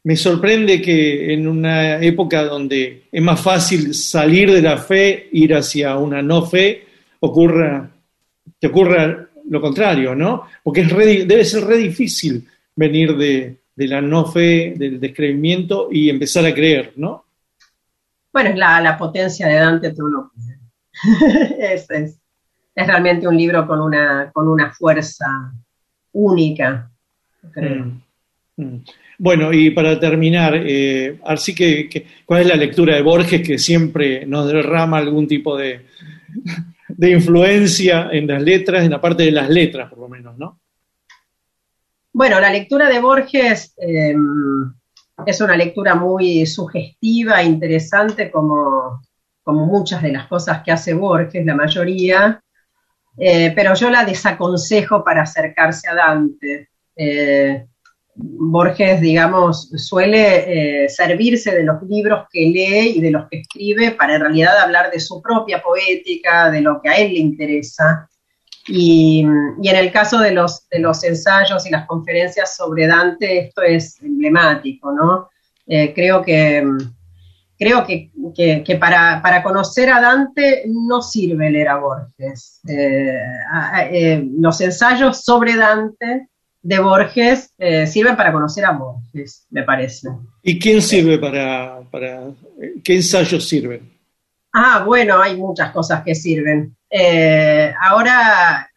me 0.03 0.17
sorprende 0.17 0.81
que 0.83 1.33
en 1.33 1.47
una 1.49 2.01
época 2.01 2.45
donde 2.45 3.05
es 3.11 3.23
más 3.23 3.41
fácil 3.41 3.93
salir 3.95 4.53
de 4.53 4.63
la 4.63 4.79
fe, 4.79 5.29
ir 5.33 5.55
hacia 5.55 5.97
una 5.97 6.23
no 6.23 6.43
fe, 6.47 6.85
ocurra, 7.21 7.91
te 8.59 8.67
ocurra 8.69 9.29
lo 9.49 9.61
contrario, 9.61 10.15
¿no? 10.15 10.47
Porque 10.63 10.83
es 10.83 10.91
re 10.91 11.25
debe 11.25 11.45
ser 11.45 11.65
re 11.65 11.77
difícil 11.79 12.47
venir 12.75 13.17
de, 13.17 13.57
de 13.75 13.89
la 13.89 14.01
no 14.01 14.27
fe, 14.27 14.75
del 14.77 14.99
descreimiento 15.01 15.89
y 15.91 16.09
empezar 16.11 16.45
a 16.47 16.55
creer, 16.55 16.93
¿no? 16.97 17.25
Bueno, 18.33 18.51
es 18.51 18.57
la, 18.57 18.81
la 18.81 18.99
potencia 18.99 19.47
de 19.47 19.55
Dante, 19.55 19.93
tú 19.93 20.07
lo 20.09 20.31
es, 21.59 21.89
es, 21.91 22.19
es 22.75 22.87
realmente 22.87 23.29
un 23.29 23.37
libro 23.37 23.67
con 23.67 23.81
una, 23.81 24.31
con 24.33 24.49
una 24.49 24.73
fuerza 24.73 25.53
única, 26.13 26.91
creo. 27.53 27.85
Mm, 27.85 28.01
mm. 28.57 28.85
Bueno, 29.19 29.53
y 29.53 29.71
para 29.71 29.99
terminar, 29.99 30.55
eh, 30.67 31.19
así 31.25 31.55
que, 31.55 31.89
que- 31.89 32.07
¿cuál 32.27 32.43
es 32.43 32.49
la 32.49 32.57
lectura 32.57 32.95
de 32.97 33.03
Borges 33.03 33.41
que 33.47 33.59
siempre 33.59 34.27
nos 34.27 34.47
derrama 34.47 34.99
algún 34.99 35.27
tipo 35.27 35.57
de, 35.57 35.87
de 36.97 37.11
influencia 37.11 38.09
en 38.11 38.27
las 38.27 38.43
letras, 38.43 38.85
en 38.85 38.91
la 38.91 39.01
parte 39.01 39.25
de 39.25 39.31
las 39.31 39.49
letras, 39.51 39.91
por 39.91 39.99
lo 39.99 40.09
menos, 40.09 40.37
¿no? 40.39 40.61
Bueno, 42.13 42.41
la 42.41 42.51
lectura 42.51 42.89
de 42.89 43.01
Borges 43.01 43.75
eh, 43.77 44.15
es 45.27 45.41
una 45.41 45.57
lectura 45.57 45.95
muy 45.95 46.47
sugestiva, 46.47 47.43
interesante, 47.43 48.31
como, 48.31 49.03
como 49.43 49.67
muchas 49.67 50.03
de 50.03 50.13
las 50.13 50.27
cosas 50.27 50.63
que 50.63 50.73
hace 50.73 50.95
Borges, 50.95 51.45
la 51.45 51.55
mayoría, 51.55 52.43
eh, 53.19 53.53
pero 53.55 53.75
yo 53.75 53.91
la 53.91 54.05
desaconsejo 54.05 55.05
para 55.05 55.23
acercarse 55.23 55.89
a 55.89 55.95
Dante. 55.95 56.71
Eh, 56.97 57.67
Borges, 58.19 59.01
digamos, 59.01 59.69
suele 59.77 60.85
eh, 60.85 60.89
servirse 60.89 61.55
de 61.55 61.65
los 61.65 61.83
libros 61.83 62.27
que 62.33 62.41
lee 62.41 62.95
y 62.97 63.01
de 63.01 63.11
los 63.11 63.29
que 63.29 63.41
escribe 63.41 63.91
para 63.91 64.15
en 64.15 64.23
realidad 64.23 64.59
hablar 64.59 64.91
de 64.91 65.01
su 65.01 65.21
propia 65.21 65.63
poética, 65.63 66.51
de 66.51 66.63
lo 66.63 66.81
que 66.81 66.89
a 66.89 66.97
él 66.97 67.13
le 67.13 67.19
interesa. 67.19 68.09
Y, 68.69 69.21
en 69.21 69.77
el 69.77 69.93
caso 69.93 70.19
de 70.19 70.33
los, 70.33 70.67
ensayos 71.05 71.67
y 71.67 71.71
las 71.71 71.87
conferencias 71.87 72.57
sobre 72.57 72.87
Dante, 72.87 73.39
esto 73.39 73.63
es 73.63 74.03
emblemático, 74.03 74.93
¿no? 74.93 75.29
Eh, 75.67 75.93
creo 75.95 76.23
que, 76.23 76.65
creo 77.59 77.85
que, 77.87 78.11
que- 78.65 78.77
para, 78.77 79.43
conocer 79.43 79.91
a 79.91 80.01
Dante 80.01 80.65
no 80.67 81.03
sirve 81.03 81.51
leer 81.51 81.69
a 81.69 81.77
Borges. 81.77 82.61
Eh, 82.67 84.25
los 84.39 84.61
ensayos 84.61 85.23
sobre 85.23 85.55
Dante 85.55 86.29
de 86.67 86.79
Borges 86.81 87.53
eh, 87.59 87.87
sirven 87.87 88.17
para 88.17 88.33
conocer 88.33 88.65
a 88.65 88.73
Borges, 88.73 89.47
me 89.51 89.63
parece. 89.63 90.09
¿Y 90.43 90.59
quién 90.59 90.83
sirve 90.83 91.17
para, 91.19 91.81
para 91.91 92.25
eh, 92.61 92.75
qué 92.83 92.97
ensayos 92.97 93.49
sirven? 93.49 93.93
Ah, 94.53 94.83
bueno, 94.85 95.21
hay 95.23 95.37
muchas 95.37 95.71
cosas 95.71 96.03
que 96.03 96.15
sirven. 96.15 96.77
Eh, 96.91 97.73
ahora, 97.81 98.69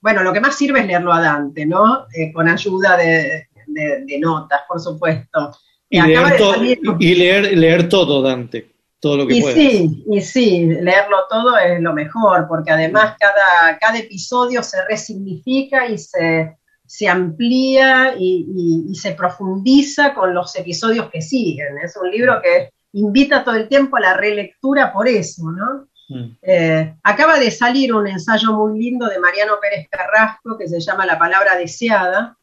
bueno, 0.00 0.22
lo 0.22 0.32
que 0.32 0.40
más 0.40 0.56
sirve 0.56 0.80
es 0.80 0.86
leerlo 0.86 1.12
a 1.12 1.20
Dante, 1.20 1.66
¿no? 1.66 2.06
Eh, 2.14 2.32
con 2.32 2.48
ayuda 2.48 2.96
de, 2.96 3.48
de- 3.66 4.04
de 4.06 4.18
notas, 4.18 4.60
por 4.66 4.80
supuesto. 4.80 5.50
Y, 5.90 6.00
leer, 6.00 6.36
to- 6.38 6.96
y 6.98 7.14
leer, 7.16 7.56
leer 7.58 7.88
todo, 7.88 8.22
Dante, 8.22 8.66
todo 8.98 9.18
lo 9.18 9.26
que 9.26 9.34
y 9.36 9.40
puedas. 9.42 9.58
sí, 9.58 10.04
y 10.10 10.20
sí, 10.22 10.64
leerlo 10.66 11.18
todo 11.28 11.58
es 11.58 11.80
lo 11.82 11.92
mejor, 11.92 12.46
porque 12.48 12.70
además 12.72 13.14
cada, 13.20 13.78
cada 13.78 13.98
episodio 13.98 14.62
se 14.62 14.78
resignifica 14.86 15.86
y 15.86 15.98
se, 15.98 16.56
se 16.86 17.08
amplía 17.08 18.14
y, 18.18 18.46
y- 18.48 18.90
y 18.90 18.94
se 18.94 19.12
profundiza 19.12 20.14
con 20.14 20.32
los 20.34 20.54
episodios 20.56 21.10
que 21.10 21.20
siguen. 21.22 21.78
Es 21.82 21.96
un 21.96 22.10
libro 22.10 22.40
que 22.42 22.70
invita 22.92 23.44
todo 23.44 23.54
el 23.56 23.68
tiempo 23.68 23.96
a 23.96 24.00
la 24.00 24.14
relectura 24.16 24.92
por 24.92 25.08
eso, 25.08 25.50
¿no? 25.50 25.88
Mm. 26.08 26.36
Eh, 26.42 26.94
acaba 27.02 27.38
de 27.38 27.50
salir 27.50 27.92
un 27.92 28.06
ensayo 28.06 28.52
muy 28.52 28.78
lindo 28.78 29.06
de 29.08 29.18
Mariano 29.18 29.54
Pérez 29.60 29.88
Carrasco 29.90 30.56
que 30.56 30.68
se 30.68 30.80
llama 30.80 31.04
La 31.04 31.18
palabra 31.18 31.56
deseada, 31.56 32.36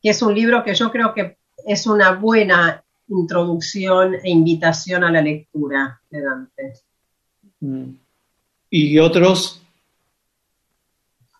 que 0.00 0.10
es 0.10 0.22
un 0.22 0.34
libro 0.34 0.62
que 0.62 0.74
yo 0.74 0.90
creo 0.90 1.12
que 1.12 1.36
es 1.66 1.86
una 1.86 2.12
buena 2.12 2.82
introducción 3.08 4.14
e 4.22 4.30
invitación 4.30 5.04
a 5.04 5.10
la 5.10 5.20
lectura 5.20 6.00
de 6.10 6.20
Dante. 6.22 6.72
Mm. 7.60 7.90
Y 8.70 8.98
otros, 8.98 9.61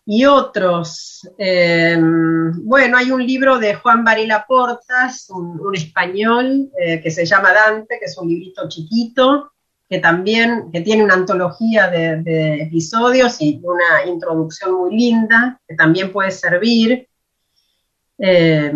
Y 0.05 0.25
otros, 0.25 1.29
eh, 1.37 1.97
bueno, 1.97 2.97
hay 2.97 3.11
un 3.11 3.25
libro 3.25 3.57
de 3.57 3.75
Juan 3.75 4.03
Varela 4.03 4.45
Portas, 4.45 5.29
un, 5.29 5.59
español, 5.73 6.69
eh, 6.77 7.01
que 7.01 7.09
se 7.09 7.25
llama 7.25 7.53
Dante, 7.53 7.99
que 7.99 8.05
es 8.05 8.17
un 8.17 8.27
librito 8.27 8.67
chiquito, 8.67 9.53
que 9.89 9.99
también 9.99 10.69
que 10.73 10.81
tiene 10.81 11.03
una 11.03 11.13
antología 11.13 11.89
de, 11.89 12.21
de 12.21 12.63
episodios 12.63 13.39
y 13.39 13.61
una 13.63 14.05
introducción 14.05 14.73
muy 14.73 14.97
linda, 14.97 15.61
que 15.65 15.75
también 15.75 16.11
puede 16.11 16.31
servir. 16.31 17.07
Eh, 18.17 18.71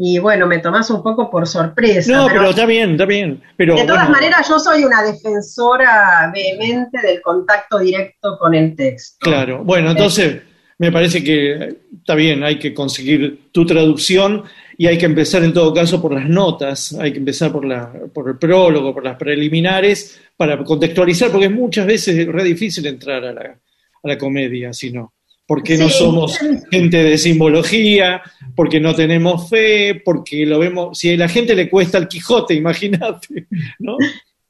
y 0.00 0.18
bueno, 0.20 0.46
me 0.46 0.58
tomás 0.58 0.88
un 0.90 1.02
poco 1.02 1.28
por 1.28 1.46
sorpresa. 1.48 2.12
no, 2.12 2.26
pero- 2.28 2.38
pero 2.40 2.50
está 2.50 2.66
bien, 2.66 2.92
está 2.92 3.04
bien. 3.04 3.42
Pero, 3.56 3.74
de 3.74 3.82
todas 3.82 4.06
bueno, 4.06 4.10
maneras, 4.20 4.48
yo 4.48 4.58
soy 4.58 4.84
una 4.84 5.02
defensora 5.02 6.30
vehemente 6.32 6.98
del 7.02 7.20
contacto 7.20 7.78
directo 7.78 8.38
con 8.38 8.54
el 8.54 8.76
texto. 8.76 9.16
Claro, 9.20 9.64
bueno, 9.64 9.90
entonces 9.90 10.42
me 10.78 10.92
parece 10.92 11.24
que 11.24 11.78
está 11.98 12.14
bien, 12.14 12.44
hay 12.44 12.58
que 12.58 12.72
conseguir 12.72 13.50
tu 13.50 13.66
traducción 13.66 14.44
y 14.76 14.86
hay 14.86 14.96
que 14.96 15.06
empezar 15.06 15.42
en 15.42 15.52
todo 15.52 15.74
caso 15.74 16.00
por 16.00 16.12
las 16.14 16.28
notas, 16.28 16.92
hay 16.92 17.10
que 17.12 17.18
empezar 17.18 17.50
por, 17.50 17.64
la, 17.64 17.92
por 18.14 18.28
el 18.28 18.38
prólogo, 18.38 18.94
por 18.94 19.02
las 19.04 19.16
preliminares, 19.16 20.20
para 20.36 20.62
contextualizar, 20.62 21.30
porque 21.32 21.48
muchas 21.48 21.84
veces 21.86 22.16
es 22.16 22.26
re 22.28 22.44
difícil 22.44 22.86
entrar 22.86 23.24
a 23.24 23.32
la, 23.32 23.40
a 23.42 24.08
la 24.08 24.16
comedia, 24.16 24.72
sino 24.72 25.14
porque 25.48 25.76
no 25.78 25.88
somos 25.88 26.38
gente 26.70 27.02
de 27.02 27.16
simbología, 27.18 28.22
porque 28.54 28.78
no 28.80 28.94
tenemos 28.94 29.48
fe, 29.48 30.00
porque 30.04 30.44
lo 30.46 30.58
vemos, 30.60 30.96
si 30.98 31.14
a 31.14 31.16
la 31.16 31.28
gente 31.28 31.54
le 31.56 31.68
cuesta 31.70 31.98
el 31.98 32.06
Quijote, 32.06 32.54
imagínate, 32.62 33.48
¿no? 33.80 33.96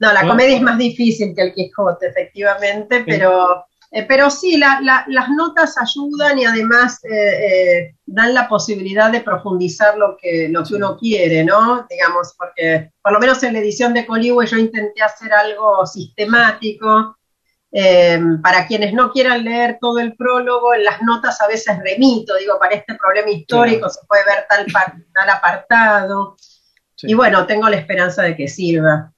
No, 0.00 0.12
la 0.12 0.22
¿No? 0.22 0.28
comedia 0.30 0.56
es 0.56 0.62
más 0.62 0.76
difícil 0.76 1.34
que 1.34 1.42
el 1.42 1.54
Quijote, 1.54 2.08
efectivamente, 2.08 3.04
pero, 3.06 3.64
eh, 3.92 4.04
pero 4.08 4.28
sí, 4.30 4.56
la- 4.56 4.80
la- 4.82 5.04
las 5.08 5.28
notas 5.30 5.76
ayudan 5.78 6.38
y 6.38 6.44
además 6.44 6.98
eh, 7.04 7.10
eh, 7.46 7.94
dan 8.04 8.34
la 8.34 8.48
posibilidad 8.48 9.10
de 9.10 9.20
profundizar 9.20 9.96
lo 9.96 10.16
que, 10.20 10.48
lo 10.50 10.62
que 10.64 10.74
uno 10.74 10.96
quiere, 10.98 11.44
¿no? 11.44 11.86
Digamos, 11.88 12.34
porque 12.36 12.90
por 13.02 13.12
lo 13.12 13.20
menos 13.20 13.40
en 13.44 13.52
la 13.54 13.60
edición 13.60 13.94
de 13.94 14.04
Coligüe 14.04 14.46
yo 14.46 14.56
intenté 14.58 15.00
hacer 15.02 15.32
algo 15.32 15.86
sistemático. 15.86 17.16
Eh, 17.70 18.18
para 18.42 18.66
quienes 18.66 18.94
no 18.94 19.12
quieran 19.12 19.44
leer 19.44 19.78
todo 19.80 19.98
el 19.98 20.14
prólogo, 20.14 20.74
en 20.74 20.84
las 20.84 21.02
notas 21.02 21.40
a 21.40 21.46
veces 21.46 21.78
remito, 21.82 22.36
digo, 22.36 22.58
para 22.58 22.76
este 22.76 22.94
problema 22.94 23.30
histórico 23.30 23.88
se 23.90 24.00
puede 24.06 24.24
ver 24.24 24.46
tal, 24.48 24.66
tal 24.66 25.30
apartado. 25.30 26.36
Y 27.02 27.14
bueno, 27.14 27.46
tengo 27.46 27.68
la 27.68 27.76
esperanza 27.76 28.22
de 28.22 28.34
que 28.34 28.48
sirva. 28.48 29.12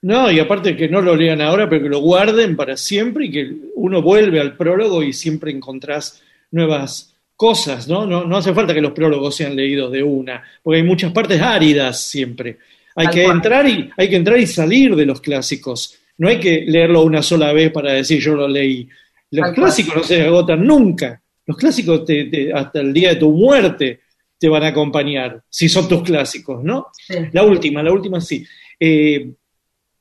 No, 0.00 0.30
y 0.30 0.38
aparte 0.38 0.76
que 0.76 0.88
no 0.88 1.00
lo 1.00 1.16
lean 1.16 1.40
ahora, 1.40 1.68
pero 1.68 1.82
que 1.82 1.88
lo 1.88 1.98
guarden 1.98 2.56
para 2.56 2.76
siempre 2.76 3.26
y 3.26 3.30
que 3.32 3.56
uno 3.74 4.00
vuelve 4.00 4.40
al 4.40 4.56
prólogo 4.56 5.02
y 5.02 5.12
siempre 5.12 5.50
encontrás 5.50 6.22
nuevas 6.52 7.16
cosas, 7.34 7.88
¿no? 7.88 8.06
No, 8.06 8.24
no 8.24 8.36
hace 8.36 8.54
falta 8.54 8.74
que 8.74 8.80
los 8.80 8.92
prólogos 8.92 9.34
sean 9.36 9.56
leídos 9.56 9.90
de 9.90 10.02
una, 10.02 10.42
porque 10.62 10.78
hay 10.78 10.84
muchas 10.84 11.12
partes 11.12 11.40
áridas 11.42 12.00
siempre. 12.00 12.58
Hay 12.94 13.08
que 13.08 13.24
cual. 13.24 13.36
entrar 13.36 13.68
y 13.68 13.90
hay 13.96 14.08
que 14.08 14.16
entrar 14.16 14.38
y 14.38 14.46
salir 14.46 14.94
de 14.94 15.06
los 15.06 15.20
clásicos. 15.20 15.98
No 16.18 16.28
hay 16.28 16.38
que 16.40 16.64
leerlo 16.66 17.02
una 17.02 17.22
sola 17.22 17.52
vez 17.52 17.70
para 17.72 17.92
decir 17.92 18.20
yo 18.20 18.34
lo 18.34 18.46
leí. 18.48 18.88
Los 19.30 19.42
cual. 19.46 19.54
clásicos 19.54 19.94
no 19.96 20.02
se 20.02 20.22
agotan 20.22 20.64
nunca. 20.66 21.22
Los 21.46 21.56
clásicos 21.56 22.04
te- 22.04 22.24
te- 22.26 22.52
hasta 22.52 22.80
el 22.80 22.92
día 22.92 23.10
de 23.10 23.16
tu 23.16 23.30
muerte 23.32 24.00
te 24.38 24.48
van 24.48 24.62
a 24.62 24.68
acompañar, 24.68 25.42
si 25.48 25.68
son 25.68 25.88
tus 25.88 26.02
clásicos, 26.02 26.62
¿no? 26.62 26.88
Sí. 26.92 27.14
La 27.32 27.42
última, 27.44 27.82
la 27.82 27.92
última 27.92 28.20
sí. 28.20 28.44
Eh, 28.78 29.30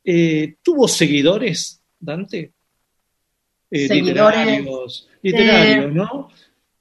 eh, 0.03 0.56
¿Tuvo 0.61 0.88
seguidores, 0.88 1.81
Dante? 1.99 2.52
Eh, 3.72 3.88
Seguidores, 3.88 4.39
literarios, 4.45 5.10
literarios, 5.22 5.94
¿no? 5.94 6.30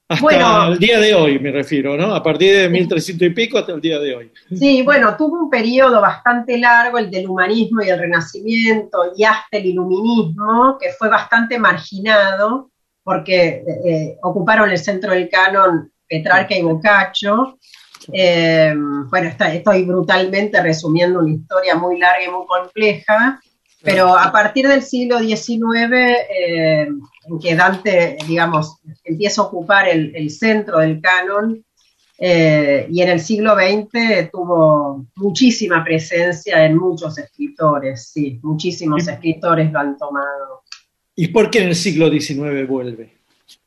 Hasta 0.09 0.21
bueno. 0.23 0.67
el 0.71 0.79
día 0.79 0.99
de 0.99 1.13
hoy 1.13 1.37
me 1.39 1.51
refiero, 1.51 1.97
¿no? 1.97 2.15
A 2.15 2.23
partir 2.23 2.55
de 2.55 2.69
1300 2.69 3.27
y 3.27 3.31
pico 3.31 3.57
hasta 3.57 3.73
el 3.73 3.81
día 3.81 3.99
de 3.99 4.15
hoy. 4.15 4.31
Sí, 4.55 4.81
bueno, 4.81 5.17
tuvo 5.17 5.37
un 5.43 5.49
periodo 5.49 5.99
bastante 5.99 6.57
largo, 6.57 6.97
el 6.97 7.11
del 7.11 7.27
humanismo 7.27 7.81
y 7.81 7.89
el 7.89 7.99
renacimiento, 7.99 9.11
y 9.17 9.25
hasta 9.25 9.57
el 9.57 9.65
iluminismo, 9.65 10.77
que 10.79 10.91
fue 10.97 11.09
bastante 11.09 11.59
marginado, 11.59 12.71
porque 13.03 13.63
eh, 13.85 14.17
ocuparon 14.21 14.69
el 14.69 14.77
centro 14.77 15.11
del 15.11 15.29
canon 15.29 15.91
Petrarca 16.07 16.55
y 16.55 16.61
Boccaccio. 16.61 17.57
Eh, 18.13 18.73
bueno, 19.09 19.27
está- 19.27 19.53
estoy 19.53 19.83
brutalmente 19.83 20.61
resumiendo 20.61 21.19
una 21.19 21.31
historia 21.31 21.75
muy 21.75 21.99
larga 21.99 22.23
y 22.23 22.29
muy 22.31 22.45
compleja, 22.45 23.41
pero 23.83 24.17
a 24.17 24.31
partir 24.31 24.67
del 24.67 24.81
siglo 24.81 25.19
XIX, 25.19 25.59
eh, 25.93 26.87
en 26.87 27.39
que 27.39 27.55
Dante, 27.55 28.17
digamos, 28.27 28.77
empieza 29.03 29.41
a 29.41 29.45
ocupar 29.45 29.87
el, 29.87 30.15
el 30.15 30.29
centro 30.29 30.79
del 30.79 30.99
canon, 31.01 31.63
eh, 32.19 32.87
y 32.89 33.01
en 33.01 33.09
el 33.09 33.19
siglo 33.19 33.53
XX 33.55 34.31
tuvo 34.31 35.05
muchísima 35.15 35.83
presencia 35.83 36.65
en 36.65 36.75
muchos 36.75 37.17
escritores, 37.19 38.09
sí, 38.11 38.39
muchísimos 38.41 39.07
escritores 39.07 39.71
lo 39.71 39.79
han 39.79 39.97
tomado. 39.97 40.63
¿Y 41.15 41.27
por 41.27 41.51
qué 41.51 41.59
en 41.59 41.69
el 41.69 41.75
siglo 41.75 42.09
XIX 42.09 42.67
vuelve? 42.67 43.17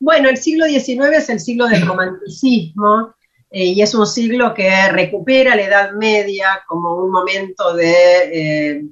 Bueno, 0.01 0.29
el 0.29 0.37
siglo 0.37 0.67
XIX 0.67 1.17
es 1.17 1.29
el 1.31 1.41
siglo 1.41 1.69
del 1.69 1.87
romanticismo 1.87 3.15
eh, 3.51 3.67
y 3.67 3.83
es 3.83 3.95
un 3.95 4.07
siglo 4.07 4.53
que 4.53 4.89
recupera 4.91 5.55
la 5.55 5.63
Edad 5.63 5.93
Media 5.93 6.63
como 6.67 6.97
un 6.97 7.11
momento 7.13 7.75
de, 7.75 8.85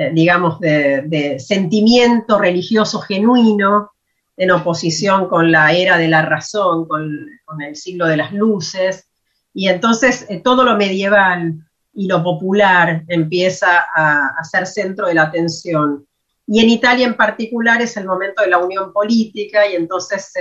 eh, 0.00 0.12
digamos, 0.14 0.60
de, 0.60 1.02
de 1.06 1.40
sentimiento 1.40 2.38
religioso 2.38 3.00
genuino 3.00 3.90
en 4.36 4.52
oposición 4.52 5.28
con 5.28 5.50
la 5.50 5.72
era 5.72 5.98
de 5.98 6.06
la 6.06 6.22
razón, 6.22 6.86
con, 6.86 7.28
el 7.60 7.74
siglo 7.74 8.06
de 8.06 8.16
las 8.16 8.32
luces. 8.32 9.08
Y 9.52 9.66
entonces 9.66 10.24
eh, 10.28 10.40
todo 10.40 10.62
lo 10.62 10.76
medieval 10.76 11.54
y 11.92 12.06
lo 12.06 12.22
popular 12.22 13.02
empieza 13.08 13.86
a, 13.92 14.44
ser 14.44 14.68
centro 14.68 15.08
de 15.08 15.14
la 15.14 15.22
atención. 15.24 16.06
Y 16.46 16.60
en 16.60 16.70
Italia 16.70 17.04
en 17.04 17.16
particular 17.16 17.82
es 17.82 17.96
el 17.96 18.06
momento 18.06 18.42
de 18.42 18.50
la 18.50 18.58
unión 18.58 18.92
política 18.92 19.66
y 19.66 19.74
entonces 19.74 20.32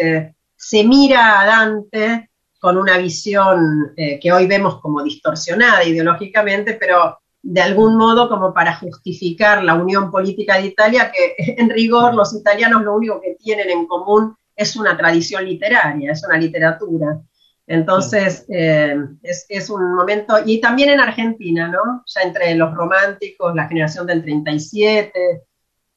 se 0.55 0.83
mira 0.83 1.41
a 1.41 1.47
Dante 1.47 2.29
con 2.59 2.77
una 2.77 2.99
visión 2.99 3.91
eh, 3.97 4.19
que 4.19 4.31
hoy 4.31 4.45
vemos 4.45 4.79
como 4.81 5.01
distorsionada 5.01 5.83
ideológicamente, 5.83 6.75
pero 6.75 7.17
de 7.49 7.61
algún 7.61 7.95
modo 7.95 8.27
como 8.27 8.53
para 8.53 8.75
justificar 8.75 9.63
la 9.63 9.75
unión 9.75 10.11
política 10.11 10.57
de 10.57 10.67
Italia, 10.67 11.09
que 11.11 11.53
en 11.57 11.69
rigor 11.69 12.13
los 12.13 12.35
italianos 12.35 12.83
lo 12.83 12.95
único 12.95 13.21
que 13.21 13.37
tienen 13.41 13.69
en 13.69 13.87
común 13.87 14.35
es 14.53 14.75
una 14.75 14.97
tradición 14.97 15.45
literaria, 15.45 16.11
es 16.11 16.25
una 16.25 16.37
literatura. 16.37 17.21
Entonces, 17.65 18.45
eh, 18.49 18.97
es, 19.23 19.45
es, 19.47 19.69
un 19.69 19.93
momento, 19.95 20.37
y 20.45 20.59
también 20.59 20.89
en 20.89 20.99
Argentina, 20.99 21.69
¿no? 21.69 22.03
Ya 22.05 22.21
entre 22.21 22.53
los 22.55 22.73
románticos, 22.73 23.55
la 23.55 23.67
generación 23.67 24.07
del 24.07 24.23
37 24.23 25.11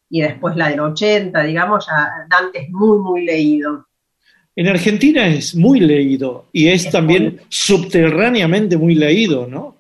y 0.08 0.20
después 0.20 0.56
la 0.56 0.68
del 0.68 0.80
80, 0.80 1.42
digamos, 1.42 1.86
ya 1.86 2.26
Dante 2.28 2.60
es 2.60 2.70
muy, 2.70 2.98
muy 2.98 3.24
leído. 3.24 3.86
En 4.54 4.68
Argentina 4.68 5.26
es 5.26 5.54
muy 5.54 5.80
leído 5.80 6.48
y 6.52 6.68
es, 6.68 6.86
es 6.86 6.92
también 6.92 7.24
muy... 7.24 7.40
subterráneamente 7.48 8.76
muy 8.76 8.94
leído, 8.94 9.46
¿no? 9.48 9.79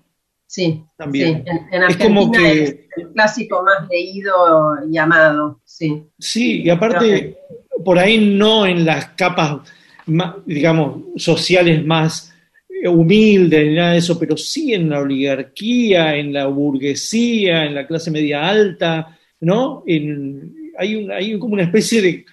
Sí, 0.50 0.82
también. 0.96 1.44
Sí. 1.44 1.50
En, 1.50 1.74
en, 1.74 1.82
Argentina 1.84 1.88
es, 1.88 1.96
como 1.96 2.32
que... 2.32 2.62
es 2.64 2.76
el 2.96 3.08
clásico 3.12 3.62
más 3.62 3.88
leído 3.88 4.34
y 4.90 4.98
amado, 4.98 5.60
sí. 5.64 6.02
Sí, 6.18 6.62
y 6.62 6.70
aparte, 6.70 7.36
por 7.84 8.00
ahí 8.00 8.18
no 8.18 8.66
en 8.66 8.84
las 8.84 9.10
capas, 9.10 9.60
más, 10.06 10.34
digamos, 10.44 11.04
sociales 11.14 11.86
más 11.86 12.34
humildes 12.84 13.64
ni 13.64 13.74
nada 13.76 13.92
de 13.92 13.98
eso, 13.98 14.18
pero 14.18 14.36
sí 14.36 14.74
en 14.74 14.90
la 14.90 14.98
oligarquía, 14.98 16.16
en 16.16 16.32
la 16.32 16.46
burguesía, 16.46 17.64
en 17.64 17.76
la 17.76 17.86
clase 17.86 18.10
media 18.10 18.48
alta, 18.48 19.16
¿no? 19.38 19.84
En, 19.86 20.72
hay, 20.76 20.96
un, 20.96 21.12
hay 21.12 21.38
como 21.38 21.54
una 21.54 21.62
especie 21.62 22.02
de, 22.02 22.24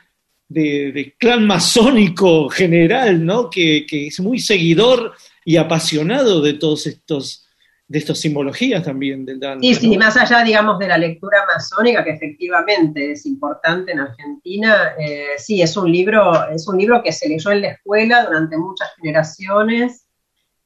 de, 0.50 0.92
de 0.92 1.14
clan 1.20 1.46
masónico 1.46 2.50
general, 2.50 3.24
¿no? 3.24 3.48
Que, 3.48 3.86
que, 3.86 4.08
es 4.08 4.20
muy 4.22 4.40
seguidor 4.40 5.14
y 5.46 5.58
apasionado 5.58 6.42
de 6.42 6.54
todos 6.54 6.88
estos 6.88 7.47
de 7.88 8.00
estas 8.00 8.20
simbologías 8.20 8.84
también 8.84 9.26
del 9.26 9.40
Dante. 9.40 9.66
Sí, 9.66 9.76
sí, 9.76 9.92
¿no? 9.96 10.06
más 10.06 10.18
allá, 10.18 10.44
digamos, 10.44 10.78
de 10.78 10.88
la 10.88 10.98
lectura 10.98 11.46
masónica, 11.46 12.04
que 12.04 12.12
efectivamente 12.12 13.12
es 13.12 13.26
importante 13.26 13.94
en 13.94 14.00
Argentina, 14.00 14.94
eh, 15.00 15.30
sí, 15.38 15.62
es 15.62 15.78
un 15.78 15.92
libro, 15.92 16.50
es 16.50 16.68
un 16.68 16.78
libro 16.78 17.02
que 17.02 17.14
se 17.14 17.30
leyó 17.30 17.52
en 17.52 17.62
la 17.62 17.70
escuela 17.70 18.26
durante 18.26 18.58
muchas 18.58 18.94
generaciones, 18.96 20.06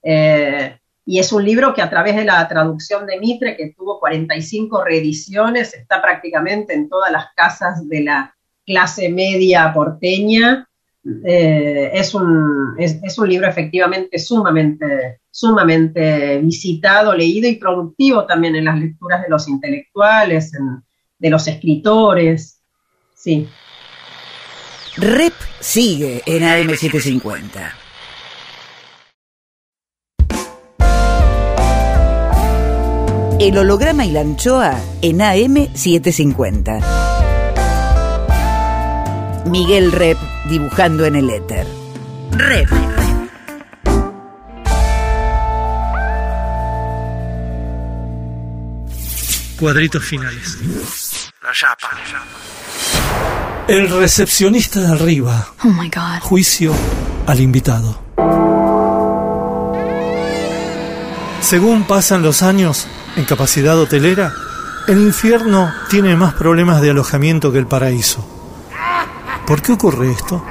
eh, 0.02 0.78
y 1.06 1.20
es 1.20 1.32
un 1.32 1.44
libro 1.44 1.74
que 1.74 1.82
a 1.82 1.90
través 1.90 2.16
de 2.16 2.26
la 2.26 2.48
traducción 2.48 3.06
de 3.06 3.20
Mitre, 3.20 3.56
que 3.56 3.74
tuvo 3.76 4.00
45 4.00 4.84
reediciones, 4.84 5.74
está 5.74 6.02
prácticamente 6.02 6.74
en 6.74 6.90
todas 6.90 7.12
las 7.12 7.28
casas 7.36 7.88
de 7.88 8.02
la 8.04 8.36
clase 8.66 9.10
media 9.10 9.72
porteña. 9.74 10.68
Eh, 11.26 11.92
es, 11.94 12.14
un, 12.14 12.76
es, 12.78 13.00
es, 13.04 13.18
un 13.18 13.28
libro 13.28 13.48
efectivamente 13.48 14.20
sumamente, 14.20 15.21
sumamente 15.32 16.38
visitado, 16.40 17.16
leído 17.16 17.48
y 17.50 17.56
productivo 17.56 18.26
también 18.26 18.58
en 18.58 18.66
las 18.66 18.78
lecturas 18.78 19.24
de 19.24 19.30
los 19.30 19.48
intelectuales, 19.48 20.52
de 21.18 21.30
los 21.30 21.48
escritores. 21.48 22.62
Sí. 23.16 23.48
Rep 24.98 25.34
sigue 25.60 26.22
en 26.26 26.44
AM750. 26.44 27.74
El 33.40 33.58
holograma 33.58 34.06
y 34.06 34.12
la 34.12 34.22
anchoa 34.22 34.80
en 35.02 35.20
AM750. 35.20 36.84
Miguel 39.50 39.92
Rep 39.92 40.18
dibujando 40.48 41.06
en 41.06 41.16
el 41.16 41.30
éter. 41.32 41.66
Rep. 42.32 42.91
cuadritos 49.62 50.04
finales. 50.04 50.58
La 51.44 51.52
chapa. 51.54 51.92
El 53.68 53.90
recepcionista 53.92 54.80
de 54.80 54.88
arriba. 54.88 55.50
Oh 55.64 55.68
my 55.68 55.88
God. 55.88 56.20
Juicio 56.22 56.74
al 57.28 57.40
invitado. 57.40 58.02
Según 61.42 61.84
pasan 61.84 62.24
los 62.24 62.42
años 62.42 62.88
en 63.16 63.26
capacidad 63.26 63.78
hotelera, 63.78 64.34
el 64.88 64.98
infierno 64.98 65.72
tiene 65.92 66.16
más 66.16 66.34
problemas 66.34 66.82
de 66.82 66.90
alojamiento 66.90 67.52
que 67.52 67.60
el 67.60 67.68
paraíso. 67.68 68.28
¿Por 69.46 69.62
qué 69.62 69.74
ocurre 69.74 70.12
esto? 70.12 70.44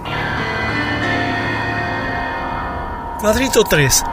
Cuadrito 3.20 3.64
3. 3.64 4.04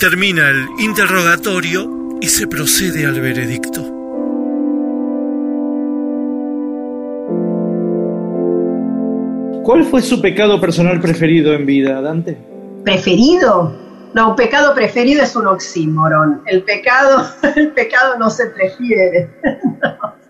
Termina 0.00 0.48
el 0.50 0.68
interrogatorio 0.78 2.18
y 2.20 2.28
se 2.28 2.46
procede 2.46 3.04
al 3.04 3.20
veredicto. 3.20 3.82
¿Cuál 9.64 9.84
fue 9.90 10.00
su 10.00 10.22
pecado 10.22 10.60
personal 10.60 11.00
preferido 11.00 11.52
en 11.52 11.66
vida, 11.66 12.00
Dante? 12.00 12.38
¿Preferido? 12.84 13.76
No, 14.14 14.30
un 14.30 14.36
pecado 14.36 14.72
preferido 14.72 15.24
es 15.24 15.34
un 15.34 15.48
oxímoron. 15.48 16.42
El 16.46 16.62
pecado, 16.62 17.28
el 17.56 17.72
pecado 17.72 18.16
no 18.20 18.30
se 18.30 18.46
prefiere. 18.50 19.28
No. 19.82 20.16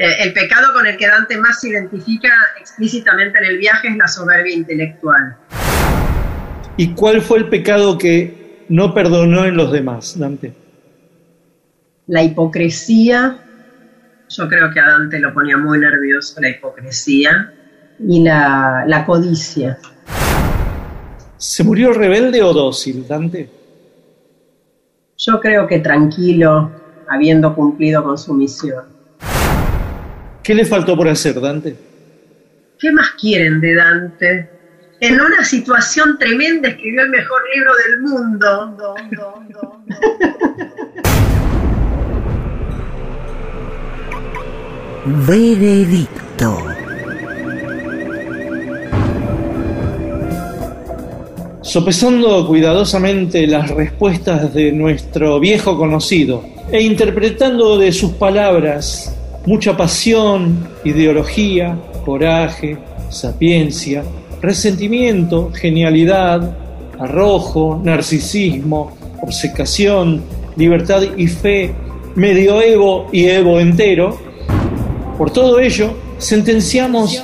Eh, 0.00 0.22
El 0.22 0.32
pecado 0.32 0.72
con 0.72 0.86
el 0.86 0.96
que 0.96 1.08
Dante 1.08 1.36
más 1.36 1.60
se 1.60 1.70
identifica 1.70 2.30
explícitamente 2.58 3.36
en 3.38 3.44
el 3.46 3.58
viaje 3.58 3.88
es 3.88 3.96
la 3.96 4.06
soberbia 4.06 4.54
intelectual. 4.54 5.36
¿Y 6.76 6.94
cuál 6.94 7.20
fue 7.20 7.38
el 7.38 7.48
pecado 7.48 7.98
que 7.98 8.37
no 8.68 8.94
perdonó 8.94 9.44
en 9.44 9.56
los 9.56 9.72
demás, 9.72 10.18
Dante? 10.18 10.54
La 12.06 12.22
hipocresía, 12.22 13.38
yo 14.28 14.48
creo 14.48 14.70
que 14.72 14.80
a 14.80 14.86
Dante 14.86 15.18
lo 15.20 15.32
ponía 15.32 15.56
muy 15.56 15.78
nervioso 15.78 16.40
la 16.40 16.50
hipocresía 16.50 17.52
y 18.00 18.22
la, 18.22 18.84
la 18.86 19.04
codicia. 19.04 19.78
¿Se 21.36 21.64
murió 21.64 21.92
rebelde 21.92 22.42
o 22.42 22.52
dócil, 22.52 23.06
Dante? 23.06 23.48
Yo 25.16 25.40
creo 25.40 25.66
que 25.66 25.80
tranquilo, 25.80 26.70
habiendo 27.08 27.54
cumplido 27.54 28.02
con 28.02 28.16
su 28.18 28.34
misión. 28.34 28.84
¿Qué 30.42 30.54
le 30.54 30.64
faltó 30.64 30.96
por 30.96 31.08
hacer, 31.08 31.40
Dante? 31.40 31.76
¿Qué 32.78 32.92
más 32.92 33.10
quieren 33.20 33.60
de 33.60 33.74
Dante? 33.74 34.57
En 35.00 35.20
una 35.20 35.44
situación 35.44 36.18
tremenda 36.18 36.70
escribió 36.70 37.02
el 37.02 37.10
mejor 37.10 37.40
libro 37.54 37.70
del 37.86 38.00
mundo. 38.00 38.96
Veredicto. 45.24 46.58
Sopesando 51.62 52.44
cuidadosamente 52.48 53.46
las 53.46 53.70
respuestas 53.70 54.52
de 54.52 54.72
nuestro 54.72 55.38
viejo 55.38 55.78
conocido 55.78 56.44
e 56.72 56.82
interpretando 56.82 57.78
de 57.78 57.92
sus 57.92 58.10
palabras 58.14 59.14
mucha 59.46 59.76
pasión, 59.76 60.68
ideología, 60.84 61.78
coraje, 62.04 62.76
sapiencia, 63.10 64.02
resentimiento, 64.40 65.50
genialidad, 65.52 66.56
arrojo, 66.98 67.80
narcisismo, 67.82 68.96
obcecación, 69.22 70.22
libertad 70.56 71.02
y 71.16 71.26
fe, 71.26 71.72
medioevo 72.14 73.08
y 73.12 73.26
evo 73.26 73.60
entero, 73.60 74.18
por 75.16 75.30
todo 75.30 75.58
ello, 75.58 75.94
sentenciamos 76.18 77.22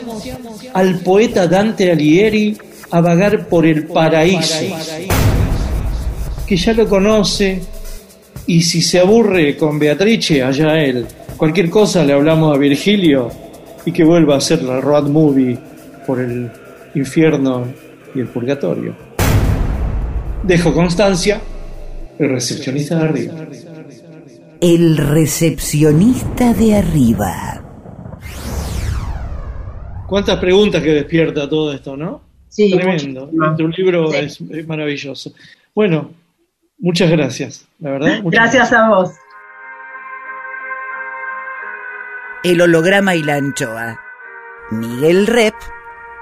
al 0.73 0.99
poeta 1.01 1.47
Dante 1.47 1.91
Alighieri 1.91 2.57
a 2.91 3.01
vagar 3.01 3.49
por 3.49 3.67
el 3.67 3.87
paraíso, 3.87 4.65
que 6.47 6.57
ya 6.57 6.73
lo 6.73 6.89
conoce, 6.89 7.61
y 8.47 8.61
si 8.63 8.83
se 8.83 9.01
aburre 9.01 9.57
con 9.57 9.79
Beatrice, 9.79 10.43
allá 10.43 10.83
él. 10.83 11.07
Cualquier 11.37 11.71
cosa 11.71 12.05
le 12.05 12.13
hablamos 12.13 12.55
a 12.55 12.59
Virgilio 12.59 13.31
y 13.87 13.93
que 13.93 14.05
vuelva 14.05 14.35
a 14.35 14.39
hacer 14.39 14.63
la 14.63 14.81
road 14.81 15.09
movie 15.09 15.59
por 16.07 16.21
el 16.21 16.51
infierno 16.95 17.67
y 18.15 18.21
el 18.21 18.29
purgatorio. 18.29 18.95
Dejo 20.43 20.73
constancia, 20.75 21.41
el 22.19 22.31
recepcionista 22.31 22.97
de 22.99 23.05
arriba. 23.05 23.35
El 24.61 24.97
recepcionista 24.97 26.53
de 26.55 26.77
arriba. 26.77 27.61
¿Cuántas 30.07 30.39
preguntas 30.39 30.83
que 30.83 30.91
despierta 30.93 31.49
todo 31.49 31.73
esto, 31.73 31.97
no? 31.97 32.23
Sí, 32.49 32.73
Tremendo. 32.73 33.31
Tu 33.57 33.69
libro 33.69 34.11
Sí. 34.13 34.19
es, 34.19 34.41
es 34.41 34.69
maravilloso. 34.69 35.33
Bueno, 35.75 36.11
muchas 36.79 37.11
gracias, 37.11 37.67
la 37.81 37.91
verdad. 37.93 38.23
muchas 38.23 38.53
Gracias 38.53 38.73
a 38.73 38.89
vos. 38.91 39.11
El 42.45 42.61
holograma 42.61 43.15
y 43.17 43.23
la 43.23 43.37
anchoa. 43.37 43.99
Miguel 44.71 45.27
Rep 45.27 45.55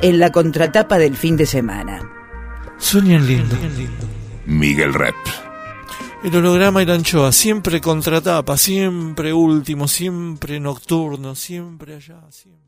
en 0.00 0.18
la 0.18 0.30
contratapa 0.30 0.98
del 0.98 1.16
fin 1.16 1.36
de 1.36 1.46
semana. 1.46 2.00
Sueñan 2.78 3.26
lindo. 3.26 3.56
Miguel 4.46 4.94
Rep. 4.94 5.16
El 6.24 6.34
holograma 6.34 6.82
y 6.82 6.86
la 6.86 6.94
anchoa, 6.94 7.30
siempre 7.30 7.80
contratapa, 7.80 8.56
siempre 8.56 9.32
último, 9.32 9.86
siempre 9.86 10.58
nocturno, 10.58 11.34
siempre 11.34 11.94
allá, 11.94 12.20
siempre. 12.30 12.67